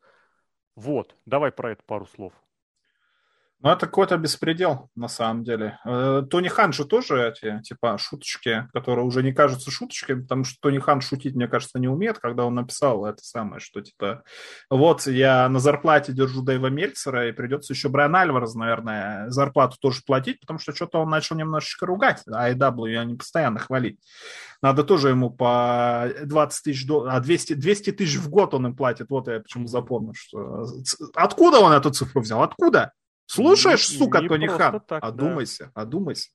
Вот, 0.75 1.15
давай 1.25 1.51
про 1.51 1.71
это 1.71 1.83
пару 1.83 2.05
слов. 2.05 2.33
Ну, 3.59 3.71
это 3.71 3.87
какой-то 3.87 4.17
беспредел, 4.17 4.91
на 4.95 5.07
самом 5.07 5.43
деле. 5.43 5.79
Э, 5.83 6.21
Тони 6.29 6.47
Хан 6.47 6.73
же 6.73 6.85
тоже 6.85 7.27
эти, 7.27 7.59
типа, 7.63 7.97
шуточки, 7.97 8.67
которые 8.71 9.03
уже 9.03 9.23
не 9.23 9.33
кажутся 9.33 9.71
шуточками, 9.71 10.21
потому 10.21 10.43
что 10.43 10.59
Тони 10.61 10.77
Хан 10.77 11.01
шутить, 11.01 11.33
мне 11.33 11.47
кажется, 11.47 11.79
не 11.79 11.87
умеет, 11.87 12.19
когда 12.19 12.45
он 12.45 12.53
написал 12.53 13.03
это 13.07 13.23
самое, 13.23 13.59
что, 13.59 13.81
типа, 13.81 14.21
вот 14.69 15.07
я 15.07 15.49
на 15.49 15.57
зарплате 15.57 16.13
держу 16.13 16.43
Дэйва 16.43 16.67
Мельцера, 16.67 17.27
и 17.27 17.31
придется 17.31 17.73
еще 17.73 17.89
Брайан 17.89 18.15
Альварес, 18.15 18.53
наверное, 18.53 19.27
зарплату 19.31 19.77
тоже 19.81 20.01
платить, 20.05 20.39
потому 20.39 20.59
что 20.59 20.75
что-то 20.75 20.99
он 20.99 21.09
начал 21.09 21.35
немножечко 21.35 21.87
ругать, 21.87 22.21
а 22.31 22.51
IW, 22.51 22.95
а 22.95 23.05
не 23.05 23.15
постоянно 23.15 23.57
хвалить. 23.57 23.99
Надо 24.61 24.83
тоже 24.83 25.09
ему 25.09 25.31
по 25.31 26.07
20 26.23 26.63
тысяч 26.63 26.85
долларов, 26.85 27.15
а 27.15 27.19
200, 27.21 27.53
200 27.53 27.91
тысяч 27.93 28.17
в 28.17 28.29
год 28.29 28.53
он 28.53 28.67
им 28.67 28.75
платит, 28.75 29.09
вот 29.09 29.27
я 29.27 29.39
почему 29.39 29.65
запомнил, 29.65 30.13
что... 30.13 30.67
Откуда 31.15 31.59
он 31.59 31.71
эту 31.71 31.89
цифру 31.89 32.21
взял? 32.21 32.43
Откуда? 32.43 32.93
Слушаешь, 33.27 33.89
не, 33.91 33.97
сука, 33.97 34.21
не 34.21 34.27
Тони 34.27 34.47
Хан? 34.47 34.81
Так, 34.81 35.03
одумайся, 35.03 35.71
да. 35.75 35.81
одумайся, 35.81 36.29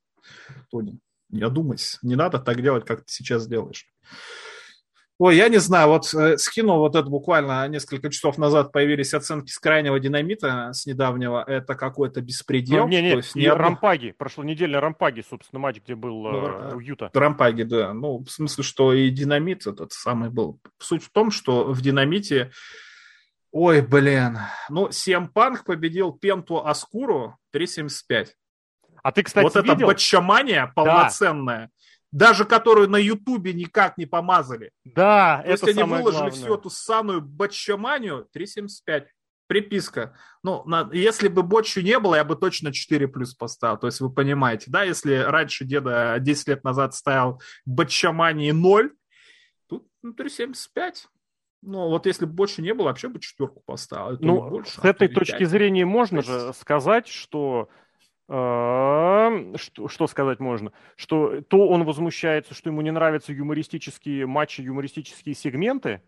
Тони. 0.69 0.99
Не 1.29 1.41
одумайся. 1.41 1.97
Не 2.03 2.15
надо 2.15 2.39
так 2.39 2.61
делать, 2.61 2.85
как 2.85 2.99
ты 2.99 3.11
сейчас 3.11 3.47
делаешь. 3.47 3.87
Ой, 5.19 5.37
я 5.37 5.47
не 5.47 5.57
знаю, 5.57 5.89
вот 5.89 6.11
э, 6.13 6.37
скинул 6.37 6.79
вот 6.79 6.95
это 6.95 7.07
буквально 7.07 7.67
несколько 7.67 8.09
часов 8.09 8.37
назад 8.37 8.71
появились 8.71 9.13
оценки 9.13 9.51
с 9.51 9.59
крайнего 9.59 9.99
динамита 9.99 10.71
с 10.73 10.85
недавнего. 10.85 11.43
Это 11.47 11.75
какой-то 11.75 12.19
беспредел. 12.21 12.85
Ну, 12.85 12.89
не, 12.89 13.01
не, 13.01 13.21
не 13.35 13.45
одно... 13.45 13.63
Рампаги, 13.63 14.13
прошлонедельный 14.17 14.79
Рампаги, 14.79 15.23
собственно, 15.27 15.59
матч, 15.59 15.77
где 15.83 15.95
был 15.95 16.23
ну, 16.23 16.79
э, 16.79 16.83
Юта. 16.83 17.11
Рампаги, 17.13 17.63
да. 17.63 17.93
Ну, 17.93 18.23
в 18.23 18.29
смысле, 18.29 18.63
что 18.63 18.91
и 18.91 19.09
динамит 19.11 19.67
этот 19.67 19.91
самый 19.91 20.29
был. 20.29 20.59
Суть 20.79 21.03
в 21.03 21.11
том, 21.11 21.29
что 21.29 21.71
в 21.71 21.81
динамите 21.81 22.51
Ой, 23.53 23.81
блин. 23.81 24.39
Ну, 24.67 24.91
Сем 24.91 25.27
Панк 25.27 25.63
победил 25.63 26.11
Пенту 26.11 26.65
Аскуру 26.65 27.37
3.75. 27.55 28.29
А 29.03 29.11
ты, 29.11 29.21
кстати, 29.21 29.43
Вот 29.43 29.55
видел? 29.55 29.73
это 29.75 29.85
бачамания 29.85 30.71
полноценная. 30.75 31.69
Да. 32.11 32.27
Даже 32.27 32.45
которую 32.45 32.89
на 32.89 32.97
Ютубе 32.97 33.53
никак 33.53 33.97
не 33.99 34.07
помазали. 34.07 34.71
Да, 34.83 35.37
То 35.45 35.51
это 35.51 35.67
есть 35.67 35.79
они 35.79 35.83
выложили 35.83 36.21
главное. 36.21 36.31
всю 36.31 36.55
эту 36.55 36.69
самую 36.71 37.21
бачаманию 37.21 38.27
3.75. 38.35 39.05
Приписка. 39.45 40.17
Ну, 40.41 40.63
на, 40.65 40.89
если 40.91 41.27
бы 41.27 41.43
бочу 41.43 41.81
не 41.81 41.99
было, 41.99 42.15
я 42.15 42.23
бы 42.23 42.35
точно 42.35 42.73
4 42.73 43.07
плюс 43.07 43.35
поставил. 43.35 43.77
То 43.77 43.85
есть 43.85 43.99
вы 43.99 44.11
понимаете, 44.11 44.71
да, 44.71 44.81
если 44.83 45.15
раньше 45.15 45.65
деда 45.65 46.15
10 46.19 46.47
лет 46.47 46.63
назад 46.63 46.95
ставил 46.95 47.39
бачамании 47.65 48.49
0, 48.49 48.93
тут 49.67 49.87
ну, 50.01 50.13
3.75. 50.13 51.05
Ну, 51.65 51.89
вот 51.89 52.05
если 52.05 52.25
бы 52.25 52.33
больше 52.33 52.61
не 52.61 52.73
было, 52.73 52.87
вообще 52.87 53.07
бы 53.07 53.19
четверку 53.19 53.61
поставил. 53.65 54.17
Ну, 54.19 54.49
больше, 54.49 54.81
с 54.81 54.83
этой 54.83 55.07
точки 55.07 55.39
5. 55.39 55.49
зрения 55.49 55.85
можно 55.85 56.21
же 56.21 56.53
сказать, 56.53 57.07
что 57.07 57.69
э, 58.27 59.53
что, 59.55 59.87
что 59.87 60.07
сказать 60.07 60.39
можно? 60.39 60.73
Что 60.95 61.41
то 61.41 61.67
он 61.67 61.85
возмущается, 61.85 62.53
что 62.53 62.69
ему 62.69 62.81
не 62.81 62.91
нравятся 62.91 63.31
юмористические 63.31 64.25
матчи, 64.25 64.61
юмористические 64.61 65.35
сегменты, 65.35 66.01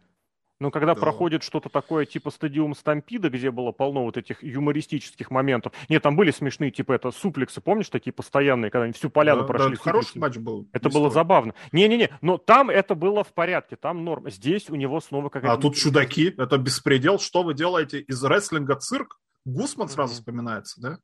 но 0.59 0.71
когда 0.71 0.93
да. 0.95 1.01
проходит 1.01 1.43
что-то 1.43 1.69
такое 1.69 2.05
типа 2.05 2.31
стадиум 2.31 2.75
Стампида, 2.75 3.29
где 3.29 3.51
было 3.51 3.71
полно 3.71 4.03
вот 4.03 4.17
этих 4.17 4.43
юмористических 4.43 5.31
моментов. 5.31 5.73
Нет, 5.89 6.03
там 6.03 6.15
были 6.15 6.31
смешные, 6.31 6.71
типа 6.71 6.93
это 6.93 7.11
суплексы, 7.11 7.61
помнишь, 7.61 7.89
такие 7.89 8.13
постоянные, 8.13 8.71
когда 8.71 8.85
они 8.85 8.93
всю 8.93 9.09
поляну 9.09 9.41
да, 9.41 9.47
прошли. 9.47 9.75
Да, 9.75 9.81
хороший 9.81 10.17
матч 10.19 10.37
был. 10.37 10.67
Это 10.71 10.89
было 10.89 11.09
забавно. 11.09 11.53
Не-не-не, 11.71 12.09
но 12.21 12.37
там 12.37 12.69
это 12.69 12.95
было 12.95 13.23
в 13.23 13.33
порядке, 13.33 13.75
там 13.75 14.03
норм. 14.03 14.29
Здесь 14.29 14.69
у 14.69 14.75
него 14.75 15.01
снова 15.01 15.29
какая-то... 15.29 15.57
А 15.57 15.61
тут 15.61 15.75
чудаки, 15.75 16.33
это 16.37 16.57
беспредел. 16.57 17.19
Что 17.19 17.43
вы 17.43 17.53
делаете 17.53 17.99
из 17.99 18.23
рестлинга 18.23 18.75
цирк? 18.75 19.19
Гусман 19.45 19.89
сразу 19.89 20.13
mm-hmm. 20.13 20.15
вспоминается, 20.17 20.81
да? 20.81 20.97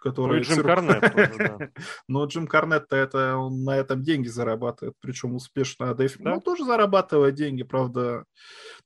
Который... 0.00 0.34
Ну 0.34 0.36
и 0.36 0.40
Джим 0.42 0.62
Карнет 0.62 1.12
тоже, 1.12 1.34
да. 1.38 1.70
Но 2.08 2.24
Джим 2.26 2.46
Карнет-то 2.46 2.96
это, 2.96 3.36
он 3.36 3.64
на 3.64 3.76
этом 3.76 4.02
деньги 4.02 4.28
зарабатывает, 4.28 4.94
причем 5.00 5.34
успешно. 5.34 5.90
А 5.90 5.94
Дэйв 5.94 6.16
да? 6.18 6.34
ну, 6.34 6.40
тоже 6.40 6.64
зарабатывает 6.64 7.34
деньги, 7.34 7.62
правда. 7.62 8.24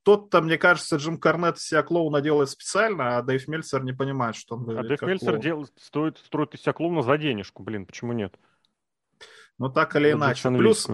Тот-то, 0.03 0.41
мне 0.41 0.59
кажется, 0.59 0.97
Джим 0.97 1.19
Карнет 1.19 1.59
себя 1.59 1.83
клоуна 1.83 2.21
делает 2.21 2.51
специально, 2.51 3.19
а 3.19 3.23
Дэйв 3.23 3.49
Мельцер 3.49 3.85
не 3.85 3.93
понимает, 3.93 4.37
что 4.37 4.57
он 4.57 4.79
А 4.79 4.83
Дэйв 4.83 5.03
Мельцер 5.03 5.39
дел... 5.39 5.67
стоит, 5.77 6.19
строит 6.19 6.55
из 6.55 6.63
себя 6.63 6.73
клоуна 6.73 7.03
за 7.03 7.17
денежку, 7.19 7.63
блин, 7.63 7.87
почему 7.87 8.13
нет? 8.13 8.35
Ну, 9.59 9.69
так 9.69 9.95
или 9.97 10.13
иначе. 10.13 10.49
Плюс 10.49 10.89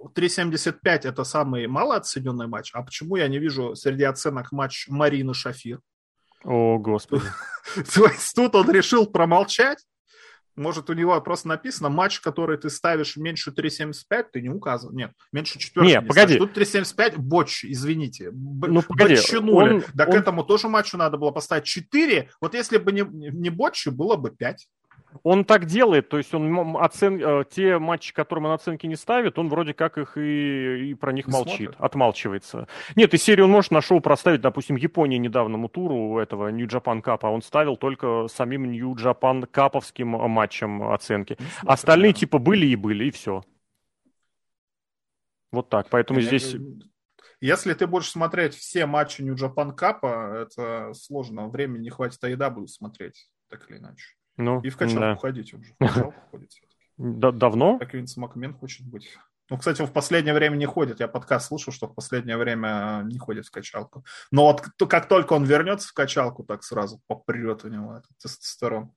3.75 0.00 1.08
это 1.08 1.24
самый 1.24 1.66
малооцененный 1.66 2.46
матч. 2.46 2.70
А 2.74 2.82
почему 2.82 3.16
я 3.16 3.28
не 3.28 3.38
вижу 3.38 3.74
среди 3.74 4.04
оценок 4.04 4.52
матч 4.52 4.88
Марины 4.88 5.34
Шафир? 5.34 5.80
О, 6.44 6.78
господи. 6.78 7.24
То 7.94 8.06
есть 8.06 8.34
тут 8.34 8.54
он 8.54 8.70
решил 8.70 9.06
промолчать. 9.06 9.84
Может, 10.56 10.88
у 10.88 10.94
него 10.94 11.20
просто 11.20 11.48
написано, 11.48 11.90
матч, 11.90 12.20
который 12.20 12.56
ты 12.56 12.70
ставишь 12.70 13.18
меньше 13.18 13.50
3.75, 13.50 14.24
ты 14.32 14.40
не 14.40 14.48
указывал. 14.48 14.94
Нет, 14.94 15.12
меньше 15.30 15.58
4. 15.58 15.86
Нет, 15.86 16.08
погоди. 16.08 16.38
Тут 16.38 16.56
3.75, 16.56 17.18
боч, 17.18 17.62
извините. 17.62 18.30
Ну, 18.32 18.80
погоди. 18.82 19.16
Бочинули. 19.16 19.74
Он, 19.74 19.84
да 19.92 20.04
он... 20.04 20.12
к 20.12 20.14
этому 20.14 20.44
тоже 20.44 20.68
матчу 20.68 20.96
надо 20.96 21.18
было 21.18 21.30
поставить 21.30 21.64
4. 21.64 22.30
Вот 22.40 22.54
если 22.54 22.78
бы 22.78 22.92
не, 22.92 23.02
не 23.02 23.50
бочи, 23.50 23.90
было 23.90 24.16
бы 24.16 24.30
5. 24.30 24.66
Он 25.22 25.44
так 25.44 25.66
делает, 25.66 26.08
то 26.08 26.18
есть 26.18 26.34
он 26.34 26.76
оцен... 26.76 27.20
Э, 27.22 27.44
те 27.48 27.78
матчи, 27.78 28.12
которым 28.12 28.46
он 28.46 28.52
оценки 28.52 28.86
не 28.86 28.96
ставит, 28.96 29.38
он 29.38 29.48
вроде 29.48 29.74
как 29.74 29.98
их 29.98 30.16
и, 30.16 30.90
и 30.90 30.94
про 30.94 31.12
них 31.12 31.26
не 31.26 31.32
молчит, 31.32 31.70
смотрит. 31.70 31.80
отмалчивается. 31.80 32.68
Нет, 32.94 33.14
и 33.14 33.18
серию 33.18 33.46
он 33.46 33.52
может 33.52 33.70
на 33.70 33.80
шоу 33.80 34.00
проставить, 34.00 34.40
допустим, 34.40 34.76
Японии 34.76 35.18
недавнему 35.18 35.68
туру 35.68 36.18
этого 36.18 36.48
New 36.48 36.66
Japan 36.66 37.02
Cup, 37.02 37.20
а 37.22 37.30
он 37.30 37.42
ставил 37.42 37.76
только 37.76 38.26
самим 38.28 38.70
New 38.70 38.94
Japan 38.94 39.46
Каповским 39.46 40.08
матчам 40.08 40.90
оценки. 40.90 41.36
Ну, 41.62 41.70
Остальные 41.70 42.12
да. 42.12 42.20
типа 42.20 42.38
были 42.38 42.66
и 42.66 42.76
были, 42.76 43.04
и 43.06 43.10
все. 43.10 43.42
Вот 45.52 45.68
так, 45.68 45.88
поэтому 45.88 46.20
я, 46.20 46.26
здесь... 46.26 46.56
Если 47.40 47.74
ты 47.74 47.86
будешь 47.86 48.10
смотреть 48.10 48.54
все 48.54 48.86
матчи 48.86 49.22
New 49.22 49.34
Japan 49.34 49.76
Cup, 49.76 50.06
это 50.06 50.92
сложно, 50.94 51.48
времени 51.48 51.82
не 51.82 51.90
хватит, 51.90 52.22
а 52.24 52.28
еда 52.28 52.50
буду 52.50 52.66
смотреть, 52.66 53.30
так 53.48 53.70
или 53.70 53.78
иначе. 53.78 54.14
Ну, 54.36 54.60
и 54.60 54.68
в 54.68 54.76
качалку 54.76 55.00
да. 55.00 55.16
ходите 55.16 55.56
уже. 55.56 55.72
В 55.78 55.86
качалку 55.86 56.14
ходите. 56.30 56.60
Давно? 56.98 57.78
Как 57.78 57.94
Винс 57.94 58.16
Макмен 58.16 58.54
хочет 58.54 58.86
быть. 58.86 59.18
Ну, 59.48 59.58
кстати, 59.58 59.80
он 59.80 59.86
в 59.86 59.92
последнее 59.92 60.34
время 60.34 60.56
не 60.56 60.66
ходит. 60.66 60.98
Я 60.98 61.08
подкаст 61.08 61.48
слушал, 61.48 61.72
что 61.72 61.86
в 61.86 61.94
последнее 61.94 62.36
время 62.36 63.02
не 63.04 63.18
ходит 63.18 63.46
в 63.46 63.50
качалку. 63.50 64.04
Но 64.32 64.44
вот 64.46 64.62
как 64.88 65.08
только 65.08 65.34
он 65.34 65.44
вернется 65.44 65.88
в 65.88 65.92
качалку, 65.92 66.42
так 66.42 66.64
сразу 66.64 67.00
попрет 67.06 67.64
у 67.64 67.68
него 67.68 67.96
этот 67.96 68.10
тестостерон. 68.20 68.92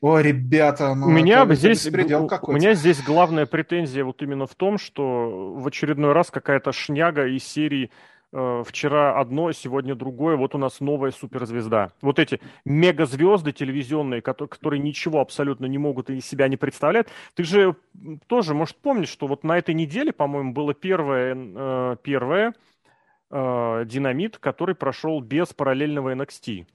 Ой, 0.00 0.22
ребята, 0.22 0.94
ну, 0.94 1.06
у 1.06 1.10
меня 1.10 1.46
здесь, 1.54 1.86
у, 1.86 1.90
у 1.90 2.52
меня 2.52 2.74
здесь 2.74 3.02
главная 3.02 3.46
претензия 3.46 4.04
вот 4.04 4.20
именно 4.20 4.46
в 4.46 4.54
том, 4.54 4.76
что 4.76 5.54
в 5.54 5.66
очередной 5.66 6.12
раз 6.12 6.30
какая-то 6.30 6.72
шняга 6.72 7.26
из 7.26 7.44
серии 7.44 7.90
вчера 8.34 9.18
одно, 9.20 9.52
сегодня 9.52 9.94
другое, 9.94 10.36
вот 10.36 10.54
у 10.54 10.58
нас 10.58 10.80
новая 10.80 11.12
суперзвезда. 11.12 11.92
Вот 12.02 12.18
эти 12.18 12.40
мегазвезды 12.64 13.52
телевизионные, 13.52 14.22
которые, 14.22 14.48
которые 14.48 14.80
ничего 14.80 15.20
абсолютно 15.20 15.66
не 15.66 15.78
могут 15.78 16.10
и 16.10 16.20
себя 16.20 16.48
не 16.48 16.56
представляют. 16.56 17.08
Ты 17.34 17.44
же 17.44 17.76
тоже, 18.26 18.54
может, 18.54 18.76
помнишь, 18.76 19.08
что 19.08 19.28
вот 19.28 19.44
на 19.44 19.56
этой 19.56 19.74
неделе, 19.74 20.12
по-моему, 20.12 20.52
было 20.52 20.74
первое, 20.74 21.36
э, 21.36 21.96
первое 22.02 22.54
э, 23.30 23.84
динамит, 23.86 24.38
который 24.38 24.74
прошел 24.74 25.20
без 25.20 25.52
параллельного 25.52 26.14
NXT. 26.14 26.66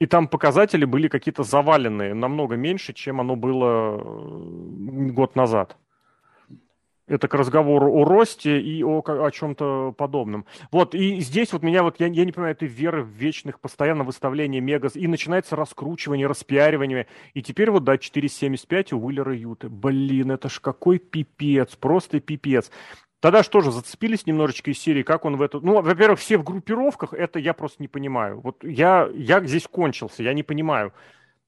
И 0.00 0.06
там 0.06 0.26
показатели 0.28 0.84
были 0.84 1.08
какие-то 1.08 1.44
заваленные, 1.44 2.14
намного 2.14 2.56
меньше, 2.56 2.92
чем 2.92 3.20
оно 3.20 3.36
было 3.36 4.02
год 5.12 5.36
назад. 5.36 5.76
Это 7.06 7.28
к 7.28 7.34
разговору 7.34 7.92
о 7.92 8.04
росте 8.04 8.60
и 8.60 8.82
о, 8.82 9.02
о 9.04 9.30
чем-то 9.30 9.92
подобном. 9.92 10.46
Вот, 10.70 10.94
и 10.94 11.20
здесь 11.20 11.52
вот 11.52 11.62
меня 11.62 11.82
вот, 11.82 12.00
я, 12.00 12.06
я 12.06 12.24
не 12.24 12.32
понимаю, 12.32 12.54
этой 12.54 12.66
веры 12.68 13.02
в 13.02 13.08
вечных, 13.08 13.60
постоянно 13.60 14.04
выставление 14.04 14.62
мегас, 14.62 14.96
и 14.96 15.06
начинается 15.06 15.54
раскручивание, 15.54 16.26
распиаривание, 16.26 17.06
и 17.34 17.42
теперь 17.42 17.70
вот, 17.70 17.84
да, 17.84 17.96
4.75 17.96 18.94
у 18.94 19.04
Уиллера 19.04 19.34
Юты. 19.34 19.68
Блин, 19.68 20.30
это 20.30 20.48
ж 20.48 20.60
какой 20.60 20.98
пипец, 20.98 21.76
просто 21.76 22.20
пипец. 22.20 22.70
Тогда 23.20 23.42
что 23.42 23.60
же, 23.60 23.70
зацепились 23.70 24.26
немножечко 24.26 24.70
из 24.70 24.78
серии, 24.78 25.02
как 25.02 25.24
он 25.24 25.36
в 25.36 25.42
эту... 25.42 25.60
Ну, 25.60 25.80
во-первых, 25.80 26.20
все 26.20 26.38
в 26.38 26.44
группировках, 26.44 27.12
это 27.12 27.38
я 27.38 27.52
просто 27.54 27.82
не 27.82 27.88
понимаю. 27.88 28.40
Вот 28.40 28.62
я, 28.64 29.08
я 29.14 29.40
здесь 29.44 29.66
кончился, 29.66 30.22
я 30.22 30.32
не 30.34 30.42
понимаю 30.42 30.92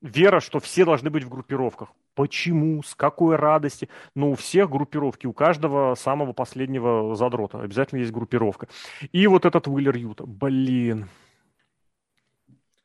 вера, 0.01 0.41
что 0.41 0.61
все 0.61 0.85
должны 0.85 1.11
быть 1.11 1.25
в 1.25 1.29
группировках. 1.29 1.93
Почему? 2.17 2.83
С 2.83 2.95
какой 2.95 3.37
радости? 3.37 3.91
Ну, 4.15 4.33
у 4.33 4.35
всех 4.37 4.71
группировки, 4.71 5.27
у 5.27 5.35
каждого 5.35 5.95
самого 5.95 6.33
последнего 6.33 7.15
задрота. 7.15 7.61
Обязательно 7.61 7.99
есть 8.01 8.11
группировка. 8.11 8.69
И 9.13 9.27
вот 9.27 9.45
этот 9.45 9.69
Уиллер 9.69 9.95
Юта. 9.95 10.25
Блин. 10.25 11.11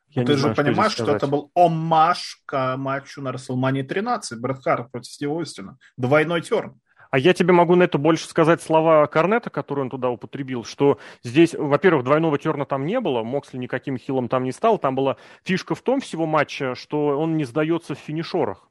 Я 0.10 0.26
ты 0.26 0.34
же 0.34 0.40
знаю, 0.40 0.56
понимаешь, 0.58 0.92
что, 0.92 1.06
что 1.06 1.16
это 1.16 1.28
был 1.28 1.50
омаж 1.56 2.42
к 2.46 2.76
матчу 2.76 3.22
на 3.22 3.30
WrestleMania 3.30 3.84
13 3.84 4.42
Брэд 4.42 4.62
Харт 4.62 4.92
против 4.92 5.10
Стива 5.10 5.42
Остина. 5.42 5.78
Двойной 5.96 6.42
терн. 6.42 6.78
А 7.10 7.18
я 7.18 7.34
тебе 7.34 7.54
могу 7.54 7.76
на 7.76 7.84
это 7.84 7.98
больше 7.98 8.28
сказать 8.28 8.62
слова 8.62 9.08
Корнета, 9.08 9.50
которые 9.50 9.84
он 9.84 9.90
туда 9.90 10.10
употребил, 10.10 10.66
что 10.66 11.00
здесь, 11.24 11.54
во-первых, 11.54 12.04
двойного 12.04 12.38
терна 12.38 12.66
там 12.66 12.86
не 12.86 13.00
было, 13.00 13.24
Моксли 13.24 13.58
никаким 13.58 13.98
хилом 13.98 14.28
там 14.28 14.44
не 14.44 14.52
стал, 14.52 14.78
там 14.78 14.96
была 14.96 15.16
фишка 15.44 15.74
в 15.74 15.82
том 15.82 16.02
всего 16.02 16.26
матча, 16.26 16.76
что 16.76 17.18
он 17.18 17.38
не 17.38 17.46
сдается 17.46 17.96
в 17.96 18.00
финишорах. 18.00 18.71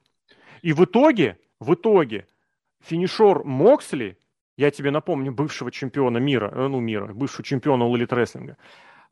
И 0.62 0.72
в 0.72 0.84
итоге, 0.84 1.38
в 1.58 1.74
итоге, 1.74 2.26
финишор 2.82 3.44
Моксли, 3.44 4.18
я 4.56 4.70
тебе 4.70 4.90
напомню, 4.90 5.32
бывшего 5.32 5.70
чемпиона 5.70 6.18
мира, 6.18 6.50
э, 6.54 6.68
ну, 6.68 6.80
мира, 6.80 7.06
бывшего 7.12 7.42
чемпиона 7.42 7.84
Лолит 7.86 8.12
Рестлинга, 8.12 8.56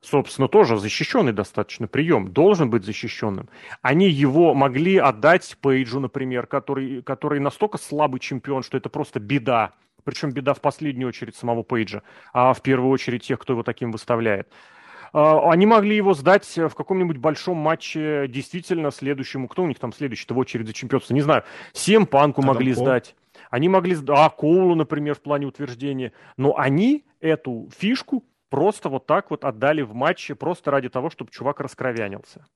собственно, 0.00 0.48
тоже 0.48 0.78
защищенный 0.78 1.32
достаточно 1.32 1.88
прием, 1.88 2.32
должен 2.32 2.70
быть 2.70 2.84
защищенным. 2.84 3.48
Они 3.82 4.08
его 4.08 4.54
могли 4.54 4.96
отдать 4.98 5.56
Пейджу, 5.60 6.00
например, 6.00 6.46
который, 6.46 7.02
который 7.02 7.40
настолько 7.40 7.78
слабый 7.78 8.20
чемпион, 8.20 8.62
что 8.62 8.76
это 8.76 8.88
просто 8.88 9.20
беда. 9.20 9.72
Причем 10.04 10.30
беда 10.30 10.54
в 10.54 10.60
последнюю 10.60 11.08
очередь 11.08 11.36
самого 11.36 11.62
Пейджа, 11.62 12.02
а 12.32 12.54
в 12.54 12.62
первую 12.62 12.90
очередь 12.90 13.24
тех, 13.24 13.38
кто 13.38 13.54
его 13.54 13.62
таким 13.62 13.90
выставляет. 13.90 14.48
А, 15.12 15.50
они 15.50 15.66
могли 15.66 15.96
его 15.96 16.14
сдать 16.14 16.46
в 16.56 16.74
каком-нибудь 16.74 17.18
большом 17.18 17.56
матче 17.56 18.26
действительно 18.28 18.90
следующему. 18.90 19.48
Кто 19.48 19.62
у 19.62 19.66
них 19.66 19.78
там 19.78 19.92
следующий-то 19.92 20.34
в 20.34 20.38
очередь 20.38 20.66
за 20.66 20.72
чемпионство? 20.72 21.14
Не 21.14 21.22
знаю. 21.22 21.44
Всем 21.72 22.06
Панку 22.06 22.42
могли 22.42 22.72
сдать. 22.72 23.14
Они 23.50 23.68
могли 23.68 23.94
сдать, 23.94 24.18
а, 24.18 24.30
Коулу, 24.30 24.74
например, 24.74 25.14
в 25.14 25.20
плане 25.20 25.46
утверждения. 25.46 26.12
Но 26.36 26.56
они 26.56 27.04
эту 27.20 27.68
фишку 27.76 28.24
просто 28.50 28.88
вот 28.88 29.06
так 29.06 29.30
вот 29.30 29.44
отдали 29.44 29.82
в 29.82 29.94
матче 29.94 30.34
просто 30.34 30.70
ради 30.70 30.88
того, 30.88 31.10
чтобы 31.10 31.30
чувак 31.30 31.60
раскровянился. 31.60 32.46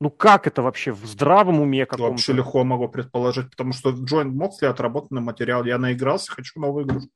Ну 0.00 0.10
как 0.10 0.46
это 0.46 0.60
вообще 0.60 0.92
в 0.92 1.04
здравом 1.06 1.60
уме 1.60 1.86
каком-то? 1.86 2.10
Вообще 2.10 2.32
легко 2.32 2.64
могу 2.64 2.88
предположить, 2.88 3.50
потому 3.50 3.72
что 3.72 3.90
Джоин 3.90 4.36
Моксли 4.36 4.66
отработанный 4.66 5.22
материал. 5.22 5.64
Я 5.64 5.78
наигрался, 5.78 6.32
хочу 6.32 6.60
новую 6.60 6.84
игрушку. 6.84 7.10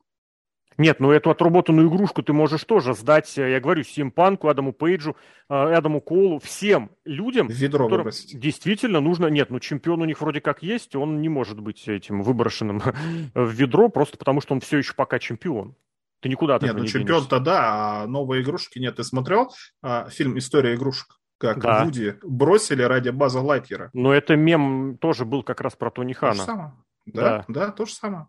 Нет, 0.78 1.00
ну 1.00 1.10
эту 1.10 1.30
отработанную 1.30 1.88
игрушку 1.88 2.22
ты 2.22 2.32
можешь 2.32 2.62
тоже 2.64 2.94
сдать, 2.94 3.36
э, 3.36 3.50
я 3.50 3.60
говорю, 3.60 3.82
Симпанку, 3.82 4.48
Адаму 4.48 4.72
Пейджу, 4.72 5.16
э, 5.50 5.54
Адаму 5.54 6.00
Колу, 6.00 6.38
всем 6.38 6.90
людям, 7.04 7.48
Ведро 7.48 7.86
которым 7.86 8.04
выбросить. 8.04 8.38
действительно 8.38 9.00
нужно... 9.00 9.26
Нет, 9.26 9.50
ну 9.50 9.58
чемпион 9.58 10.02
у 10.02 10.04
них 10.04 10.20
вроде 10.20 10.40
как 10.40 10.62
есть, 10.62 10.94
он 10.94 11.20
не 11.20 11.28
может 11.28 11.60
быть 11.60 11.88
этим 11.88 12.22
выброшенным 12.22 12.80
в 13.34 13.50
ведро, 13.50 13.88
просто 13.88 14.16
потому 14.16 14.40
что 14.40 14.54
он 14.54 14.60
все 14.60 14.78
еще 14.78 14.94
пока 14.94 15.18
чемпион. 15.18 15.74
Ты 16.20 16.28
никуда 16.28 16.56
от 16.56 16.62
нет, 16.62 16.74
ну, 16.74 16.82
не 16.82 16.88
чемпион-то 16.88 17.40
да, 17.40 18.02
а 18.02 18.06
новые 18.06 18.42
игрушки 18.42 18.78
нет. 18.78 18.96
Ты 18.96 19.04
смотрел 19.04 19.52
а, 19.82 20.08
фильм 20.08 20.36
«История 20.38 20.74
игрушек»? 20.74 21.18
Как 21.38 21.60
да. 21.60 21.84
Вуди 21.84 22.16
бросили 22.22 22.82
ради 22.82 23.10
база 23.10 23.40
Лайтьера. 23.40 23.90
Но 23.92 24.12
это 24.12 24.34
мем 24.34 24.98
тоже 25.00 25.24
был 25.24 25.44
как 25.44 25.60
раз 25.60 25.76
про 25.76 25.90
Тони 25.90 26.12
Хана. 26.12 26.32
То 26.32 26.38
же 26.40 26.46
самое. 26.46 26.72
Да, 27.06 27.22
да, 27.22 27.44
да, 27.46 27.70
то 27.70 27.86
же 27.86 27.92
самое. 27.92 28.26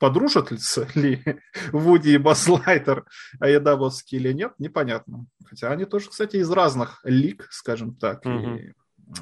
Подружат 0.00 0.50
ли 0.96 1.22
Вуди 1.72 2.10
и 2.10 2.18
Базз 2.18 2.48
Лайтер 2.48 3.04
Аядабовский 3.38 4.18
или 4.18 4.32
нет, 4.32 4.54
непонятно. 4.58 5.26
Хотя 5.44 5.70
они 5.70 5.84
тоже, 5.84 6.08
кстати, 6.08 6.38
из 6.38 6.50
разных 6.50 7.00
лиг, 7.04 7.46
скажем 7.50 7.94
так. 7.94 8.24
Угу. 8.24 8.56
И 8.56 8.72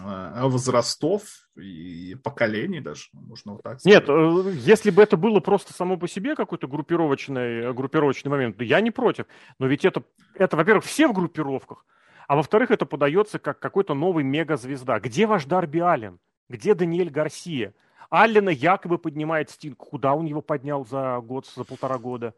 а, 0.04 0.46
возрастов 0.46 1.22
и 1.56 2.14
поколений 2.22 2.80
даже, 2.80 3.08
можно 3.12 3.52
вот 3.52 3.62
так 3.62 3.80
сказать. 3.80 4.06
Нет, 4.06 4.08
э, 4.08 4.52
если 4.60 4.90
бы 4.90 5.02
это 5.02 5.16
было 5.16 5.40
просто 5.40 5.72
само 5.72 5.96
по 5.96 6.06
себе 6.06 6.36
какой-то 6.36 6.68
группировочный, 6.68 7.72
группировочный 7.72 8.30
момент, 8.30 8.58
то 8.58 8.64
я 8.64 8.80
не 8.80 8.90
против. 8.90 9.26
Но 9.58 9.66
ведь 9.66 9.84
это, 9.84 10.02
это 10.34 10.56
во-первых, 10.56 10.84
все 10.84 11.08
в 11.08 11.12
группировках, 11.12 11.84
а 12.26 12.36
во-вторых, 12.36 12.70
это 12.70 12.84
подается 12.84 13.38
как 13.38 13.58
какой-то 13.58 13.94
новый 13.94 14.22
мегазвезда. 14.22 15.00
Где 15.00 15.26
ваш 15.26 15.46
Дарби 15.46 15.78
Аллен? 15.78 16.18
Где 16.48 16.74
Даниэль 16.74 17.10
Гарсия? 17.10 17.72
Аллена 18.10 18.50
якобы 18.50 18.98
поднимает 18.98 19.50
Стинг. 19.50 19.76
Куда 19.76 20.14
он 20.14 20.26
его 20.26 20.40
поднял 20.40 20.86
за 20.86 21.20
год, 21.20 21.46
за 21.46 21.64
полтора 21.64 21.98
года? 21.98 22.34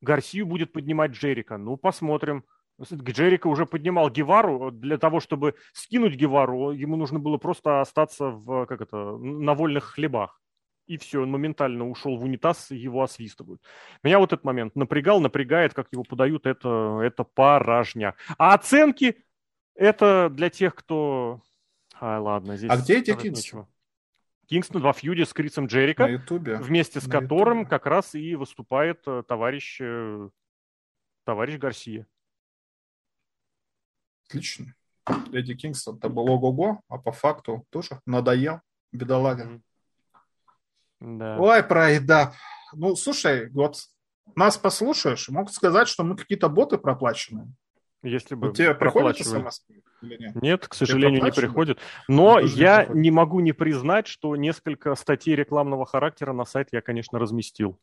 Гарсию 0.00 0.46
будет 0.46 0.72
поднимать 0.72 1.12
Джерика. 1.12 1.58
Ну, 1.58 1.76
посмотрим. 1.76 2.44
Джерика 2.80 3.48
уже 3.48 3.66
поднимал 3.66 4.08
Гевару. 4.10 4.70
Для 4.70 4.98
того, 4.98 5.20
чтобы 5.20 5.54
скинуть 5.72 6.14
Гевару, 6.14 6.70
ему 6.70 6.96
нужно 6.96 7.18
было 7.18 7.36
просто 7.36 7.80
остаться 7.80 8.26
в, 8.30 8.66
как 8.66 8.80
это, 8.80 9.16
на 9.16 9.54
вольных 9.54 9.84
хлебах. 9.84 10.40
И 10.86 10.96
все, 10.96 11.22
он 11.22 11.30
моментально 11.30 11.86
ушел 11.86 12.16
в 12.16 12.24
унитаз, 12.24 12.70
его 12.70 13.02
освистывают. 13.02 13.60
Меня 14.02 14.18
вот 14.18 14.32
этот 14.32 14.44
момент 14.44 14.74
напрягал, 14.74 15.20
напрягает, 15.20 15.74
как 15.74 15.88
его 15.92 16.02
подают, 16.02 16.46
это, 16.46 17.00
это 17.02 17.24
порожняк. 17.24 18.16
А 18.38 18.54
оценки 18.54 19.22
это 19.74 20.30
для 20.30 20.48
тех, 20.48 20.74
кто... 20.74 21.42
А, 22.00 22.18
ладно, 22.20 22.56
здесь... 22.56 22.70
А 22.70 22.78
где 22.78 22.98
эти 22.98 23.14
Кингстон? 23.14 23.66
Кингстон 24.48 24.80
во 24.80 24.94
фьюде 24.94 25.26
с 25.26 25.32
Крисом 25.34 25.66
Джерика, 25.66 26.04
на 26.04 26.12
Ютубе. 26.12 26.56
вместе 26.56 27.00
с 27.00 27.06
на 27.06 27.20
которым 27.20 27.58
YouTube. 27.58 27.70
как 27.70 27.86
раз 27.86 28.14
и 28.14 28.34
выступает 28.34 29.02
э, 29.06 29.22
товарищ, 29.28 29.78
э, 29.80 30.30
товарищ 31.24 31.58
Гарсия. 31.58 32.06
Отлично. 34.26 34.74
Эдди 35.32 35.54
Кингстон 35.54 35.96
это 35.96 36.08
был 36.08 36.30
ого-го, 36.30 36.80
а 36.88 36.98
по 36.98 37.12
факту 37.12 37.66
тоже 37.68 38.00
надоел, 38.06 38.62
бедолага. 38.90 39.60
Да. 41.00 41.38
Ой, 41.38 41.62
про 41.62 41.90
еда. 41.90 42.32
Ну, 42.72 42.96
слушай, 42.96 43.50
вот 43.50 43.76
нас 44.34 44.56
послушаешь, 44.56 45.28
могут 45.28 45.52
сказать, 45.52 45.88
что 45.88 46.04
мы 46.04 46.16
какие-то 46.16 46.48
боты 46.48 46.78
проплаченные. 46.78 47.48
Если 48.02 48.34
бы 48.34 48.48
вот 48.48 48.56
тебе 48.56 48.74
приходит 48.74 49.26
смс 49.26 49.60
нет? 50.00 50.68
к 50.68 50.74
сожалению, 50.74 51.22
не 51.22 51.32
приходит. 51.32 51.78
Но 52.08 52.38
я 52.38 52.86
не, 52.86 53.00
не 53.00 53.10
могу 53.10 53.40
не 53.40 53.52
признать, 53.52 54.06
что 54.06 54.36
несколько 54.36 54.94
статей 54.94 55.34
рекламного 55.34 55.86
характера 55.86 56.32
на 56.32 56.44
сайт 56.44 56.68
я, 56.72 56.80
конечно, 56.80 57.18
разместил 57.18 57.78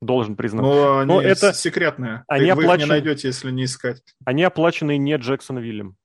должен 0.00 0.36
признать. 0.36 0.64
Но, 0.64 0.98
они 0.98 1.08
Но 1.12 1.22
это 1.22 1.52
секретные. 1.52 2.24
Они 2.28 2.46
Вы 2.46 2.62
оплачен... 2.62 2.74
их 2.74 2.80
не 2.80 2.90
найдете, 2.90 3.28
если 3.28 3.50
не 3.50 3.64
искать. 3.64 4.02
Они 4.24 4.42
оплачены 4.42 4.96
не 4.96 5.16
Джексон 5.16 5.58
Вильям. 5.58 5.96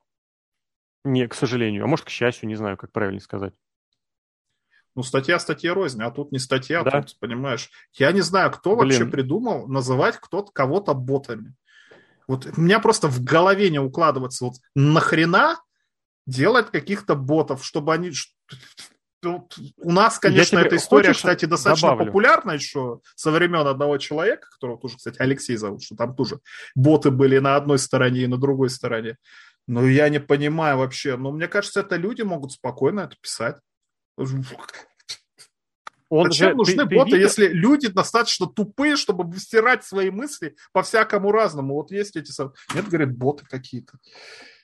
Не, 1.03 1.27
к 1.27 1.33
сожалению. 1.33 1.83
А 1.83 1.87
может, 1.87 2.05
к 2.05 2.09
счастью, 2.09 2.47
не 2.47 2.55
знаю, 2.55 2.77
как 2.77 2.91
правильно 2.91 3.19
сказать. 3.19 3.53
Ну, 4.95 5.03
статья 5.03 5.39
статья 5.39 5.73
рознь, 5.73 6.01
а 6.01 6.11
тут 6.11 6.31
не 6.31 6.39
статья, 6.39 6.83
да? 6.83 7.01
тут, 7.01 7.17
понимаешь. 7.19 7.69
Я 7.93 8.11
не 8.11 8.21
знаю, 8.21 8.51
кто 8.51 8.75
Блин. 8.75 8.89
вообще 8.89 9.05
придумал 9.05 9.67
называть 9.67 10.17
кто-то 10.17 10.51
кого-то 10.51 10.93
ботами. 10.93 11.55
Вот 12.29 12.47
у 12.55 12.61
меня 12.61 12.79
просто 12.79 13.07
в 13.07 13.23
голове 13.23 13.71
не 13.71 13.79
укладывается, 13.79 14.45
вот 14.45 14.53
нахрена 14.75 15.59
делать 16.27 16.69
каких-то 16.69 17.15
ботов, 17.15 17.65
чтобы 17.65 17.91
они... 17.91 18.11
У 19.23 19.91
нас, 19.91 20.19
конечно, 20.19 20.59
эта 20.59 20.75
история, 20.75 21.13
кстати, 21.13 21.45
достаточно 21.45 21.89
добавлю. 21.89 22.11
популярна 22.11 22.51
еще 22.51 22.99
со 23.15 23.31
времен 23.31 23.65
одного 23.65 23.97
человека, 23.97 24.47
которого 24.51 24.77
тоже, 24.79 24.97
кстати, 24.97 25.17
Алексей 25.19 25.57
зовут, 25.57 25.81
что 25.81 25.95
там 25.95 26.15
тоже 26.15 26.39
боты 26.75 27.09
были 27.09 27.39
на 27.39 27.55
одной 27.55 27.79
стороне 27.79 28.21
и 28.21 28.27
на 28.27 28.37
другой 28.37 28.69
стороне. 28.69 29.17
Но 29.65 29.87
я 29.87 30.07
не 30.09 30.19
понимаю 30.19 30.77
вообще. 30.77 31.17
Но 31.17 31.31
мне 31.31 31.47
кажется, 31.47 31.79
это 31.79 31.95
люди 31.95 32.21
могут 32.21 32.51
спокойно 32.51 33.01
это 33.01 33.15
писать. 33.19 33.57
Он 36.09 36.31
Зачем 36.31 36.49
же, 36.49 36.55
нужны 36.55 36.87
ты, 36.87 36.95
боты, 36.95 37.11
ты 37.11 37.17
видел... 37.17 37.27
если 37.27 37.47
люди 37.47 37.87
достаточно 37.87 38.47
тупые, 38.47 38.95
чтобы 38.95 39.37
стирать 39.37 39.83
свои 39.83 40.09
мысли 40.09 40.55
по 40.73 40.81
всякому 40.81 41.31
разному? 41.31 41.75
Вот 41.75 41.91
есть 41.91 42.15
эти... 42.15 42.31
Нет, 42.73 42.87
говорят, 42.87 43.15
боты 43.15 43.45
какие-то. 43.45 43.93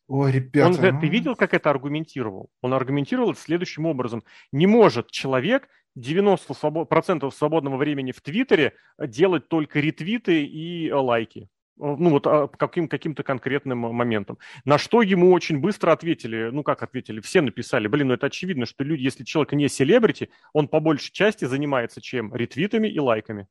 Ой, 0.08 0.32
ребята. 0.32 0.68
Он, 0.68 0.94
ну... 0.94 1.00
Ты 1.00 1.08
видел, 1.08 1.36
как 1.36 1.54
это 1.54 1.70
аргументировал? 1.70 2.50
Он 2.62 2.74
аргументировал 2.74 3.32
это 3.32 3.40
следующим 3.40 3.86
образом. 3.86 4.24
Не 4.52 4.68
может 4.68 5.12
человек 5.12 5.68
90% 5.98 7.32
свободного 7.32 7.78
времени 7.78 8.12
в 8.12 8.22
Твиттере 8.22 8.74
делать 9.00 9.48
только 9.48 9.80
ретвиты 9.80 10.44
и 10.44 10.92
лайки 10.92 11.48
ну 11.78 12.10
вот 12.10 12.28
а, 12.28 12.48
каким, 12.48 12.88
каким-то 12.88 13.24
конкретным 13.24 13.80
моментом. 13.80 14.38
На 14.64 14.78
что 14.78 15.02
ему 15.02 15.32
очень 15.32 15.60
быстро 15.60 15.92
ответили, 15.92 16.50
ну 16.52 16.64
как 16.64 16.84
ответили, 16.84 17.20
все 17.20 17.42
написали, 17.42 17.88
блин, 17.88 18.08
ну 18.08 18.14
это 18.14 18.28
очевидно, 18.28 18.66
что 18.66 18.84
люди, 18.84 19.02
если 19.02 19.24
человек 19.24 19.54
не 19.54 19.68
селебрити, 19.68 20.30
он 20.54 20.68
по 20.68 20.80
большей 20.80 21.12
части 21.12 21.46
занимается 21.46 22.02
чем? 22.02 22.34
Ретвитами 22.34 22.88
и 22.88 23.00
лайками. 23.00 23.48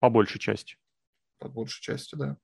По 0.00 0.10
большей 0.10 0.40
части. 0.40 0.76
По 1.38 1.48
большей 1.48 1.82
части, 1.82 2.14
да. 2.14 2.36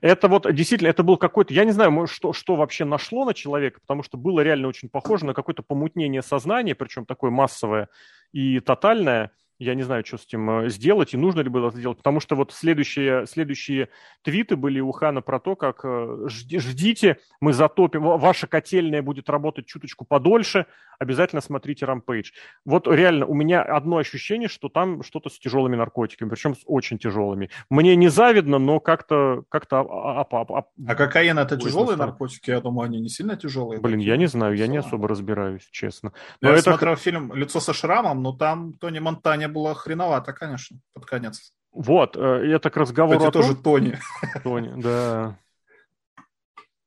Это 0.00 0.28
вот 0.28 0.52
действительно, 0.52 0.88
это 0.88 1.02
был 1.02 1.16
какой-то, 1.16 1.54
я 1.54 1.64
не 1.64 1.70
знаю, 1.70 2.06
что, 2.06 2.32
что 2.32 2.56
вообще 2.56 2.84
нашло 2.84 3.24
на 3.24 3.34
человека, 3.34 3.80
потому 3.80 4.02
что 4.02 4.16
было 4.16 4.40
реально 4.40 4.68
очень 4.68 4.88
похоже 4.88 5.26
на 5.26 5.34
какое-то 5.34 5.62
помутнение 5.62 6.22
сознания, 6.22 6.74
причем 6.74 7.06
такое 7.06 7.30
массовое 7.30 7.88
и 8.32 8.60
тотальное– 8.60 9.30
я 9.58 9.74
не 9.74 9.82
знаю, 9.82 10.04
что 10.04 10.18
с 10.18 10.24
этим 10.24 10.50
э, 10.50 10.68
сделать, 10.68 11.14
и 11.14 11.16
нужно 11.16 11.40
ли 11.40 11.48
было 11.48 11.68
это 11.68 11.78
сделать, 11.78 11.98
потому 11.98 12.20
что 12.20 12.36
вот 12.36 12.52
следующие, 12.52 13.26
следующие 13.26 13.88
твиты 14.22 14.56
были 14.56 14.80
у 14.80 14.92
Хана 14.92 15.22
про 15.22 15.40
то, 15.40 15.56
как 15.56 15.80
э, 15.84 16.26
ждите, 16.28 17.18
мы 17.40 17.52
затопим, 17.52 18.02
ваша 18.02 18.46
котельная 18.46 19.02
будет 19.02 19.30
работать 19.30 19.66
чуточку 19.66 20.04
подольше, 20.04 20.66
обязательно 20.98 21.40
смотрите 21.40 21.86
Rampage. 21.86 22.26
Вот 22.64 22.86
реально, 22.86 23.26
у 23.26 23.34
меня 23.34 23.62
одно 23.62 23.96
ощущение, 23.96 24.48
что 24.48 24.68
там 24.68 25.02
что-то 25.02 25.30
с 25.30 25.38
тяжелыми 25.38 25.76
наркотиками, 25.76 26.28
причем 26.28 26.54
с 26.54 26.60
очень 26.66 26.98
тяжелыми. 26.98 27.50
Мне 27.70 27.96
не 27.96 28.08
завидно, 28.08 28.58
но 28.58 28.80
как-то... 28.80 29.44
как 29.48 29.66
а, 29.72 29.80
а, 29.80 30.26
а, 30.30 30.64
а 30.86 30.94
кокаин 30.94 31.38
это 31.38 31.56
тяжелые 31.56 31.96
наркотики? 31.96 32.50
Я 32.50 32.60
думаю, 32.60 32.86
они 32.86 33.00
не 33.00 33.08
сильно 33.08 33.36
тяжелые. 33.36 33.80
Блин, 33.80 33.98
я 33.98 34.16
не 34.16 34.26
знаю, 34.26 34.54
я 34.54 34.66
не 34.66 34.76
особо 34.76 35.08
разбираюсь, 35.08 35.66
честно. 35.70 36.12
Но 36.40 36.50
я 36.50 36.58
смотрел 36.58 36.96
фильм 36.96 37.32
«Лицо 37.34 37.60
со 37.60 37.72
шрамом», 37.72 38.22
но 38.22 38.32
там 38.32 38.74
Тони 38.74 38.98
Монтане 39.46 39.48
было 39.48 39.74
хреновато, 39.74 40.32
конечно, 40.32 40.78
под 40.92 41.06
конец. 41.06 41.52
Вот, 41.72 42.16
это 42.16 42.70
к 42.70 42.76
разговору 42.76 43.18
Кстати, 43.18 43.28
о 43.28 43.32
том... 43.32 43.42
тоже 43.42 43.56
Тони. 43.56 43.98
Тони, 44.42 44.82
да. 44.82 45.38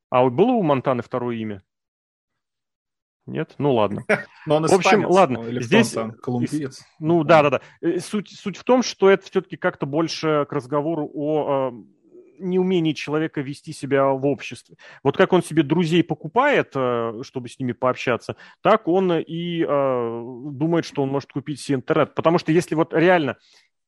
А 0.10 0.27
было 0.30 0.52
у 0.52 0.64
Монтаны 0.64 1.03
второе 1.03 1.36
имя? 1.36 1.64
Нет? 3.27 3.53
Ну 3.60 3.76
ладно. 3.76 4.03
Но 4.48 4.56
он 4.56 4.65
в 4.65 4.73
общем, 4.73 5.06
ладно. 5.06 5.44
Или 5.44 5.61
здесь 5.61 5.95
колумбиец. 6.22 6.84
Ну 6.99 7.23
да, 7.23 7.44
да, 7.44 7.49
да. 7.52 7.61
Э, 7.81 7.99
суть, 7.99 8.31
суть 8.31 8.57
в 8.57 8.64
том, 8.64 8.81
что 8.81 9.07
это 9.07 9.30
все-таки 9.30 9.56
как-то 9.56 9.86
больше 9.86 10.48
к 10.49 10.52
разговору 10.52 11.07
о 11.14 11.69
э, 11.69 11.72
неумении 12.40 12.94
человека 12.94 13.41
вести 13.41 13.74
себя 13.74 14.07
в 14.07 14.26
обществе. 14.26 14.78
Вот 15.03 15.18
как 15.18 15.34
он 15.34 15.44
себе 15.44 15.64
друзей 15.64 16.03
покупает, 16.03 16.72
э, 16.76 17.22
чтобы 17.24 17.49
с 17.49 17.60
ними 17.60 17.74
пообщаться, 17.74 18.36
так 18.61 18.88
он 18.88 19.14
и 19.14 19.64
э, 19.64 20.24
думает, 20.52 20.86
что 20.86 21.03
он 21.03 21.10
может 21.10 21.32
купить 21.32 21.60
себе 21.60 21.76
интернет. 21.78 22.16
Потому 22.16 22.38
что 22.38 22.52
если 22.52 22.76
вот 22.76 22.94
реально 22.94 23.38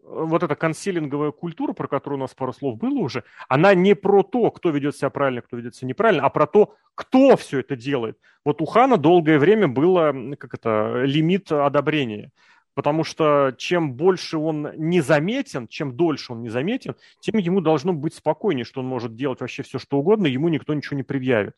вот 0.04 0.44
эта 0.44 0.56
консилинговая 0.56 1.32
культура, 1.32 1.74
про 1.74 1.88
которую 1.88 2.20
у 2.20 2.22
нас 2.22 2.34
пару 2.34 2.54
слов 2.54 2.78
было 2.78 3.00
уже, 3.00 3.24
она 3.48 3.74
не 3.74 3.96
про 3.96 4.24
то, 4.24 4.52
кто 4.52 4.70
ведет 4.70 4.96
себя 4.96 5.10
правильно, 5.10 5.42
кто 5.42 5.58
ведет 5.58 5.76
себя 5.76 5.90
неправильно, 5.90 6.26
а 6.26 6.30
про 6.30 6.48
то, 6.48 6.76
кто 6.96 7.38
все 7.38 7.60
это 7.60 7.76
делает. 7.76 8.18
Вот 8.44 8.62
у 8.62 8.66
Хана 8.66 8.98
долгое 8.98 9.38
время 9.40 9.68
было, 9.68 10.14
как 10.38 10.54
это, 10.56 11.04
лимит 11.04 11.52
одобрения. 11.52 12.32
Потому 12.74 13.04
что 13.04 13.54
чем 13.58 13.94
больше 13.94 14.38
он 14.38 14.70
незаметен, 14.78 15.68
чем 15.68 15.96
дольше 15.96 16.34
он 16.34 16.42
незаметен, 16.42 16.96
тем 17.20 17.38
ему 17.38 17.62
должно 17.62 17.94
быть 17.94 18.14
спокойнее, 18.14 18.66
что 18.66 18.82
он 18.82 18.88
может 18.88 19.16
делать 19.16 19.42
вообще 19.42 19.64
все, 19.64 19.78
что 19.80 19.98
угодно, 19.98 20.28
ему 20.28 20.50
никто 20.50 20.74
ничего 20.74 20.96
не 20.96 21.04
предъявит. 21.04 21.54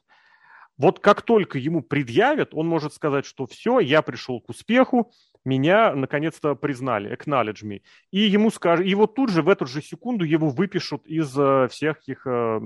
Вот 0.77 0.99
как 0.99 1.22
только 1.22 1.60
ему 1.60 1.81
предъявят, 1.81 2.53
он 2.53 2.68
может 2.68 2.94
сказать, 2.94 3.26
что 3.26 3.45
все, 3.45 3.80
я 3.80 4.02
пришел 4.02 4.41
к 4.41 4.49
успеху, 4.49 5.11
меня 5.45 5.94
наконец-то 5.94 6.56
признали, 6.56 7.15
acknowledge 7.15 7.64
me. 7.64 7.81
И 8.11 8.22
ему 8.22 8.49
скажут, 8.49 8.85
и 8.85 8.95
вот 8.95 9.14
тут 9.14 9.30
же, 9.30 9.44
в 9.44 9.49
эту 9.49 9.65
же 9.65 9.81
секунду 9.81 10.26
его 10.26 10.49
выпишут 10.49 11.06
из 11.06 11.38
э, 11.38 11.68
всех 11.69 12.02
их 12.07 12.26
э, 12.26 12.60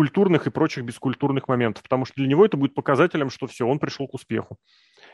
культурных 0.00 0.46
и 0.46 0.50
прочих 0.50 0.84
бескультурных 0.84 1.46
моментов, 1.46 1.82
потому 1.82 2.06
что 2.06 2.14
для 2.16 2.26
него 2.26 2.46
это 2.46 2.56
будет 2.56 2.74
показателем, 2.74 3.28
что 3.28 3.46
все, 3.46 3.66
он 3.66 3.78
пришел 3.78 4.08
к 4.08 4.14
успеху. 4.14 4.56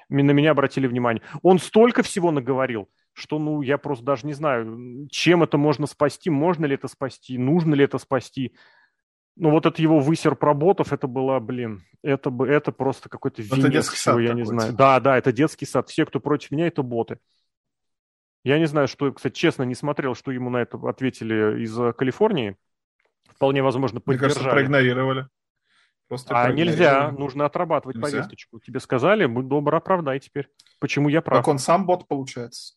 На 0.08 0.30
меня 0.30 0.52
обратили 0.52 0.86
внимание. 0.86 1.24
Он 1.42 1.58
столько 1.58 2.04
всего 2.04 2.30
наговорил, 2.30 2.88
что, 3.12 3.40
ну, 3.40 3.62
я 3.62 3.78
просто 3.78 4.04
даже 4.04 4.28
не 4.28 4.32
знаю, 4.32 5.08
чем 5.10 5.42
это 5.42 5.58
можно 5.58 5.88
спасти, 5.88 6.30
можно 6.30 6.66
ли 6.66 6.76
это 6.76 6.86
спасти, 6.86 7.36
нужно 7.36 7.74
ли 7.74 7.82
это 7.82 7.98
спасти. 7.98 8.54
Ну, 9.34 9.50
вот 9.50 9.66
это 9.66 9.82
его 9.82 9.98
высер 9.98 10.36
про 10.36 10.54
ботов, 10.54 10.92
это 10.92 11.08
было, 11.08 11.40
блин, 11.40 11.82
это, 12.04 12.30
бы, 12.30 12.46
это 12.46 12.70
просто 12.70 13.08
какой-то 13.08 13.42
венец 13.42 13.88
всего, 13.88 14.20
я 14.20 14.34
не 14.34 14.44
знаю. 14.44 14.72
Да, 14.72 15.00
да, 15.00 15.18
это 15.18 15.32
детский 15.32 15.66
сад. 15.66 15.88
Все, 15.88 16.06
кто 16.06 16.20
против 16.20 16.52
меня, 16.52 16.68
это 16.68 16.84
боты. 16.84 17.18
Я 18.44 18.60
не 18.60 18.66
знаю, 18.66 18.86
что, 18.86 19.12
кстати, 19.12 19.34
честно, 19.34 19.64
не 19.64 19.74
смотрел, 19.74 20.14
что 20.14 20.30
ему 20.30 20.48
на 20.48 20.58
это 20.58 20.78
ответили 20.88 21.64
из 21.64 21.76
э, 21.76 21.92
Калифорнии. 21.92 22.56
Вполне 23.36 23.62
возможно, 23.62 24.00
поддержали. 24.00 24.28
Мне 24.28 24.34
кажется, 24.34 24.50
проигнорировали. 24.50 25.28
Просто 26.08 26.40
а 26.40 26.52
нельзя, 26.52 27.10
нужно 27.10 27.44
отрабатывать 27.44 27.96
нельзя? 27.96 28.18
повесточку. 28.18 28.60
Тебе 28.60 28.80
сказали, 28.80 29.26
будь 29.26 29.46
добр, 29.46 29.74
оправдай 29.74 30.20
теперь. 30.20 30.48
Почему 30.80 31.08
я 31.08 31.20
прав? 31.20 31.40
Так 31.40 31.48
он 31.48 31.58
сам 31.58 31.84
бот, 31.84 32.08
получается. 32.08 32.74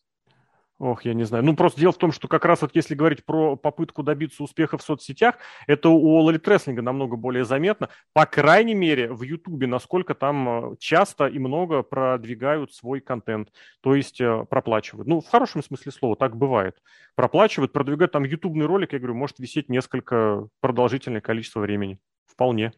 Ох, 0.79 1.03
я 1.03 1.13
не 1.13 1.25
знаю. 1.25 1.43
Ну, 1.43 1.57
просто 1.57 1.81
дело 1.81 1.91
в 1.91 1.97
том, 1.97 2.13
что 2.13 2.29
как 2.29 2.45
раз 2.45 2.61
вот 2.61 2.71
если 2.73 2.95
говорить 2.95 3.25
про 3.25 3.57
попытку 3.57 4.01
добиться 4.01 4.41
успеха 4.43 4.77
в 4.77 4.81
соцсетях, 4.81 5.35
это 5.67 5.89
у 5.89 6.19
Лолит 6.21 6.47
Рестлинга 6.47 6.81
намного 6.81 7.17
более 7.17 7.43
заметно. 7.43 7.89
По 8.13 8.25
крайней 8.25 8.75
мере, 8.75 9.11
в 9.11 9.23
Ютубе, 9.23 9.67
насколько 9.67 10.15
там 10.15 10.71
э, 10.71 10.75
часто 10.79 11.27
и 11.27 11.37
много 11.37 11.83
продвигают 11.83 12.73
свой 12.73 13.01
контент, 13.01 13.51
то 13.81 13.93
есть 13.93 14.21
э, 14.21 14.45
проплачивают. 14.49 15.05
Ну, 15.05 15.19
в 15.19 15.27
хорошем 15.27 15.61
смысле 15.61 15.91
слова, 15.91 16.15
так 16.15 16.37
бывает. 16.37 16.81
Проплачивают, 17.15 17.73
продвигают 17.73 18.13
там 18.13 18.23
ютубный 18.23 18.65
ролик, 18.65 18.93
я 18.93 18.99
говорю, 18.99 19.15
может 19.15 19.37
висеть 19.39 19.67
несколько 19.67 20.47
продолжительное 20.61 21.19
количество 21.19 21.59
времени. 21.59 21.99
Вполне. 22.25 22.71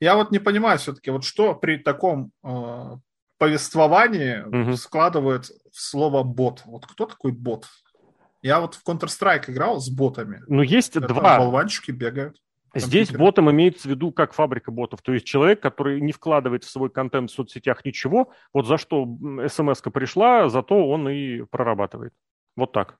Я 0.00 0.16
вот 0.16 0.30
не 0.30 0.38
понимаю 0.38 0.78
все-таки, 0.78 1.10
вот 1.10 1.22
что 1.24 1.54
при 1.54 1.76
таком 1.76 2.32
э, 2.42 2.96
повествовании 3.42 4.40
угу. 4.40 4.76
складывает 4.76 5.46
в 5.46 5.80
слово 5.80 6.22
бот. 6.22 6.62
Вот 6.64 6.86
кто 6.86 7.06
такой 7.06 7.32
бот? 7.32 7.66
Я 8.40 8.60
вот 8.60 8.74
в 8.74 8.88
Counter-Strike 8.88 9.50
играл 9.50 9.80
с 9.80 9.88
ботами. 9.90 10.42
Ну, 10.46 10.62
есть 10.62 10.96
Это 10.96 11.08
два. 11.08 11.38
Болванчики 11.38 11.90
бегают. 11.90 12.36
Здесь 12.74 13.10
ботом 13.10 13.50
имеется 13.50 13.88
в 13.88 13.90
виду 13.90 14.12
как 14.12 14.32
фабрика 14.32 14.70
ботов. 14.70 15.02
То 15.02 15.12
есть 15.12 15.26
человек, 15.26 15.60
который 15.60 16.00
не 16.00 16.12
вкладывает 16.12 16.64
в 16.64 16.70
свой 16.70 16.88
контент 16.88 17.30
в 17.30 17.34
соцсетях 17.34 17.84
ничего, 17.84 18.32
вот 18.54 18.66
за 18.66 18.78
что 18.78 19.06
смс 19.48 19.82
пришла, 19.92 20.48
зато 20.48 20.74
он 20.74 21.08
и 21.08 21.42
прорабатывает. 21.42 22.14
Вот 22.56 22.72
так. 22.72 22.96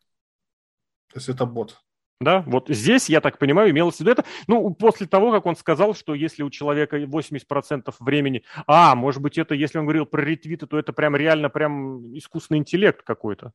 То 1.12 1.18
есть 1.18 1.28
это 1.28 1.46
бот. 1.46 1.80
Да, 2.22 2.44
вот 2.46 2.68
здесь, 2.68 3.08
я 3.08 3.20
так 3.20 3.38
понимаю, 3.38 3.70
имелось 3.70 3.96
в 3.96 4.00
виду 4.00 4.12
это. 4.12 4.24
Ну, 4.46 4.72
после 4.74 5.08
того, 5.08 5.32
как 5.32 5.44
он 5.44 5.56
сказал, 5.56 5.92
что 5.92 6.14
если 6.14 6.44
у 6.44 6.50
человека 6.50 6.98
80% 6.98 7.92
времени... 7.98 8.44
А, 8.68 8.94
может 8.94 9.20
быть, 9.20 9.38
это, 9.38 9.54
если 9.54 9.78
он 9.78 9.86
говорил 9.86 10.06
про 10.06 10.22
ретвиты, 10.22 10.68
то 10.68 10.78
это 10.78 10.92
прям 10.92 11.16
реально 11.16 11.50
прям 11.50 12.16
искусственный 12.16 12.58
интеллект 12.58 13.02
какой-то. 13.02 13.52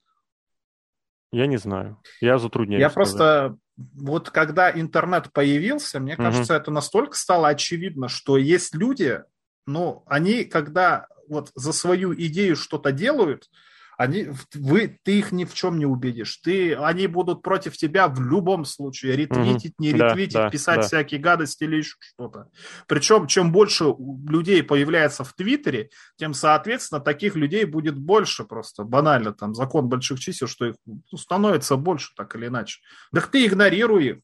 Я 1.31 1.47
не 1.47 1.55
знаю. 1.55 1.97
Я 2.19 2.37
затрудняюсь. 2.39 2.81
Я 2.81 2.89
сказать. 2.89 3.11
просто... 3.11 3.57
Вот 3.77 4.31
когда 4.31 4.71
интернет 4.71 5.31
появился, 5.31 5.99
мне 5.99 6.17
кажется, 6.17 6.55
угу. 6.55 6.61
это 6.61 6.71
настолько 6.71 7.15
стало 7.15 7.47
очевидно, 7.49 8.09
что 8.09 8.37
есть 8.37 8.73
люди, 8.75 9.21
ну, 9.67 10.03
они, 10.07 10.45
когда 10.45 11.07
вот 11.29 11.51
за 11.53 11.71
свою 11.73 12.13
идею 12.13 12.55
что-то 12.55 12.91
делают, 12.91 13.49
Они, 13.97 14.27
вы, 14.53 14.99
ты 15.03 15.17
их 15.17 15.31
ни 15.31 15.43
в 15.43 15.55
чем 15.55 15.79
не 15.79 15.87
убедишь. 15.87 16.37
Ты, 16.37 16.75
они 16.75 17.07
будут 17.07 17.41
против 17.41 17.75
тебя 17.75 18.07
в 18.07 18.21
любом 18.21 18.63
случае. 18.63 19.15
Ретвитить, 19.15 19.73
не 19.79 19.91
ретвитить, 19.91 20.35
да, 20.35 20.49
писать 20.51 20.81
да. 20.81 20.81
всякие 20.83 21.19
гадости 21.19 21.63
или 21.63 21.77
еще 21.77 21.95
что-то. 21.99 22.49
Причем, 22.87 23.25
чем 23.25 23.51
больше 23.51 23.85
людей 24.27 24.61
появляется 24.61 25.23
в 25.23 25.33
Твиттере, 25.33 25.89
тем, 26.15 26.35
соответственно, 26.35 27.01
таких 27.01 27.35
людей 27.35 27.65
будет 27.65 27.97
больше 27.97 28.43
просто. 28.43 28.83
Банально, 28.83 29.33
там, 29.33 29.55
закон 29.55 29.89
больших 29.89 30.19
чисел, 30.19 30.47
что 30.47 30.67
их 30.67 30.75
становится 31.15 31.75
больше, 31.75 32.13
так 32.15 32.35
или 32.35 32.47
иначе. 32.47 32.81
Так 33.11 33.27
ты 33.27 33.47
игнорируй 33.47 34.05
их. 34.05 34.17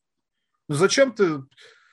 Ну, 0.69 0.75
зачем 0.75 1.13
ты 1.13 1.41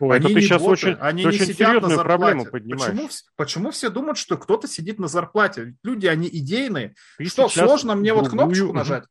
Ой, 0.01 0.16
они 0.16 0.27
это 0.27 0.35
ты 0.35 0.40
сейчас 0.40 0.62
боты, 0.62 0.72
очень, 0.72 0.93
они 1.01 1.27
очень 1.27 1.47
не 1.47 1.52
серьезную 1.52 1.97
на 1.98 2.02
проблему 2.02 2.47
поднимаешь. 2.47 2.90
Почему, 2.90 3.09
почему 3.36 3.70
все 3.70 3.90
думают, 3.90 4.18
что 4.18 4.36
кто-то 4.36 4.66
сидит 4.66 4.98
на 4.98 5.09
зарплате? 5.09 5.74
Люди, 5.85 6.06
они 6.06 6.27
идейные. 6.27 6.94
Ты 7.18 7.27
что, 7.27 7.48
сложно 7.48 7.94
мне 7.94 8.12
другую... 8.14 8.31
вот 8.31 8.31
кнопочку 8.31 8.72
нажать? 8.72 9.05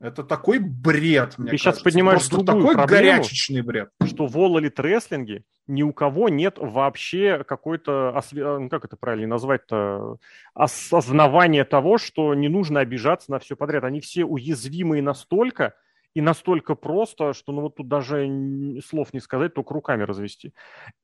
Это 0.00 0.24
такой 0.24 0.58
бред, 0.60 1.36
мне 1.36 1.50
Ты 1.50 1.58
кажется. 1.58 1.72
сейчас 1.72 1.82
поднимаешь 1.82 2.26
Просто 2.26 2.46
такой 2.46 2.72
проблему, 2.72 2.86
горячечный 2.86 3.60
бред. 3.60 3.90
Что 4.02 4.26
в 4.26 4.36
All 4.38 4.58
Elite 4.58 5.42
ни 5.66 5.82
у 5.82 5.92
кого 5.92 6.30
нет 6.30 6.56
вообще 6.58 7.44
какой-то, 7.46 8.18
ну, 8.32 8.70
как 8.70 8.86
это 8.86 8.96
правильно 8.96 9.28
назвать-то, 9.28 10.16
осознавания 10.54 11.66
того, 11.66 11.98
что 11.98 12.32
не 12.34 12.48
нужно 12.48 12.80
обижаться 12.80 13.30
на 13.30 13.38
все 13.38 13.56
подряд. 13.56 13.84
Они 13.84 14.00
все 14.00 14.24
уязвимые 14.24 15.02
настолько, 15.02 15.74
и 16.14 16.20
настолько 16.20 16.74
просто, 16.74 17.32
что 17.32 17.52
ну 17.52 17.62
вот 17.62 17.76
тут 17.76 17.88
даже 17.88 18.80
слов 18.84 19.14
не 19.14 19.20
сказать, 19.20 19.54
только 19.54 19.74
руками 19.74 20.02
развести. 20.02 20.52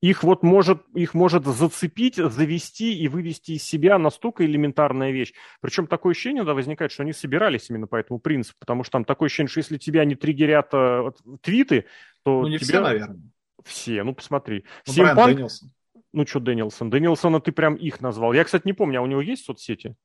Их 0.01 0.23
вот 0.23 0.43
может, 0.43 0.83
их 0.93 1.13
может 1.13 1.45
зацепить, 1.45 2.15
завести 2.15 2.97
и 2.97 3.07
вывести 3.07 3.53
из 3.53 3.63
себя 3.63 3.97
настолько 3.97 4.45
элементарная 4.45 5.11
вещь. 5.11 5.33
Причем 5.61 5.87
такое 5.87 6.11
ощущение 6.11 6.43
да, 6.43 6.53
возникает, 6.53 6.91
что 6.91 7.03
они 7.03 7.13
собирались 7.13 7.69
именно 7.69 7.87
по 7.87 7.95
этому 7.95 8.19
принципу, 8.19 8.57
потому 8.59 8.83
что 8.83 8.91
там 8.91 9.05
такое 9.05 9.27
ощущение, 9.27 9.49
что 9.49 9.59
если 9.59 9.77
тебя 9.77 10.03
не 10.03 10.15
триггерят 10.15 10.69
э, 10.73 11.11
твиты, 11.41 11.85
то 12.23 12.41
Ну 12.41 12.47
не 12.47 12.57
тебя... 12.57 12.67
все, 12.67 12.81
наверное. 12.81 13.21
Все, 13.63 14.03
ну 14.03 14.13
посмотри. 14.13 14.65
Ну, 14.85 14.93
Симпанк... 14.93 15.35
Дэнилсон. 15.35 15.71
Ну 16.13 16.25
что 16.25 16.39
Дэнилсон? 16.39 16.89
Дэнилсона 16.89 17.39
ты 17.41 17.51
прям 17.51 17.75
их 17.75 18.01
назвал. 18.01 18.33
Я, 18.33 18.43
кстати, 18.43 18.63
не 18.65 18.73
помню, 18.73 18.99
а 18.99 19.03
у 19.03 19.07
него 19.07 19.21
есть 19.21 19.45
соцсети? 19.45 19.95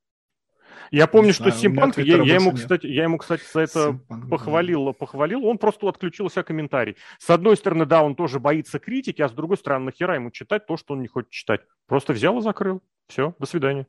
Я 0.92 1.06
помню, 1.06 1.28
не 1.28 1.32
что 1.32 1.44
знаю, 1.44 1.58
Симпанк, 1.58 1.96
я, 1.96 2.22
я, 2.22 2.34
ему, 2.34 2.52
кстати, 2.52 2.86
я 2.86 3.04
ему, 3.04 3.16
кстати, 3.16 3.42
за 3.50 3.60
это 3.60 3.84
Симпанк, 3.86 4.28
похвалил, 4.28 4.84
да. 4.84 4.92
похвалил. 4.92 5.46
Он 5.46 5.56
просто 5.56 5.88
отключил 5.88 6.28
себя 6.28 6.42
комментарий. 6.42 6.98
С 7.18 7.30
одной 7.30 7.56
стороны, 7.56 7.86
да, 7.86 8.02
он 8.02 8.14
тоже 8.14 8.38
боится 8.38 8.78
критики, 8.78 9.22
а 9.22 9.28
с 9.30 9.32
другой 9.32 9.56
стороны, 9.56 9.86
нахера 9.86 10.16
ему 10.16 10.30
читать 10.30 10.66
то, 10.66 10.76
что 10.76 10.92
он 10.92 11.00
не 11.00 11.08
хочет 11.08 11.30
читать. 11.30 11.62
Просто 11.86 12.12
взял 12.12 12.38
и 12.38 12.42
закрыл. 12.42 12.82
Все, 13.08 13.34
до 13.38 13.46
свидания. 13.46 13.86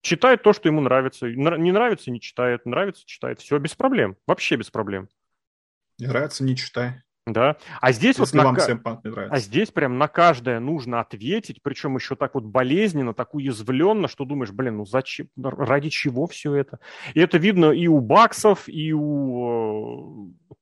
Читает 0.00 0.44
то, 0.44 0.52
что 0.52 0.68
ему 0.68 0.80
нравится. 0.80 1.28
Не 1.28 1.72
нравится, 1.72 2.12
не 2.12 2.20
читает. 2.20 2.66
Нравится, 2.66 3.02
читает. 3.04 3.40
Все, 3.40 3.58
без 3.58 3.74
проблем. 3.74 4.16
Вообще 4.28 4.54
без 4.54 4.70
проблем. 4.70 5.08
Не 5.98 6.06
нравится, 6.06 6.44
не 6.44 6.56
читай. 6.56 7.02
Да. 7.26 7.56
А 7.80 7.92
здесь 7.92 8.18
Если 8.18 8.36
вот 8.36 8.44
вам 8.44 8.54
на... 8.54 8.60
всем 8.60 8.82
не 9.04 9.10
нравится. 9.10 9.34
А 9.34 9.38
здесь 9.38 9.70
прям 9.70 9.96
на 9.96 10.08
каждое 10.08 10.58
нужно 10.58 11.00
ответить, 11.00 11.62
причем 11.62 11.94
еще 11.94 12.16
так 12.16 12.34
вот 12.34 12.44
болезненно, 12.44 13.14
так 13.14 13.34
уязвленно, 13.34 14.08
что 14.08 14.24
думаешь, 14.24 14.50
блин, 14.50 14.78
ну 14.78 14.86
зачем, 14.86 15.28
ради 15.36 15.88
чего 15.88 16.26
все 16.26 16.54
это? 16.54 16.80
И 17.14 17.20
это 17.20 17.38
видно 17.38 17.70
и 17.70 17.86
у 17.86 18.00
баксов, 18.00 18.64
и 18.66 18.92
у 18.92 20.30
э, 20.50 20.54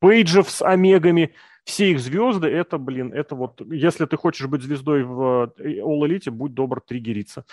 пейджев 0.00 0.50
с 0.50 0.62
омегами. 0.62 1.34
Все 1.64 1.92
их 1.92 2.00
звезды, 2.00 2.48
это, 2.48 2.76
блин, 2.78 3.12
это 3.12 3.36
вот, 3.36 3.60
если 3.70 4.04
ты 4.06 4.16
хочешь 4.16 4.48
быть 4.48 4.62
звездой 4.62 5.04
в 5.04 5.52
э, 5.58 5.78
All 5.78 6.00
Elite, 6.00 6.32
будь 6.32 6.54
добр 6.54 6.80
триггериться. 6.80 7.44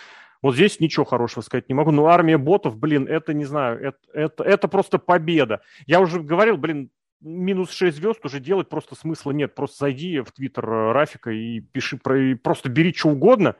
Вот 0.41 0.55
здесь 0.55 0.79
ничего 0.79 1.05
хорошего 1.05 1.43
сказать 1.43 1.69
не 1.69 1.75
могу. 1.75 1.91
Но 1.91 2.07
армия 2.07 2.39
ботов, 2.39 2.77
блин, 2.77 3.07
это, 3.07 3.33
не 3.33 3.45
знаю, 3.45 3.79
это, 3.79 3.97
это, 4.13 4.43
это 4.43 4.67
просто 4.67 4.97
победа. 4.97 5.61
Я 5.85 5.99
уже 5.99 6.21
говорил, 6.21 6.57
блин, 6.57 6.89
минус 7.21 7.71
6 7.71 7.97
звезд 7.97 8.25
уже 8.25 8.39
делать 8.39 8.69
просто 8.69 8.95
смысла 8.95 9.31
нет. 9.31 9.55
Просто 9.55 9.85
зайди 9.85 10.19
в 10.19 10.31
твиттер 10.31 10.69
э, 10.69 10.91
Рафика 10.91 11.31
и 11.31 11.59
пиши 11.59 11.97
про... 11.97 12.31
И 12.31 12.35
просто 12.35 12.69
бери 12.69 12.93
что 12.93 13.09
угодно, 13.09 13.55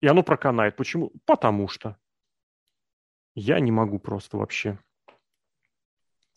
и 0.00 0.06
оно 0.06 0.22
проканает. 0.22 0.76
Почему? 0.76 1.12
Потому 1.26 1.68
что. 1.68 1.96
Я 3.34 3.60
не 3.60 3.70
могу 3.70 3.98
просто 3.98 4.36
вообще. 4.36 4.78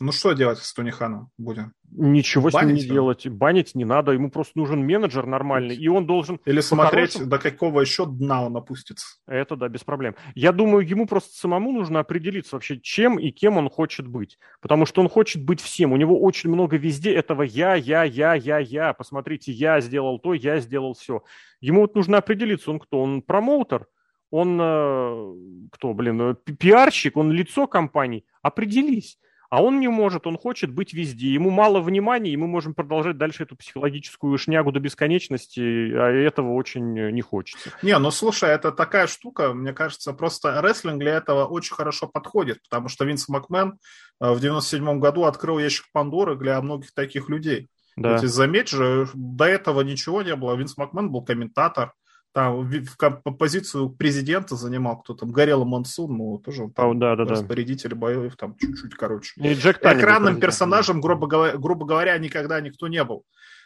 Ну 0.03 0.11
что 0.11 0.33
делать 0.33 0.57
с 0.57 0.73
Туниханом 0.73 1.29
будем? 1.37 1.71
Ничего 1.89 2.49
Банить 2.49 2.57
с 2.57 2.65
ним 2.65 2.75
не 2.75 2.81
его? 2.81 2.93
делать. 2.93 3.27
Банить 3.29 3.73
не 3.73 3.85
надо. 3.85 4.11
Ему 4.11 4.29
просто 4.29 4.59
нужен 4.59 4.85
менеджер 4.85 5.25
нормальный, 5.25 5.77
и 5.77 5.87
он 5.87 6.05
должен... 6.05 6.41
Или 6.43 6.59
смотреть, 6.59 7.25
до 7.25 7.39
какого 7.39 7.79
еще 7.79 8.05
дна 8.05 8.45
он 8.45 8.57
опустится. 8.57 9.05
Это 9.27 9.55
да, 9.55 9.69
без 9.69 9.85
проблем. 9.85 10.15
Я 10.35 10.51
думаю, 10.51 10.85
ему 10.85 11.07
просто 11.07 11.33
самому 11.37 11.71
нужно 11.71 12.01
определиться 12.01 12.57
вообще, 12.57 12.81
чем 12.81 13.17
и 13.17 13.31
кем 13.31 13.55
он 13.55 13.69
хочет 13.69 14.05
быть. 14.05 14.37
Потому 14.59 14.85
что 14.85 14.99
он 14.99 15.07
хочет 15.07 15.45
быть 15.45 15.61
всем. 15.61 15.93
У 15.93 15.97
него 15.97 16.19
очень 16.19 16.49
много 16.49 16.75
везде 16.75 17.13
этого 17.13 17.43
я, 17.43 17.75
я, 17.75 18.03
я, 18.03 18.33
я, 18.33 18.59
я. 18.59 18.91
Посмотрите, 18.91 19.53
я 19.53 19.79
сделал 19.79 20.19
то, 20.19 20.33
я 20.33 20.59
сделал 20.59 20.95
все. 20.95 21.23
Ему 21.61 21.79
вот 21.79 21.95
нужно 21.95 22.17
определиться, 22.17 22.71
он 22.71 22.79
кто? 22.79 23.01
Он 23.01 23.21
промоутер? 23.21 23.87
Он 24.31 24.59
э, 24.59 25.69
кто, 25.71 25.93
блин, 25.93 26.21
э, 26.21 26.35
пиарщик? 26.35 27.15
Он 27.15 27.31
лицо 27.31 27.67
компании? 27.67 28.25
Определись. 28.41 29.17
А 29.53 29.61
он 29.61 29.79
не 29.79 29.87
может, 29.87 30.25
он 30.25 30.35
хочет 30.35 30.71
быть 30.71 30.93
везде. 30.93 31.31
Ему 31.31 31.51
мало 31.51 31.79
внимания, 31.79 32.31
и 32.31 32.37
мы 32.37 32.47
можем 32.47 32.73
продолжать 32.73 33.19
дальше 33.19 33.43
эту 33.43 33.55
психологическую 33.55 34.35
шнягу 34.39 34.71
до 34.71 34.79
бесконечности, 34.79 35.59
а 35.93 36.09
этого 36.09 36.53
очень 36.53 37.11
не 37.11 37.21
хочется. 37.21 37.69
Не, 37.83 37.99
ну 37.99 38.09
слушай, 38.09 38.49
это 38.49 38.71
такая 38.71 39.05
штука, 39.05 39.53
мне 39.53 39.71
кажется, 39.71 40.11
просто 40.13 40.59
рестлинг 40.59 40.97
для 40.97 41.17
этого 41.17 41.45
очень 41.45 41.75
хорошо 41.75 42.07
подходит, 42.07 42.63
потому 42.63 42.87
что 42.89 43.05
Винс 43.05 43.29
Макмен 43.29 43.77
э, 44.19 44.31
в 44.31 44.39
97 44.39 44.99
году 44.99 45.25
открыл 45.25 45.59
ящик 45.59 45.85
Пандоры 45.93 46.35
для 46.35 46.59
многих 46.59 46.91
таких 46.91 47.29
людей. 47.29 47.69
Да. 47.95 48.17
Ведь 48.17 48.27
заметь 48.27 48.69
же, 48.69 49.07
до 49.13 49.45
этого 49.45 49.81
ничего 49.81 50.23
не 50.23 50.35
было. 50.35 50.55
Винс 50.55 50.77
Макмен 50.77 51.11
был 51.11 51.23
комментатор, 51.23 51.93
там 52.33 52.67
в 52.67 53.31
позицию 53.37 53.89
президента 53.89 54.55
занимал 54.55 54.99
кто 54.99 55.13
там, 55.13 55.31
Горело 55.31 55.65
Мансун, 55.65 56.17
ну, 56.17 56.37
тоже 56.39 56.69
там, 56.75 56.91
oh, 56.91 56.99
да, 56.99 57.15
да, 57.15 57.25
распорядитель 57.25 57.91
да. 57.91 57.95
боев, 57.95 58.35
там 58.35 58.55
чуть-чуть, 58.57 58.95
короче. 58.95 59.33
И 59.37 59.53
Джек 59.53 59.77
Экранным 59.81 60.39
персонажем, 60.39 60.99
грубо 60.99 61.27
говоря, 61.27 61.57
грубо 61.57 61.85
говоря, 61.85 62.17
никогда 62.17 62.59
никто 62.59 62.87
не 62.87 63.03
был 63.03 63.23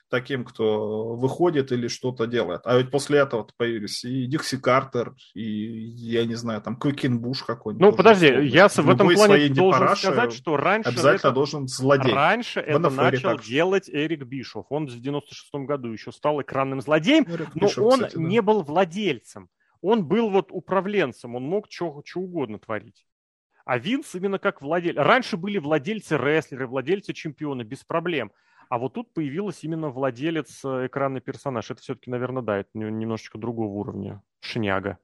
таким, 0.10 0.46
кто 0.46 1.16
выходит 1.16 1.72
или 1.72 1.88
что-то 1.88 2.28
делает. 2.28 2.62
А 2.66 2.78
ведь 2.78 2.92
после 2.92 3.20
этого 3.20 3.48
появились 3.58 4.04
и 4.04 4.26
Дикси 4.26 4.58
Картер, 4.58 5.14
и, 5.34 5.42
я 5.44 6.26
не 6.26 6.36
знаю, 6.36 6.62
там 6.62 6.78
Квикин 6.78 7.20
Буш 7.20 7.44
какой-нибудь. 7.44 7.86
Ну, 7.86 7.96
подожди, 7.96 8.28
я 8.48 8.68
в 8.68 8.90
этом 8.90 9.10
плане 9.10 9.50
должен 9.50 9.96
сказать, 9.96 10.34
что 10.34 10.58
раньше... 10.58 10.90
Обязательно 10.90 11.30
это, 11.30 11.32
должен 11.32 11.68
злодей. 11.68 12.14
Раньше 12.14 12.60
это 12.60 12.90
начал 12.90 13.38
делать 13.40 13.90
Эрик 13.90 14.24
Бишов. 14.24 14.66
Он 14.70 14.88
в 14.88 14.96
96-м 14.96 15.66
году 15.66 15.92
еще 15.92 16.12
стал 16.12 16.42
экранным 16.42 16.82
злодеем, 16.82 17.26
Эрик 17.28 17.56
но 17.56 17.68
Бишов, 17.68 17.86
он 17.86 18.00
кстати, 18.00 18.16
да. 18.16 18.22
не 18.22 18.42
был 18.42 18.64
владельцем. 18.64 19.50
Он 19.82 20.06
был 20.06 20.30
вот 20.30 20.48
управленцем, 20.52 21.36
он 21.36 21.44
мог 21.44 21.68
что 21.70 22.04
угодно 22.16 22.60
творить. 22.60 23.06
А 23.68 23.78
Винс 23.78 24.16
именно 24.16 24.40
как 24.40 24.62
владелец. 24.62 24.98
Раньше 24.98 25.36
были 25.36 25.58
владельцы 25.58 26.18
рестлеры, 26.18 26.68
владельцы 26.68 27.14
чемпиона, 27.14 27.66
без 27.66 27.84
проблем. 27.84 28.32
А 28.70 28.78
вот 28.78 28.94
тут 28.94 29.14
появился 29.14 29.66
именно 29.66 29.90
владелец 29.90 30.64
э, 30.66 30.88
экранный 30.88 31.22
персонаж. 31.22 31.72
Это 31.72 31.82
все-таки, 31.82 32.10
наверное, 32.10 32.44
да, 32.44 32.58
это 32.58 32.70
немножечко 32.74 33.38
другого 33.38 33.74
уровня. 33.74 34.22
Шняга. 34.40 34.98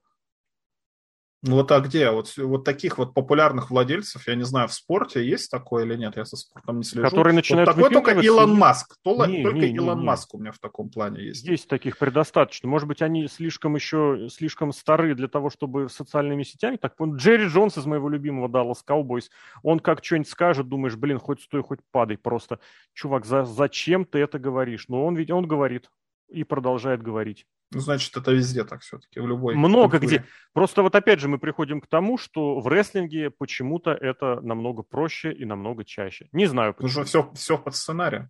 Ну 1.46 1.56
вот 1.56 1.70
а 1.74 1.82
где? 1.82 2.10
Вот, 2.10 2.34
вот 2.38 2.64
таких 2.64 2.98
вот 2.98 3.14
популярных 3.14 3.70
владельцев, 3.70 4.26
я 4.30 4.36
не 4.36 4.44
знаю, 4.44 4.70
в 4.70 4.74
спорте 4.74 5.28
есть 5.28 5.52
такое 5.52 5.84
или 5.84 5.96
нет, 5.96 6.16
я 6.16 6.24
со 6.24 6.38
спортом 6.38 6.78
не 6.78 6.84
слежу. 6.86 7.10
Которые 7.10 7.34
начинают 7.34 7.68
вот 7.68 7.76
такой 7.76 7.94
только 7.94 8.12
Илон 8.22 8.56
Маск. 8.56 8.96
Только 9.04 9.28
не, 9.28 9.44
только 9.44 9.60
не, 9.60 9.76
Илон 9.76 10.00
не, 10.00 10.06
Маск 10.06 10.34
у 10.34 10.40
меня 10.40 10.54
в 10.54 10.60
таком 10.60 10.90
плане 10.90 11.22
есть. 11.22 11.46
Есть 11.46 11.68
таких 11.68 11.98
предостаточно. 11.98 12.70
Может 12.70 12.88
быть, 12.88 13.02
они 13.02 13.28
слишком 13.28 13.76
еще, 13.76 14.30
слишком 14.32 14.72
стары 14.72 15.16
для 15.16 15.28
того, 15.28 15.50
чтобы 15.50 15.90
социальными 15.90 16.44
сетями. 16.44 16.78
Так, 16.78 16.94
Джерри 16.98 17.48
Джонс 17.48 17.78
из 17.78 17.86
моего 17.86 18.08
любимого 18.08 18.48
Dallas 18.48 18.80
Cowboys, 18.88 19.26
он 19.64 19.82
как 19.82 20.02
что-нибудь 20.02 20.30
скажет, 20.30 20.70
думаешь, 20.70 20.96
блин, 20.96 21.20
хоть 21.20 21.42
стой, 21.42 21.62
хоть 21.62 21.80
падай 21.92 22.18
просто. 22.18 22.60
Чувак, 22.94 23.26
за, 23.26 23.44
зачем 23.44 24.06
ты 24.06 24.20
это 24.20 24.40
говоришь? 24.40 24.86
Но 24.88 25.06
он 25.06 25.18
ведь, 25.18 25.30
он 25.30 25.46
говорит 25.46 25.90
и 26.30 26.46
продолжает 26.46 27.04
говорить. 27.04 27.46
Ну, 27.74 27.80
значит, 27.80 28.16
это 28.16 28.32
везде 28.32 28.64
так 28.64 28.82
все-таки, 28.82 29.20
в 29.20 29.28
любой 29.28 29.56
Много 29.56 30.00
культуре. 30.00 30.20
где. 30.20 30.28
Просто 30.54 30.82
вот 30.82 30.96
опять 30.96 31.20
же 31.20 31.28
мы 31.28 31.40
приходим 31.40 31.82
к 31.82 31.88
тому, 31.88 32.18
что 32.18 32.60
в 32.60 32.68
рестлинге 32.68 33.30
почему-то 33.32 33.92
это 33.92 34.40
намного 34.42 34.84
проще 34.84 35.32
и 35.32 35.46
намного 35.46 35.84
чаще. 35.84 36.30
Не 36.32 36.46
знаю 36.46 36.74
почему. 36.74 36.90
Потому 36.90 37.08
что 37.08 37.32
все, 37.32 37.34
все 37.34 37.58
под 37.58 37.76
сценарием. 37.76 38.30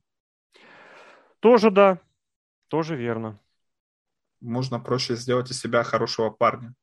Тоже 1.39 1.71
да, 1.71 1.99
тоже 2.67 2.95
верно. 2.95 3.39
Можно 4.39 4.79
проще 4.79 5.15
сделать 5.15 5.51
из 5.51 5.59
себя 5.59 5.83
хорошего 5.83 6.29
парня. 6.29 6.73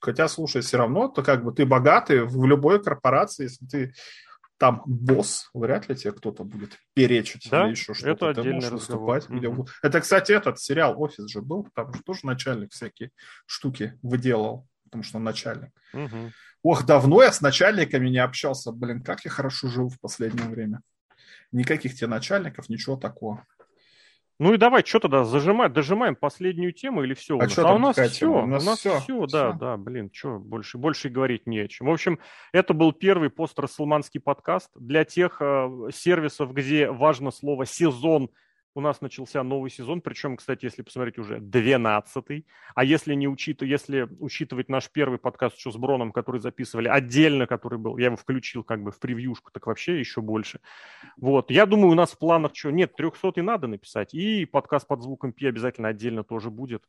Хотя, 0.00 0.26
слушай, 0.26 0.62
все 0.62 0.78
равно, 0.78 1.08
то 1.08 1.22
как 1.22 1.44
бы 1.44 1.52
ты 1.52 1.64
богатый 1.64 2.24
в 2.24 2.44
любой 2.44 2.82
корпорации, 2.82 3.44
если 3.44 3.66
ты 3.66 3.94
там 4.62 4.80
босс, 4.86 5.50
вряд 5.54 5.88
ли 5.88 5.96
тебе 5.96 6.12
кто-то 6.12 6.44
будет 6.44 6.78
перечить 6.94 7.48
да? 7.50 7.64
или 7.64 7.72
еще 7.72 7.94
что-то. 7.94 8.30
Это 8.30 8.44
Ты 8.44 8.52
можешь 8.52 8.70
выступать. 8.70 9.28
Где... 9.28 9.52
Это, 9.82 10.00
кстати, 10.00 10.30
этот 10.30 10.60
сериал 10.60 10.94
«Офис» 11.02 11.28
же 11.28 11.42
был, 11.42 11.66
там 11.74 11.92
же 11.92 12.00
тоже 12.04 12.20
начальник 12.22 12.70
всякие 12.70 13.10
штуки 13.44 13.98
выделал. 14.02 14.68
потому 14.84 15.02
что 15.02 15.16
он 15.16 15.24
начальник. 15.24 15.70
Угу. 15.92 16.30
Ох, 16.62 16.86
давно 16.86 17.24
я 17.24 17.32
с 17.32 17.40
начальниками 17.40 18.08
не 18.08 18.18
общался. 18.18 18.70
Блин, 18.70 19.02
как 19.02 19.24
я 19.24 19.32
хорошо 19.32 19.66
жил 19.66 19.88
в 19.88 19.98
последнее 19.98 20.48
время. 20.48 20.82
Никаких 21.50 21.96
тебе 21.96 22.06
начальников, 22.06 22.68
ничего 22.68 22.94
такого. 22.96 23.44
Ну 24.42 24.54
и 24.54 24.56
давай, 24.56 24.84
что 24.84 24.98
тогда, 24.98 25.22
зажимаем, 25.22 25.72
дожимаем 25.72 26.16
последнюю 26.16 26.72
тему 26.72 27.04
или 27.04 27.14
все? 27.14 27.38
А, 27.38 27.48
что 27.48 27.68
а 27.68 27.74
у 27.74 27.78
нас 27.78 27.96
все, 27.96 28.26
у 28.26 28.44
нас, 28.44 28.64
у 28.64 28.66
нас 28.66 28.80
все, 28.80 28.98
все, 28.98 29.26
да, 29.26 29.50
все. 29.50 29.58
да, 29.60 29.76
блин, 29.76 30.10
что, 30.12 30.40
больше, 30.40 30.78
больше 30.78 31.10
говорить 31.10 31.46
не 31.46 31.60
о 31.60 31.68
чем. 31.68 31.86
В 31.86 31.92
общем, 31.92 32.18
это 32.52 32.74
был 32.74 32.90
первый 32.92 33.30
пост-расселманский 33.30 34.18
подкаст 34.18 34.68
для 34.74 35.04
тех 35.04 35.36
э, 35.40 35.90
сервисов, 35.94 36.54
где 36.54 36.90
важно 36.90 37.30
слово 37.30 37.66
«сезон», 37.66 38.30
у 38.74 38.80
нас 38.80 39.00
начался 39.00 39.42
новый 39.42 39.70
сезон, 39.70 40.00
причем, 40.00 40.36
кстати, 40.36 40.64
если 40.64 40.82
посмотреть, 40.82 41.18
уже 41.18 41.38
12-й. 41.38 42.46
А 42.74 42.84
если 42.84 43.14
не 43.14 43.28
учитывать, 43.28 43.70
если 43.70 44.08
учитывать 44.18 44.68
наш 44.68 44.90
первый 44.90 45.18
подкаст 45.18 45.56
еще 45.56 45.70
с 45.70 45.76
Броном, 45.76 46.12
который 46.12 46.40
записывали 46.40 46.88
отдельно, 46.88 47.46
который 47.46 47.78
был, 47.78 47.98
я 47.98 48.06
его 48.06 48.16
включил 48.16 48.64
как 48.64 48.82
бы 48.82 48.90
в 48.90 48.98
превьюшку, 48.98 49.50
так 49.52 49.66
вообще 49.66 49.98
еще 49.98 50.22
больше. 50.22 50.60
Вот, 51.16 51.50
я 51.50 51.66
думаю, 51.66 51.92
у 51.92 51.94
нас 51.94 52.12
в 52.12 52.18
планах 52.18 52.54
что, 52.54 52.70
нет, 52.70 52.96
300 52.96 53.32
и 53.36 53.42
надо 53.42 53.66
написать, 53.66 54.14
и 54.14 54.46
подкаст 54.46 54.86
под 54.86 55.02
звуком 55.02 55.32
Пи 55.32 55.46
обязательно 55.46 55.88
отдельно 55.88 56.24
тоже 56.24 56.50
будет, 56.50 56.82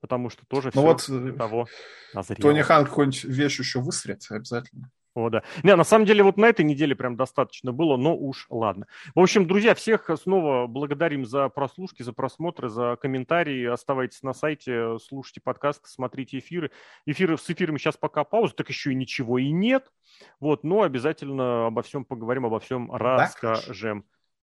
потому 0.00 0.28
что 0.28 0.44
тоже 0.46 0.70
ну 0.74 0.94
все 0.96 1.12
вот, 1.12 1.36
того 1.36 1.66
назрело. 2.12 2.40
Тони 2.40 2.62
Хан 2.62 2.84
какую-нибудь 2.84 3.24
вещь 3.24 3.58
еще 3.58 3.80
высрет 3.80 4.26
обязательно. 4.28 4.90
О, 5.14 5.28
да. 5.28 5.42
Не, 5.64 5.74
на 5.74 5.82
самом 5.82 6.04
деле 6.04 6.22
вот 6.22 6.36
на 6.36 6.46
этой 6.46 6.64
неделе 6.64 6.94
прям 6.94 7.16
достаточно 7.16 7.72
было, 7.72 7.96
но 7.96 8.16
уж 8.16 8.46
ладно. 8.48 8.86
В 9.14 9.20
общем, 9.20 9.46
друзья, 9.46 9.74
всех 9.74 10.08
снова 10.16 10.68
благодарим 10.68 11.26
за 11.26 11.48
прослушки, 11.48 12.02
за 12.02 12.12
просмотры, 12.12 12.68
за 12.68 12.96
комментарии. 13.00 13.64
Оставайтесь 13.66 14.22
на 14.22 14.32
сайте, 14.32 14.98
слушайте 15.00 15.40
подкасты, 15.40 15.88
смотрите 15.88 16.38
эфиры. 16.38 16.70
Эфиры 17.06 17.36
с 17.36 17.50
эфирами 17.50 17.78
сейчас 17.78 17.96
пока 17.96 18.22
пауза, 18.22 18.54
так 18.54 18.68
еще 18.68 18.92
и 18.92 18.94
ничего 18.94 19.38
и 19.38 19.50
нет. 19.50 19.90
Вот, 20.38 20.62
но 20.62 20.82
обязательно 20.82 21.66
обо 21.66 21.82
всем 21.82 22.04
поговорим, 22.04 22.46
обо 22.46 22.60
всем 22.60 22.92
расскажем. 22.92 24.04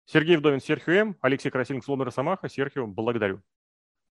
Сергей 0.06 0.38
Вдовин, 0.38 0.61
Серхио 0.61 0.94
М, 0.94 1.18
Алексей 1.19 1.49
Красильник, 1.49 1.84
Сломер 1.84 2.11
Самаха. 2.11 2.48
Серхио, 2.48 2.88
благодарю. 2.88 3.41